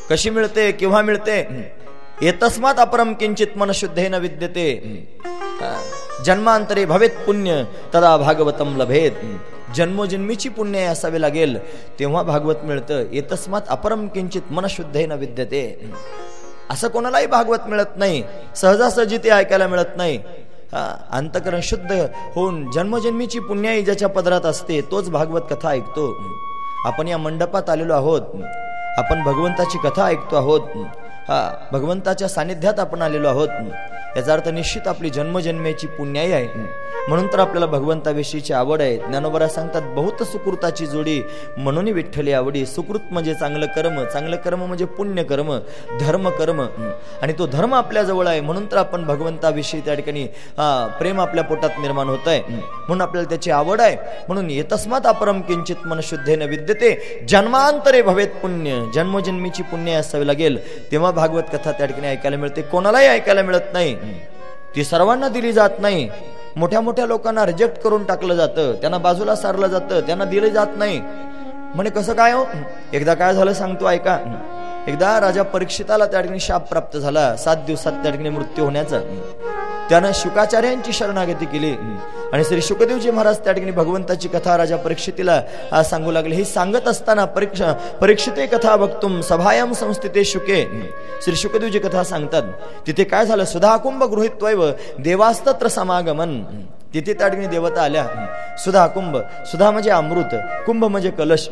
[0.09, 1.41] कशी मिळते केव्हा मिळते?
[2.23, 4.65] एतस्मात अपरम किंचित मन शुद्धेन विद्यते
[6.25, 9.11] जन्मांतरे भवेत पुण्य तदा भागवतम लभेत।
[9.75, 11.57] जन्मोजन्मीची पुण्य असावे लागेल
[11.99, 15.63] तेव्हा भागवत मिळतं। एतस्मात अपरम किंचित मन शुद्धेन विद्यते
[16.71, 18.23] असं कोणालाही भागवत मिळत नाही।
[18.55, 20.19] सहजासहजी ते ऐकायला मिळत नाही।
[21.11, 21.91] अंतकरण शुद्ध
[22.35, 26.11] होऊन जन्मजन्मीची पुण्याई ज्याच्या पदरात असते तोच भागवत कथा ऐकतो।
[26.85, 28.21] आपण या मंडपात आलेलो आहोत।
[28.97, 30.61] आपण भगवंताची कथा ऐकतो आहोत।
[31.27, 31.41] हा
[31.71, 33.49] भगवंताच्या सानिध्यात आपण आलेलो आहोत.
[34.15, 36.47] याचा अर्थ निश्चित आपली जन्मजन्मेची पुण्याई आहे.
[37.07, 38.97] म्हणून तर आपल्याला भगवंताविषयीची आवड आहे.
[38.97, 41.21] ज्ञानोबरा सांगतात बहुत सुकृताची जोडी
[41.57, 42.65] म्हणून विठ्ठली आवडी.
[42.65, 45.57] सुकृत म्हणजे चांगलं कर्म चांगलं कर्म म्हणजे पुण्य कर्म
[45.99, 46.61] धर्म कर्म.
[47.21, 50.25] आणि तो धर्म आपल्या जवळ आहे म्हणून तर आपण भगवंताविषयी त्या ठिकाणी
[50.99, 53.95] प्रेम आपल्या पोटात निर्माण होत आहे म्हणून आपल्याला त्याची आवड आहे.
[54.27, 57.25] म्हणून येतस्मात अपरम किंचित मनशुद्धेने विद्यते.
[57.29, 58.79] जन्मांतरे भवेत पुण्य.
[58.95, 60.59] जन्मजन्मीची पुण्य असावी लागेल.
[60.91, 62.61] तेव्हा भागवत कथा त्या ठिकाणी ऐकायला मिळते.
[62.61, 63.95] कोणालाही ऐकायला मिळत नाही.
[64.75, 66.09] ती सर्वांना दिली जात नाही.
[66.55, 68.73] मोठ्या मोठ्या लोकांना रिजेक्ट करून टाकलं जातं.
[68.73, 69.99] त्यांना बाजूला सारलं जातं.
[69.99, 71.01] त्यांना दिलं जात नाही.
[71.75, 72.45] म्हणे कसं काय हो?
[72.93, 74.19] एकदा काय झालं सांगतो ऐका.
[74.87, 77.35] एकदा राजा परीक्षिताला त्या ठिकाणी शाप प्राप्त झाला.
[77.35, 78.99] सात दिवसात त्या ठिकाणी मृत्यू होण्याचा.
[79.89, 81.75] त्यानं शुकाचार्यांची शरणागती केली.
[82.33, 85.41] आणि श्री शुकदेवजी महाराज त्या ठिकाणी भगवंताची कथा राजा परीक्षितीला
[85.83, 86.35] सांगू लागले.
[86.35, 87.71] हे सांगत असताना परीक्षा
[88.01, 90.63] परीक्षिते कथा बघतुम सभायाम संस्थिते शुके.
[91.23, 92.43] श्री शुकदेवजी कथा सांगतात
[92.87, 93.45] तिथे काय झालं?
[93.45, 94.65] सुधाकुंभ गृहित्वैव
[94.99, 96.41] देवास्तत्र समागमन.
[96.93, 98.05] तिथे त्या ठिकाणी देवता आल्या.
[98.57, 99.17] सुधा कुंभ
[99.51, 100.35] सुधा म्हणजे अमृत
[100.65, 101.47] कुंभ म्हणजे कलश.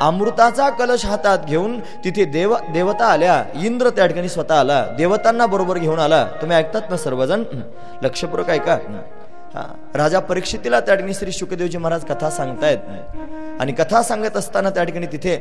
[0.00, 3.42] अमृताचा कलश हातात घेऊन तिथे देव देवता आल्या.
[3.64, 4.84] इंद्र त्या ठिकाणी स्वतः आला.
[4.98, 6.24] देवतांना बरोबर घेऊन आला.
[6.40, 7.42] तुम्ही ऐकतात ना सर्वजण?
[8.02, 8.78] लक्षपूर्वक ऐका.
[9.54, 12.78] राजा परीक्षितीला त्या ठिकाणी श्री शुकदेवजी महाराज कथा सांगतायत
[13.60, 15.34] आणि कथा सांगत असताना त्या ठिकाणी तिथे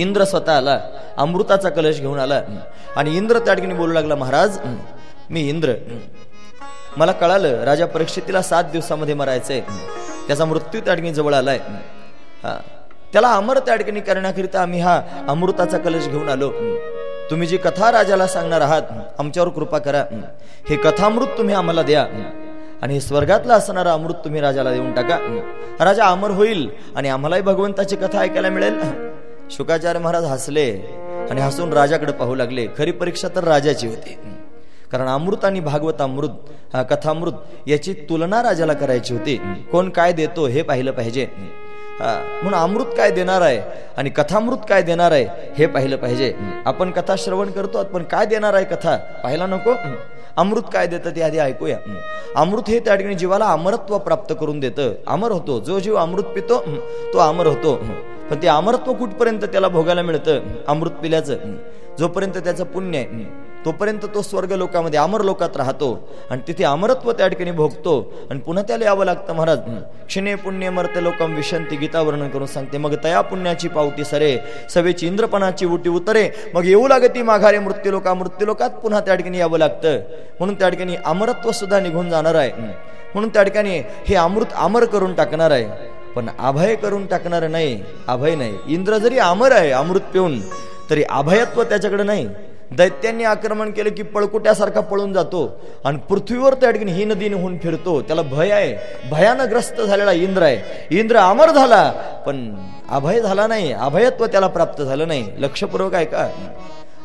[0.00, 0.78] इंद्र स्वतः आला
[1.16, 2.40] अमृताचा कलश घेऊन आला.
[2.96, 4.58] आणि इंद्र त्या ठिकाणी बोलू लागला महाराज
[5.30, 5.74] मी इंद्र.
[6.96, 9.60] मला कळालं राजा परीक्षितीला सात दिवसामध्ये मरायचंय.
[10.26, 11.58] त्याचा मृत्यू त्या ठिकाणी जवळ आलाय.
[13.12, 16.50] त्याला अमर त्या ठिकाणी करण्याकरिता आम्ही हा अमृताचा कलश घेऊन आलो.
[17.30, 18.82] तुम्ही जी कथा राजाला सांगणार आहात
[19.18, 20.04] आमच्यावर कृपा करा.
[20.68, 22.06] हे कथामृत तुम्ही आम्हाला द्या.
[22.82, 25.18] आणि स्वर्गातलं असणारा अमृत तुम्ही राजाला देऊन टाका.
[25.80, 28.80] राजा अमर होईल आणि आम्हालाही भगवंताची कथा ऐकायला मिळेल.
[29.50, 30.70] शुकाचार्य महाराज हसले
[31.30, 32.66] आणि हसून राजाकडे पाहू लागले.
[32.78, 34.16] खरी परीक्षा तर राजाची होती.
[34.92, 39.36] कारण अमृत आणि भागवत अमृत कथामृत याची तुलना राजाला करायची होती.
[39.72, 41.26] कोण काय देतो हे पाहिलं पाहिजे.
[42.00, 43.60] म्हणून अमृत काय देणार आहे
[43.96, 45.26] आणि कथामृत काय देणार आहे
[45.58, 46.32] हे पाहिलं पाहिजे.
[46.66, 48.96] आपण कथा श्रवण करतो पण काय देणार आहे कथा?
[49.22, 49.74] पाहायला नको?
[50.36, 51.78] अमृत काय देतं ते आधी ऐकूया.
[52.36, 54.94] अमृत हे त्या ठिकाणी जीवाला अमरत्व प्राप्त करून देतं.
[55.06, 55.60] अमर होतो.
[55.60, 56.64] जो जीव अमृत पितो
[57.12, 57.74] तो अमर होतो.
[58.30, 60.40] पण ते अमरत्व कुठपर्यंत त्याला भोगायला मिळतं?
[60.68, 61.36] अमृत पिल्याचं.
[61.98, 63.45] जोपर्यंत त्याचं पुण्य आहे.
[63.64, 65.88] तोपर्यंत तो स्वर्ग लोकामध्ये अमर लोकात राहतो.
[66.30, 67.94] आणि तिथे अमरत्व त्या ठिकाणी भोगतो.
[68.30, 69.58] आणि पुन्हा त्याला यावं लागतं महाराज.
[70.06, 74.36] क्षिणे पुण्य मरते लोकम विशंती गीता वर्णन करून सांगते मग तया पुण्याची पावती सरे
[74.74, 76.28] सवेची इंद्रपणाची उटी उतरे.
[76.54, 79.98] मग येऊ लागती माघारे मृत्यूलोका मृत्यूलोकात पुन्हा त्या ठिकाणी यावं लागतं.
[80.38, 82.52] म्हणून त्या ठिकाणी अमरत्व सुद्धा निघून जाणार आहे.
[83.14, 83.78] म्हणून त्या ठिकाणी
[84.08, 85.94] हे अमृत अमर करून टाकणार आहे.
[86.14, 88.58] पण अभय करून टाकणार नाही अभय नाही.
[88.68, 90.40] इंद्र जरी अमर आहे अमृत पिऊन
[90.90, 92.28] तरी अभयत्व त्याच्याकडे नाही.
[92.72, 95.60] दैत्यांनी आक्रमण केलं की पळकुट्यासारखा पळून जातो.
[95.84, 98.00] आणि पृथ्वीवर त्या ठिकाणी ही होऊन फिरतो.
[98.00, 98.76] त्याला भय आहे.
[99.10, 100.86] भयानं ग्रस्त झालेला इंद्र आहे.
[100.98, 101.90] इंद्र अमर झाला
[102.26, 102.54] पण
[102.90, 103.72] अभय झाला नाही.
[103.72, 105.30] अभयत्व त्याला प्राप्त झालं नाही.
[105.38, 106.28] लक्षपूर्वक आहे का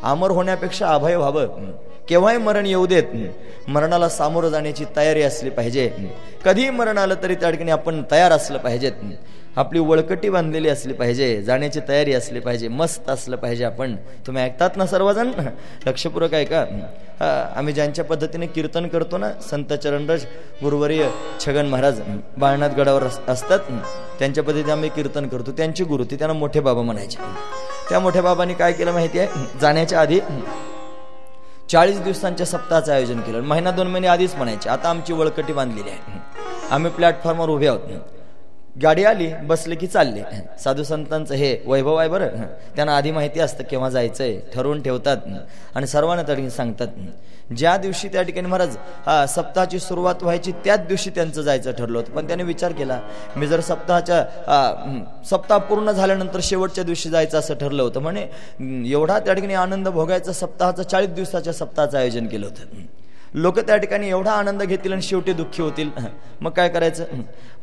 [0.04, 1.48] अमर होण्यापेक्षा अभय व्हावं.
[2.10, 3.04] केव्हाही मरण येऊ देत.
[3.68, 5.92] मरणाला सामोरं जाण्याची तयारी असली पाहिजे.
[6.46, 8.92] कधीही मरण आलं तरी त्या ठिकाणी आपण तयार असलं पाहिजेत.
[9.58, 13.96] आपली वळकटी बांधलेली असली पाहिजे जाण्याची तयारी असली पाहिजे मस्त असलं पाहिजे आपण.
[14.28, 15.32] तुम्ही ऐकतात ना सर्वजण?
[15.88, 16.66] लक्षपूर्वक आहे का
[17.56, 20.26] आम्ही ज्यांच्या पद्धतीने कीर्तन करतो ना संत चरणराज
[20.64, 21.10] गुरुवर्य
[21.46, 22.00] छगन महाराज
[22.38, 23.60] बाळनाथ गडावर असतात.
[24.20, 25.52] त्यांच्या पद्धतीने आम्ही कीर्तन करतो.
[25.52, 27.18] त्यांची गुरु ती त्यांना मोठे बाबा म्हणायचे.
[27.90, 29.60] त्या मोठ्या बाबांनी काय केलं माहिती आहे?
[29.62, 30.20] जाण्याच्या आधी
[31.72, 33.42] चाळीस दिवसांच्या सप्ताहाचं आयोजन केलं.
[33.42, 34.70] महिना दोन महिने आधीच म्हणायचे.
[34.70, 36.20] आता आमची वळकटी बांधलेली आहे.
[36.72, 37.80] आम्ही प्लॅटफॉर्मवर उभे आहोत.
[38.76, 40.22] गाडी आली बसले की चालले.
[40.60, 42.44] साधू संतांचं हे वैभव आहे बरं.
[42.76, 45.18] त्यांना आधी माहिती असतं केव्हा जायचंय ठरवून ठेवतात.
[45.76, 46.88] आणि सर्वांना त्या ठिकाणी सांगतात.
[47.58, 48.76] ज्या दिवशी त्या ठिकाणी महाराज
[49.32, 52.12] सप्ताहाची सुरुवात व्हायची त्याच दिवशी त्यांचं जायचं ठरलं होतं.
[52.14, 53.00] पण त्याने विचार केला
[53.36, 58.00] मी जर सप्ताहाच्या सप्ताह पूर्ण झाल्यानंतर शेवटच्या दिवशी जायचं असं ठरलं होतं.
[58.00, 58.26] म्हणे
[58.92, 62.82] एवढा त्या ठिकाणी आनंद भोगायचा सप्ताहाचा चाळीस दिवसाच्या सप्ताहाचं आयोजन केलं होतं.
[63.34, 65.90] लोक त्या ठिकाणी एवढा आनंद घेतील आणि शेवटी दुःखी होतील.
[66.42, 67.06] मग काय करायचं?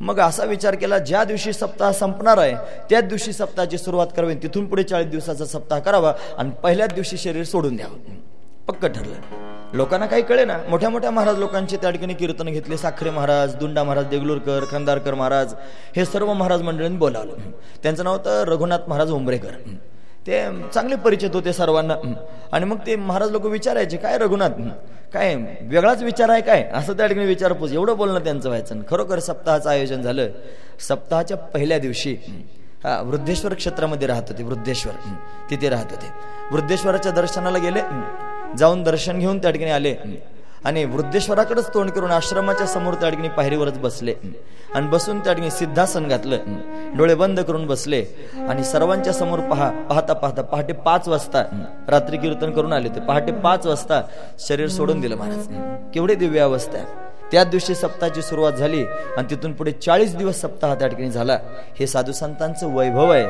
[0.00, 2.54] मग असा विचार केला ज्या दिवशी सप्ताह संपणार आहे
[2.90, 7.44] त्याच दिवशी सप्ताहाची सुरुवात करावी तिथून पुढे चाळीस दिवसाचा सप्ताह करावा आणि पहिल्याच दिवशी शरीर
[7.44, 8.16] सोडून द्यावं.
[8.68, 9.46] पक्क ठरलं.
[9.72, 10.56] लोकांना काही कळे ना.
[10.68, 12.76] मोठ्या मोठ्या महाराज लोकांचे त्या ठिकाणी कीर्तन घेतले.
[12.76, 15.54] साखरे महाराज दुंडा महाराज देगलूरकर खंदारकर महाराज
[15.96, 17.50] हे सर्व महाराज मंडळींनी बोलावलं.
[17.82, 19.50] त्यांचं नाव होतं रघुनाथ महाराज उंबरेकर.
[20.26, 21.94] ते चांगले परिचित होते सर्वांना.
[22.52, 24.60] आणि मग ते महाराज लोक विचारायचे काय रघुनाथ?
[25.14, 26.70] काय वेगळाच विचार आहे काय?
[26.74, 27.72] असं त्या ठिकाणी विचारपूस.
[27.72, 28.80] एवढं बोलणं त्यांचं व्हायचं.
[28.90, 30.28] खरोखर सप्ताहाचं आयोजन झालं.
[30.80, 32.16] सप्ताहाच्या पहिल्या दिवशी
[32.84, 34.92] हा वृद्धेश्वर क्षेत्रामध्ये राहत होते वृद्धेश्वर.
[35.50, 36.06] तिथे राहत होते.
[36.52, 37.80] वृद्धेश्वराच्या दर्शनाला गेले
[38.58, 39.94] जाऊन दर्शन घेऊन त्या ठिकाणी आले.
[40.64, 44.14] आणि वृद्धेश्वराकडेच तोंड करून आश्रमाच्या समोर त्या ठिकाणी पायरीवरच बसले.
[44.74, 46.36] आणि बसून त्या ठिकाणी सिद्धासन घातलं
[46.96, 48.04] डोळे बंद करून बसले.
[48.48, 51.42] आणि सर्वांच्या समोर पहा पाहता पाहता पहाटे पाच वाजता
[51.88, 53.00] रात्री कीर्तन करून आले ते.
[53.00, 54.02] पहाटे पाच वाजता
[54.38, 55.46] शरीर सोडून दिलं महाराज.
[55.94, 56.78] केवढे दिव्य अवस्था.
[57.32, 61.38] त्या दिवशी सप्ताहाची सुरुवात झाली आणि तिथून पुढे चाळीस दिवस सप्ताह त्या ठिकाणी झाला.
[61.78, 63.26] हे साधू संतांचं वैभव आहे.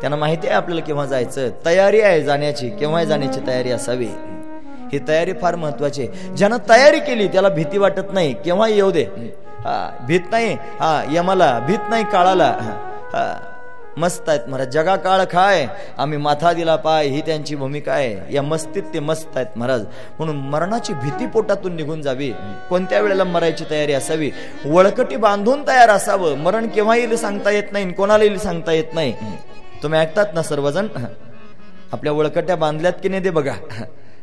[0.00, 1.48] त्यांना माहिती आहे आपल्याला केव्हा जायचं.
[1.66, 2.70] तयारी आहे जाण्याची.
[2.70, 4.08] केव्हा जाण्याची तयारी असावी?
[4.94, 6.34] ही तयारी फार महत्वाची आहे.
[6.36, 8.32] ज्यानं तयारी केली त्याला भीती वाटत नाही.
[8.44, 9.04] केव्हा येऊ दे.
[10.06, 10.52] भीत नाही.
[10.80, 12.54] हा यमाला भीत नाही काळाला.
[13.98, 14.68] मस्त आहेत महाराज.
[14.68, 15.66] जगा काळ खाय.
[15.98, 17.06] आम्ही माथा दिला पाय.
[17.06, 18.34] ही त्यांची भूमिका आहे.
[18.34, 19.84] या मस्तीत ते मस्त आहेत महाराज.
[20.18, 22.30] म्हणून मरणाची भीती पोटातून निघून जावी.
[22.70, 24.30] कोणत्या वेळेला मरायची तयारी असावी?
[24.64, 26.36] वळकटी बांधून तयार असावं.
[26.36, 27.92] मरण केव्हा येईल सांगता येत नाही.
[27.92, 29.14] कोणाला येईल सांगता येत नाही.
[29.82, 30.86] तुम्ही ऐकतात ना सर्वजण?
[31.92, 33.54] आपल्या वळकट्या बांधल्यात की नाही ते बघा.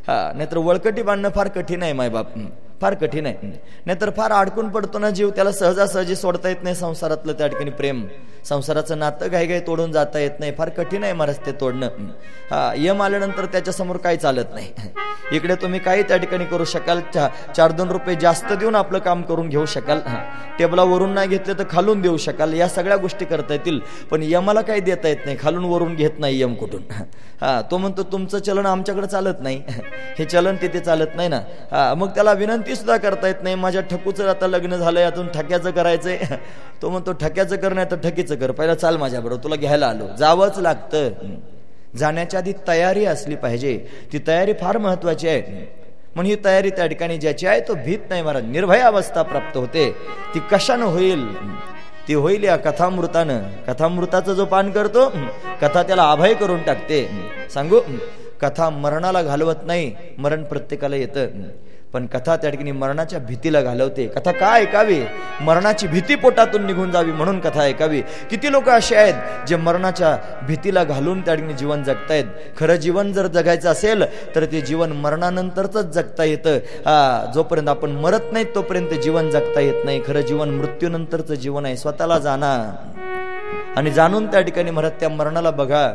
[0.08, 2.28] हा नाहीतर वळकटी बांधणं फार कठीण आहे मायबाप
[2.82, 3.48] फार कठीण आहे.
[3.86, 8.06] नाहीतर फार अडकून पडतो ना जीव त्याला सहजासहजी सोडता येत नाही संसारातलं त्या ठिकाणी प्रेम.
[8.46, 10.52] संसाराचं नातं घाई घाई तोडून जाता येत नाही.
[10.58, 11.88] फार कठीण आहे महाराज ते तोडणं.
[12.52, 12.74] हा.
[12.78, 14.72] यम आल्यानंतर त्याच्यासमोर काही चालत नाही.
[15.32, 17.00] इकडे तुम्ही काही त्या ठिकाणी करू शकाल.
[17.56, 20.00] चार दोन रुपये जास्त देऊन आपलं काम करून घेऊ शकाल.
[20.60, 22.54] टेबलावरून नाही घेतले तर खालून देऊ शकाल.
[22.54, 23.80] या सगळ्या गोष्टी करता येतील
[24.12, 25.38] पण यमाला काही देता येत नाही.
[25.42, 26.82] खालून वरून घेत नाही यम कुठून.
[27.42, 29.62] हा तो म्हणतो तुमचं चलन आमच्याकडे चालत नाही.
[30.20, 31.40] हे चलन तिथे चालत नाही ना.
[31.72, 35.72] हा मग त्याला विनंती सुद्धा करता येत नाही माझ्या ठकूचं आता लग्न झालंय अजून ठक्याचं
[35.72, 36.18] करायचंय.
[36.82, 38.52] तो म्हणतो ठक्याचं कर नाही तर ठकीचं कर.
[38.52, 40.08] पहिला चाल माझ्याबरोबर तुला घ्यायला आलो.
[40.20, 41.10] जावंच लागतं.
[41.98, 43.88] जाण्याच्या आधी तयारी असली पाहिजे.
[44.14, 45.42] ती तयारी फार महत्वाची आहे.
[46.16, 49.92] म्हणून ही तयारी त्या ठिकाणी ज्याची आहे तो भीत नाही महाराज निर्भय अवस्था प्राप्त होते.
[50.36, 51.28] ती कशानं होईल?
[52.08, 53.40] ती होईल या कथामृतानं.
[53.68, 55.10] कथामृताचं जो पान करतो
[55.62, 57.10] कथा त्याला अभय करून टाकते.
[57.54, 57.80] सांगू
[58.42, 61.28] कथा मरणाला घालवत नाही मरण प्रत्येकाला येतं.
[61.94, 64.06] पण कथा त्या ठिकाणी मरणाच्या भीतीला घालवते.
[64.08, 65.00] कथा का ऐकावी?
[65.42, 68.02] मरणाची भीती पोटातून निघून जावी म्हणून कथा ऐकावी.
[68.30, 70.16] किती लोक असे आहेत जे मरणाच्या
[70.48, 72.26] भीतीला घालून त्या ठिकाणी जीवन जगतायत?
[72.60, 74.04] खरं जीवन जर जगायचं असेल
[74.36, 76.58] तर ते जीवन मरणानंतरच जगता येतं.
[77.34, 80.02] जोपर्यंत आपण मरत नाही तोपर्यंत जीवन जगता येत नाही.
[80.08, 81.78] खरं जीवन मृत्यूनंतरचं जीवन आहे.
[81.78, 83.11] स्वतःला जाणार
[83.78, 85.88] आणि जाणून त्या ठिकाणी म्हणत त्या मरणाला बघा.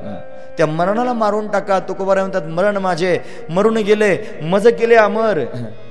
[0.59, 1.78] त्या मरणाला मारून टाका.
[1.78, 3.19] तुकोबारा म्हणतात मरण माझे.
[3.51, 4.39] मरून गेले.
[4.43, 5.40] मज केले अमर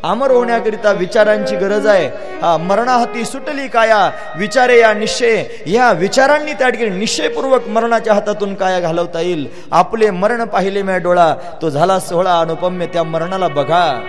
[0.03, 2.07] अमर होण्याकरिता विचारांची गरज आहे.
[2.41, 4.11] हा मरणाहाती सुटली काया.
[4.37, 5.43] विचारे या निश्चय.
[5.67, 9.47] या विचारांनी त्या ठिकाणी निश्चयपूर्वक मरणाच्या हातातून काया घालवता येईल.
[9.71, 11.35] आपले मरण पाहिले मी डोळा.
[11.61, 12.85] तो झाला सोहळा अनुपम्य.
[12.85, 14.01] त्या मरणाला बघा.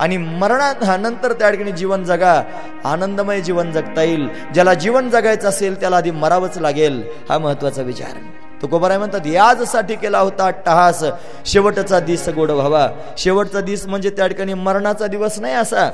[0.00, 2.42] आणि मरणानंतर त्या ठिकाणी जीवन जगा.
[2.84, 4.28] आनंदमय जीवन जगता येईल.
[4.54, 8.16] ज्याला जीवन जगायचं असेल त्याला आधी मरावंच लागेल हा महत्त्वाचा विचार.
[8.62, 11.04] तुकोबाराय म्हणतात याजसाठी केला होता अट्टहास.
[11.44, 12.88] शेवटचा दिस गोड व्हावा.
[13.18, 15.90] शेवटचा दिस म्हणजे त्या ठिकाणी मरणाचा दिवस नाही असा.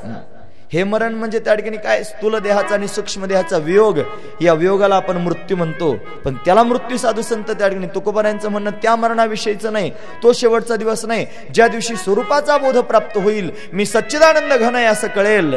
[0.73, 2.03] हे मरण म्हणजे त्या ठिकाणी काय?
[2.03, 3.99] स्थूल देहाचा आणि सूक्ष्म देहाचा वियोग.
[4.41, 5.95] या वियोगाला आपण मृत्यू म्हणतो.
[6.25, 9.91] पण त्याला मृत्यू साधू संत त्या ठिकाणी तुकोबारायांचं म्हणणं त्या मरणाविषयीचं नाही.
[10.23, 11.25] तो शेवटचा दिवस नाही.
[11.53, 15.53] ज्या दिवशी स्वरूपाचा बोध प्राप्त होईल मी सच्चिदानंद घन आहे असं कळेल.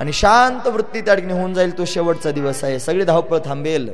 [0.00, 2.78] आणि शांत वृत्ती त्या ठिकाणी होऊन जाईल तो शेवटचा दिवस आहे.
[2.78, 3.90] सगळी धावपळ थांबेल.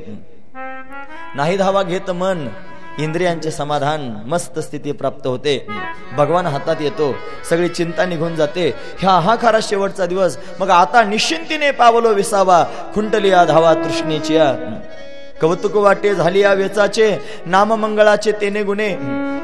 [1.35, 2.47] नाही धावा घेत मन.
[2.99, 5.67] इंद्रियांचे समाधान मस्त स्थिती प्राप्त होते.
[6.17, 7.15] भगवान हातात येतो.
[7.49, 8.73] सगळी चिंता निघून जाते.
[8.99, 10.37] ह्या हा खरा शेवटचा दिवस.
[10.59, 12.65] मग आता निश्चिंतीने पावलो विसावा.
[12.95, 14.37] खुंटली या धावा तृष्णेची
[15.41, 18.89] कौतुक वाटे झाली या वेचाचे नाममंगळाचे तेने गुणे.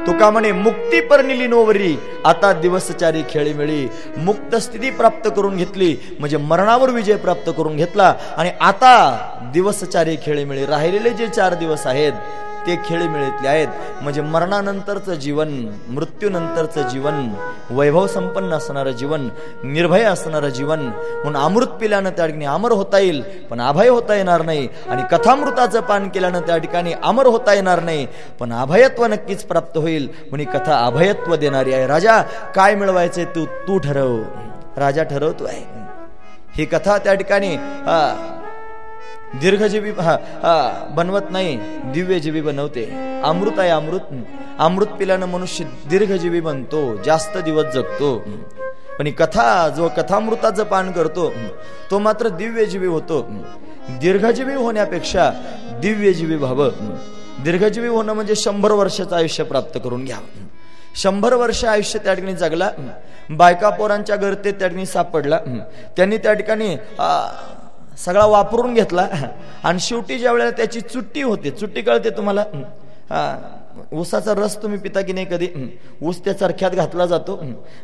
[0.06, 1.96] तुका म्हणे मुक्ती परनिली नोवरी.
[2.24, 3.88] आता दिवसचारी खेळी मिळी.
[4.16, 5.96] मुक्त स्थिती प्राप्त करून घेतली.
[6.18, 8.14] म्हणजे मरणावर विजय प्राप्त करून घेतला.
[8.36, 8.94] आणि आता
[9.52, 10.66] दिवसचारी खेळी मिळी.
[10.66, 12.12] राहिलेले जे चार दिवस आहेत
[12.66, 13.68] ते खेळ मिळतले आहेत.
[14.02, 15.48] म्हणजे मरणानंतरचं जीवन
[15.88, 17.28] मृत्यूनंतरचं जीवन
[17.70, 19.28] वैभव संपन्न असणारं जीवन
[19.64, 20.80] निर्भय असणारं जीवन.
[20.80, 24.68] म्हणून अमृत पिल्यानं त्या ठिकाणी अमर होता येईल पण अभय होता येणार नाही.
[24.88, 28.06] आणि कथामृताचं पान केल्यानं त्या ठिकाणी अमर होता येणार नाही.
[28.40, 30.08] पण अभयत्व नक्कीच प्राप्त होईल.
[30.30, 31.86] म्हणून कथा अभयत्व देणारी आहे.
[31.86, 32.20] राजा
[32.54, 34.16] काय मिळवायचे तू तू ठरव.
[34.78, 35.62] राजा ठरवतो आहे
[36.56, 37.56] ही कथा त्या ठिकाणी
[39.40, 39.92] दीर्घजीवी
[40.96, 41.56] बनवत नाही.
[41.92, 42.84] दिव्यजीवी बनवते.
[43.24, 44.12] अमृत आहे अमृत.
[44.58, 46.82] अमृत पिल्यानं मनुष्य दीर्घजीवी बनतो.
[47.04, 48.16] जास्त दिवस जगतो.
[48.98, 51.32] पण ही कथा जो कथामृताचं पान करतो
[51.90, 53.20] तो मात्र दिव्यजीवी होतो.
[54.00, 55.30] दीर्घजीवी होण्यापेक्षा
[55.84, 56.70] दिव्यजीवी व्हावं
[57.44, 60.46] दीर्घजीवी होणं म्हणजे शंभर वर्षाचं आयुष्य प्राप्त करून घ्यावं
[60.96, 62.70] शंभर वर्ष आयुष्य त्या ठिकाणी जगला.
[63.30, 65.38] बायका पोरांच्या गर्तेत त्या ठिकाणी सापडला.
[65.96, 66.76] त्यांनी त्या ठिकाणी
[68.04, 69.06] सगळा वापरून घेतला.
[69.64, 72.44] आणि शेवटी ज्या वेळेला त्याची चुट्टी होते चुट्टी कळते तुम्हाला?
[73.92, 75.48] ऊसाचा रस तुम्ही पिता की नाही कधी?
[76.02, 77.36] ऊस त्या चरख्यात घातला जातो.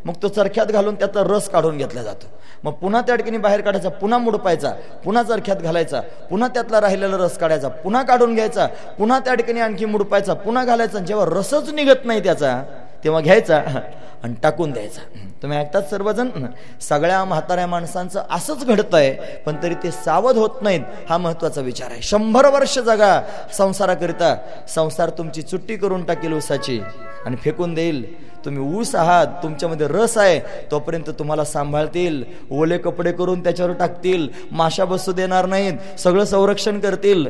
[0.05, 2.27] मग तो चरख्यात घालून त्याचा रस काढून घेतला जातो.
[2.65, 4.71] मग पुन्हा त्या ठिकाणी बाहेर काढायचा पुन्हा मुडपायचा
[5.05, 8.67] पुन्हा चरख्यात घालायचा पुन्हा त्यातला राहिलेला रस काढायचा पुन्हा काढून घ्यायचा
[8.99, 12.63] पुन्हा त्या ठिकाणी आणखी मुडपायचा पुन्हा घालायचा जेव्हा रसच निघत नाही त्याचा
[13.05, 13.63] तेव्हा घ्यायचा
[14.23, 15.01] आणि टाकून द्यायचा.
[15.43, 16.29] तुम्ही ऐकतात सर्वजण?
[16.81, 19.13] सगळ्या म्हाताऱ्या माणसांचं असंच घडतंय
[19.47, 22.03] पण तरी ते सावध होत नाहीत हा महत्त्वाचा विचार आहे.
[22.03, 23.21] शंभर वर्ष जगा
[23.53, 24.35] संसाराकरिता.
[24.69, 26.81] संसार तुमची चुट्टी करून टाकेल उसाची
[27.27, 28.30] आणि फेकून देईल.
[28.45, 34.85] तुम्ही ऊस आहात तुमच्यामध्ये रस आहे तोपर्यंत तुम्हाला सांभाळतील ओले कपडे करून त्याच्यावर टाकतील माशा
[34.85, 37.27] बसू देणार नाहीत सगळं संरक्षण करतील.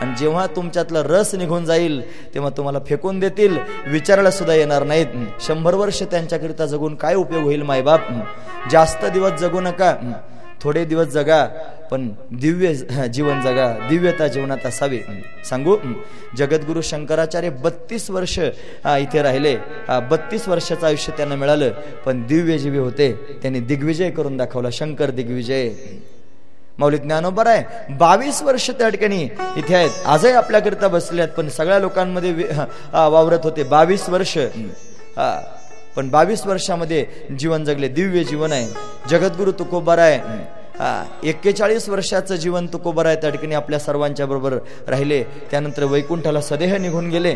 [0.00, 2.00] आणि जेव्हा तुमच्यातला रस निघून जाईल
[2.34, 5.06] तेव्हा तुम्हाला फेकून देतील विचारायला सुद्धा येणार नाहीत.
[5.40, 8.00] शंभर वर्ष त्यांच्याकरिता जगून काय उपयोग होईल मायबाप?
[8.70, 9.96] जास्त दिवस जगू नका.
[10.62, 11.44] थोडे दिवस जगा
[11.90, 12.08] पण
[12.40, 12.72] दिव्य
[13.14, 14.98] जीवन जगा दिव्यता जीवनात असावी.
[15.44, 15.76] सांगू?
[16.38, 19.56] जगद्गुरु शंकराचार्य बत्तीस वर्ष इथे राहिले.
[20.10, 21.70] बत्तीस वर्षाचं आयुष्य त्यांना मिळालं
[22.04, 23.12] पण दिव्यजीवी होते.
[23.42, 25.68] त्यांनी दिग्विजय करून दाखवला शंकर दिग्विजय.
[26.78, 27.94] माऊली ज्ञानोबर आहे.
[27.98, 29.22] बावीस वर्ष त्या ठिकाणी
[29.56, 30.06] इथे आहेत.
[30.06, 32.32] आजही आपल्याकरिता बसले आहेत पण सगळ्या लोकांमध्ये
[32.92, 33.62] वावरत होते.
[33.62, 34.36] बावीस वर्ष.
[35.96, 37.06] पण बावीस वर्षामध्ये
[37.38, 38.68] जीवन जगले दिव्य जीवन आहे.
[39.10, 40.18] जगद्गुरु तुकोबार आहे
[41.24, 44.54] एक्केचाळीस वर्षाचं जीवन तुकोबर आहे त्या ठिकाणी आपल्या सर्वांच्या बरोबर
[44.88, 45.22] राहिले.
[45.50, 47.34] त्यानंतर वैकुंठाला सदेह निघून गेले.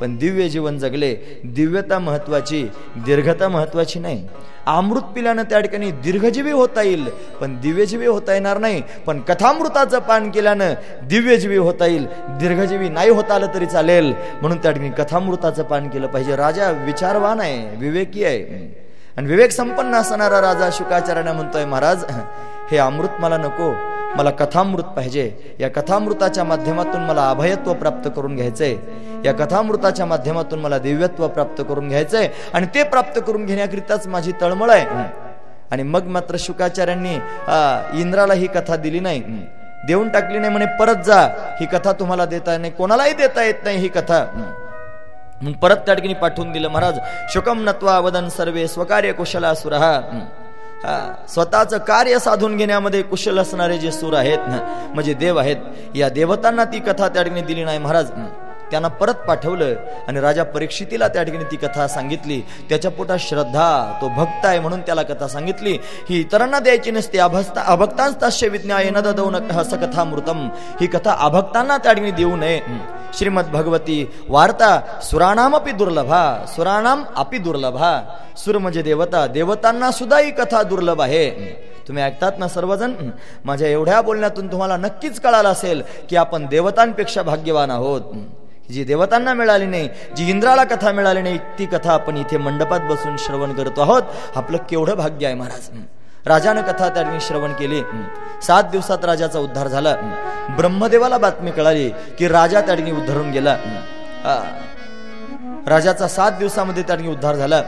[0.00, 1.14] पण दिव्य जीवन जगले.
[1.44, 2.62] दिव्यता महत्वाची
[3.06, 4.26] दीर्घता महत्वाची नाही.
[4.66, 7.08] अमृत पिल्यानं त्या ठिकाणी दीर्घजीवी होता येईल
[7.40, 8.82] पण दिव्यजीवी होता येणार नाही.
[9.06, 10.74] पण कथामृताचं पान केल्यानं
[11.08, 12.06] दिव्यजीवी होता येईल.
[12.40, 14.12] दीर्घजीवी नाही होता आलं तरी चालेल.
[14.40, 16.36] म्हणून त्या ठिकाणी कथामृताचं पान केलं पाहिजे.
[16.36, 18.68] राजा विचारवान आहे विवेकी आहे.
[19.16, 22.04] आणि विवेक संपन्न असणारा राजा शुकाचार्यानं म्हणतोय महाराज.
[22.70, 23.70] हे अमृत मला नको
[24.16, 25.56] मला कथामृत पाहिजे.
[25.60, 28.74] या कथामृताच्या माध्यमातून मला अभयत्व प्राप्त करून घ्यायचंय
[29.24, 34.70] या कथामृताच्या माध्यमातून मला दिव्यत्व प्राप्त करून घ्यायचंय आणि ते प्राप्त करून घेण्याकरिताच माझी तळमळ
[34.70, 34.86] आहे.
[35.72, 37.14] आणि मग मात्र शुकाचार्यांनी
[38.00, 39.20] इंद्राला ही कथा दिली नाही.
[39.86, 41.20] देऊन टाकली नाही म्हणे परत जा
[41.60, 44.24] ही कथा तुम्हाला देता नाही कोणालाही देता येत नाही ही कथा.
[45.62, 46.98] परत त्या ठिकाणी पाठवून दिलं महाराज
[47.32, 49.92] शुकम नत्वा वदन सर्वे स्वकार्य कुशला सुरहा
[51.28, 54.58] स्वतःचं कार्य साधून घेण्यामध्ये कुशल असणारे जे सूर आहेत ना
[54.94, 58.10] म्हणजे देव आहेत या देवतांना ती कथा त्या ठिकाणी दिली नाही महाराज.
[58.70, 59.74] त्यांना परत पाठवलं
[60.08, 62.40] आणि राजा परीक्षितीला त्या ठिकाणी ती कथा सांगितली.
[62.68, 65.78] त्याच्या पोटात श्रद्धा तो भक्त आहे म्हणून त्याला कथा सांगितली.
[66.08, 67.18] ही इतरांना द्यायची नसते.
[67.18, 70.48] अभस्ता अभक्तांस्ताश्य विज्ञाय न ददौ न हस कथा मृतम
[70.80, 72.60] ही कथा अभक्तांना त्या ठिकाणी देऊ नये.
[73.18, 76.22] श्रीमद भगवती वार्ता सुराणामपि दुर्लभा.
[76.48, 78.00] सुराणाम अपि दुर्लभा.
[78.36, 81.30] सुर म्हणजे देवता देवतांना सुद्धा ही कथा दुर्लभ आहे.
[81.88, 82.92] तुम्ही ऐकतात ना सर्वजण?
[83.44, 88.02] माझ्या एवढ्या बोलण्यातून तुम्हाला नक्कीच कळालं असेल की आपण देवतांपेक्षा भाग्यवान आहोत.
[88.70, 93.16] जी देवतांना मिळाली नाही जी इंद्राला कथा मिळाली नाही ती कथा आपण इथे मंडपात बसून
[93.18, 94.02] श्रवण करतो आहोत.
[94.36, 95.68] आपलं केवढं भाग्य आहे महाराज.
[96.26, 97.82] राजानं कथा त्या श्रवण केली.
[98.42, 99.96] सात दिवसात राजाचा उद्धार झाला.
[100.56, 103.56] ब्रह्मदेवाला बातमी कळाली की राजा त्या ठिकाणी उद्धारून गेला.
[104.24, 104.34] आ,
[105.68, 107.62] राजाचा सात दिवसामध्ये त्या ठिकाणी उद्धार झाला.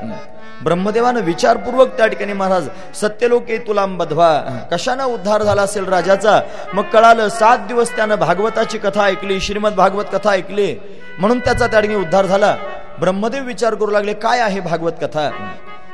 [0.64, 4.28] ब्रह्मदेवानं विचारपूर्वक त्या ठिकाणी महाराज सत्यलोके तुलाम बधवा
[4.72, 6.40] कशानं उद्धार झाला असेल राजाचा?
[6.74, 10.74] मग कळालं सात दिवस त्यानं भागवताची कथा ऐकली श्रीमद भागवत कथा ऐकली.
[11.18, 12.56] म्हणून त्याचा त्या ठिकाणी उद्धार झाला.
[13.00, 15.28] ब्रह्मदेव विचार करू लागले काय आहे भागवत कथा?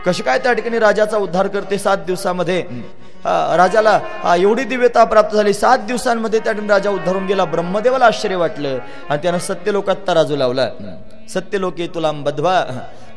[0.06, 2.62] कशी काय त्या ठिकाणी राजाचा उद्धार करते सात दिवसामध्ये?
[3.24, 7.44] राजाला हा, एवढी दिव्यता प्राप्त झाली सात दिवसांमध्ये त्या ठिकाणी राजा उद्धारून गेला.
[7.44, 8.78] ब्रह्मदेवाला आश्चर्य वाटलं
[9.08, 10.68] आणि त्यानं सत्यलोकात तराजू लावला.
[11.28, 12.56] सत्यलोके तुला बधवा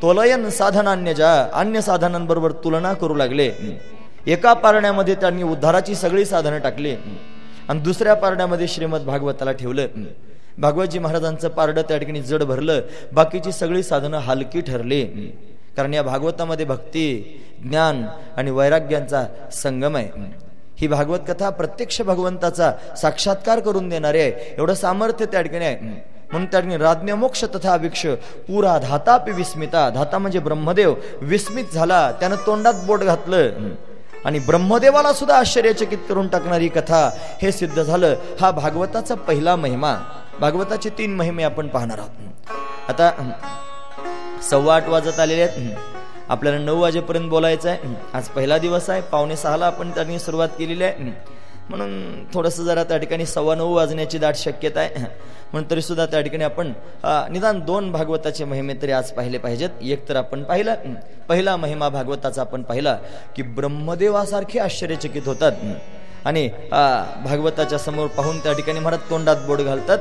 [0.02, 3.48] तोलयन साधनान्य जा अन्य साधनांबरोबर तुलना करू लागले
[4.28, 6.96] एका पारण्यामध्ये त्यांनी उद्धाराची सगळी साधनं टाकली
[7.70, 9.88] आणि दुसऱ्या पारण्यामध्ये श्रीमद भागवताला ठेवलं
[10.58, 12.82] भागवतजी महाराजांचं पारडं त्या ठिकाणी जड भरलं
[13.14, 15.04] बाकीची सगळी साधनं हलकी ठरली
[15.78, 17.08] कारण या भागवतामध्ये भक्ती
[17.62, 18.04] ज्ञान
[18.38, 20.30] आणि वैराग्यांचा संगम आहे
[20.78, 26.00] ही भागवत कथा प्रत्यक्ष भगवंताचा साक्षात्कार करून देणारे आहे एवढं सामर्थ्य त्या ठिकाणी आहे
[26.32, 28.06] म्हणून त्यांनी राज्ञमोक्ष राज्ञ मोक्ष तथा विक्ष
[28.48, 29.90] पुरा धातापि विस्मिता.
[29.90, 30.96] धाता म्हणजे ब्रह्मदेव.
[31.22, 33.50] विस्मित झाला त्यानं तोंडात बोट घातलं.
[34.26, 37.10] आणि ब्रह्मदेवाला सुद्धा आश्चर्यचकित करून टाकणारी कथा
[37.42, 38.16] हे सिद्ध झालं.
[38.42, 39.96] हा भागवताचा पहिला महिमा.
[40.40, 42.12] भागवताचे तीन महिमे आपण पाहणार आहोत.
[42.90, 43.32] आता
[44.50, 45.78] सव्वा आठ वाजत आलेले आहेत.
[46.30, 47.96] आपल्याला नऊ वाजेपर्यंत बोलायचं आहे.
[48.14, 49.02] आज पहिला दिवस आहे.
[49.02, 51.41] पावणे सहाला आपण त्यांनी सुरुवात केलेली आहे.
[51.70, 55.06] म्हणून थोडंसं जरा त्या ठिकाणी सव्वा नऊ वाजण्याची दाट शक्यता आहे.
[55.52, 56.72] म्हणून तरी सुद्धा त्या ठिकाणी आपण
[57.32, 59.70] निदान दोन भागवताचे महिमे तरी आज पाहिले पाहिजेत.
[59.82, 60.94] एक तर आपण पाहिलं
[61.30, 62.98] पहिला महिमा भागवताचा आपण पाहिला
[63.36, 65.52] की ब्रह्मदेवासारखे आश्चर्यचकित होतात.
[66.26, 66.48] आणि
[67.24, 69.98] भागवताच्या समोर पाहून त्या ठिकाणी महाराज तोंडात बोट घालतात.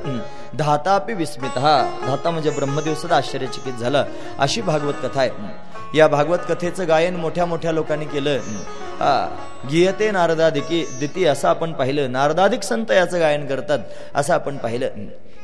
[0.58, 1.58] धातापी विस्मित.
[1.58, 4.04] हा धाता म्हणजे ब्रह्मदेव सुद्धा आश्चर्यचकित झाला.
[4.38, 5.98] अशी भागवत कथा आहे.
[5.98, 8.38] या भागवत कथेचं गायन मोठ्या मोठ्या लोकांनी केलं.
[9.70, 12.10] गियते नारदादिकी दिती असं आपण पाहिलं.
[12.12, 13.78] नारदाधिक संत याचं गायन करतात
[14.14, 14.88] असं आपण पाहिलं.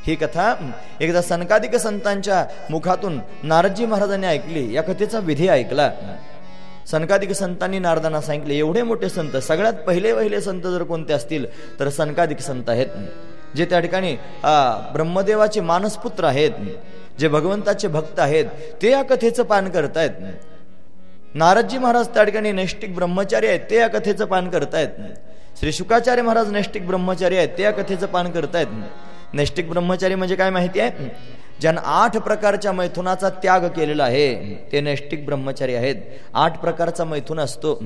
[0.07, 0.55] ही कथा
[1.01, 5.91] एकदा सनकादिक संतांच्या मुखातून नारदजी महाराजांनी ऐकली या कथेचा विधी ऐकला.
[6.91, 11.47] सनकादिक संतांनी नारदांना सांगितले एवढे मोठे संत सगळ्यात पहिले पहिले संत जर कोणते असतील
[11.81, 12.87] तर सनकादिक संत आहेत.
[13.57, 14.15] जे त्या ठिकाणी
[14.93, 16.51] ब्रह्मदेवाचे मानसपुत्र आहेत
[17.21, 18.45] जे भगवंताचे भक्त आहेत
[18.83, 20.11] ते या कथेचं पान करतायत.
[21.37, 24.89] नारदजी महाराज त्या ठिकाणी नैष्टिक ब्रह्मचारी आहेत ते या कथेचं पान करतायत.
[25.61, 28.67] श्री शुकाचार्य महाराज नैष्टिक ब्रह्मचारी आहेत ते या कथेचं पान करतायत.
[29.35, 31.09] नैष्टिक ब्रह्मचारी म्हणजे काय माहिती आहे?
[31.61, 35.97] ज्यानं आठ प्रकारच्या मैथुनाचा त्याग केलेला आहे ते नैष्टिक ब्रह्मचारी आहेत.
[36.35, 37.79] आठ प्रकारचा मैथुन असतो.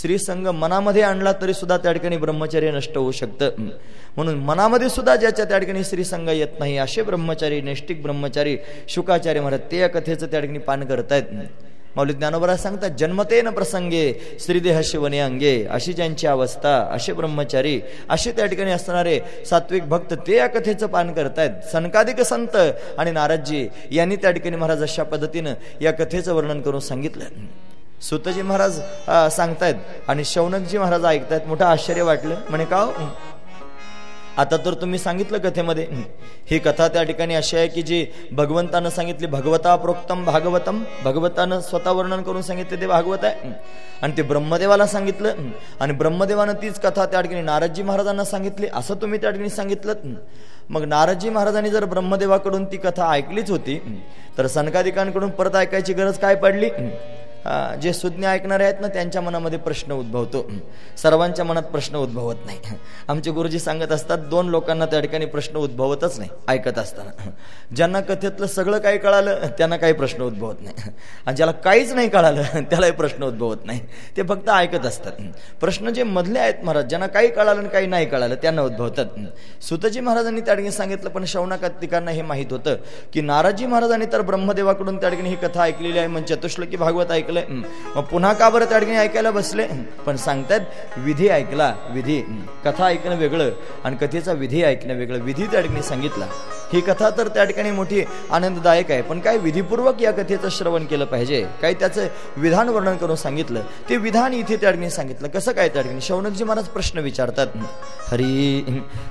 [0.00, 3.68] श्रीसंग मनामध्ये आणला तरी सुद्धा त्या ठिकाणी ब्रह्मचारी नष्ट होऊ शकतं.
[4.16, 8.56] म्हणून मनामध्ये सुद्धा ज्याच्या त्या ठिकाणी श्रीसंग येत नाही असे ब्रह्मचारी नैष्टिक ब्रह्मचारी
[8.88, 11.24] शुकाचार्य महाराज ते या कथेचं त्या ठिकाणी पान करतायत.
[11.96, 14.04] मौलिक ज्ञानोबरा सांगतात जन्मतेन प्रसंगे
[14.40, 15.64] श्रीदेह शिवने अंगे.
[15.66, 19.18] अशी ज्यांची अवस्था असे ब्रह्मचारी असे त्या ठिकाणी असणारे
[19.50, 21.50] सात्विक भक्त ते या कथेचं पान करतायत.
[21.72, 22.56] सनकाधिक संत
[22.98, 27.24] आणि नारदजी यांनी त्या ठिकाणी महाराज अशा पद्धतीनं या कथेचं वर्णन करून सांगितलं.
[28.02, 28.78] सुतजी महाराज
[29.36, 32.34] सांगतायत आणि शौनकजी महाराज ऐकतायत मोठं आश्चर्य वाटलं.
[32.50, 32.84] म्हणे का
[34.38, 35.86] आता तर तुम्ही सांगितलं कथेमध्ये.
[36.50, 36.58] ही.
[36.58, 40.82] कथा त्या ठिकाणी अशी आहे की जी भगवंतानं सांगितली भगवता प्रोक्तम भागवतम.
[41.04, 43.52] भगवतानं स्वतः वर्णन करून सांगितले ते भागवत आहे.
[44.02, 45.50] आणि ते ब्रह्मदेवाला सांगितलं
[45.80, 50.14] आणि ब्रह्मदेवानं तीच कथा त्या ठिकाणी नारदजी महाराजांना सांगितली असं तुम्ही त्या ठिकाणी सांगितलं
[50.70, 53.78] मग नारदजी महाराजांनी जर ब्रह्मदेवाकडून ती कथा ऐकलीच होती
[54.38, 56.68] तर सनकादिकांकडून परत ऐकायची गरज काय पडली
[57.82, 60.44] जे सुज्ञ ऐकणारे आहेत ना त्यांच्या मनामध्ये प्रश्न उद्भवतो.
[61.02, 62.76] सर्वांच्या मनात प्रश्न उद्भवत नाही.
[63.08, 67.30] आमचे गुरुजी सांगत असतात दोन लोकांना त्या ठिकाणी प्रश्न उद्भवतच नाही ऐकत असताना.
[67.76, 70.90] ज्यांना कथेतलं सगळं काही कळालं त्यांना काही प्रश्न उद्भवत नाही.
[71.26, 73.80] आणि ज्याला काहीच नाही कळालं त्यालाही प्रश्न उद्भवत नाही.
[74.16, 75.12] ते फक्त ऐकत असतात.
[75.60, 79.06] प्रश्न जे मधले आहेत महाराज ज्यांना काही कळालं आणि काही नाही कळालं त्यांना उद्भवतात.
[79.68, 82.76] सुतजी महाराजांनी त्या ठिकाणी सांगितलं पण शौनकातिकांना हे माहीत होतं
[83.12, 87.27] की नाराजी महाराजांनी तर ब्रह्मदेवाकडून त्या ठिकाणी ही कथा ऐकलेली आहे म्हणजे चतुश्लोकी भागवत ऐक
[87.28, 87.44] ऐकलंय.
[87.96, 89.66] मग पुन्हा का बरं त्या ठिकाणी ऐकायला बसले?
[90.06, 90.60] पण सांगतायत
[90.96, 92.22] विधी ऐकला विधी.
[92.64, 93.50] कथा ऐकणं वेगळं
[93.84, 95.20] आणि कथेचा विधी ऐकणं वेगळं.
[95.20, 96.26] विधी त्या ठिकाणी सांगितला.
[96.72, 99.02] ही कथा तर त्या ठिकाणी मोठी आनंददायक आहे.
[99.02, 101.46] पण काय विधीपूर्वक या कथेचं श्रवण केलं पाहिजे?
[101.62, 103.60] काही त्याचं विधान वर्णन करून सांगितलं?
[103.88, 105.28] ते विधान इथे त्या ठिकाणी सांगितलं.
[105.28, 106.00] कसं काय त्या ठिकाणी?
[106.00, 107.46] शौनकजी महाराज प्रश्न विचारतात.
[108.12, 108.64] हरी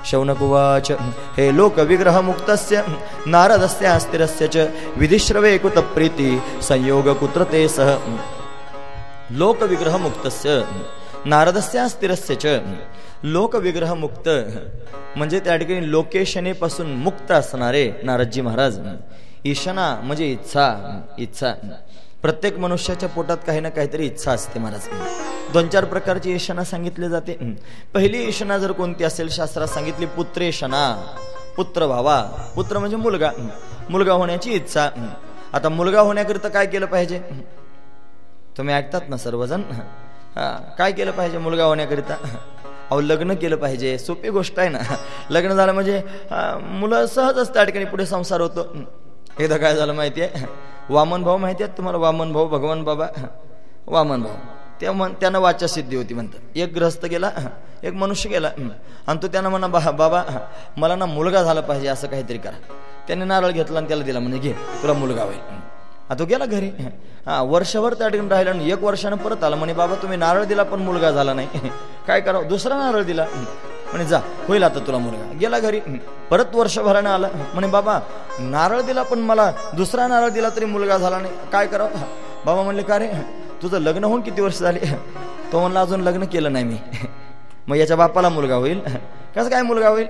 [0.05, 0.91] शौनकुवाच
[1.37, 1.55] हे.
[1.57, 2.81] लोक विग्रह मुक्तस्य
[3.25, 4.57] नारदस्य अस्थिरस्य च.
[4.95, 6.39] विधिश्रवे कुत प्रीती.
[6.61, 7.97] संयोग कुत्र ते सह.
[9.37, 10.61] लोकविग्रह मुक्तस्य
[11.25, 12.59] नारदस्य स्थिरस्य च
[13.23, 14.29] लोकविग्रह मुक्त
[15.15, 18.79] म्हणजे त्या ठिकाणी लोकेशनेपासून मुक्त असणारे नारदजी महाराज.
[19.45, 20.67] ईशना म्हणजे इच्छा
[21.19, 21.53] इच्छा.
[22.21, 24.87] प्रत्येक मनुष्याच्या पोटात काही ना काहीतरी इच्छा असते महाराज.
[25.53, 27.33] दोन चार प्रकारची ईशना सांगितली जाते.
[27.93, 30.83] पहिली ईशना जर कोणती असेल शास्त्रात सांगितली पुत्रेशना
[31.57, 32.21] पुत्र व्हावा
[32.55, 33.31] पुत्र म्हणजे मुलगा.
[33.89, 34.89] मुलगा होण्याची इच्छा.
[35.53, 37.21] आता मुलगा होण्याकरिता काय केलं पाहिजे?
[38.57, 39.61] तुम्ही ऐकतात ना सर्वजण?
[40.77, 42.15] काय केलं पाहिजे मुलगा होण्याकरिता?
[42.89, 43.97] अहो लग्न केलं पाहिजे.
[43.97, 44.79] सोपी गोष्ट आहे ना.
[45.29, 46.01] लग्न झालं म्हणजे
[46.61, 48.65] मुलं सहजच त्या ठिकाणी पुढे संसार होतो.
[49.39, 50.45] एकदा काय झालं माहिती आहे?
[50.89, 51.97] वामन भाऊ माहिती आहेत तुम्हाला?
[51.99, 53.07] वामन भाऊ भगवान बाबा.
[53.87, 54.35] वामन भाऊ.
[54.81, 56.57] ते म्हण त्यानं वाचा सिद्धी होती म्हणतात.
[56.57, 57.31] एक ग्रस्त गेला
[57.83, 58.49] एक मनुष्य गेला.
[59.07, 60.23] आणि तो त्यानं म्हणा बा बाबा
[60.77, 62.57] मला ना मुलगा झाला पाहिजे असं काहीतरी करा.
[63.07, 65.39] त्याने नारळ घेतला आणि त्याला दिला म्हणजे घे तुला मुलगा होईल.
[66.15, 66.69] तो गेला घरी.
[67.25, 69.55] हा वर्षभर त्या ठिकाणी राहिला आणि एक वर्षानं परत आला.
[69.55, 71.69] म्हणे बाबा तुम्ही नारळ दिला पण मुलगा झाला नाही.
[72.07, 72.47] काय करावं?
[72.47, 73.25] दुसरा नारळ दिला.
[73.91, 75.31] म्हणे जा होईल आता तुला मुलगा.
[75.39, 75.79] गेला घरी.
[76.31, 77.27] परत वर्षभरानं आला.
[77.53, 77.99] म्हणे बाबा
[78.39, 81.33] नारळ दिला पण मला दुसरा नारळ दिला तरी मुलगा झाला नाही.
[81.51, 81.89] काय करावं?
[82.45, 83.07] बाबा म्हणले का रे?
[83.61, 84.79] तुझं लग्न होऊन किती वर्ष झाली?
[85.51, 86.77] तो म्हणला अजून लग्न केलं नाही मी.
[87.67, 88.81] मग याच्या बापाला मुलगा होईल.
[89.37, 90.07] कसं काय मुलगा होईल?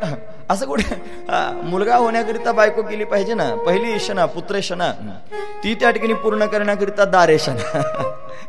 [0.50, 0.96] असं कुठे?
[1.64, 3.54] मुलगा होण्याकरिता बायको केली पाहिजे ना.
[3.66, 4.92] पहिली इशना पुत्रेशना
[5.64, 7.82] ती त्या ठिकाणी पूर्ण करण्याकरिता दारेशना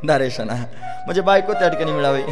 [0.06, 2.22] दारेशना म्हणजे बायको त्या ठिकाणी मिळावी.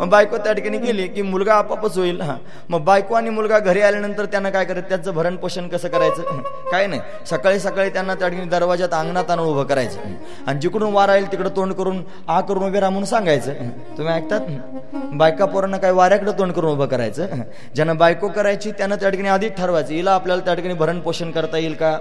[0.00, 2.20] मग बायको त्या ठिकाणी गेली की मुलगा आपापच होईल.
[2.20, 2.36] हा.
[2.68, 6.22] मग बायको आणि मुलगा घरी आल्यानंतर त्यांना काय करायचं त्याचं भरण पोषण कसं करायचं?
[6.70, 7.00] काय नाही.
[7.30, 10.00] सकाळी सकाळी त्यांना त्या ठिकाणी दरवाजात अंगणात आणून उभं करायचं.
[10.46, 13.52] आणि जिकडून वारा येईल तिकडं तोंड करून आ करून उभे राहून सांगायचं.
[13.98, 14.40] तुम्ही ऐकतात?
[15.12, 17.26] बायका पोरांना काय वाऱ्याकडे तोंड करून उभं करायचं?
[17.74, 19.94] ज्यांना बायको करायची त्यांना त्या ठिकाणी आधीच ठरवायचं.
[19.94, 21.98] हिला आपल्याला त्या ठिकाणी भरण पोषण करता येईल का?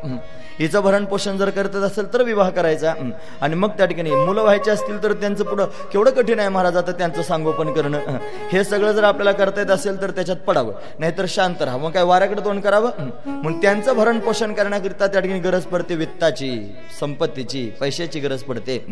[0.59, 2.93] हिचं भरण पोषण जर करत असेल तर विवाह करायचा.
[3.41, 6.91] आणि मग त्या ठिकाणी मुलं व्हायचे असतील तर त्यांचं पुढं केवढं कठीण आहे महाराज आता
[6.91, 8.17] त्यांचं सांगोपन कर करणं.
[8.51, 8.63] हे.
[8.63, 10.73] सगळं जर आपल्याला करता येत असेल तर त्याच्यात पडावं.
[10.99, 13.09] नाहीतर शांत राहावं मग काय वाऱ्याकडे तोंड करावं?
[13.25, 18.83] मग त्यांचं भरण पोषण करण्याकरिता त्या ठिकाणी गरज पडते वित्ताची संपत्तीची पैशाची गरज पडते.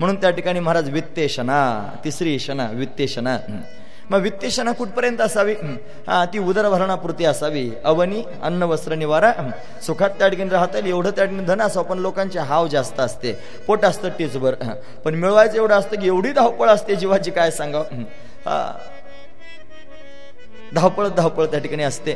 [0.00, 1.60] म्हणून त्या ठिकाणी महाराज वित्तेशना
[2.04, 3.38] तिसरी शना वित्तेशना
[4.10, 5.54] मग वित्तेशना कुठपर्यंत असावी?
[6.06, 6.24] हा.
[6.24, 7.70] ती उदरभरणापुरती असावी.
[7.84, 9.32] अवनी अन्न वस्त्र निवारा.
[9.86, 11.86] सुखात त्या ठिकाणी राहता येईल एवढं त्या ठिकाणी धन असावं.
[11.86, 13.32] पण लोकांचे हाव जास्त असते.
[13.66, 14.54] पोट असतं टीचभर.
[15.04, 17.30] पण मिळवायचं एवढं असतं की एवढी धावपळ असते जीवाची.
[17.30, 18.02] काय सांगावं?
[20.74, 22.12] धावपळ धावपळ त्या ठिकाणी असते.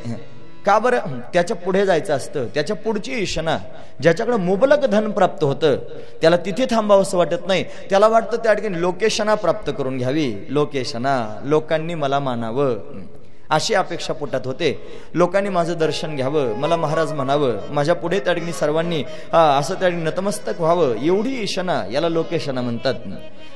[0.66, 1.20] का बरं?
[1.32, 2.46] त्याच्या पुढे जायचं असतं.
[2.46, 3.56] त्याच्या पुढची ईशना
[4.02, 5.76] ज्याच्याकडे मुबलक धन प्राप्त होतं
[6.20, 7.64] त्याला तिथे थांबावं असं वाटत नाही.
[7.90, 10.34] त्याला वाटतं त्या ठिकाणी लोकेशना प्राप्त करून घ्यावी.
[10.48, 12.74] लोकेशना लोकांनी मला मानावं.
[13.50, 14.68] अशी अपेक्षा पोटात होते.
[15.14, 16.54] लोकांनी माझं दर्शन घ्यावं.
[16.54, 20.94] मला महाराज म्हणावं माझ्या पुढे त्या ठिकाणी सर्वांनी असं त्या ठिकाणी नतमस्तक व्हावं.
[20.94, 22.94] एवढी ईशना याला लोकेशना म्हणतात.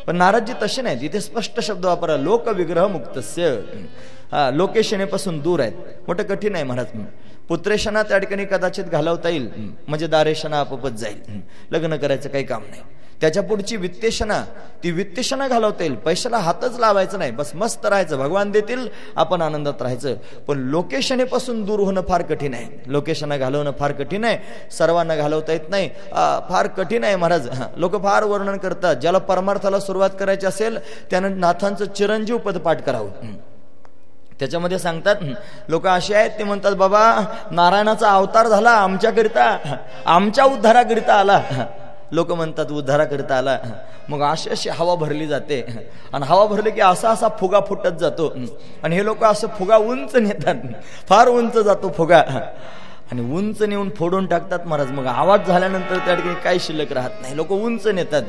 [0.08, 2.16] पण नाराजी तसे नाही जिथे स्पष्ट शब्द वापरा.
[2.16, 3.48] लोकविग्रह मुक्तस्य
[4.32, 5.72] हा लोकेशनेपासून दूर आहेत.
[6.06, 6.86] मोठं कठीण आहे महाराज.
[7.48, 9.48] पुत्रेशना त्या ठिकाणी कदाचित घालवता येईल.
[9.88, 11.40] म्हणजे दारेशना आपोपच जाईल.
[11.72, 12.82] लग्न करायचं काही काम नाही.
[13.20, 14.42] त्याच्या पुढची वित्तेषणा
[14.82, 17.30] ती वित्तेषणा घालवता येईल पैशाला हातच लावायचं नाही.
[17.30, 18.18] बस मस्त राहायचं.
[18.18, 20.14] भगवान देतील आपण आनंदात राहायचं.
[20.48, 22.66] पण लोकेशनेपासून दूर होणं फार कठीण आहे.
[22.86, 24.38] लोकेशना घालवणं फार कठीण आहे.
[24.72, 25.88] सर्वांना घालवता येत नाही.
[26.48, 27.48] फार कठीण आहे महाराज.
[27.76, 28.96] लोक फार वर्णन करतात.
[28.96, 30.78] ज्याला परमार्थाला सुरुवात करायची असेल
[31.10, 33.34] त्यानं नाथांचं चिरंजीव पद पाठ करावं.
[34.38, 35.22] त्याच्यामध्ये सांगतात
[35.68, 37.02] लोक असे आहेत ते म्हणतात बाबा
[37.50, 39.76] नारायणाचा अवतार झाला आमच्याकरिता.
[40.06, 41.42] आमच्या उद्धाराकरिता आला.
[42.12, 43.58] लोक म्हणतात उद्धाराकरिता आला.
[44.08, 45.88] मग अशी अशी हवा भरली जाते.
[46.12, 48.36] आणि हवा भरली की असा असा फुगा फुटत जातो.
[48.82, 50.54] आणि हे लोक असं फुगा उंच नेतात.
[51.08, 52.22] फार उंच जातो फुगा.
[53.12, 54.90] आणि उंच नेऊन फोडून टाकतात महाराज.
[54.90, 57.36] मग आवाज झाल्यानंतर त्या ठिकाणी काही शिल्लक राहत नाही.
[57.36, 58.22] लोक उंच नेतात.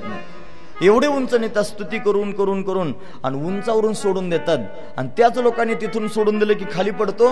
[0.81, 2.93] एवढे उंच नेतात स्तुती करून करून करून
[3.23, 4.57] आणि उंचावरून सोडून देतात.
[4.97, 7.31] आणि त्याच लोकांनी तिथून सोडून दिलं की खाली पडतो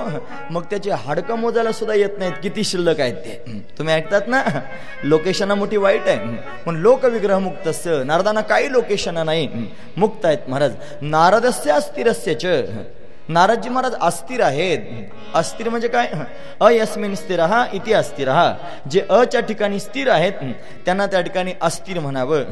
[0.51, 2.33] मग त्याचे हाडकं मोजायला सुद्धा येत नाहीत.
[2.43, 3.63] किती शिल्लक आहेत ते.
[3.77, 4.43] तुम्ही ऐकतात ना?
[5.03, 6.35] लोकेशना मोठी वाईट आहे.
[6.65, 9.47] पण लोकविग्रह मुक्त मुक्त नारदाना काही लोकेशना नाही.
[9.97, 10.73] मुक्त आहेत महाराज.
[11.01, 12.45] नारदस्य अस्थिरस्यच
[13.29, 14.79] नारदजी महाराज अस्थिर आहेत.
[15.35, 16.11] अस्थिर म्हणजे काय?
[16.61, 18.53] अयस्मिन स्थिर हा इति अस्थिर हा.
[18.91, 20.33] जे अच्या ठिकाणी स्थिर आहेत
[20.85, 22.43] त्यांना त्या ठिकाणी अस्थिर म्हणावं.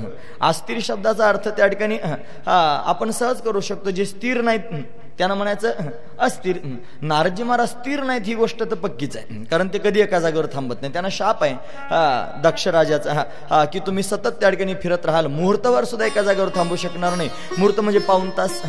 [0.41, 4.83] अस्थिर शब्दाचा अर्थ त्या ठिकाणी हा, आपण सहज करू शकतो जे स्थिर नाहीत
[5.17, 5.71] त्यांना म्हणायचं
[6.19, 6.57] अस्थिर
[7.01, 9.43] नारदजी महाराज स्थिर नाहीत ही गोष्ट तर पक्कीच आहे.
[9.43, 10.93] कारण ते कधी एका जागेवर थांबत नाही.
[10.93, 11.53] त्यांना शाप आहे.
[11.89, 15.27] हा, दक्ष राजाचा हा, हा, की तुम्ही सतत त्या ठिकाणी फिरत राहाल.
[15.27, 17.29] मुहूर्तवर सुद्धा एका जागेवर थांबू शकणार नाही.
[17.57, 18.61] मुहूर्त म्हणजे पाऊन तास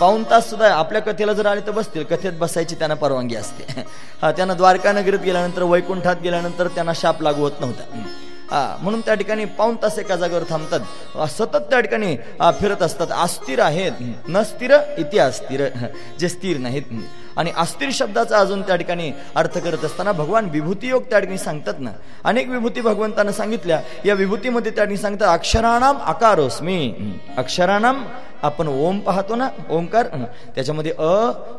[0.00, 2.04] पाऊन तास सुद्धा आपल्या कथेला जर आले तर बसतील.
[2.04, 3.84] कथेत बसायची त्यांना परवानगी असते.
[4.22, 8.02] हा त्यांना द्वारका नगरीत गेल्यानंतर वैकुंठात गेल्यानंतर त्यांना शाप लागू होत नव्हता.
[8.52, 11.28] म्हणून त्या ठिकाणी पाऊन तास एका जागेवर थांबतात.
[11.30, 12.16] सतत त्या ठिकाणी
[12.60, 13.12] फिरत असतात.
[13.12, 13.92] अस्थिर आहेत.
[14.28, 15.68] न स्थिर इति अस्थिर.
[16.20, 16.82] जे स्थिर नाहीत.
[17.36, 21.80] आणि अस्थिर शब्दाचा अजून त्या ठिकाणी अर्थ करत असताना भगवान विभूती योग त्या ठिकाणी सांगतात
[21.80, 21.90] ना.
[22.24, 23.80] अनेक विभूती भगवंतानं सांगितल्या.
[24.06, 26.94] या विभूतीमध्ये त्या ठिकाणी सांगतात अक्षराणाम आकारोस्मी
[27.36, 28.04] अक्षराणाम
[28.42, 30.06] आपण ओम पाहतो ना ओंकार
[30.54, 31.12] त्याच्यामध्ये अ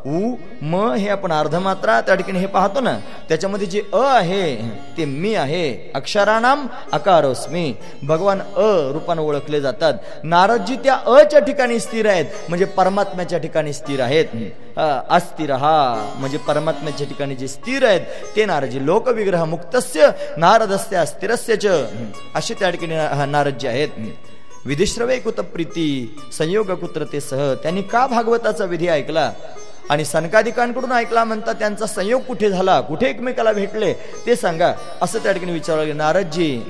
[0.05, 2.97] उ म हे आपण अर्धमात्रा त्या ठिकाणी हे पाहतो ना.
[3.29, 4.55] त्याच्यामध्ये जे अ आहे
[4.97, 5.91] ते मी आहे.
[5.95, 7.73] अक्षराणाम अकारोस्मी.
[8.03, 9.93] भगवान अ रूपानं ओळखले जातात.
[10.23, 12.25] नारदजी त्या अच्या ठिकाणी स्थिर आहेत.
[12.49, 14.25] म्हणजे परमात्म्याच्या ठिकाणी स्थिर आहेत.
[14.77, 15.51] अस्थिर.
[15.65, 18.01] हा म्हणजे परमात्म्याच्या ठिकाणी जे स्थिर आहेत
[18.35, 21.65] ते नारदजी लोकविग्रह मुक्तस्य नारदस्य स्थिरस्य च.
[22.35, 22.95] असे त्या ठिकाणी
[23.31, 23.89] नारद जे आहेत.
[24.65, 25.87] विधिश्रवे कुत प्रीती
[26.37, 27.53] संयोग कुत्रते सह.
[27.63, 29.31] त्यांनी का भागवताचा विधी ऐकला?
[29.89, 32.79] आणि सनकाधिकांकडून ऐकला म्हणता त्यांचा संयोग कुठे झाला?
[32.81, 33.93] कुठे एकमेकाला भेटले?
[34.25, 34.71] ते सांगा.
[35.01, 35.97] असं त्या ठिकाणी विचारलं गेलं.
[35.97, 36.61] नारदजी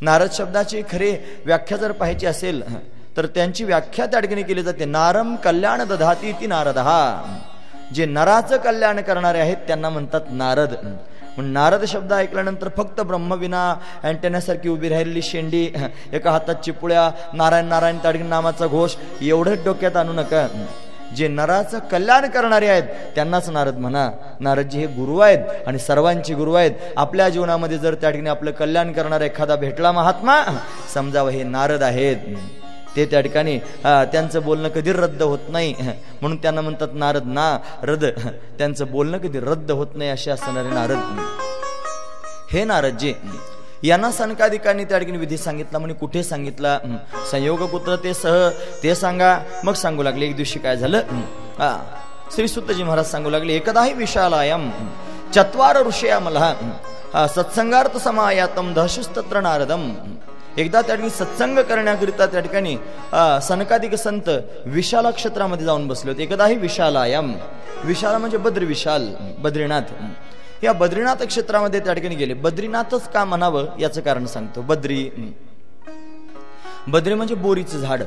[0.00, 1.10] नारद शब्दाची खरी
[1.46, 2.62] व्याख्या जर पाहायची असेल
[3.16, 4.84] तर त्यांची व्याख्या त्या ठिकाणी केली जाते.
[4.84, 7.00] नारम कल्याण दधाती ती नारद हा
[7.94, 10.74] जे नराचं कल्याण करणारे आहेत त्यांना म्हणतात नारद.
[11.38, 13.62] नारद शब्द ऐकल्यानंतर फक्त ब्रह्मविना
[14.02, 15.64] अँटेनासारखी उभी राहिलेली शेंडी
[16.12, 20.46] एका हातात चिपुळ्या नारायण नारायण ताडगी नामाचा घोष एवढंच डोक्यात आणू नका.
[21.16, 22.82] जे नराचं कल्याण करणारे आहेत
[23.14, 24.08] त्यांनाच नारद म्हणा.
[24.40, 26.72] नारदजी हे गुरु आहेत आणि सर्वांची गुरु आहेत.
[26.96, 30.42] आपल्या जीवनामध्ये जर त्या ठिकाणी आपलं कल्याण करणारा एखादा भेटला महात्मा
[30.94, 32.16] समजावं हे नारद आहेत.
[32.96, 35.74] ते त्या ठिकाणी त्यांचं बोलणं कधी रद्द होत नाही.
[36.20, 38.04] म्हणून त्यांना म्हणतात नारद ना रद.
[38.58, 41.20] त्यांचं बोलणं कधी रद्द होत नाही असे असणारे नारद.
[42.52, 43.12] हे नारदजी
[43.84, 46.78] यांना सनकाधिकांनी त्या ठिकाणी विधी सांगितला म्हणे कुठे सांगितला?
[47.30, 48.48] संयोग पुत्र ते सह
[48.82, 49.38] ते सांगा.
[49.64, 51.02] मग सांगू लागले एक दिवशी काय झालं?
[51.58, 51.76] हा
[52.34, 54.70] श्री सुतजी महाराज सांगू लागले एकदाही विशालायम
[55.34, 56.54] चत्वार ऋषया मला
[57.14, 59.90] हा, सत्संगार्थ समायातम दहशुस्तत्र नारदम.
[60.58, 62.76] एकदा त्या ठिकाणी सत्संग करण्याकरिता त्या ठिकाणी
[63.48, 64.28] सनकादिक संत
[64.66, 66.22] विशाला क्षेत्रामध्ये जाऊन बसले होते.
[66.22, 67.32] एकदाही विशालायाम
[67.84, 69.06] विशाला म्हणजे बद्र विशाल
[69.42, 69.92] बद्रीनाथ.
[70.62, 72.34] या बद्रीनाथ क्षेत्रामध्ये त्या ठिकाणी गेले.
[72.34, 74.62] बद्रीनाथच का म्हणावं याचं कारण सांगतो.
[74.62, 75.08] बद्री.
[76.88, 78.02] बद्री म्हणजे बोरीचं झाड.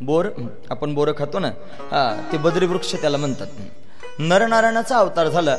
[0.00, 0.26] बोर
[0.70, 1.48] आपण बोर खातो ना
[1.90, 3.46] हा ते बद्री वृक्ष त्याला म्हणतात.
[4.18, 5.56] नरनारायणाचा अवतार झाला.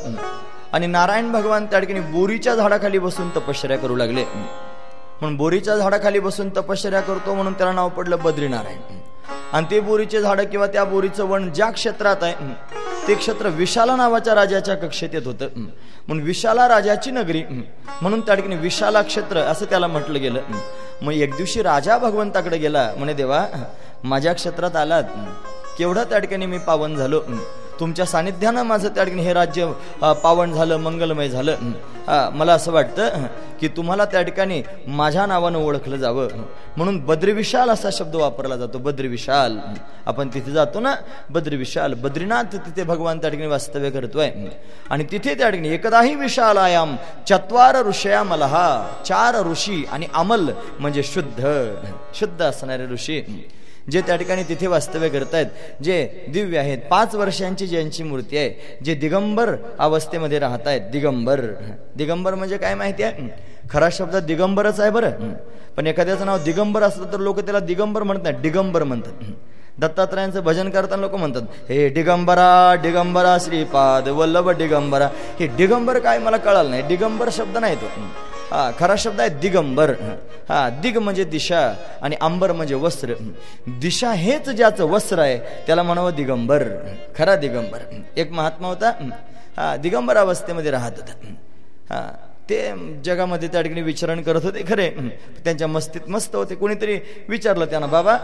[0.73, 4.25] आणि नारायण भगवान त्या ठिकाणी बोरीच्या झाडाखाली बसून तपश्चर्या करू लागले.
[5.21, 8.77] म्हणून बोरीच्या झाडाखाली बसून तपश्चर्या करतो म्हणून त्याला नाव पडलं बद्रीनारायण.
[9.53, 12.53] आणि ते बोरीचे झाड किंवा त्या बोरीचं वण ज्या क्षेत्रात आहे
[13.07, 15.47] ते क्षेत्र विशाला नावाच्या राजाच्या कक्षेत येत होतं
[16.07, 17.43] म्हणून विशाला राजाची नगरी
[18.01, 20.41] म्हणून त्या ठिकाणी विशाला क्षेत्र असं त्याला म्हटलं गेलं
[21.01, 23.45] मग एक दिवशी राजा भगवंताकडे गेला म्हणे देवा
[24.03, 25.03] माझ्या क्षेत्रात आलात
[25.77, 27.21] केवढं त्या ठिकाणी मी पावन झालो
[27.79, 29.71] तुमच्या सानिध्यानं माझं त्या ठिकाणी हे राज्य
[30.23, 31.55] पावन झालं मंगलमय झालं.
[32.33, 33.25] मला असं वाटतं
[33.61, 36.27] की तुम्हाला त्या ठिकाणी माझ्या नावानं ओळखलं जावं.
[36.77, 39.57] म्हणून बद्रीविशाल असा शब्द वापरला जातो बद्रीविशाल.
[40.05, 40.93] आपण तिथे जातो ना
[41.29, 44.31] बद्रीविशाल बद्रीनाथ तिथे भगवान त्या ठिकाणी वास्तव्य करतोय.
[44.89, 46.95] आणि तिथे त्या ठिकाणी एकदाही विशालायाम
[47.29, 48.67] चत्वार ऋषया मलहा
[49.05, 50.49] चार ऋषी आणि अमल
[50.79, 51.43] म्हणजे शुद्ध.
[52.15, 53.47] शुद्ध असणारे ऋषी.
[53.91, 56.77] जे त्या ठिकाणी तिथे वास्तव्य करतायत जे दिव्य आहेत.
[56.89, 61.41] पाच वर्षांची ज्यांची मूर्ती आहे जे दिगंबर अवस्थेमध्ये राहत आहेत दिगंबर.
[61.95, 63.27] दिगंबर म्हणजे काय माहिती आहे?
[63.69, 65.33] खरा शब्द दिगंबरच आहे बरं.
[65.77, 69.31] पण एखाद्याचं नाव दिगंबर असलं तर लोक त्याला दिगंबर म्हणत नाही दिगंबर म्हणतात.
[69.79, 75.07] दत्तात्रयांचं भजन करताना लोक म्हणतात हे दिगंबरा दिगंबरा श्रीपाद वल्लभ दिगंबरा
[75.39, 76.19] हे दिगंबर काय?
[76.19, 76.81] मला कळालं नाही.
[76.81, 77.87] दिगंबर शब्द नाही तो.
[78.51, 79.91] हा खरा शब्द आहे दिगंबर.
[80.49, 81.59] हा दिग म्हणजे दिशा
[82.01, 83.13] आणि अंबर म्हणजे वस्त्र.
[83.79, 85.37] दिशा हेच ज्याचं वस्त्र आहे
[85.67, 86.63] त्याला म्हणावं दिगंबर.
[87.17, 87.83] खरा दिगंबर.
[88.17, 88.91] एक महात्मा होता
[89.57, 91.33] हा दिगंबर अवस्थेमध्ये राहत होता.
[91.89, 92.01] हा
[92.49, 92.59] ते
[93.05, 94.89] जगामध्ये त्या ठिकाणी विचरण करत होते खरे.
[95.43, 96.55] त्यांच्या मस्तीत मस्त होते.
[96.55, 96.97] कोणीतरी
[97.29, 98.17] विचारलं त्यांना बाबा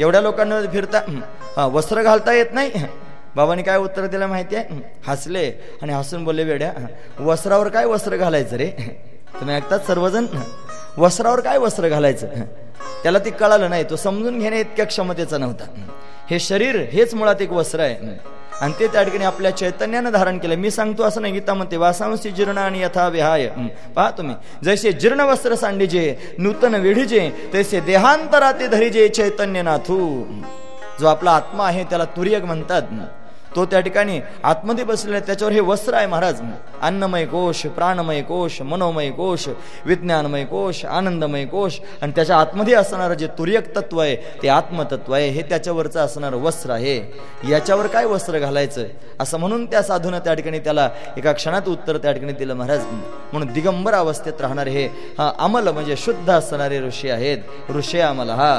[0.00, 1.00] एवढ्या लोकांना फिरता
[1.56, 2.84] हा, वस्त्र घालता येत नाही?
[3.36, 4.80] बाबांनी काय उत्तर दिलं माहिती आहे?
[5.06, 5.50] हसले
[5.82, 6.72] आणि हसून बोलले वेड्या
[7.18, 8.70] वस्त्रावर काय वस्त्र घालायचं रे?
[9.40, 10.26] तुम्ही ऐकतात सर्वजण
[10.96, 12.26] वस्त्रावर काय वस्त्र घालायचं
[13.02, 15.64] त्याला ते कळालं नाही तो समजून घेणे इतक्या क्षमतेचा नव्हता.
[16.30, 16.38] हे.
[16.38, 18.16] शरीर हेच मुळात एक वस्त्र आहे
[18.60, 20.56] आणि ते त्या ठिकाणी आपल्या चैतन्यानं धारण केलं.
[20.56, 23.46] मी सांगतो असं नाही गीता म्हणते वासांशी जीर्ण आणि यथा विहाय.
[23.96, 29.98] पहा तुम्ही जसे जीर्ण वस्त्र सांडिजे नूतन वेढीजे तसे देहांतराते धरिजे चैतन्य नाथू
[31.00, 32.82] जो आपला आत्मा आहे त्याला तुर्यक म्हणतात
[33.56, 35.26] तो त्या ठिकाणी आतमध्ये बसलेला आहे.
[35.26, 36.40] त्याच्यावर हे वस्त्र आहे महाराज.
[36.82, 39.48] अन्नमय कोश प्राणमय कोश मनोमय कोश
[39.86, 41.78] विज्ञानमय कोश आनंदमय कोश.
[42.02, 45.28] आणि त्याच्या आतमध्ये असणारं जे तुर्यक तत्व आहे ते आत्मतत्व आहे.
[45.28, 46.96] हे त्याच्यावरचं असणारं वस्त्र आहे.
[47.50, 48.86] याच्यावर काय वस्त्र घालायचं?
[49.20, 52.84] असं म्हणून त्या साधूनं त्या ठिकाणी त्याला एका क्षणात उत्तर त्या ठिकाणी दिलं महाराज
[53.32, 54.86] म्हणून दिगंबर अवस्थेत राहणारे हे
[55.18, 57.70] हा अमल म्हणजे शुद्ध असणारे ऋषी आहेत.
[57.70, 58.52] ऋषी अमल हा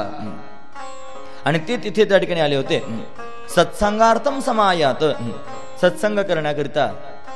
[1.44, 2.82] आणि ते तिथे त्या ठिकाणी आले होते.
[3.48, 5.04] सत्संगार्थम समायात.
[5.80, 6.86] सत्संग करण्याकरिता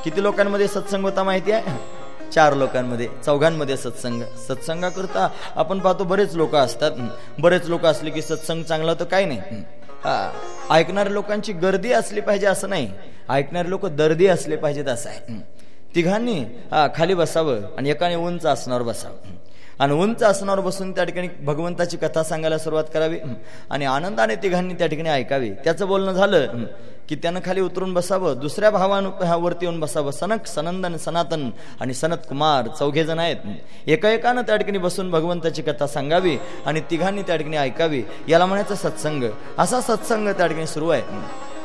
[0.04, 1.76] किती लोकांमध्ये सत्संग होता माहिती आहे?
[2.32, 4.22] चार लोकांमध्ये चौघांमध्ये सत्संग.
[4.48, 6.92] सत्संगाकरता आपण पाहतो बरेच लोक असतात.
[7.38, 9.40] बरेच लोक असले की सत्संग चांगला तर काय नाही.
[10.04, 10.30] हा,
[10.70, 12.92] ऐकणाऱ्या लोकांची गर्दी असली पाहिजे असं नाही.
[13.30, 15.40] ऐकणारे लोक दर्दी असले पाहिजेत असं आहे.
[15.94, 16.44] तिघांनी
[16.96, 19.36] खाली बसावं आणि एकाने उंच आसनावर बसावं.
[19.78, 23.18] आणि उंच आसनावर बसून त्या ठिकाणी भगवंताची कथा सांगायला सुरुवात करावी.
[23.70, 25.50] आणि आनंदाने तिघांनी त्या ठिकाणी ऐकावी.
[25.64, 26.64] त्याचं बोलणं झालं
[27.08, 28.38] की त्यानं खाली उतरून बसावं.
[28.40, 30.10] दुसऱ्या भावावरती येऊन बसावं.
[30.10, 31.48] सनक सनंदन सनातन
[31.80, 33.36] आणि सनत कुमार चौघे जण आहेत.
[33.86, 38.02] एका एकानं त्या ठिकाणी बसून भगवंताची कथा सांगावी आणि तिघांनी त्या ठिकाणी ऐकावी.
[38.28, 39.24] याला म्हणायचं सत्संग.
[39.58, 41.02] असा सत्संग त्या ठिकाणी सुरू आहे.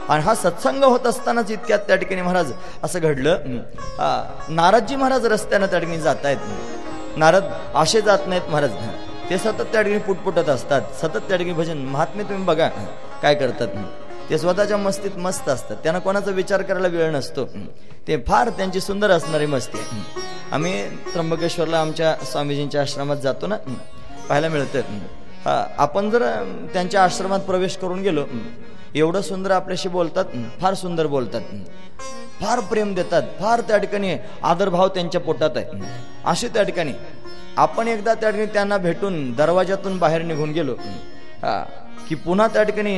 [0.09, 2.51] आणि हा सत्संग होत असतानाच इतक्यात त्या ठिकाणी महाराज
[2.83, 3.59] असं घडलं
[4.49, 6.37] नाराजी महाराज रस्त्यानं त्या ठिकाणी जात आहेत
[7.17, 7.43] नारद
[7.75, 8.71] असे जात नाहीत महाराज.
[9.29, 10.81] ते सतत त्या ठिकाणी पुटपुटत असतात.
[11.01, 11.77] सतत त्या ठिकाणी भजन.
[11.87, 12.67] महात्मे तुम्ही बघा
[13.21, 13.67] काय करतात.
[14.29, 15.77] ते स्वतःच्या मस्तीत मस्त असतात.
[15.83, 17.45] त्यांना कोणाचा विचार करायला वेळ नसतो.
[18.07, 19.79] ते फार त्यांची सुंदर असणारी मस्ती
[20.51, 20.73] आम्ही
[21.11, 23.55] त्र्यंबकेश्वरला आमच्या स्वामीजींच्या आश्रमात जातो ना.
[24.27, 24.81] पाहायला मिळतं.
[25.77, 26.23] आपण जर
[26.73, 28.25] त्यांच्या आश्रमात प्रवेश करून गेलो
[28.95, 30.25] एवढं सुंदर आपल्याशी बोलतात
[30.61, 31.41] फार सुंदर बोलतात
[32.41, 35.81] फार प्रेम देतात फार त्या ठिकाणी आदरभाव त्यांच्या पोटात आहे
[36.25, 36.93] असे त्या ठिकाणी
[37.57, 40.75] आपण एकदा त्या ठिकाणी त्यांना भेटून दरवाजातून बाहेर निघून गेलो
[41.43, 41.63] हा,
[42.07, 42.97] की पुन्हा त्या ठिकाणी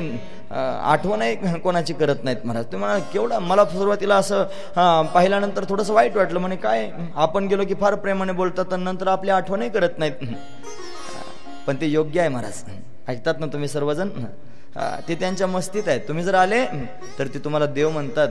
[0.51, 2.65] आठवणही कोणाची करत नाहीत महाराज.
[2.65, 6.39] तुम्ही म्हणा केवढा मला सुरुवातीला असं पाहिल्यानंतर थोडंसं वाईट वाटलं.
[6.39, 10.35] म्हणे काय आपण गेलो की फार प्रेमाने बोलतात आणि नंतर आपली आठवणही करत नाहीत.
[11.67, 12.63] पण ते योग्य आहे महाराज
[13.07, 14.09] ऐकतात ना तुम्ही सर्वजण?
[15.07, 16.01] ते त्यांच्या मस्तीत आहेत.
[16.07, 16.63] तुम्ही जर आले
[17.19, 18.27] तर ते तुम्हाला देव म्हणतात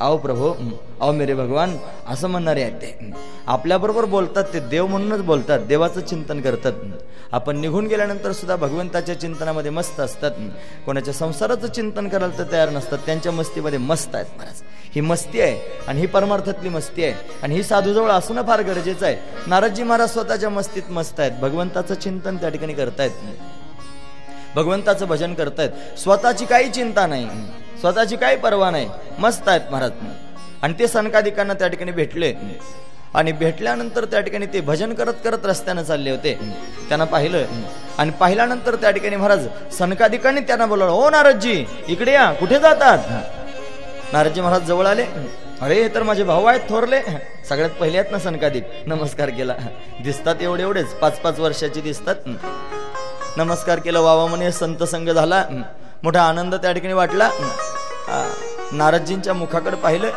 [0.00, 0.52] आओ प्रभू
[1.00, 1.76] आओ मेरे भगवान
[2.08, 3.10] असं म्हणणारे आहेत ते.
[3.46, 6.72] आपल्याबरोबर बोलतात ते देव म्हणूनच बोलतात देवाचं चिंतन करतात.
[7.32, 10.30] आपण निघून गेल्यानंतर सुद्धा भगवंताच्या चिंतनामध्ये मस्त असतात.
[10.86, 14.62] कोणाच्या संसाराचं चिंतन करायला तर तयार नसतात त्यांच्या मस्तीमध्ये मस्त आहेत महाराज.
[14.94, 19.16] ही मस्ती आहे आणि ही परमार्थातली मस्ती आहे आणि ही साधूजवळ असणं फार गरजेचं आहे.
[19.46, 23.10] नारदजी महाराज स्वतःच्या मस्तीत मस्त आहेत भगवंताचं चिंतन त्या ठिकाणी करतायत.
[24.56, 25.98] भगवंताचं भजन करतायत.
[25.98, 27.28] स्वतःची काही चिंता नाही.
[27.80, 28.88] स्वतःची काही पर्वा नाही.
[29.18, 29.90] मस्त आहेत महाराज.
[30.62, 32.34] आणि ते सनकादिकांना त्या ठिकाणी भेटले.
[33.14, 36.38] आणि भेटल्यानंतर त्या ठिकाणी ते भजन करत करत रस्त्यानं चालले होते.
[36.88, 37.44] त्यांना पाहिलं.
[37.98, 39.46] आणि पाहिल्यानंतर त्या ठिकाणी महाराज
[39.78, 42.32] सनकादिकांनी त्यांना बोलवलं हो नारदजी इकडे या.
[42.32, 42.98] कुठे जातात?
[44.12, 45.06] नारदजी महाराज जवळ आले.
[45.60, 47.00] अरे हे तर माझे भाऊ आहेत थोरले.
[47.48, 48.64] सगळ्यात पहिले आहेत ना सनकादिक.
[48.86, 49.54] नमस्कार केला.
[50.04, 50.86] दिसतात एवढे एवढेच.
[50.86, 52.14] पाच पाच वर्षाचे दिसतात.
[53.36, 54.00] नमस्कार केला.
[54.00, 55.44] वावा म्हणे संत संग झाला.
[56.02, 57.28] मोठा आनंद त्या ठिकाणी वाटला.
[58.72, 60.10] नारदजींच्या मुखाकडे पाहिलं.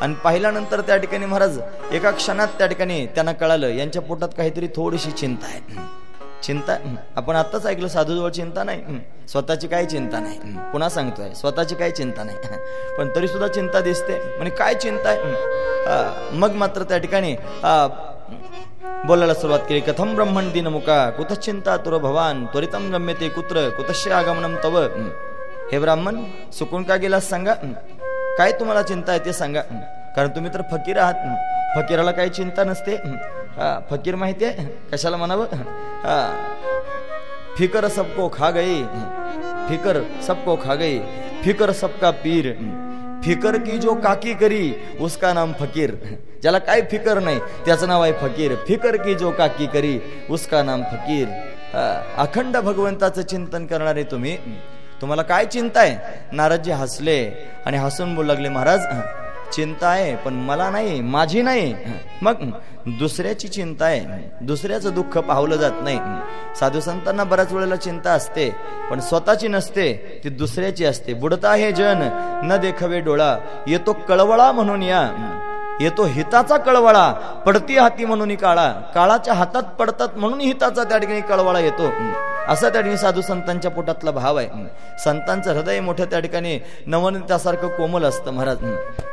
[0.00, 1.58] आणि पाहिल्यानंतर त्या ठिकाणी महाराज
[1.92, 3.68] एका क्षणात त्या ठिकाणी त्यांना कळालं.
[3.68, 5.60] यांच्या पोटात काहीतरी थोडीशी चिंता आहे.
[6.42, 6.76] चिंता?
[7.16, 8.82] आपण आत्ताच ऐकलं साधूजवळ चिंता नाही.
[9.28, 10.38] स्वतःची काही चिंता नाही.
[10.72, 12.38] पुन्हा सांगतोय स्वतःची काही चिंता नाही.
[12.98, 14.18] पण तरी सुद्धा चिंता दिसते.
[14.36, 16.36] म्हणजे काय चिंता आहे?
[16.36, 17.34] मग मात्र त्या ठिकाणी
[19.06, 19.80] बोलायला सुरुवात केली.
[19.80, 22.44] कथम ब्रह्मण दिन मुका कुतचिंता तुर भवान?
[22.52, 23.68] त्वरितम गम्यते कुत्र?
[23.76, 24.76] कुतश्य आगमनम तव?
[25.70, 25.78] हे.
[25.78, 26.16] ब्राह्मण
[26.52, 27.54] सुकून का गेला सांगा?
[28.38, 29.60] काय तुम्हाला चिंता आहे ते सांगा?
[30.16, 31.18] कारण तुम्ही तर फकीर आहात.
[31.76, 32.96] फकीराला काही चिंता नसते.
[33.90, 34.66] फकीर माहिती आहे?
[34.92, 35.46] कशाला म्हणावं?
[37.58, 38.82] फिकर सबको खा गई.
[39.68, 40.98] फिकर सबको खा गई.
[41.44, 42.54] फिकर सबका पीर.
[43.26, 45.94] फिकर की जो काकी करी उसका नाम फकीर.
[46.42, 48.54] ज्याला काय फिकर नाही त्याचं नाव आहे फकीर.
[48.68, 49.98] फिकर की जो काकी करी
[50.30, 51.26] उसका नाम फकीर.
[52.18, 54.36] अखंड भगवंताचं चिंतन करणारे तुम्ही.
[55.00, 55.96] तुम्हाला काय चिंता आहे?
[56.32, 57.18] नारदजी हसले
[57.66, 58.86] आणि हसून बोलू लागले महाराज
[59.52, 61.74] चिंता आहे पण मला नाही माझी नाही.
[62.22, 62.34] मग
[62.98, 64.04] दुसऱ्याची चिंता आहे.
[64.40, 65.98] दुसऱ्याचं दुःख पाहलं जात नाही.
[66.60, 68.48] साधू संतांना बऱ्याच वेळेला चिंता असते
[68.90, 71.14] पण स्वतःची नसते ती दुसऱ्याची असते.
[71.14, 72.08] बुडता हे जन
[72.44, 73.36] न देखवे डोळा.
[73.66, 75.02] येतो कळवळा म्हणून या.
[75.80, 77.12] येतो हिताचा कळवळा.
[77.46, 78.72] पडती हाती म्हणून काळा.
[78.94, 81.90] काळाच्या हातात पडतात म्हणून हिताचा त्या ठिकाणी कळवळा येतो.
[82.48, 84.48] असा त्या ठिकाणी साधू संतांच्या पोटातला भाव आहे.
[85.04, 88.56] संतांचं हृदय मोठं त्या ठिकाणी नवनीतासारखं कोमल असतं महाराज.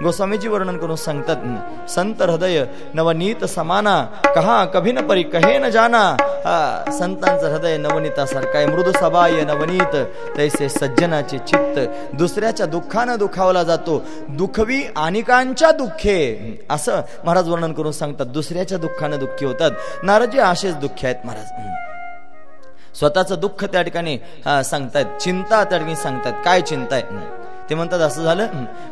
[0.03, 1.90] गोस्वामीजी वर्णन करून सांगतात.
[1.90, 4.03] संत हृदय नवनीत समाना.
[4.35, 6.16] कहा कभी न परी कहे न जाना.
[6.22, 8.66] हा संतांचं हृदय नवनीतासारखं आहे.
[8.66, 9.95] मृदू सबाय नवनीत.
[10.38, 11.80] तैसे सज्जनाचे चित्त.
[12.14, 14.03] दुसऱ्याच्या दुःखानं दुखावला जातो.
[14.30, 16.53] दुखवी अनेकांच्या दुःखे.
[16.70, 19.72] असं महाराज वर्णन करून सांगतात दुसऱ्याच्या दुःखानं दुःखी होतात.
[20.04, 22.98] नाराजी असेच दुःखी आहेत महाराज.
[22.98, 25.06] स्वतःचं दुःख त्या ठिकाणी सांगतायत.
[25.22, 26.44] चिंता त्या ठिकाणी सांगतायत.
[26.46, 27.42] काय चिंता आहे?
[27.70, 28.48] ते म्हणतात असं झालं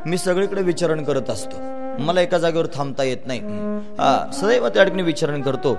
[0.05, 1.57] मी सगळीकडे विचारण करत असतो.
[1.99, 3.39] मला एका जागेवर थांबता येत नाही.
[4.39, 5.77] सदैव त्या ठिकाणी विचारण करतो.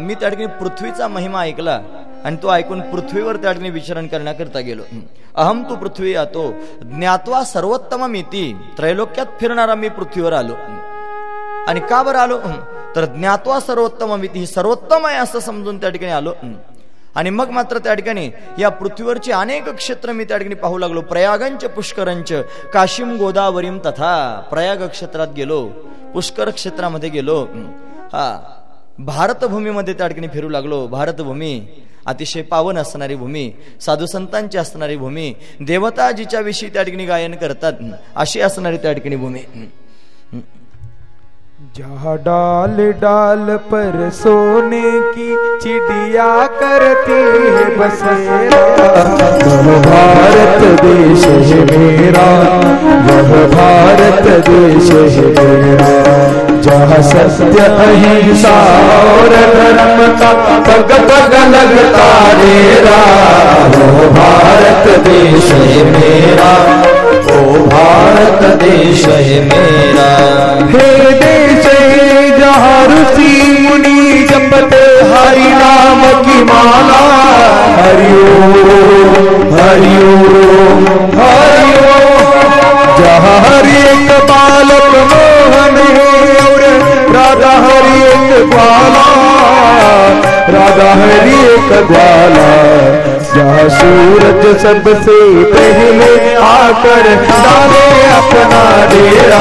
[0.00, 1.80] मी त्या ठिकाणी पृथ्वीचा महिमा ऐकला
[2.24, 4.82] आणि तो ऐकून पृथ्वीवर त्या ठिकाणी विचारण करण्याकरता गेलो.
[5.34, 6.50] अहम तू पृथ्वी आतो
[6.82, 10.54] ज्ञात्वा सर्वोत्तम मी ती त्रैलोक्यात फिरणारा मी पृथ्वीवर आलो.
[11.68, 12.40] आणि का बरं आलो?
[12.96, 16.32] तर ज्ञात्वा सर्वोत्तम ही सर्वोत्तम आहे असं समजून त्या ठिकाणी आलो.
[17.14, 21.00] आणि मग मात्र त्या ठिकाणी या पृथ्वीवरची अनेक क्षेत्र मी त्या ठिकाणी पाहू लागलो.
[21.00, 22.32] प्रयागंच पुष्करंच
[22.72, 25.68] काशिम गोदावरीम तथा प्रयाग क्षेत्रात गेलो.
[26.14, 27.46] पुष्कर क्षेत्रामध्ये गेलो.
[28.12, 28.40] हा.
[28.98, 30.86] भारतभूमीमध्ये त्या ठिकाणी फिरू लागलो.
[30.86, 31.66] भारतभूमी
[32.06, 37.72] अतिशय पावन असणारी भूमी साधू संतांची असणारी भूमी देवताजीच्या विषयी त्या ठिकाणी गायन करतात.
[38.16, 39.40] अशी असणारी त्या ठिकाणी भूमी.
[41.76, 45.28] जहाँ डाल डाल पर सोने की
[45.62, 46.26] चिड़िया
[46.60, 48.60] करती है बसेरा।
[49.86, 52.26] भारत देश है मेरा,
[53.06, 55.88] वह भारत देश है मेरा।
[56.60, 58.54] जहाँ सत्य, अहिंसा
[59.06, 60.32] और धर्म का
[60.68, 63.02] पग पग लगता रेरा
[63.76, 70.10] वो भारत देश है मेरा। ओ भारत देश है मेरा।
[70.72, 70.90] हे
[71.22, 71.66] देश
[72.38, 77.00] जहाँ ऋषि मुनि जपते हरि नाम की माला।
[77.76, 78.52] हरिओम
[79.56, 80.84] हरिओम
[81.18, 82.16] हरिओम
[82.98, 86.10] जहाँ हरि एक बालक मोहन है
[86.42, 86.62] और
[87.14, 89.06] राधा हरि एक ग्वाला
[90.56, 92.50] राधा हरि एक ग्वाला
[93.34, 95.18] जहाँ सूरज सबसे
[95.52, 97.84] पहले आकर डाले
[98.16, 99.38] अपना डेरा।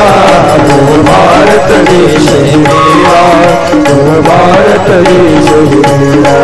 [0.62, 3.18] वो भारत देश मेरा
[3.90, 5.50] वो भारत देश
[5.82, 6.38] मेरा।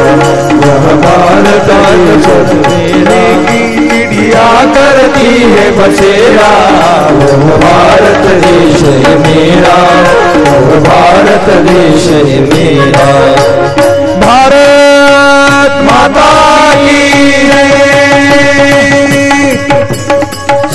[0.66, 2.28] यह भारत देश
[2.66, 6.52] मेरे की चिड़िया करती है बसेरा।
[7.14, 8.82] वो भारत देश
[9.24, 9.78] मेरा
[10.50, 12.10] वो भारत देश
[12.52, 13.10] मेरा।
[14.26, 16.47] भारत माता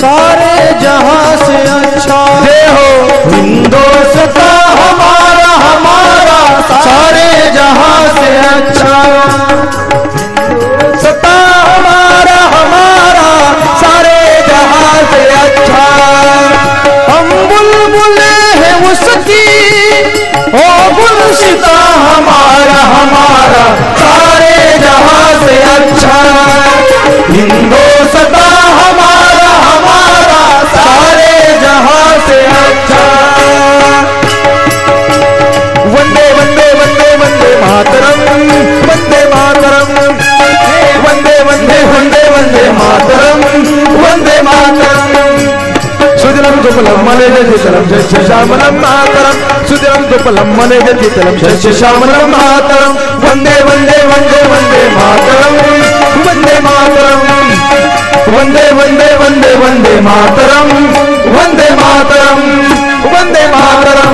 [0.01, 2.87] सारे जहाँ से अच्छा। जय हो
[3.35, 6.39] हिंदोस्ता हमारा हमारा।
[6.85, 9.01] सारे जहाँ से अच्छा।
[17.49, 18.17] बुलबुल
[18.61, 19.45] है उसकी
[20.53, 20.65] ओ
[20.97, 23.63] गुलशिता हमारा हमारा,
[24.01, 26.19] सारे जहाँ से अच्छा
[27.29, 28.45] हिंदोस्ता
[28.79, 30.41] हमारा हमारा,
[30.75, 33.05] सारे जहाँ से अच्छा
[35.95, 38.19] वंदे वंदे वंदे वंदे मातरम
[38.89, 39.89] वंदे मातरम।
[41.05, 43.39] वंदे वंदे वंदे वंदे मातरम
[44.03, 44.72] वंदे मातरम।
[46.53, 49.65] सुजलम दुपलम मले जतितलम शस्य श्यामलम मातरम.
[49.67, 52.93] सुजलम दुपलम मले जतितलम शस्य श्यामलम मातरम.
[53.27, 55.53] वंदे वंदे वंदे वंदे मातरम.
[56.27, 57.19] वंदे मातरम.
[58.37, 60.69] वंदे वंदे वंदे वंदे मातरम.
[61.37, 62.39] वंदे मातरम.
[63.15, 64.13] वंदे मातरम.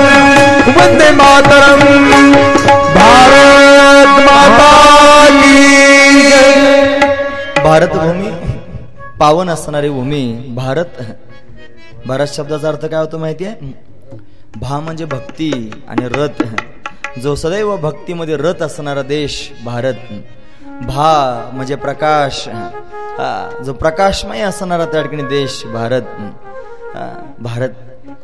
[0.80, 1.80] वंदे मातरम.
[2.94, 4.70] भारत माता
[5.30, 7.00] की जय.
[7.64, 8.30] भारत भूमी
[9.18, 11.19] पावन असणारी भूमी भारत.
[12.10, 13.72] भारत शब्दाचा अर्थ काय होतो माहिती आहे?
[14.56, 16.42] भा म्हणजे भक्ती आणि रथ.
[17.22, 19.94] जो सदैव भक्तीमध्ये रथ असणारा देश भारत.
[20.86, 22.48] भा म्हणजे प्रकाश.
[23.64, 26.02] जो प्रकाशमय असणारा त्या ठिकाणी देश भारत.
[27.42, 27.70] भारत.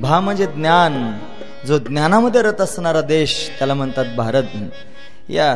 [0.00, 0.94] भा म्हणजे ज्ञान.
[1.66, 4.56] जो ज्ञानामध्ये रथ असणारा देश त्याला म्हणतात भारत.
[5.28, 5.54] या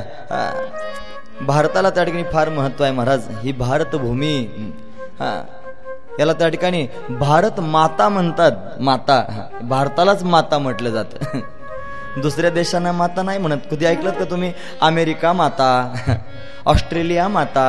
[1.47, 3.29] भारताला त्या ठिकाणी फार महत्त्व आहे महाराज.
[3.43, 4.37] ही भारतभूमी.
[5.21, 5.41] हा
[6.21, 8.53] याला त्या ठिकाणी भारत माता म्हणतात.
[8.81, 11.39] माता भारतालाच माता म्हटलं जातं.
[12.21, 13.59] दुसऱ्या देशांना माता नाही म्हणत.
[13.71, 14.53] कधी ऐकलं का तुम्ही?
[14.81, 15.71] अमेरिका माता
[16.67, 17.67] ऑस्ट्रेलिया माता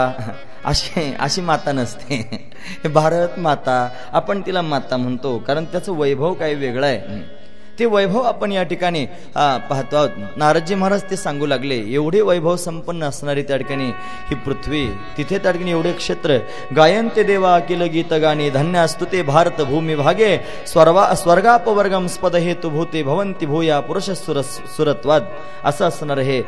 [0.66, 2.50] अशी अशी माता नसते.
[2.94, 5.38] भारत माता आपण तिला माता म्हणतो.
[5.38, 7.41] कारण त्याचं वैभव काही वेगळं आहे.
[7.82, 10.10] ते वैभव आपण या ठिकाणी पाहतो आहोत.
[10.38, 13.90] नारदजी महाराज ते सांगू लागले एवढे वैभव संपन्न असणारी त्या ठिकाणी
[14.30, 14.86] ही पृथ्वी
[15.18, 16.38] तिथे त्या ठिकाणी एवढे क्षेत्र.
[16.76, 20.32] गायंते देवा अकिल गीत गाणी धन्य असतु ते भारत भूमी भागे.
[20.68, 24.42] स्वर्वा स्वर्गापवर्गम स्पद हेतु भूते भवंती भूया पुरुष सुर
[24.78, 25.26] सुरत्वाद.
[25.66, 26.42] असं असणार हे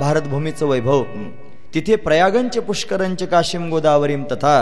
[0.00, 1.04] भारतभूमीचं वैभव.
[1.74, 4.56] तिथे प्रयागंच पुष्करंच काशिम गोदावरीम तथा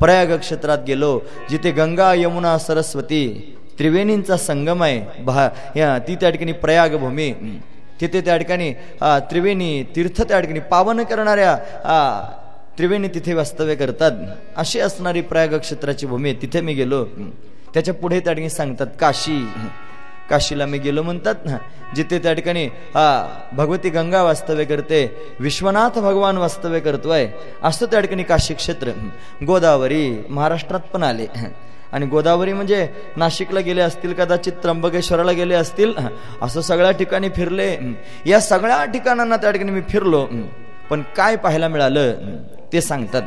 [0.00, 1.12] प्रयाग क्षेत्रात गेलो
[1.50, 3.24] जिथे गंगा यमुना सरस्वती
[3.78, 5.22] त्रिवेणींचा संगम आहे.
[5.22, 7.32] भा या ती त्या ठिकाणी प्रयागभूमी.
[8.00, 8.72] तिथे त्या ठिकाणी
[9.30, 11.54] त्रिवेणी तीर्थ त्या ठिकाणी पावन करणाऱ्या
[12.78, 14.12] त्रिवेणी तिथे वास्तव्य करतात.
[14.56, 16.40] अशी असणारी प्रयाग क्षेत्राची भूमी आहे.
[16.42, 17.04] तिथे मी गेलो.
[17.74, 19.38] त्याच्या पुढे त्या ठिकाणी सांगतात काशी.
[20.30, 21.34] काशीला मी गेलो म्हणतात.
[21.44, 21.56] ना
[21.96, 22.64] जिथे त्या ठिकाणी
[22.94, 23.06] हा
[23.52, 25.06] भगवती गंगा वास्तव्य करते.
[25.40, 27.26] विश्वनाथ भगवान वास्तव्य करतोय.
[27.64, 28.92] असं त्या ठिकाणी काशी क्षेत्र
[29.46, 31.26] गोदावरी महाराष्ट्रात पण आले.
[31.92, 35.92] आणि गोदावरी म्हणजे नाशिकला गेले असतील कदाचित त्र्यंबकेश्वराला गेले असतील
[36.42, 37.76] असं सगळ्या ठिकाणी फिरले.
[38.26, 40.26] या सगळ्या ठिकाणांना त्या ठिकाणी मी फिरलो.
[40.90, 42.14] पण काय पाहायला मिळालं
[42.72, 43.22] ते सांगतात.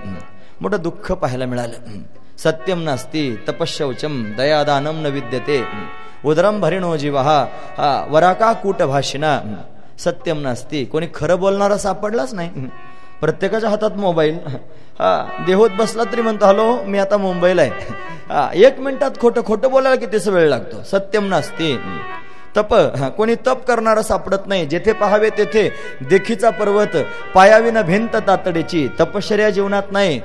[0.62, 2.00] मोठं दुःख पाहायला मिळालं.
[2.38, 5.64] सत्यम नास्ती तपशौचम दयादानम न विद्यते.
[6.26, 7.40] उदरम भरिणो जीवाहा
[7.78, 9.40] हा वराका कूट भाषिना
[10.00, 10.86] सत्यम नास्ती.
[10.86, 12.50] कोणी खरं बोलणारा सापडलाच नाही.
[13.22, 14.38] प्रत्येकाच्या हातात मोबाईल.
[15.00, 17.94] हा देहोत बसला तरी म्हणतो हॅलो मी आता मुंबईला आहे.
[18.30, 20.82] हा एक मिनिटात खोटं खोटं बोलायला कितीच वेळ लागतो?
[20.92, 21.76] सत्यम नास्ती.
[22.58, 22.74] तप
[23.18, 24.66] कोणी तप करणारा सापडत नाही.
[24.66, 25.68] जेथे पहावे तेथे
[26.10, 26.98] देखीचा पर्वत
[27.36, 28.88] पायाविना भिंत तातडीची.
[29.00, 30.20] तपश्चर्या जीवनात नाही.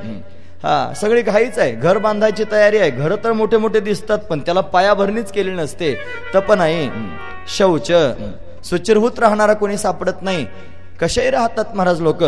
[0.62, 1.73] हा सगळी घाईच आहे.
[1.73, 2.90] घर बांधायची तयारी आहे.
[2.90, 5.94] घर तर मोठे मोठे दिसतात पण त्याला पायाभरणीच केली नसते.
[6.34, 6.90] तप नाही.
[7.56, 7.90] शौच.
[8.68, 10.47] सुचिरहूत राहणारा कोणी सापडत नाही.
[11.00, 12.23] कसेही राहतात महाराज लोक.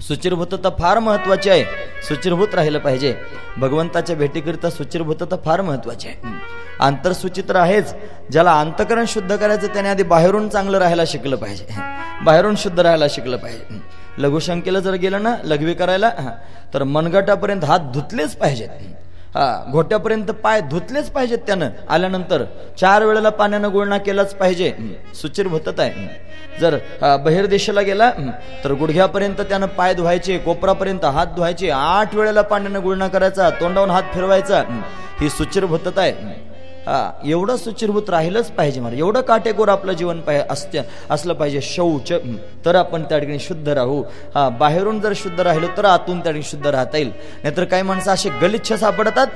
[0.00, 1.64] सुचिरभूतता फार महत्वाची आहे.
[2.08, 3.16] सुचिरभूत राहिलं पाहिजे.
[3.56, 6.16] भगवंताच्या भेटीकरिता सुचिरभूतता फार महत्वाची आहे.
[6.80, 7.94] आंतरसुचित्र आहेच.
[8.30, 11.66] ज्याला अंतकरण शुद्ध करायचं त्याने आधी बाहेरून चांगलं राहायला शिकलं पाहिजे.
[12.24, 13.80] बाहेरून शुद्ध राहायला शिकलं पाहिजे.
[14.18, 16.30] लघुशंकेला जर गेलं ना लघवी करायला हा,
[16.74, 18.68] तर मनगटापर्यंत हात धुतलेच पाहिजेत.
[19.34, 21.68] हा घोट्यापर्यंत पाय धुतलेच पाहिजेत त्यानं.
[21.88, 22.44] आल्यानंतर
[22.80, 24.72] चार वेळेला पाण्यानं गुळणा केलाच पाहिजे.
[25.14, 26.33] सुचिरभूतता आहे.
[26.60, 28.10] जर बहिरदेशाला बहिर्देशाला गेला
[28.64, 34.02] तर गुडघ्यापर्यंत त्यानं पाय धुवायचे कोपरापर्यंत हात धुवायचे आठ वेळेला पाण्यानं गुळणा करायचा तोंडावून हात
[34.14, 34.62] फिरवायचा
[35.20, 36.12] ही सुचिरभूतता आहे.
[36.86, 38.96] एवढं सुचिरभूत राहिलंच पाहिजे मला.
[38.96, 40.80] एवढं काटेकोर आपलं जीवन पाहि असते
[41.10, 41.60] असलं पाहिजे.
[41.60, 42.12] शौच
[42.66, 44.02] तर आपण त्या ठिकाणी शुद्ध राहू.
[44.34, 47.10] हा बाहेरून जर शुद्ध राहिलो तर आतून त्या ठिकाणी शुद्ध राहता येईल.
[47.42, 49.26] नाहीतर काही माणसं असे गलिच्छ सापडतात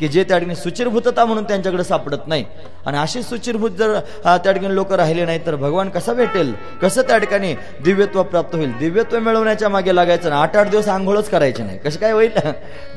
[0.00, 2.44] की जे त्या ठिकाणी सुचिरभूतता म्हणून त्यांच्याकडे सापडत नाही.
[2.86, 3.94] आणि अशी सुचिरभूत जर
[4.24, 6.52] हा, त्या ठिकाणी लोक राहिले नाही तर भगवान कसा भेटेल?
[6.82, 8.72] कसं त्या ठिकाणी दिव्यत्व प्राप्त होईल?
[8.78, 11.78] दिव्यत्व मिळवण्याच्या मागे लागायचं ना आठ आठ दिवस आंघोळच करायचे नाही.
[11.78, 12.30] कसं काय होईल?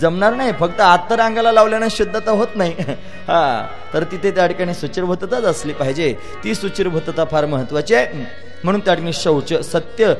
[0.02, 0.52] जमणार नाही.
[0.60, 2.74] फक्त आत तर अंगाला लावल्याने शुद्धता होत नाही.
[3.28, 6.14] हा तर तिथे त्या ठिकाणी सुचिरभूतताच असली पाहिजे.
[6.44, 8.26] ती सुचिरभूतता फार महत्वाची आहे.
[8.64, 10.14] म्हणून त्या ठिकाणी शौच सत्य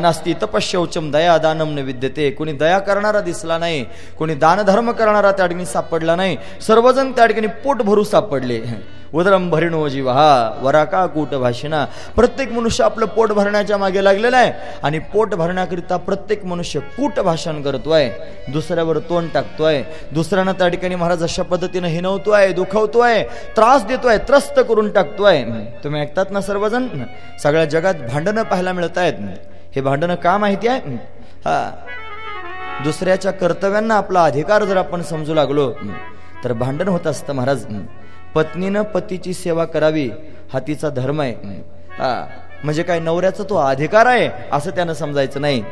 [0.00, 3.84] नास्ती तपशौचम दया दानम न विद्यते कोणी दया करणारा दिसला नाही
[4.18, 6.36] कोणी दानधर्म करणारा त्या ठिकाणी सापडला नाही.
[6.66, 8.60] सर्वजण त्या ठिकाणी पोट भरू सापडले.
[9.14, 11.84] उदरम भरिणो जीव हा वराका कूट भाषिणा
[12.16, 14.52] प्रत्येक मनुष्य आपलं पोट भरण्याच्या मागे लागलेला आहे.
[14.82, 18.08] आणि पोट भरण्याकरिता प्रत्येक मनुष्य कूट भाषण करतोय.
[18.52, 19.82] दुसऱ्यावर तोंड टाकतोय.
[20.12, 23.22] दुसऱ्यांना त्या ठिकाणी महाराज अशा पद्धतीनं हिनवतोय दुखवतोय
[23.56, 25.42] त्रास देतोय त्रस्त करून टाकतोय.
[25.84, 26.88] तुम्ही ऐकतात ना सर्वजण?
[27.42, 29.14] सगळ्या जगात भांडणं पाहायला मिळत आहेत.
[29.74, 30.94] हे भांडणं का माहिती आहे?
[31.44, 31.70] हा.
[32.84, 35.72] दुसऱ्याच्या कर्तव्यांना आपला अधिकार जर आपण समजू लागलो
[36.44, 37.64] तर भांडण होत असतं महाराज.
[38.34, 40.08] पत्नीनं पतीची सेवा करावी
[40.52, 41.60] हा तिचा धर्म आहे.
[41.98, 42.26] हा
[42.64, 45.62] म्हणजे काय नवऱ्याचा तो अधिकार आहे असं त्यानं समजायचं नाही.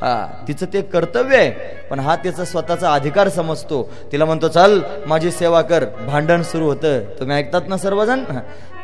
[0.00, 1.50] हा तिचं ते कर्तव्य आहे
[1.90, 3.82] पण हा त्याचा स्वतःचा अधिकार समजतो.
[4.12, 5.84] तिला म्हणतो चल माझी सेवा कर.
[6.06, 7.00] भांडण सुरू होतं.
[7.20, 8.24] तुम्ही ऐकतात ना सर्वजण?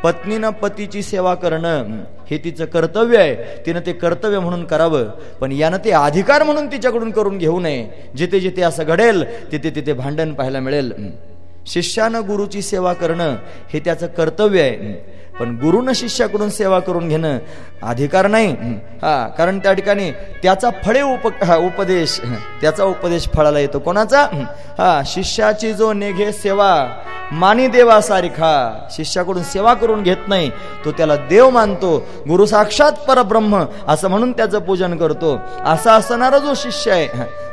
[0.03, 3.35] पत्नीनं पतीची सेवा करणं हे तिचं कर्तव्य आहे.
[3.65, 5.09] तिनं ते कर्तव्य म्हणून करावं
[5.41, 7.85] पण यानं ते अधिकार म्हणून तिच्याकडून करून घेऊ नये.
[8.15, 10.93] जिथे जिथे असं घडेल तिथे तिथे भांडण पाहायला मिळेल.
[11.69, 13.35] शिष्यानं गुरुची सेवा करणं
[13.73, 14.93] हे त्याचं कर्तव्य आहे.
[15.39, 17.37] पण गुरुनं शिष्याकडून सेवा करून घेणं
[17.89, 18.51] अधिकार नाही.
[19.01, 19.27] हा.
[19.37, 20.09] कारण त्या ठिकाणी
[20.43, 22.19] त्याचा फळे उप हा, उपदेश
[22.61, 23.79] त्याचा उपदेश फळाला येतो.
[23.79, 24.25] कोणाचा?
[24.79, 25.01] हा.
[25.05, 26.73] शिष्याची जो नेघे सेवा
[27.31, 28.51] मानी देवा सारिखा
[28.91, 30.49] शिष्याकडून सेवा करून घेत नाही
[30.85, 31.97] तो त्याला देव मानतो.
[32.27, 35.35] गुरु साक्षात परब्रह्म असं म्हणून त्याचं पूजन करतो.
[35.65, 37.05] असा असणारा जो शिष्य आहे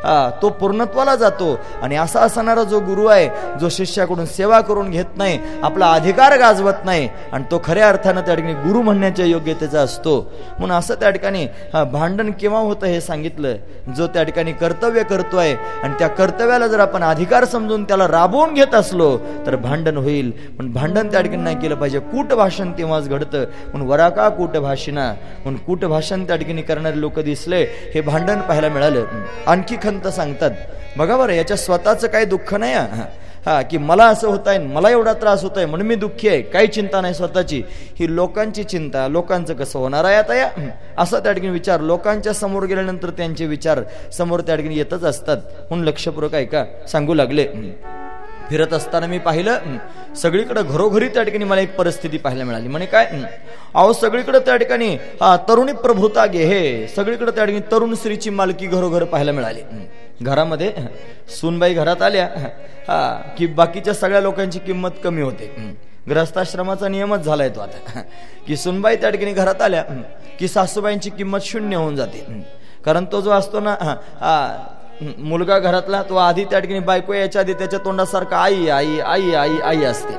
[0.04, 1.54] हा, तो पूर्णत्वाला जातो.
[1.82, 3.28] आणि असा असणारा जो गुरु आहे
[3.60, 8.20] जो शिष्याकडून सेवा करून घेत नाही आपला अधिकार गाजवत नाही आणि तो खरे खऱ्या अर्थानं
[8.20, 10.12] त्या ठिकाणी गुरु म्हणण्याच्या योग्यतेचा असतो.
[10.58, 13.56] म्हणून असं त्या ठिकाणी हा, भांडण केव्हा होतं हे सांगितलं?
[13.96, 18.74] जो त्या ठिकाणी कर्तव्य करतोय आणि त्या कर्तव्याला जर आपण अधिकार समजून त्याला राबवून घेत
[18.74, 20.30] असलो तर भांडण होईल.
[20.58, 21.98] पण भांडण त्या ठिकाणी नाही केलं पाहिजे.
[22.12, 23.44] कूट भाषण तेव्हाच घडतं.
[23.72, 25.12] म्हणून वराका कूट भाषिणा
[25.44, 27.62] म्हणून कूट भाषण त्या ठिकाणी करणारे लोक दिसले
[27.94, 29.04] हे भांडण पाहायला मिळालं.
[29.46, 30.50] आणखी खंत सांगतात.
[30.96, 32.74] बघा बरं याच्या स्वतःचं काही दुःख नाही
[33.46, 33.60] हा.
[33.62, 36.42] की मला असं होत आहे मला एवढा त्रास होत आहे म्हणून मी दुःखी आहे.
[36.42, 37.62] काही चिंता नाही स्वतःची.
[37.98, 40.48] ही लोकांची चिंता लोकांचं कसं होणार आहे आता या?
[40.98, 41.80] असा त्या ठिकाणी विचार.
[41.80, 43.80] लोकांच्या समोर गेल्यानंतर त्यांचे विचार
[44.12, 45.36] समोर त्या ठिकाणी येतच असतात.
[45.70, 47.46] म्हणून लक्षपूर्वक ऐका सांगू लागले.
[48.50, 49.58] फिरत असताना मी पाहिलं
[50.16, 52.68] सगळीकडे घरोघरी त्या ठिकाणी मला एक परिस्थिती पाहायला मिळाली.
[52.68, 53.06] म्हणे काय?
[53.74, 56.86] अहो सगळीकडे त्या ठिकाणी हा तरुणी प्रभुता गे हे.
[56.88, 59.60] सगळीकडे त्या ठिकाणी तरुण स्त्रीची मालकी घरोघर पाहायला मिळाली.
[60.22, 62.28] घरामध्ये सुनबाई सूनबाई घरात आल्या.
[62.88, 65.74] हा की बाकीच्या सगळ्या लोकांची किंमत कमी होते.
[66.08, 68.00] ग्रस्ताश्रमाचा नियमच झालाय तो आता.
[68.46, 69.82] की सुनबाई त्या ठिकाणी घरात आल्या
[70.38, 72.44] की सासूबाईंची किंमत शून्य होऊन जाते.
[72.84, 74.56] कारण तो जो असतो ना हा, हा,
[75.18, 79.58] मुलगा घरातला तो आधी त्या ठिकाणी बायको याच्या आधी त्याच्या तोंडासारखा आई आई आई आई
[79.64, 80.14] आई असते.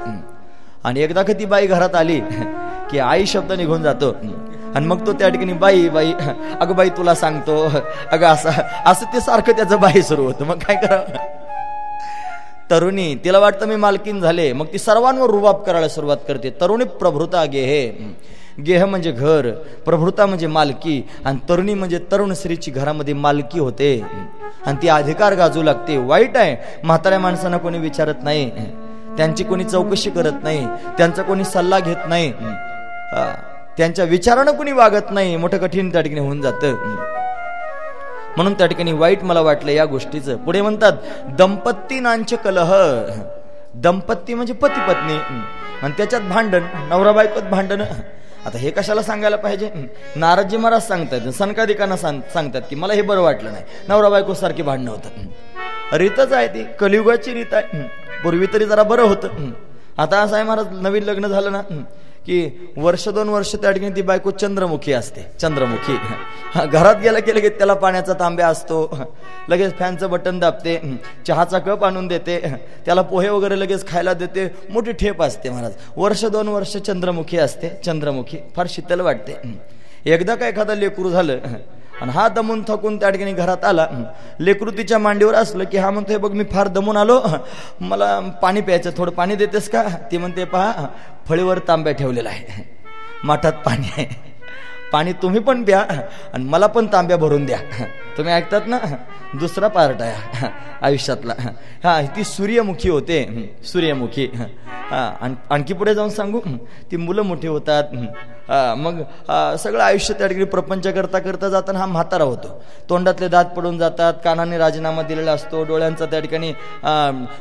[0.84, 2.20] आणि एकदा का ती बाई घरात आली
[2.92, 4.12] की आई शब्द निघून जातो.
[4.76, 6.14] आणि मग तो त्या ठिकाणी बाई बाई
[6.60, 7.72] अगं बाई तुला सांगतो.
[8.12, 8.50] अगं असं
[8.86, 10.46] असं ते सारखं त्याचं बाई सुरू होतं.
[10.46, 11.47] मग काय करावं?
[12.72, 14.52] तरुणी तिला वाटतं मी मालकीन झाले.
[14.54, 16.50] मग ती सर्वांवर रुबाब करायला सुरुवात करते.
[16.62, 17.88] तरुणी प्रभृता गेहे.
[18.66, 19.50] गेह म्हणजे घर
[19.86, 24.02] प्रभृता म्हणजे मालकी आणि तरुणी म्हणजे तरुण स्त्रीची घरामध्ये मालकी होते.
[24.66, 25.98] आणि ती अधिकार गाजू लागते.
[25.98, 26.56] वाईट आहे.
[26.84, 28.50] म्हाताऱ्या माणसांना कोणी विचारत नाही.
[29.18, 30.66] त्यांची कोणी चौकशी करत नाही.
[30.98, 32.32] त्यांचा कोणी सल्ला घेत नाही.
[33.78, 35.36] त्यांच्या विचारानं कोणी वागत नाही.
[35.36, 36.76] मोठं कठीण त्या ठिकाणी होऊन जातं.
[38.38, 40.38] म्हणून त्या ठिकाणी वाईट मला वाटलं या गोष्टीचं.
[40.38, 40.94] पुढे म्हणतात
[41.38, 42.74] दंपती नांच कलह.
[43.76, 45.18] दंपत्ती म्हणजे पती पत्नी.
[45.82, 47.82] आणि त्याच्यात भांडण नवरा बायकोत भांडण.
[48.46, 49.70] आता हे कशाला सांगायला पाहिजे?
[50.16, 53.64] नाराजी महाराज सांगतात सनकादिकांना सांग सांगतात की मला हे बरं वाटलं नाही.
[53.90, 55.96] नवरा बायको सारखी भांडणं होतात.
[55.96, 57.82] रीतच आहे ती कलियुगाची रीत आहे.
[58.24, 59.52] पूर्वी तरी जरा बरं होतं.
[59.98, 61.62] आता असं आहे महाराज नवीन लग्न झालं ना.
[62.28, 62.38] की
[62.78, 65.22] वर्ष दोन वर्ष त्या ठिकाणी ती बायको चंद्रमुखी असते.
[65.40, 65.96] चंद्रमुखी.
[66.68, 68.80] घरात गेलं की लगेच त्याला पाण्याचा तांब्या असतो.
[69.50, 70.80] लगेच फॅनचं बटन दाबते.
[71.28, 72.40] चहाचा कप आणून देते.
[72.86, 74.48] त्याला पोहे वगैरे लगेच खायला देते.
[74.70, 75.74] मोठी ठेप असते महाराज.
[75.98, 77.70] वर्ष दोन वर्ष चंद्रमुखी असते.
[77.86, 79.36] चंद्रमुखी फार शीतल वाटते.
[80.06, 81.38] एकदा का एखादा लेकरू झालं
[82.02, 83.88] आणि हा दमून थकून त्या ठिकाणी घरात आला.
[84.40, 87.22] लेकृतीच्या मांडीवर असलं की हा म्हणतोय बघ मी फार दमून आलो.
[87.82, 89.84] मला पाणी प्यायचं थोडं पाणी देतेस का?
[90.12, 90.88] ती म्हणते पहा
[91.28, 92.64] फळीवर तांब्या ठेवलेला आहे.
[93.24, 94.06] माठात पाणी आहे.
[94.92, 95.80] पाणी तुम्ही पण प्या
[96.34, 97.60] आणि मला पण तांब्या भरून द्या.
[98.18, 98.78] तुम्ही ऐकतात ना?
[99.40, 100.48] दुसरा पार्ट आहे.
[100.82, 101.34] आयुष्यातला.
[101.84, 103.24] हा ती सूर्यमुखी होते.
[103.72, 104.30] सूर्यमुखी.
[104.92, 106.40] हा आणखी पुढे जाऊन सांगू?
[106.92, 107.84] ती मुलं मोठी होतात.
[108.78, 109.02] मग
[109.60, 112.48] सगळं आयुष्य त्या ठिकाणी प्रपंच करता करता जाताना हा म्हातारा होतो.
[112.90, 116.52] तोंडातले दात पडून जातात कानाने राजीनामा दिलेला असतो डोळ्यांचा त्या ठिकाणी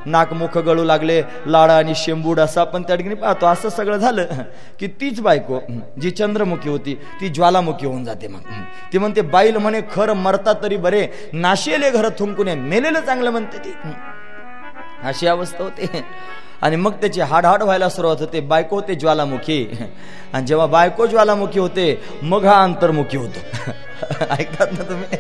[0.07, 3.47] नाक मुख गळू लागले लाडा आणि शेंबूड असं आपण त्या ठिकाणी पाहतो.
[3.47, 4.43] असं सगळं झालं
[4.81, 5.61] की तीच बायको
[6.01, 8.41] जी चंद्रमुखी होती ती ज्वालामुखी होऊन जाते मग.
[8.93, 11.09] ती म्हणते बाईल म्हणे खरं मरतात तरी बरे.
[11.33, 13.75] नाशिले घर थुंकून मेलेलं चांगलं म्हणते ती.
[15.03, 16.05] अशी अवस्था होते.
[16.62, 18.41] आणि मग त्याची हाडहाड व्हायला सुरुवात होते.
[18.41, 19.65] बायको होते ज्वालामुखी.
[20.33, 23.70] आणि जेव्हा बायको ज्वालामुखी होते मग हा अंतर्मुखी होतो.
[24.31, 25.19] ऐकतात ना तुम्ही?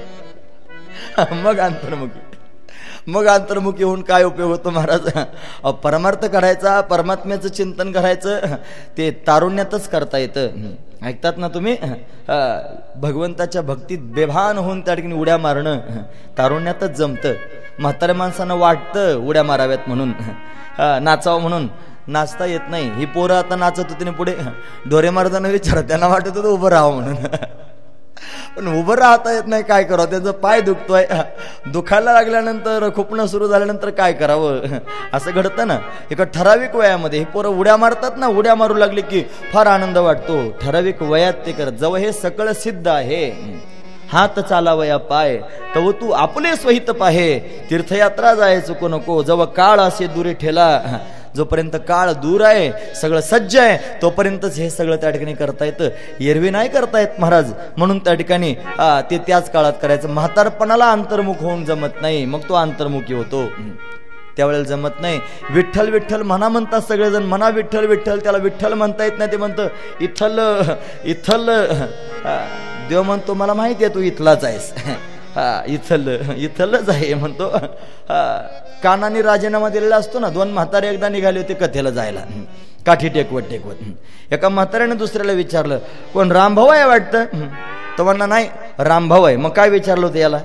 [1.42, 2.20] मग अंतर्मुखी.
[3.06, 5.08] मग अंतर्मुखी होऊन काय उपयोग होतो महाराज?
[5.82, 8.56] परमार्थ करायचा परमात्म्याचं चिंतन करायचं
[8.98, 10.48] ते तारुण्यातच करता येतं.
[11.02, 11.76] ऐकतात ना तुम्ही?
[13.00, 15.78] भगवंताच्या भक्तीत बेभान होऊन त्या ठिकाणी उड्या मारणं
[16.38, 17.34] तारुण्यातच जमतं.
[17.78, 20.12] म्हाताऱ्या माणसांना वाटतं उड्या माराव्यात म्हणून.
[21.02, 21.68] नाचावं म्हणून.
[22.08, 22.90] नाचता येत नाही.
[22.94, 24.34] ही पोरं आता नाचत होती पुढे.
[24.90, 27.16] ढोरे मारताना विचार त्यांना वाटत होतं उभं राहावं म्हणून.
[28.56, 30.10] पण उभं राहता येत नाही काय करावं?
[30.10, 31.06] त्याचं पाय दुखतोय.
[31.66, 34.60] दुखायला लागल्यानंतर खुपणं सुरू झाल्यानंतर काय करावं?
[35.12, 35.78] असं घडतं ना.
[36.10, 39.22] एका ठराविक वयामध्ये हे पोरं उड्या मारतात ना उड्या मारू लागले की
[39.52, 40.50] फार आनंद वाटतो.
[40.62, 43.30] ठराविक वयात ते करत जवळ हे सकळ सिद्ध आहे.
[44.12, 45.36] हात चालावया पाय.
[45.74, 47.38] तव तू आपले स्वहित पाहे.
[47.70, 50.68] तीर्थयात्रा जाय चुको नको जवळ काळ असे दुरे ठेला.
[51.36, 55.88] जोपर्यंत काळ दूर आहे सगळं सज्ज आहे तोपर्यंतच हे सगळं त्या ठिकाणी करता येतं
[56.24, 57.52] एरवी नाही करता येत महाराज.
[57.76, 58.54] म्हणून त्या ठिकाणी
[59.10, 60.08] ते त्याच काळात करायचं.
[60.14, 62.24] म्हातारपणाला अंतर्मुख होऊन जमत नाही.
[62.24, 63.46] मग तो अंतर्मुखी होतो.
[64.36, 65.20] त्यावेळेला जमत नाही.
[65.50, 68.18] विठ्ठल विठ्ठल म्हणा म्हणतात सगळेजण म्हणा विठ्ठल विठ्ठल.
[68.22, 69.68] त्याला विठ्ठल म्हणता येत नाही ते म्हणतं
[70.00, 70.40] इथल
[71.04, 71.50] इथल
[72.88, 74.72] देव म्हणतो मला माहिती आहे तू इथलाच आहेस.
[75.36, 77.48] हा इथल इथलच आहे म्हणतो.
[78.08, 78.20] हा,
[78.86, 82.20] कानाने राजीनामा दिलेला असतो ना दोन म्हातारे एकदा निघाले होते कथेला जायला.
[82.86, 83.78] काठी टेकवत टेकवत.
[84.32, 85.78] एका म्हाताऱ्याने दुसऱ्याला विचारलं
[86.14, 87.24] कोण रामभाऊ आहे वाटतं?
[87.98, 88.48] तो म्हणला नाही
[88.78, 89.36] रामभाऊ आहे.
[89.36, 90.38] मग काय विचारलं होतं याला?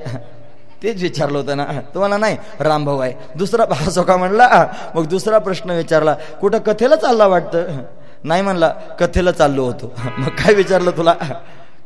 [0.84, 1.66] तेच विचारलं होतं ना.
[1.94, 3.14] तुम्हाला नाही रामभाऊ आहे.
[3.38, 7.82] दुसरा भासो का म्हणला मग दुसरा प्रश्न विचारला कुठं कथेला चालला वाटतं?
[8.24, 9.94] नाही म्हणला कथेला चाललो होतो.
[10.18, 11.16] मग काय विचारलं तुला?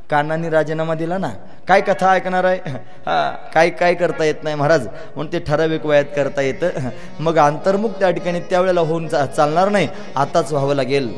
[0.10, 1.30] कानाने राजीनामा दिला ना
[1.68, 2.58] काय कथा ऐकणार आहे?
[3.06, 4.86] हा काय काय करता येत नाही महाराज.
[5.16, 6.90] म्हणून ते ठराविक वयात करता येतं.
[7.20, 11.10] मग अंतर्मुख त्या ठिकाणी त्यावेळेला होऊन चा- चालणार नाही आताच व्हावं लागेल.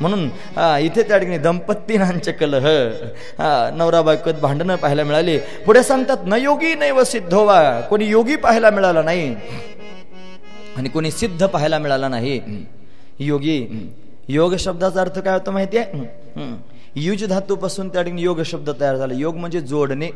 [0.00, 0.24] म्हणून
[0.84, 2.68] इथे त्या ठिकाणी दंपतीनांचे कलह
[3.76, 5.38] नवरा बायकोत भांडणं पाहायला मिळाली.
[5.66, 7.60] पुढे सांगतात न योगी नाही व सिद्धोवा
[7.90, 9.34] कोणी योगी पाहायला मिळाला नाही.
[10.76, 12.40] आणि कोणी सिद्ध पाहायला मिळाला नाही.
[13.20, 13.58] योगी
[14.28, 16.44] योग शब्दाचा अर्थ काय होतो माहिती आहे
[16.96, 19.14] युज धातूपासून त्या ठिकाणी योग शब्द तयार झाला.
[19.14, 20.08] योग म्हणजे जोडणे.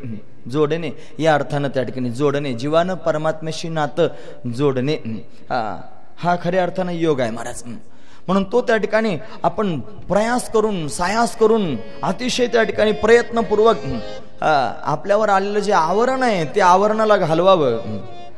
[0.51, 0.89] जोडणे.
[1.19, 2.53] या अर्थानं त्या ठिकाणी जोडणे.
[2.53, 4.07] जीवानं परमात्म्याशी नातं
[4.57, 4.95] जोडणे.
[5.49, 5.61] हा
[6.23, 7.63] हा खऱ्या अर्थानं योग आहे महाराज.
[8.27, 9.79] म्हणून तो त्या ठिकाणी आपण
[10.09, 13.77] प्रयास करून सायास करून अतिशय त्या ठिकाणी प्रयत्नपूर्वक
[14.41, 17.97] आपल्यावर आलेलं जे आवरण आहे ते आवरणाला घालवावं.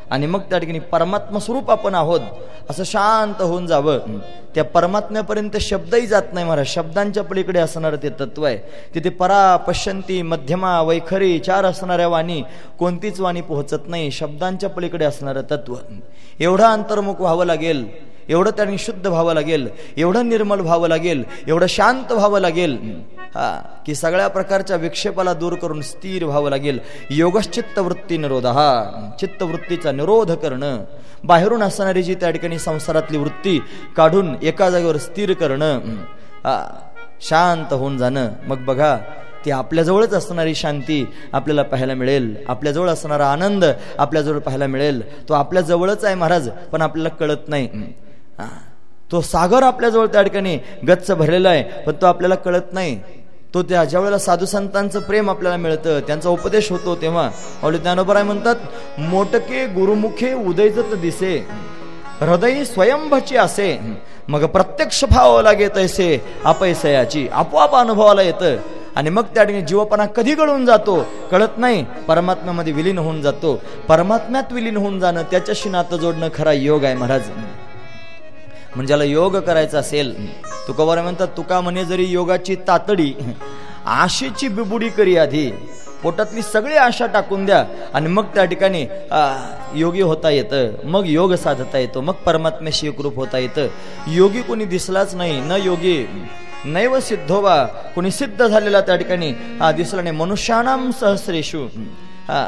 [0.09, 2.21] आणि मग त्या ठिकाणी परमात्मा स्वरूप आपण आहोत
[2.69, 3.99] असं शांत होऊन जावं.
[4.55, 6.65] त्या परमात्म्यापर्यंत शब्दही जात नाही महाराज.
[6.67, 8.57] शब्दांच्या पलीकडे असणारं ते तत्व आहे.
[8.95, 12.41] तिथे परा पश्यंती मध्यमा वैखरी चार असणाऱ्या वाणी
[12.79, 14.11] कोणतीच वाणी पोहोचत नाही.
[14.11, 15.75] शब्दांच्या पलीकडे असणारं तत्व.
[16.39, 17.85] एवढं अंतर्मुख व्हावं लागेल
[18.29, 19.67] एवढं त्यांनी शुद्ध व्हावं लागेल
[19.97, 22.77] एवढं निर्मल व्हावं लागेल एवढं शांत व्हावं लागेल.
[23.35, 23.51] हा
[23.85, 26.79] की सगळ्या प्रकारच्या विक्षेपाला दूर करून स्थिर व्हावं लागेल.
[27.09, 28.45] योगश्चित्त वृत्ती निरोध.
[28.45, 30.83] हा चित्तवृत्तीचा निरोध करणं.
[31.23, 33.59] बाहेरून असणारी जी त्या ठिकाणी संसारातली वृत्ती
[33.97, 35.79] काढून एका जागेवर स्थिर करणं.
[36.43, 36.57] हा
[37.21, 38.29] शांत होऊन जाणं.
[38.47, 38.97] मग बघा
[39.45, 42.35] ती आपल्याजवळच असणारी शांती आपल्याला पाहायला मिळेल.
[42.47, 43.65] आपल्याजवळ असणारा आनंद
[43.97, 45.01] आपल्याजवळ पाहायला मिळेल.
[45.29, 47.67] तो आपल्याजवळच आहे महाराज पण आपल्याला कळत नाही.
[49.11, 52.99] तो सागर आपल्याजवळ त्या ठिकाणी गच्च भरलेला आहे पण तो आपल्याला कळत नाही.
[53.53, 57.29] तो त्या ज्या वेळेला साधू संतांचं प्रेम आपल्याला मिळतं त्यांचा उपदेश होतो तेव्हा
[57.63, 58.55] आवडे ज्ञानोबराय म्हणतात
[58.99, 61.37] मोटके गुरुमुखे उदयजत दिसे
[62.21, 63.79] हृदय स्वयंभची असे
[64.27, 68.55] मग प्रत्यक्ष भाव लागे तैसे अपैसयाची आपोआप अनुभवाला येतं
[68.95, 74.53] आणि मग त्या ठिकाणी जीवपणा कधी गळून जातो कळत नाही परमात्म्यामध्ये विलीन होऊन जातो परमात्म्यात
[74.53, 77.21] विलीन होऊन जाणं त्याच्याशी नातं जोडणं खरा योग आहे महाराज.
[78.75, 80.15] म्हणजे ज्याला योग करायचा असेल
[80.67, 83.13] तुका म्हणतात तुका म्हणे जरी योगाची तातडी
[83.85, 85.49] आशेची बिबुडी करी आधी
[86.03, 88.85] पोटातली सगळी आशा टाकून द्या आणि मग त्या ठिकाणी
[89.79, 93.67] योगी होता येतं मग योग साधता येतो मग परमात्म्याशी एकरूप होता येतं.
[94.07, 95.95] योगी कोणी दिसलाच नाही न योगी
[96.65, 97.55] नैव सिद्धोबा
[97.95, 100.15] कोणी सिद्ध झालेला त्या ठिकाणी हा दिसला नाही.
[100.15, 101.65] मनुष्याणाम सहस्रेशू
[102.27, 102.43] हा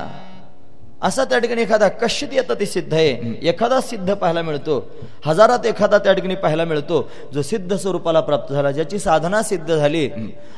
[1.04, 3.38] असा त्या ठिकाणी एखादा कश्चित येतं ते सिद्ध आहे.
[3.50, 4.80] एखादा सिद्ध पाहायला मिळतो.
[5.26, 7.02] हजारात एखादा त्या ठिकाणी पाहायला मिळतो.
[7.34, 10.10] जो सिद्ध स्वरूपाला प्राप्त झाला ज्याची साधना सिद्ध झाली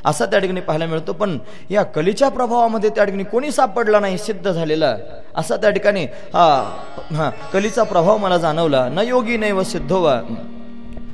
[0.06, 1.14] असा त्या ठिकाणी पाहायला मिळतो.
[1.14, 1.38] पण
[1.70, 4.96] या कलीच्या प्रभावामध्ये त्या ठिकाणी कोणी सापडला नाही सिद्ध झालेला.
[5.36, 6.48] असा त्या ठिकाणी हा
[7.12, 8.88] हा कलीचा प्रभाव मला जाणवला.
[8.90, 10.22] न योगी नाही व सिद्धोवा.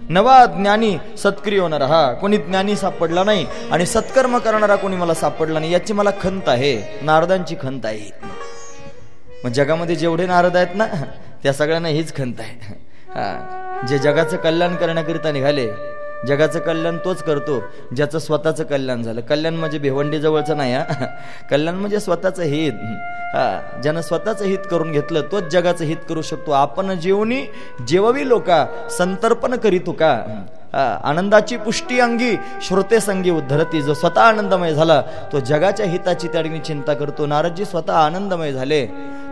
[0.10, 5.74] नवा ज्ञानी सत्क्रिय हा कोणी ज्ञानी सापडला नाही आणि सत्कर्म करणारा कोणी मला सापडला नाही
[5.74, 6.76] याची मला खंत आहे.
[7.02, 8.10] नारदांची खंत आहे.
[9.44, 10.86] मग जगामध्ये जेवढे नारद आहेत ना
[11.44, 12.82] त्या सगळ्यांना हीच खंत आहे.
[13.88, 15.68] जे जगाचं कल्याण करण्याकरिता निघाले
[16.28, 17.60] जगाचं कल्याण तोच करतो
[17.96, 19.22] ज्याचं स्वतःचं कल्याण झालं.
[19.22, 21.06] कल्याण म्हणजे भिवंडी जवळचं नाही हा.
[21.52, 22.74] कल्याण म्हणजे स्वतःचं हित.
[23.36, 23.80] हा.
[23.84, 26.52] ज्यानं स्वतःचं हित करून घेतलं तोच जगाचं हित करू शकतो.
[26.52, 27.46] आपण जेवणी
[27.88, 28.66] जेववी लोका
[28.98, 30.14] संतर्पण करीतो का?
[30.74, 33.82] आनंदाची पुष्टी अंगी श्रोते संगी उद्धरती.
[33.82, 37.26] जो स्वतः आनंदमय झाला तो जगाच्या हिताची त्या ठिकाणी चिंता करतो.
[37.26, 38.86] नारदजी स्वतः आनंदमय झाले.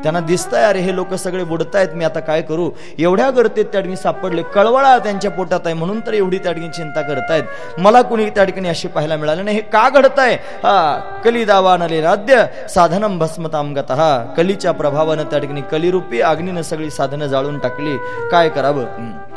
[0.03, 2.69] त्यांना दिसतंय अरे हे लोक सगळे बुडतायत मी आता काय करू?
[2.99, 4.41] एवढ्या गर्दीत त्या ठिकाणी सापडले.
[4.53, 7.79] कळवळा त्यांच्या पोटात आहे म्हणून तर एवढी त्या ठिकाणी चिंता करतायत.
[7.79, 9.57] मला कुणी त्या ठिकाणी अशी पाहायला मिळाली नाही.
[9.57, 10.33] हे का घडतंय?
[10.63, 17.27] हा कली दावानले राध्य साधनम भस्मतामगत हा कलीच्या प्रभावानं त्या ठिकाणी कलिरूपी अग्नीनं सगळी साधनं
[17.27, 17.97] जाळून टाकली.
[18.31, 19.29] काय करावं?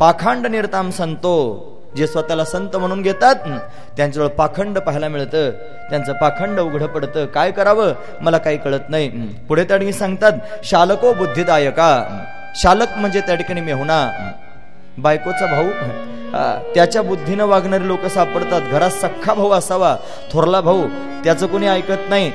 [0.00, 1.34] पाखंड निर्ताम संतो.
[1.96, 3.34] जे स्वतःला संत म्हणून घेतात
[3.96, 5.50] त्यांच्याजवळ पाखंड पाहायला मिळतं.
[5.90, 7.26] त्यांचं पाखंड उघडं पडतं.
[7.26, 7.92] काय करावं?
[8.20, 9.08] मला काही कळत नाही.
[9.48, 11.90] पुढे त्या ठिकाणी सांगतात शालको बुद्धिदायका.
[12.62, 14.08] शालक म्हणजे त्या ठिकाणी मेहुणा.
[14.98, 15.70] बायकोचा भाऊ
[16.74, 18.62] त्याच्या बुद्धीनं वागणारे लोक सापडतात.
[18.62, 19.96] घरात सख्खा भाऊ असावा
[20.32, 20.86] थोरला भाऊ
[21.24, 22.30] त्याचं कोणी ऐकत नाही.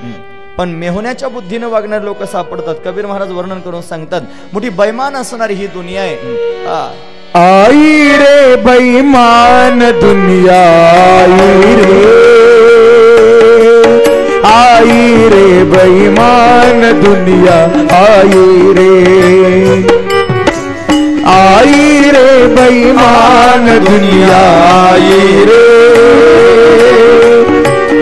[0.57, 2.75] पण मेहुण्याच्या बुद्धीनं वागणारे लोक सापडतात.
[2.85, 4.21] कबीर महाराज वर्णन करून सांगतात
[4.53, 6.15] मोठी बैमान असणारी ही दुनिया आहे.
[6.65, 6.91] हा
[7.35, 10.57] आई रे बैमान दुनिया
[11.19, 11.99] आई रे।
[14.51, 17.55] आई रे बैमान दुनिया
[17.97, 18.89] आई रे।
[21.33, 24.41] आई रे बैमान दुनिया
[24.81, 25.63] आई रे।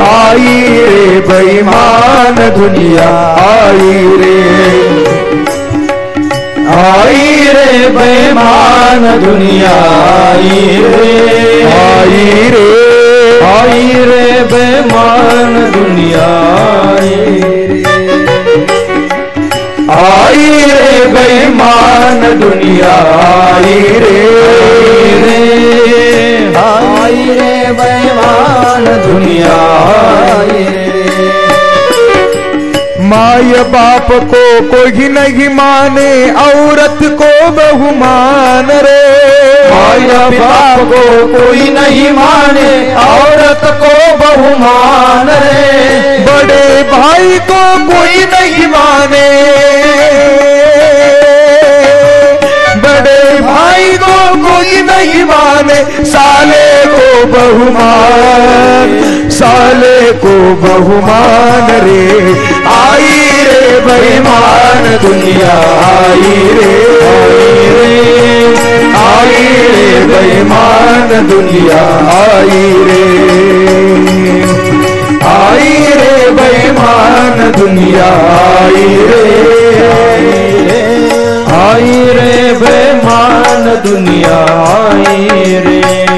[0.10, 0.58] आई
[0.90, 3.10] रे बैमान दुनिया
[3.50, 4.40] आई रे।
[6.80, 9.76] आई रे बेमान दुनिया
[10.28, 11.14] आई रे।
[11.76, 12.68] आई रे।
[13.48, 16.28] आई रे बेमान दुनिया
[16.92, 17.16] आई
[17.70, 17.84] रे।
[20.00, 24.20] आई रे बेईमान दुनिया आई रे
[26.64, 29.56] आई रे बेमान दुनिया
[30.38, 30.79] आई रे।
[33.10, 39.02] माय बाप को कोई नहीं माने औरत को बहुमान रे।
[39.70, 48.68] माया बाप को कोई नहीं माने औरत को बहुमान रे। बड़े भाई को कोई नहीं
[48.68, 49.28] माने।
[52.78, 59.09] बड़े भाई को कोई नहीं माने साले को बहुमान।
[59.40, 62.08] साले को बहुमान रे।
[62.68, 65.54] आई रे बेईमान दुनिया,
[65.86, 66.74] आई रे
[69.00, 73.04] आई रे। बेईमान दुनिया, आई रे।
[75.28, 78.06] आई रे बेईमान दुनिया,
[78.40, 79.50] आई रे।
[81.62, 84.38] आई रे बेमान दुनिया,
[84.76, 85.28] आई
[85.68, 86.09] रे।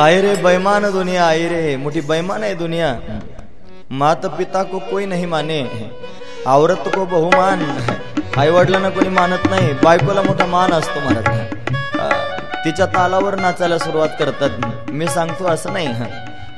[0.00, 2.88] आई रे बैमान दुनिया आई रे मोठी बैमान आहे दुनिया।
[3.92, 5.60] मात पिता को कोई नहीं माने
[6.46, 7.62] औरत को बहुमान
[8.38, 11.28] आई वडिलांना कोणी मानत नाही। बायकोला मोठा मान असतो म्हणत
[12.64, 15.88] तिच्या तालावर नाचायला सुरुवात करतात। मी सांगतो असं नाही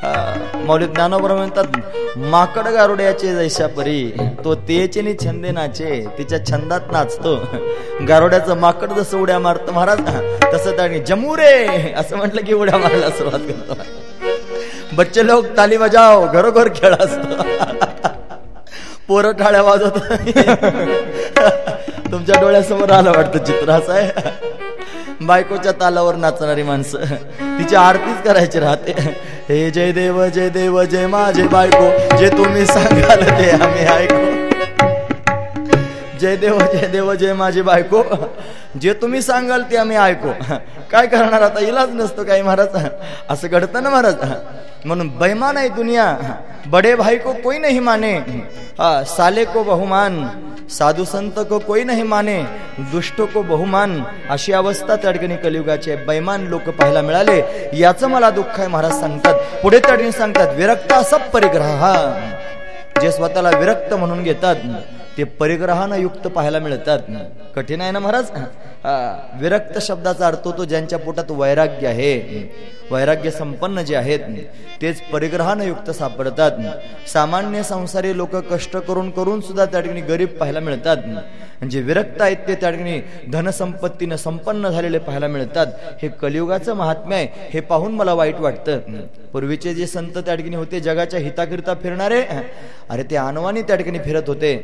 [0.02, 4.10] मौलिक मौली ज्ञानोबर म्हणतात माकड गारुड्याचे जैशा परी
[4.44, 7.34] तो तेचे नि छंदे नाचे तिच्या छंदात नाचतो
[8.08, 10.00] गारुड्याचं माकड जसं उड्या मारतं महाराज
[10.54, 16.26] तसं त्याने जमू रे असं म्हटलं की उड्या मारायला सुरुवात करतो बच्चे लोक ताली बजाव
[16.26, 17.42] घरोघर खेळ असतो
[19.08, 19.98] पोरं टाळ्या वाजवत
[22.10, 24.66] तुमच्या डोळ्यासमोर आलं वाटतं चित्र असं आहे
[25.20, 26.98] बायकोच्या तालावर नाचणारी माणसं.
[27.40, 28.92] तिची आरतीच करायची राहते.
[29.48, 32.16] हे जय देव जय देव जय माझे बायको.
[32.16, 34.47] जे तुम्ही सांगाल ते आम्ही ऐकू.
[36.20, 38.02] जय देव जय देव जय माझी बायको.
[38.80, 40.32] जे तुम्ही सांगाल ते आम्ही ऐको.
[40.90, 41.60] काय करणार आता?
[41.60, 42.76] इलाज नसतो काही महाराज.
[43.30, 44.14] असं घडतं ना महाराज.
[44.84, 46.16] म्हणून बैमान आहे दुनिया.
[46.66, 48.12] बडे भाई को कोई नाही माने.
[48.78, 50.26] हा, साले को बहुमान.
[50.70, 52.42] साधू संत को कोई नाही माने.
[52.92, 54.02] दुष्ट को बहुमान.
[54.30, 57.42] अशी अवस्था त्या ठिकाणी कलियुगाचे बैमान लोक पाहायला मिळाले.
[57.74, 59.34] याचं मला दुःख आहे महाराज सांगतात.
[59.62, 61.86] पुढे त्या ठिकाणी सांगतात विरक्ता सब परिग्रह
[63.00, 64.56] जे स्वतःला विरक्त म्हणून घेतात.
[65.18, 66.98] ते परिग्रहानं युक्त पाहायला मिळतात.
[67.54, 68.30] कठीण आहे ना महाराज?
[69.40, 72.42] विरक्त शब्दाचा अर्थ होतो ज्यांच्या पोटात वैराग्य आहे.
[72.90, 74.20] वैराग्य संपन्न जे आहेत
[74.82, 76.52] तेच परिग्रहानं युक्त सापडतात.
[77.12, 80.96] सामान्य संसारी लोक कष्ट करून करून सुद्धा त्या ठिकाणी गरीब पाहायला मिळतात.
[81.70, 83.00] जे विरक्त आहेत ते त्या ठिकाणी
[83.32, 85.66] धनसंपत्तीनं संपन्न झालेले पाहायला मिळतात.
[86.02, 87.48] हे कलियुगाचं महात्म्य आहे.
[87.52, 88.78] हे पाहून मला वाईट वाटतं.
[89.32, 92.22] पूर्वीचे जे संत त्या ठिकाणी होते जगाच्या हिताकरिता फिरणारे
[92.90, 94.54] अरे ते अनवानी त्या ठिकाणी फिरत होते.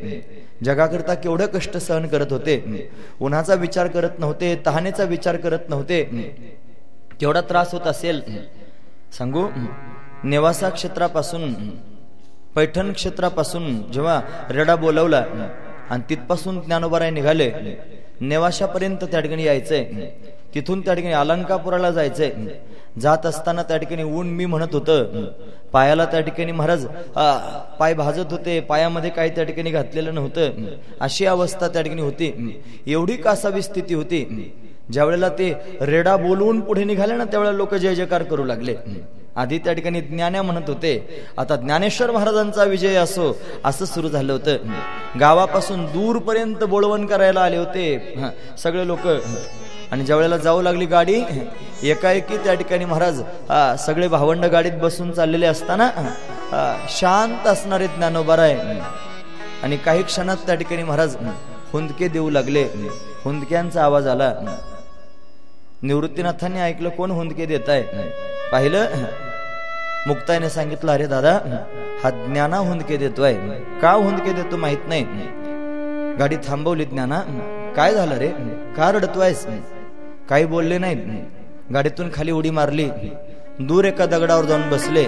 [0.63, 2.89] जगाकरता केवढं कष्ट सहन करत होते?
[3.21, 6.03] उन्हाचा विचार करत नव्हते तहानेचा विचार करत नव्हते.
[7.21, 8.21] केवढा त्रास होत असेल?
[9.19, 9.47] सांगू?
[10.25, 11.55] नेवासा क्षेत्रापासून
[12.55, 15.25] पैठण क्षेत्रापासून जेव्हा रेडा बोलवला
[15.91, 17.51] आणि तिथपासून ज्ञानोबाराय निघाले
[18.21, 19.85] नेवाशापर्यंत त्या ठिकाणी यायचंय.
[20.55, 22.31] तिथून त्या ठिकाणी अलंकापुराला जायचंय.
[23.01, 25.25] जात असताना त्या ठिकाणी ऊन मी म्हणत होतं.
[25.73, 26.87] पायाला त्या ठिकाणी महाराज
[27.79, 28.59] पाय भाजत होते.
[28.61, 30.51] पायामध्ये काही त्या ठिकाणी घातलेलं नव्हतं.
[31.01, 32.61] अशी अवस्था त्या ठिकाणी होती.
[32.87, 34.53] एवढी कासावी स्थिती होती?
[34.93, 38.75] ज्या वेळेला ते रेडा बोलवून पुढे निघाले ना त्यावेळेला लोक जय जयकार करू लागले.
[39.37, 41.25] आधी त्या ठिकाणी ज्ञान्या म्हणत होते.
[41.39, 43.33] आता ज्ञानेश्वर महाराजांचा विजय असो
[43.65, 44.57] असं सुरू झालं होतं.
[45.21, 48.15] गावापासून दूरपर्यंत बोळवण करायला आले होते.
[48.59, 49.07] सगळे लोक.
[49.93, 51.23] आणि ज्या वेळेला जाऊ लागली गाडी
[51.91, 53.21] एकाएकी त्या ठिकाणी महाराज
[53.87, 55.91] सगळे भावंड गाडीत बसून चाललेले असताना
[56.91, 58.55] शांत असणारे ज्ञानोबाराय
[59.63, 61.17] आणि काही क्षणात त्या ठिकाणी महाराज
[61.73, 62.63] हुंदके देऊ लागले.
[63.25, 64.33] हुंदक्यांचा आवाज आला.
[65.83, 67.83] निवृत्तीनाथांनी ऐकलं कोण हुंदके देत आहे
[68.53, 69.05] पाहिलं?
[70.07, 71.33] मुक्ताईने सांगितलं अरे दादा
[72.03, 73.35] हा ज्ञाना हुंदके देतोय.
[73.83, 75.05] का हुंदके देतो माहीत नाही.
[76.19, 77.21] गाडी थांबवली ज्ञाना.
[77.77, 78.29] काय झालं रे?
[78.77, 79.47] का रडतोयस?
[80.31, 80.97] काही बोलले नाहीत.
[81.73, 82.89] गाडीतून खाली उडी मारली.
[83.59, 85.07] दूर एका दगडावर जाऊन बसले.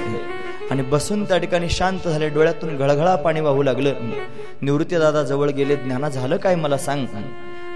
[0.71, 2.29] आणि बसून त्या ठिकाणी शांत झाले.
[2.29, 3.93] डोळ्यातून घळघळा पाणी वाहू लागलं.
[4.63, 5.77] निवृत्ती दादा जवळ गेले.
[5.77, 7.07] ज्ञाना झालं काय मला सांग?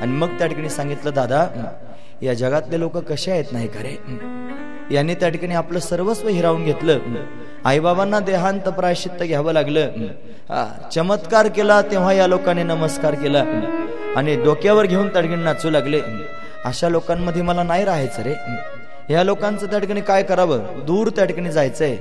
[0.01, 1.47] आणि मग त्या ठिकाणी सांगितलं दादा
[2.23, 3.99] या जगातले लोक कसे आहेत नाही खरे
[4.91, 6.99] यांनी त्या ठिकाणी आपलं सर्वस्व हिरावून घेतलं.
[7.65, 9.81] आईबाबांना देहांत प्रायश्चित्त घ्यावं लागलं.
[10.51, 13.45] हा, चमत्कार केला तेव्हा या लोकांनी नमस्कार केला.
[14.17, 16.01] आणि डोक्यावर घेऊन त्या ठिकाणी नाचू लागले.
[16.65, 18.35] अशा लोकांमध्ये मला नाही राहायचं रे.
[19.11, 20.59] या लोकांचं त्या ठिकाणी काय करावं?
[20.87, 21.97] दूर त्या ठिकाणी जायचंय.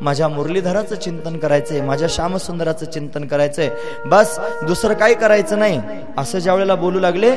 [0.00, 3.70] माझ्या मुरलीधराचं चिंतन करायचंय माझ्या श्यामसुंदराचं चिंतन करायचंय.
[4.06, 5.80] बस दुसरं काही करायचं नाही.
[6.18, 7.36] असं ज्या वेळेला बोलू लागले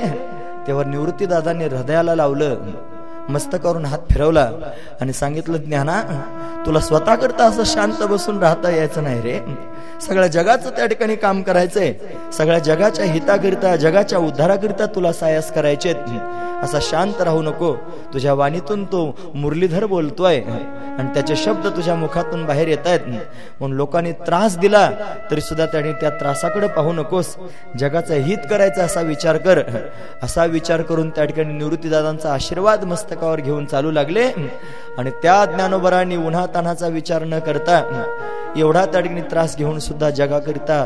[0.67, 2.55] तेव्हा निवृत्ती दादांनी हृदयाला लावलं.
[3.29, 4.49] मस्तकावरून हात फिरवला
[5.01, 6.01] आणि सांगितलं ज्ञाना
[6.65, 9.39] तुला स्वतः करता असं शांत बसून राहता यायचं नाही रे.
[10.01, 11.93] सगळ्या जगाचं त्या ठिकाणी काम करायचंय.
[12.37, 15.93] सगळ्या जगाच्या हिताकरिता जगाच्या उद्धाराकरिता तुला सायास करायचे
[16.63, 17.73] असा शांत राहू नको.
[18.13, 22.99] तुझ्या वाणीतून तो मुरलीधर बोलतोय आणि त्याचे शब्द तुझ्या मुखातून बाहेर येत आहेत
[23.59, 24.89] म्हणून लोकांनी त्रास दिला
[25.31, 27.35] तरी सुद्धा त्याने त्या त्रासाकडे पाहू नकोस.
[27.79, 29.61] जगाचं हित करायचा असा विचार कर.
[30.23, 34.23] असा विचार करून त्या ठिकाणी निवृत्तीदादांचा आशीर्वाद मस्त मस्तकावर घेऊन चालू लागले.
[34.97, 37.81] आणि त्या ज्ञानोबरांनी उन्हा तान्हाचा विचार न करता
[38.57, 39.01] एवढा त्या
[39.31, 40.85] त्रास घेऊन सुद्धा जगाकरिता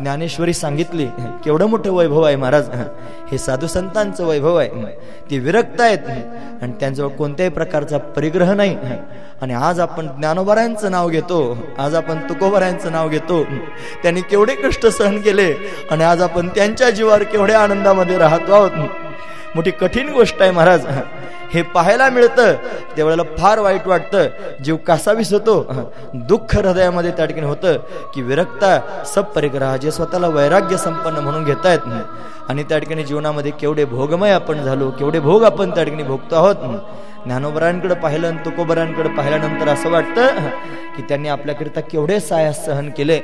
[0.00, 1.06] ज्ञानेश्वरी सांगितली
[1.44, 2.68] केवढं मोठं वैभव आहे महाराज.
[3.30, 4.68] हे साधू संतांचं वैभव आहे.
[5.30, 5.98] ते विरक्त आहेत.
[6.62, 8.76] आणि त्यांच्यावर कोणत्याही प्रकारचा परिग्रह नाही.
[9.42, 11.40] आणि आज आपण ज्ञानोबरायांचं नाव घेतो.
[11.78, 13.42] आज आपण तुकोबरायांचं नाव घेतो.
[14.02, 15.52] त्यांनी केवढे कष्ट सहन केले.
[15.90, 18.70] आणि आज आपण त्यांच्या जीवावर केवढ्या आनंदामध्ये राहतो आहोत.
[19.54, 20.86] मोठी कठीण गोष्ट आहे महाराज.
[21.52, 22.52] हे पाहायला मिळतं.
[22.96, 24.26] त्यावेळेला फार वाईट वाटतं.
[24.64, 25.60] जीव कासावीस होतो
[26.14, 27.76] दुःख हृदयामध्ये त्या ठिकाणी होतं
[28.14, 32.02] की विरक्ता सपरिग्रह जे स्वतःला वैराग्य संपन्न म्हणून घेता येत नाही.
[32.48, 36.56] आणि त्या ठिकाणी जीवनामध्ये केवढे भोगमय आपण झालो केवढे भोग आपण त्या ठिकाणी भोगतो आहोत.
[37.24, 40.48] ज्ञानोबरांकडे पाहिलं आणि तुकोबरांकडे पाहिल्यानंतर असं वाटतं
[40.96, 43.16] की त्यांनी आपल्याकरिता केवढे सायास सहन केले.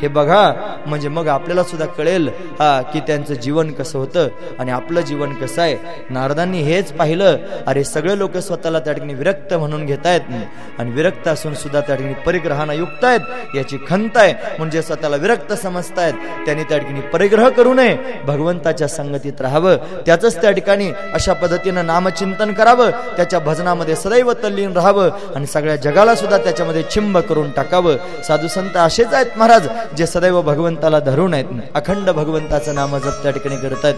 [0.00, 0.52] हे बघा
[0.86, 5.62] म्हणजे मग आपल्याला सुद्धा कळेल हा की त्यांचं जीवन कसं होतं आणि आपलं जीवन कसं
[5.62, 5.76] आहे.
[6.10, 11.28] नारदांनी हेच पाहिलं अरे सगळे लोक स्वतःला त्या ठिकाणी विरक्त म्हणून घेत आहेत आणि विरक्त
[11.28, 14.34] असून सुद्धा त्या ठिकाणी परिग्रहाना युक्त आहेत याची खंत आहे.
[14.58, 16.14] म्हणजे स्वतःला विरक्त समजतायत
[16.46, 19.76] त्यांनी त्या ठिकाणी परिग्रह करू नये भगवंताच्या संगतीत राहावं
[20.06, 26.14] त्याच त्या ठिकाणी अशा पद्धतीनं नामचिंतन करावं त्याच्या भजनामध्ये सदैव तल्लीन राहावं आणि सगळ्या जगाला
[26.14, 27.96] सुद्धा त्याच्यामध्ये चिंब करून टाकावं.
[28.28, 31.44] साधू संत असेच आहेत महाराज जे सदैव भगवंताला धरून आहेत.
[31.74, 33.94] अखंड भगवंताचं नाम जप त्या ठिकाणी करत आहेत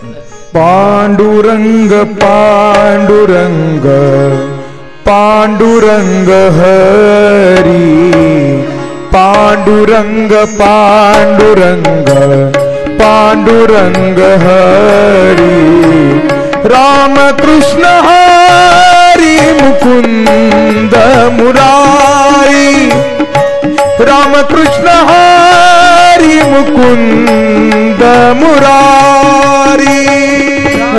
[0.55, 3.87] पांडुरंग पांडुरंग
[5.07, 7.87] पांडुरंग हरी
[9.13, 12.09] पांडुरंग पांडुरंग
[13.01, 15.57] पांडुरंग हरी
[16.69, 20.97] रामकृष्ण हरी। ஹரி முகுந்த
[21.37, 22.67] முராரி
[24.09, 28.05] ராமகிருஷ்ண ஹரி முகுந்த
[28.41, 29.97] முராரி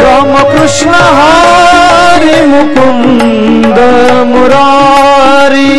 [0.03, 3.79] ராமகிருஷ்ண ஹரி முகுந்த
[4.33, 5.71] முராரி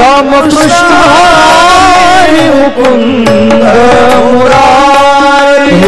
[0.00, 3.68] ராமகிருஷ்ண ஹரி முகுந்த
[4.28, 5.80] முராரி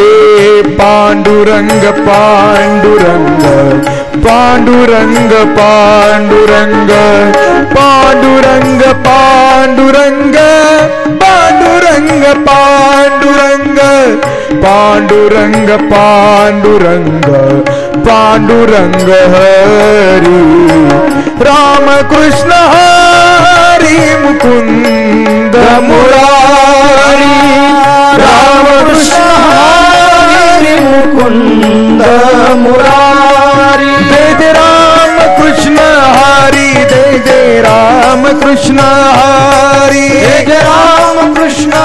[0.78, 3.46] பாண்டுரங்க பாண்டுரங்க
[4.22, 6.90] पांडुरंग पांडुरंग
[7.74, 10.36] पांडुरंग पांडुरंग
[11.22, 13.78] पांडुरंग पांडुरंग
[14.62, 17.26] पांडुरंग पांडुरंग
[18.06, 20.38] पांडुरंग हरी
[21.48, 25.56] रामकृष्ण हरी मुकुंद
[25.88, 27.32] मुरारी
[28.22, 32.02] रामकृष्ण हरी मुकुंद
[32.62, 33.03] मुरारी
[34.14, 35.78] जय जय राम कृष्ण
[36.16, 38.78] हरी जय जय राम कृष्ण
[39.18, 41.82] हरी जय जय राम कृष्ण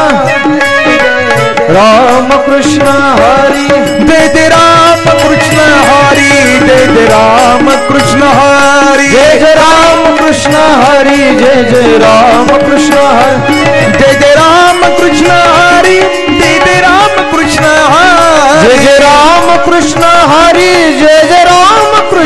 [1.78, 2.88] राम कृष्ण
[3.20, 3.68] हरी
[4.08, 11.18] जय जय राम कृष्ण हरी जय जय राम कृष्ण हरी जय जय राम कृष्ण हरी
[11.40, 13.60] जय जय राम कृष्ण हरी
[14.00, 16.00] जय जय राम कृष्ण हरी
[16.40, 17.78] जय जय राम कृष्ण
[18.64, 21.59] जय जय राम कृष्ण हरी जय जय राम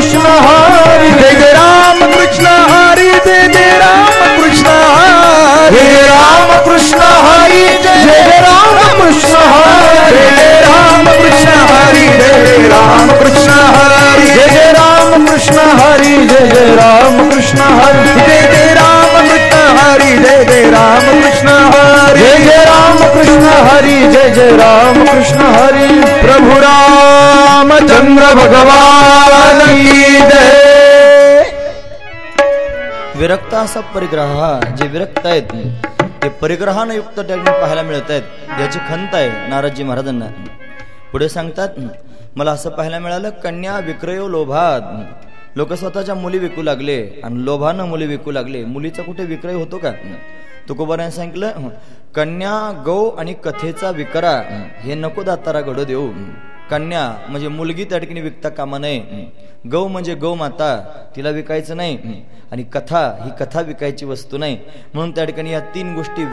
[0.03, 4.07] कृष्ण हरी जय जय राम कृष्ण हरी जय जय राम
[4.37, 12.07] कृष्ण हरी जय राम कृष्ण हरी जय जय राम कृष्ण हरी जय राम कृष्ण हरी
[12.19, 18.41] जय राम कृष्ण हरी जय जय राम कृष्ण हरी जय जय राम कृष्ण हरी जय
[18.51, 18.92] जय राम
[19.93, 25.49] हरी जय जय राम कृष्ण हरी। जय जय राम कृष्ण हरी जय जय राम कृष्ण
[25.55, 25.89] हरी।
[26.21, 31.43] प्रभु रामचंद्र भगवान की जय।
[33.15, 34.33] विरक्त असा परिग्रह
[34.77, 35.53] जे विरक्त आहेत
[36.23, 40.25] ते परिग्रहानं युक्त ठिकाणी पाहायला मिळत आहेत याची खंत आहे नारदजी महाराजांना.
[41.11, 41.79] पुढे सांगतात
[42.35, 44.81] मला असं पाहायला मिळालं कन्या विक्रयो लोभात.
[45.55, 48.63] लोक स्वतःच्या मुली विकू लागले आणि लोभानं मुली विकू लागले.
[48.65, 49.91] मुलीचा कुठे विक्रय होतो का?
[50.69, 51.69] तुकोबाराने सांगितलं
[52.15, 54.31] कन्या गौ आणि कथेचा विकरा
[54.83, 56.09] हे नको दातारा घडू देऊ.
[56.69, 59.31] कन्या म्हणजे मुलगी त्या ठिकाणी विकता कामा नये.
[59.71, 60.69] गौ म्हणजे गौ माता
[61.15, 61.97] तिला विकायचं नाही.
[62.51, 64.57] आणि कथा ही कथा विकायची वस्तू नाही.
[64.93, 66.23] म्हणून त्या ठिकाणी या तीन गोष्टी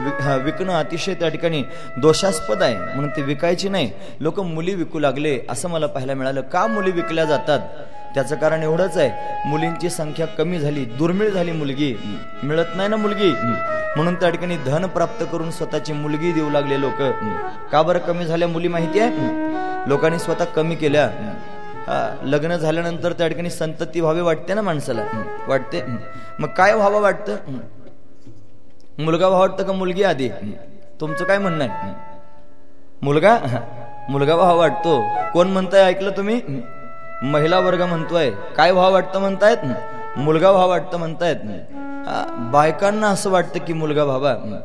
[0.45, 1.63] विकणं अतिशय त्या ठिकाणी
[1.99, 2.75] दोषास्पद आहे.
[2.77, 3.91] म्हणून ती विकायची नाही.
[4.21, 6.41] लोक मुली विकू लागले असं मला पाहायला मिळालं.
[6.41, 7.61] का मुली विकल्या जातात?
[8.15, 11.95] त्याचं कारण एवढंच आहे मुलींची संख्या कमी झाली दुर्मिळ झाली मुलगी.
[12.43, 13.33] मिळत नाही ना मुलगी?
[13.97, 17.03] म्हणून त्या ठिकाणी धन प्राप्त करून स्वतःची मुलगी देऊ लागले लोक.
[17.73, 19.11] का बरं कमी झाल्या मुली माहिती आहे?
[19.89, 21.05] लोकांनी स्वतः कमी केल्या.
[21.87, 25.03] हा, लग्न झाल्यानंतर त्या ठिकाणी संतती व्हावी वाटते ना माणसाला?
[25.49, 25.83] वाटते.
[26.39, 27.37] मग काय व्हावं वाटतं?
[28.99, 30.29] मुलगा व्हावं वाटतं का मुलगी आधी?
[31.01, 31.93] तुमचं काय म्हणणं आहे?
[33.03, 33.39] मुलगा?
[34.09, 35.03] मुलगा व्हावा वाटतो.
[35.33, 36.41] कोण म्हणताय ऐकलं तुम्ही?
[37.23, 38.31] महिला वर्ग म्हणतोय.
[38.57, 39.57] काय व्हावं वाटतं म्हणतायत?
[40.17, 41.37] मुलगा व्हावा वाटतं म्हणतायत.
[42.07, 44.61] हा, बायकांना असं वाटतं की मुलगा व्हावा.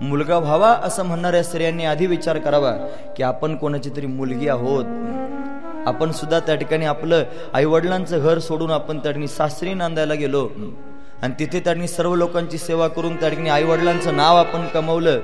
[0.00, 2.72] मुलगा व्हावा असं म्हणणाऱ्या स्त्रियांनी आधी विचार करावा
[3.16, 4.84] की आपण कोणाची तरी मुलगी आहोत.
[5.86, 7.24] आपण सुद्धा त्या ठिकाणी आपलं
[7.54, 10.48] आई वडिलांचं घर सोडून आपण त्या ठिकाणी सासरी नांदायला गेलो.
[11.22, 15.20] आणि तिथे त्यांनी सर्व लोकांची सेवा करून त्या ठिकाणी आई वडिलांचं नाव आपण कमवलं.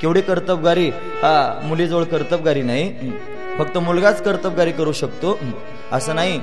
[0.00, 0.88] केवढी कर्तबगारी?
[0.88, 3.12] हा मुलीजवळ कर्तबगारी नाही.
[3.58, 5.38] फक्त मुलगाच कर्तबगारी करू शकतो.
[5.92, 6.40] असं नाही.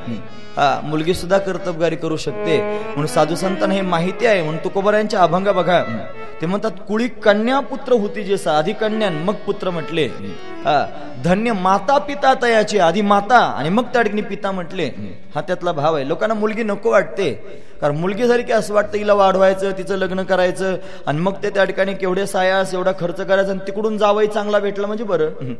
[0.57, 2.57] हा मुलगी सुद्धा कर्तबगारी करू शकते.
[2.61, 4.41] म्हणून साधू संतांना हे माहिती आहे.
[4.41, 5.83] म्हणून तुकोबऱ्यांच्या अभंग बघा.
[6.41, 10.05] ते म्हणतात कुळी कन्या पुत्र होती जे आधी कन्यान मग पुत्र म्हटले.
[10.65, 10.85] हा,
[11.23, 14.85] धन्य माता पिता तयाची आधी माता आणि मग त्या ठिकाणी पिता म्हटले.
[15.35, 16.07] हा त्यातला भाव आहे.
[16.07, 17.31] लोकांना मुलगी नको वाटते.
[17.81, 20.75] कारण मुलगी झाली की असं वाटतं हिला वाढवायचं तिचं लग्न करायचं
[21.07, 24.87] आणि मग ते त्या ठिकाणी केवढे सायास एवढा खर्च करायचा आणि तिकडून जावई चांगला भेटला
[24.87, 25.53] म्हणजे बरं.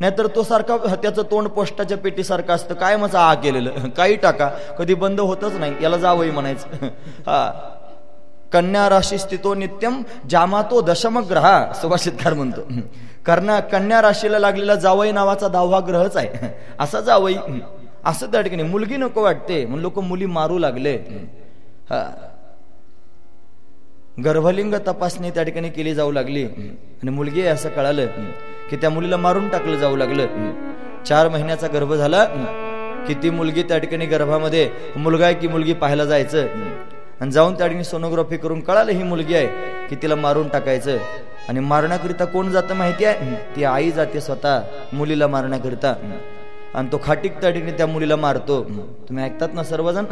[0.00, 2.74] नाहीतर तो सारखा त्याचं तोंड पोस्टाच्या पेटीसारखं असतं.
[2.74, 4.48] काय मग आ केलेलं काही टाका.
[4.78, 5.74] कधी बंद होतच नाही.
[5.82, 6.86] याला जावई म्हणायचं.
[7.26, 7.68] हा.
[8.52, 12.60] कन्या राशी स्थितो नित्यम जामातो दशमग्रहा सुभाषितकार म्हणतो.
[13.26, 16.54] कर्णा कन्या राशीला लागलेला जावई नावाचा दहावा ग्रहच आहे.
[16.80, 17.34] असा जावई.
[18.04, 18.62] असं त्या ठिकाणी.
[18.62, 19.64] मुलगी नको वाटते.
[19.64, 20.96] म्हणून लोक मुली मारू लागले
[21.90, 22.10] हा.
[24.16, 26.44] गर्भलिंग तपासणी त्या ठिकाणी केली जाऊ लागली.
[26.44, 28.06] आणि मुलगी आहे असं कळालं
[28.70, 30.26] की त्या मुलीला मारून टाकलं जाऊ लागलं.
[31.06, 32.24] चार महिन्याचा गर्भ झाला
[33.06, 36.46] की ती मुलगी त्या ठिकाणी गर्भामध्ये मुलगा आहे की मुलगी पाहायला जायचं.
[37.20, 40.98] आणि जाऊन त्या ठिकाणी सोनोग्राफी करून कळालं ही मुलगी आहे की तिला मारून टाकायचं.
[41.48, 43.34] आणि मारण्याकरिता कोण जातं माहिती आहे?
[43.56, 44.60] ती आई जाते स्वतः
[44.92, 45.94] मुलीला मारण्याकरिता.
[46.74, 48.62] आणि तो खाटीक त्या ठिकाणी त्या मुलीला मारतो.
[49.08, 50.04] तुम्ही ऐकतात ना सर्वजण?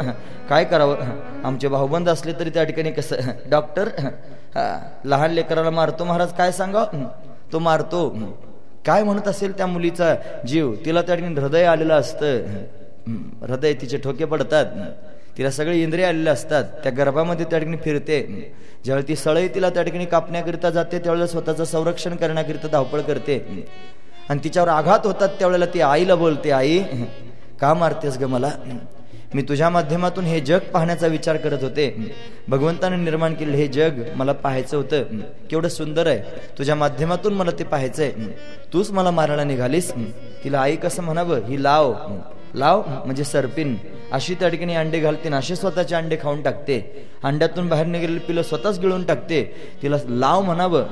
[0.49, 0.95] काय करावं?
[1.43, 3.31] आमचे भाऊबंद असले तरी त्या ठिकाणी कसं?
[3.49, 3.89] डॉक्टर
[5.05, 6.03] लहान लेकराला मारतो.
[6.05, 6.83] महाराज काय सांगा
[7.53, 8.09] तो मारतो.
[8.85, 10.15] काय म्हणत असेल त्या मुलीचा?
[10.47, 12.41] जीव तिला त्या ठिकाणी हृदय आलेलं असतं.
[13.41, 14.65] हृदय तिचे ठोके पडतात.
[15.37, 16.63] तिला सगळे इंद्रिय आलेले असतात.
[16.83, 18.21] त्या गर्भामध्ये त्या ठिकाणी फिरते.
[18.85, 23.37] ज्यावेळी ती सळई तिला त्या ठिकाणी कापण्याकरिता जाते त्यावेळेला स्वतःचं संरक्षण करण्याकरिता धावपळ करते.
[24.29, 26.79] आणि तिच्यावर आघात होतात त्यावेळेला ती आईला बोलते आई
[27.61, 28.51] का मारतेस ग मला?
[29.33, 32.15] मी तुझ्या माध्यमातून हे जग पाहण्याचा विचार करत होते.
[32.47, 35.03] भगवंताने निर्माण केलेलं हे जग मला पाहायचं होतं.
[35.49, 36.19] केवढं सुंदर आहे.
[36.57, 38.11] तुझ्या माध्यमातून मला ते पाहायचंय.
[38.73, 39.93] तूच मला मारायला निघालीस.
[40.43, 41.37] तिला आई कसं म्हणावं?
[41.37, 41.93] ही लाव.
[42.55, 43.77] लाव म्हणजे सरपिन.
[44.11, 47.07] अशी त्या ठिकाणी अंडे घालते आणि असे स्वतःचे अंडे खाऊन टाकते.
[47.23, 49.43] अंड्यातून बाहेर निघालेली पिलं स्वतःच गिळून टाकते.
[49.81, 50.85] तिला लाव म्हणावं.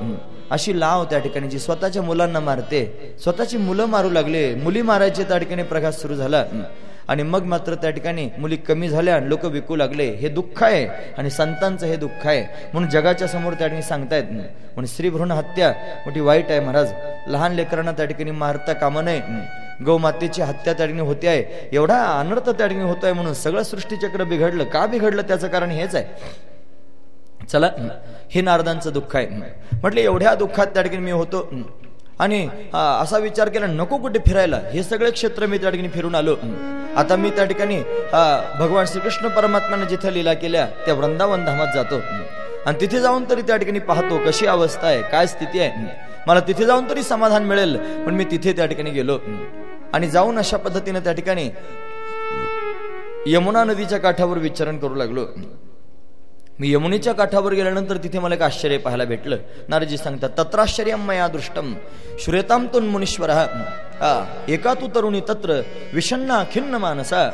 [0.50, 3.14] अशी लाव त्या ठिकाणी जी स्वतःच्या मुलांना मारते.
[3.22, 4.54] स्वतःची मुलं मारू लागले.
[4.54, 6.44] मुली मारायचे त्या ठिकाणी प्रकाश सुरू झाला.
[7.08, 10.04] आणि मग मात्र त्या ठिकाणी मुली कमी झाल्या लोक विकू लागले.
[10.04, 10.86] हे दुःख आहे
[11.18, 12.42] आणि संतांचं हे दुःख आहे.
[12.72, 14.24] म्हणून जगाच्या समोर त्या ठिकाणी सांगतायत.
[14.24, 15.70] म्हणून स्त्री भ्रूण हत्या
[16.06, 16.92] मोठी वाईट आहे महाराज.
[17.26, 19.20] लहान लेकरांना त्या ठिकाणी मारता कामा नये.
[19.86, 21.68] गौमातेची हत्या त्या ठिकाणी होते आहे.
[21.72, 24.64] एवढा अनर्थ त्या ठिकाणी होत आहे म्हणून सगळं सृष्टीचक्र बिघडलं.
[24.64, 26.04] का बिघडलं त्याचं कारण हेच आहे.
[27.46, 27.70] चला
[28.30, 29.26] हे नारदांचं दुःख आहे.
[29.72, 31.48] म्हटलं एवढ्या दुःखात त्या ठिकाणी मी होतो.
[32.20, 34.60] आणि असा विचार केला नको कुठे फिरायला.
[34.72, 36.34] हे सगळे क्षेत्र मी त्या ठिकाणी फिरून आलो.
[36.96, 37.80] आता मी त्या ठिकाणी
[38.58, 42.00] भगवान श्रीकृष्ण परमात्म्याने जिथे लीला केल्या त्या वृंदावन धामात जातो.
[42.66, 46.08] आणि तिथे जाऊन तरी त्या ठिकाणी पाहतो कशी अवस्था आहे काय स्थिती आहे.
[46.26, 47.76] मला तिथे जाऊन तरी समाधान मिळेल
[48.06, 49.18] पण मी तिथे त्या ठिकाणी गेलो.
[49.92, 51.50] आणि जाऊन अशा पद्धतीने त्या ठिकाणी
[53.26, 55.26] यमुना नदीच्या काठावर विचारण करू लागलो.
[56.60, 59.36] मी यमुनेच्या काठावर गेल्यानंतर तिथे मला एक आश्चर्य पाहायला भेटलं.
[59.68, 61.74] नारजी सांगतात तत्राश्चर्य मया दृष्टम
[62.18, 63.30] श्रेताम तो मुनीश्वर.
[63.30, 65.60] हा, एका तू तरुणी तत्र
[65.92, 67.28] विषण्णा खिन्न मानसा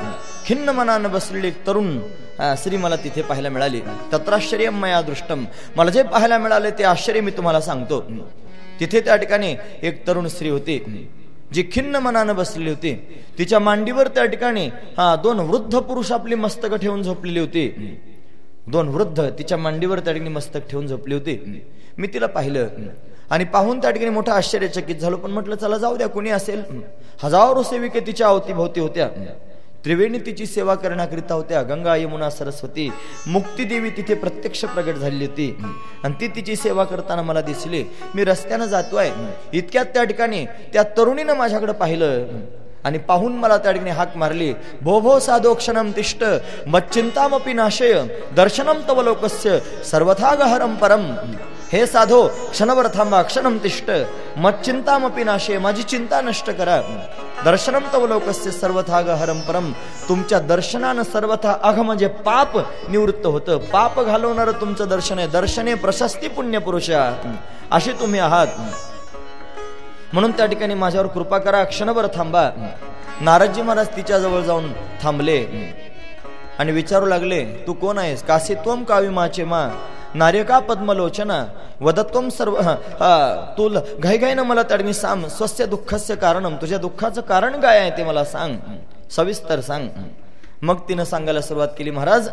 [0.46, 1.98] खिन्न मनानं बसलेली एक तरुण.
[2.38, 3.80] हा, स्त्री मला तिथे पाहायला मिळाली.
[4.12, 5.44] तत्राश्चर्य मया दृष्टम
[5.76, 8.00] मला जे पाहायला मिळाले ते आश्चर्य मी तुम्हाला सांगतो.
[8.80, 11.08] तिथे त्या ठिकाणी एक तरुण स्त्री होती.
[11.54, 12.94] जी खिन्न मनानं बसलेली होती
[13.38, 14.66] तिच्या मांडीवर त्या ठिकाणी
[14.96, 17.68] हा दोन वृद्ध पुरुष आपली मस्तक ठेवून झोपलेली होती.
[18.66, 21.62] दोन वृद्ध तिच्या मांडीवर त्या ठिकाणी मस्तक ठेवून झोपली होती.
[21.98, 22.68] मी तिला पाहिलं
[23.30, 25.16] आणि पाहून त्या ठिकाणी मोठा आश्चर्यचकित झालो.
[25.16, 26.62] पण म्हटलं चला जाऊ द्या कुणी असेल?
[27.22, 29.08] हजारो सेविके तिच्या अवतीभोवती होत्या.
[29.84, 31.62] त्रिवेणी तिची सेवा करण्याकरिता होत्या.
[31.62, 32.90] गंगा यमुना सरस्वती
[33.26, 35.56] मुक्तीदेवी तिथे प्रत्यक्ष प्रगट झालेली होती.
[36.04, 39.10] आणि ती तिची सेवा करताना मला दिसली मी रस्त्यानं जातोय.
[39.52, 42.24] इतक्यात त्या ठिकाणी त्या तरुणीनं माझ्याकडे पाहिलं.
[42.84, 44.52] आणि पाहून मला त्या ठिकाणी हाक मारली.
[44.82, 46.24] भो भो साधो क्षणम तिष्ठ
[46.66, 48.02] मच्चिंतामपि नाशय
[48.36, 49.58] दर्शनम तव लोकस्य
[49.90, 51.12] सर्वथा गहरम परम.
[51.72, 53.90] हे साधो क्षणभर थांबा क्षणम तिष्ठ.
[54.36, 56.80] मच्चिंतामपी नाशय माझी चिंता नष्ट करा.
[57.44, 59.72] दर्शनम तव लोकस्य सर्वथा गहरम परम
[60.08, 62.56] तुमच्या दर्शनानं सर्वथा अघ म्हणजे पाप
[62.88, 63.58] निवृत्त होतं.
[63.58, 65.28] पाप घालवणारं तुमचं दर्शन आहे.
[65.28, 66.90] दर्शने प्रशस्ती पुण्य पुरुष.
[67.72, 68.46] असे तुम्ही आहात.
[70.12, 72.50] म्हणून त्या ठिकाणी माझ्यावर कृपा करा क्षणभर थांबा.
[73.20, 74.72] नारदजी महाराज तिच्या जवळ जाऊन
[75.02, 75.44] थांबले.
[76.58, 78.22] आणि विचारू लागले तू कोण आहेस?
[78.22, 79.68] कासे तोम कावी माचे मा?
[80.16, 81.46] नार्यका पद्मलोचना
[81.80, 87.20] वदत्वम सर्व हा, हा, तू ल- घाईघाईनं मला त्या सांग स्वस्य दुःखस्य कारणम तुझ्या दुःखाचं
[87.20, 88.56] कारण काय आहे ते मला सांग.
[89.10, 89.88] सविस्तर सांग.
[90.62, 92.28] मग तिनं सांगायला सुरुवात केली महाराज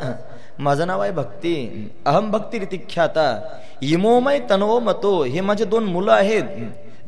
[0.60, 1.90] माझं नाव आहे भक्ती.
[2.06, 5.24] अहम भक्ती रितिख्याता इमोमय तनवो मतो.
[5.24, 6.44] हे माझे दोन मुलं आहेत.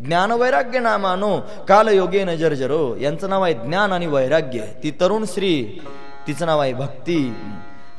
[0.05, 1.39] ज्ञान वैराग्य नामानो.
[1.67, 2.95] काल योगे न जर्जरो.
[2.95, 4.59] यांचं नाव आहे ज्ञान आणि वैराग्य.
[4.83, 5.81] ती तरुण श्री
[6.27, 7.33] तिचं नाव आहे भक्ती.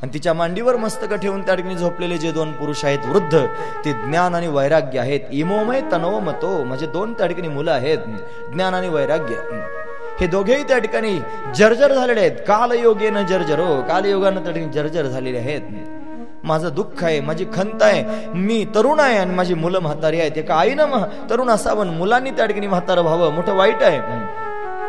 [0.01, 3.45] आणि तिच्या मांडीवर मस्तक ठेवून त्या ठिकाणी झोपलेले जे दोन पुरुष आहेत वृद्ध
[3.85, 5.19] ते ज्ञान आणि वैराग्य आहेत.
[5.31, 7.97] इमोमय तनव मतो म्हणजे दोन त्या ठिकाणी मुलं आहेत.
[8.53, 9.35] ज्ञान आणि वैराग्य.
[10.19, 11.19] हे दोघेही त्या ठिकाणी
[11.55, 12.31] जर्जर झालेले आहेत.
[12.31, 13.81] कालयोगेनं जर्जरो.
[13.81, 15.61] कालयोगानं त्या ठिकाणी जर्जर झालेले आहेत.
[16.43, 18.27] माझं दुःख आहे माझी खंत आहे.
[18.27, 20.37] मी तरुण आहे आणि माझी मुलं म्हातारी आहेत.
[20.37, 23.31] एका आईनं तरुण असावं मुलांनी त्या ठिकाणी म्हातारं व्हावं.
[23.31, 23.99] मोठं वाईट आहे.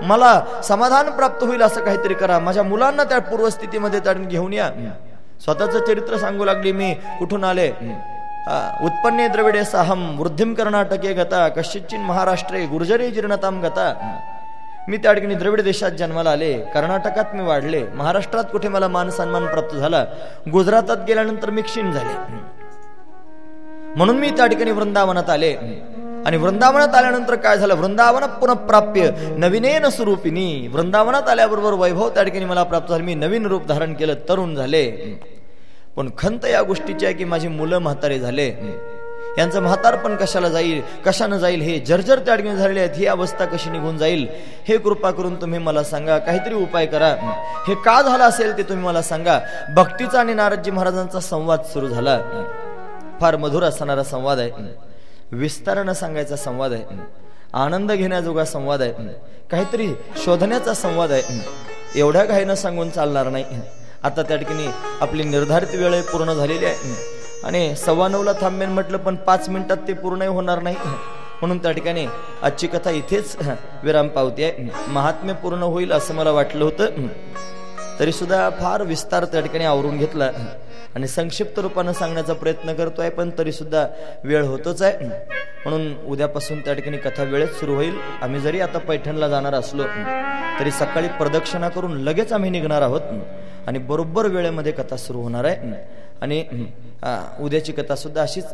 [0.03, 2.39] मला समाधान प्राप्त होईल असं काहीतरी करा.
[2.39, 4.71] माझ्या मुलांना त्या पूर्वस्थितीमध्ये त्या घेऊन या.
[5.45, 6.93] स्वतःचं चरित्र सांगू लागली मी.
[7.19, 7.69] कुठून आले?
[8.85, 13.93] उत्पन्ने द्रविडे साहम वृद्धिम कर्नाटके गता कश्चिन महाराष्ट्रे गुर्जरे जीर्णताम गता.
[14.89, 16.53] मी त्या ठिकाणी द्रविड देशात जन्माला आले.
[16.75, 17.83] कर्नाटकात मी वाढले.
[17.95, 20.05] महाराष्ट्रात कुठे मला मान सन्मान प्राप्त झाला?
[20.53, 22.15] गुजरातात गेल्यानंतर मी क्षीण झाले.
[23.97, 25.55] म्हणून मी त्या ठिकाणी वृंदावनात आले.
[26.29, 27.75] आणि वृंदावनात आल्यानंतर काय झालं?
[27.75, 33.05] वृंदावन पुनप्राप्य नवीनेन स्वरूपिनी वृंदावनात आल्याबरोबर वैभव त्या ठिकाणी मला प्राप्त झालं.
[33.05, 34.85] मी नवीन रूप धारण केलं तरुण झाले.
[35.97, 38.49] पण खंत या गोष्टीची आहे की माझी मुलं म्हातारे झाले.
[39.39, 40.83] यांचं म्हातारपण कशाला जाईल?
[41.07, 41.61] कशानं जाईल?
[41.61, 42.97] हे जर्जर त्या ठिकाणी झालेले आहेत.
[42.97, 44.27] ही अवस्था कशी निघून जाईल?
[44.69, 46.19] हे कृपा करून तुम्ही मला सांगा.
[46.19, 47.09] काहीतरी उपाय करा.
[47.69, 49.39] हे का झालं असेल ते तुम्ही मला सांगा.
[49.75, 52.19] भक्तीचा आणि नारदजी महाराजांचा संवाद सुरू झाला.
[53.21, 54.51] फार मधुर असणारा संवाद आहे.
[55.33, 56.85] विस्तारानं सांगायचा संवाद आहे.
[57.55, 58.93] आनंद घेण्याजोगा संवाद आहे.
[59.51, 59.89] काहीतरी
[60.25, 61.43] शोधण्याचा संवाद आहे.
[62.01, 63.45] एवढ्या घाईनं सांगून चालणार नाही.
[64.03, 64.67] आता त्या ठिकाणी
[65.01, 67.19] आपली निर्धारित वेळ पूर्ण झालेली आहे.
[67.45, 70.77] आणि सव्वा नऊला थांबेन म्हटलं पण पाच मिनिटात ते पूर्णही होणार नाही.
[71.41, 72.07] म्हणून त्या ठिकाणी
[72.43, 73.37] आजची कथा इथेच
[73.83, 74.71] विराम पावती आहे.
[74.89, 76.87] महात्म्य पूर्ण होईल असं मला वाटलं होतं.
[78.01, 80.31] तरी सुद्धा फार विस्तार त्या ठिकाणी आवरून घेतला.
[80.95, 83.87] आणि संक्षिप्त रूपानं सांगण्याचा प्रयत्न करतो आहे पण तरी सुद्धा
[84.25, 85.09] वेळ होतोच आहे.
[85.65, 87.95] म्हणून उद्यापासून त्या ठिकाणी कथा वेळेत सुरू होईल.
[88.23, 89.85] आम्ही जरी आता पैठणला जाणार असलो
[90.61, 93.01] तरी सकाळी प्रदक्षिणा करून लगेच आम्ही निघणार आहोत.
[93.67, 95.73] आणि बरोबर वेळेमध्ये कथा सुरू होणार आहे.
[96.23, 96.45] आणि
[97.41, 98.47] उद्याची कथा सुद्धा अशीच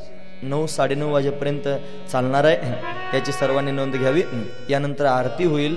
[0.42, 1.68] नऊ साडेनऊ वाजेपर्यंत
[2.12, 3.16] चालणार आहे.
[3.16, 4.22] याची सर्वांनी नोंद घ्यावी.
[4.70, 5.76] यानंतर आरती होईल.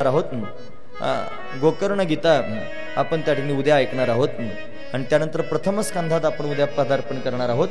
[0.00, 0.24] आहोत.
[1.60, 2.40] गोकर्ण गीता
[2.96, 4.28] आपण त्या ठिकाणी उद्या ऐकणार आहोत.
[4.92, 7.68] आणि त्यानंतर प्रथम स्कंधात आपण उद्या पदार्पण करणार आहोत.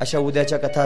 [0.00, 0.82] अशा उद्याच्या कथा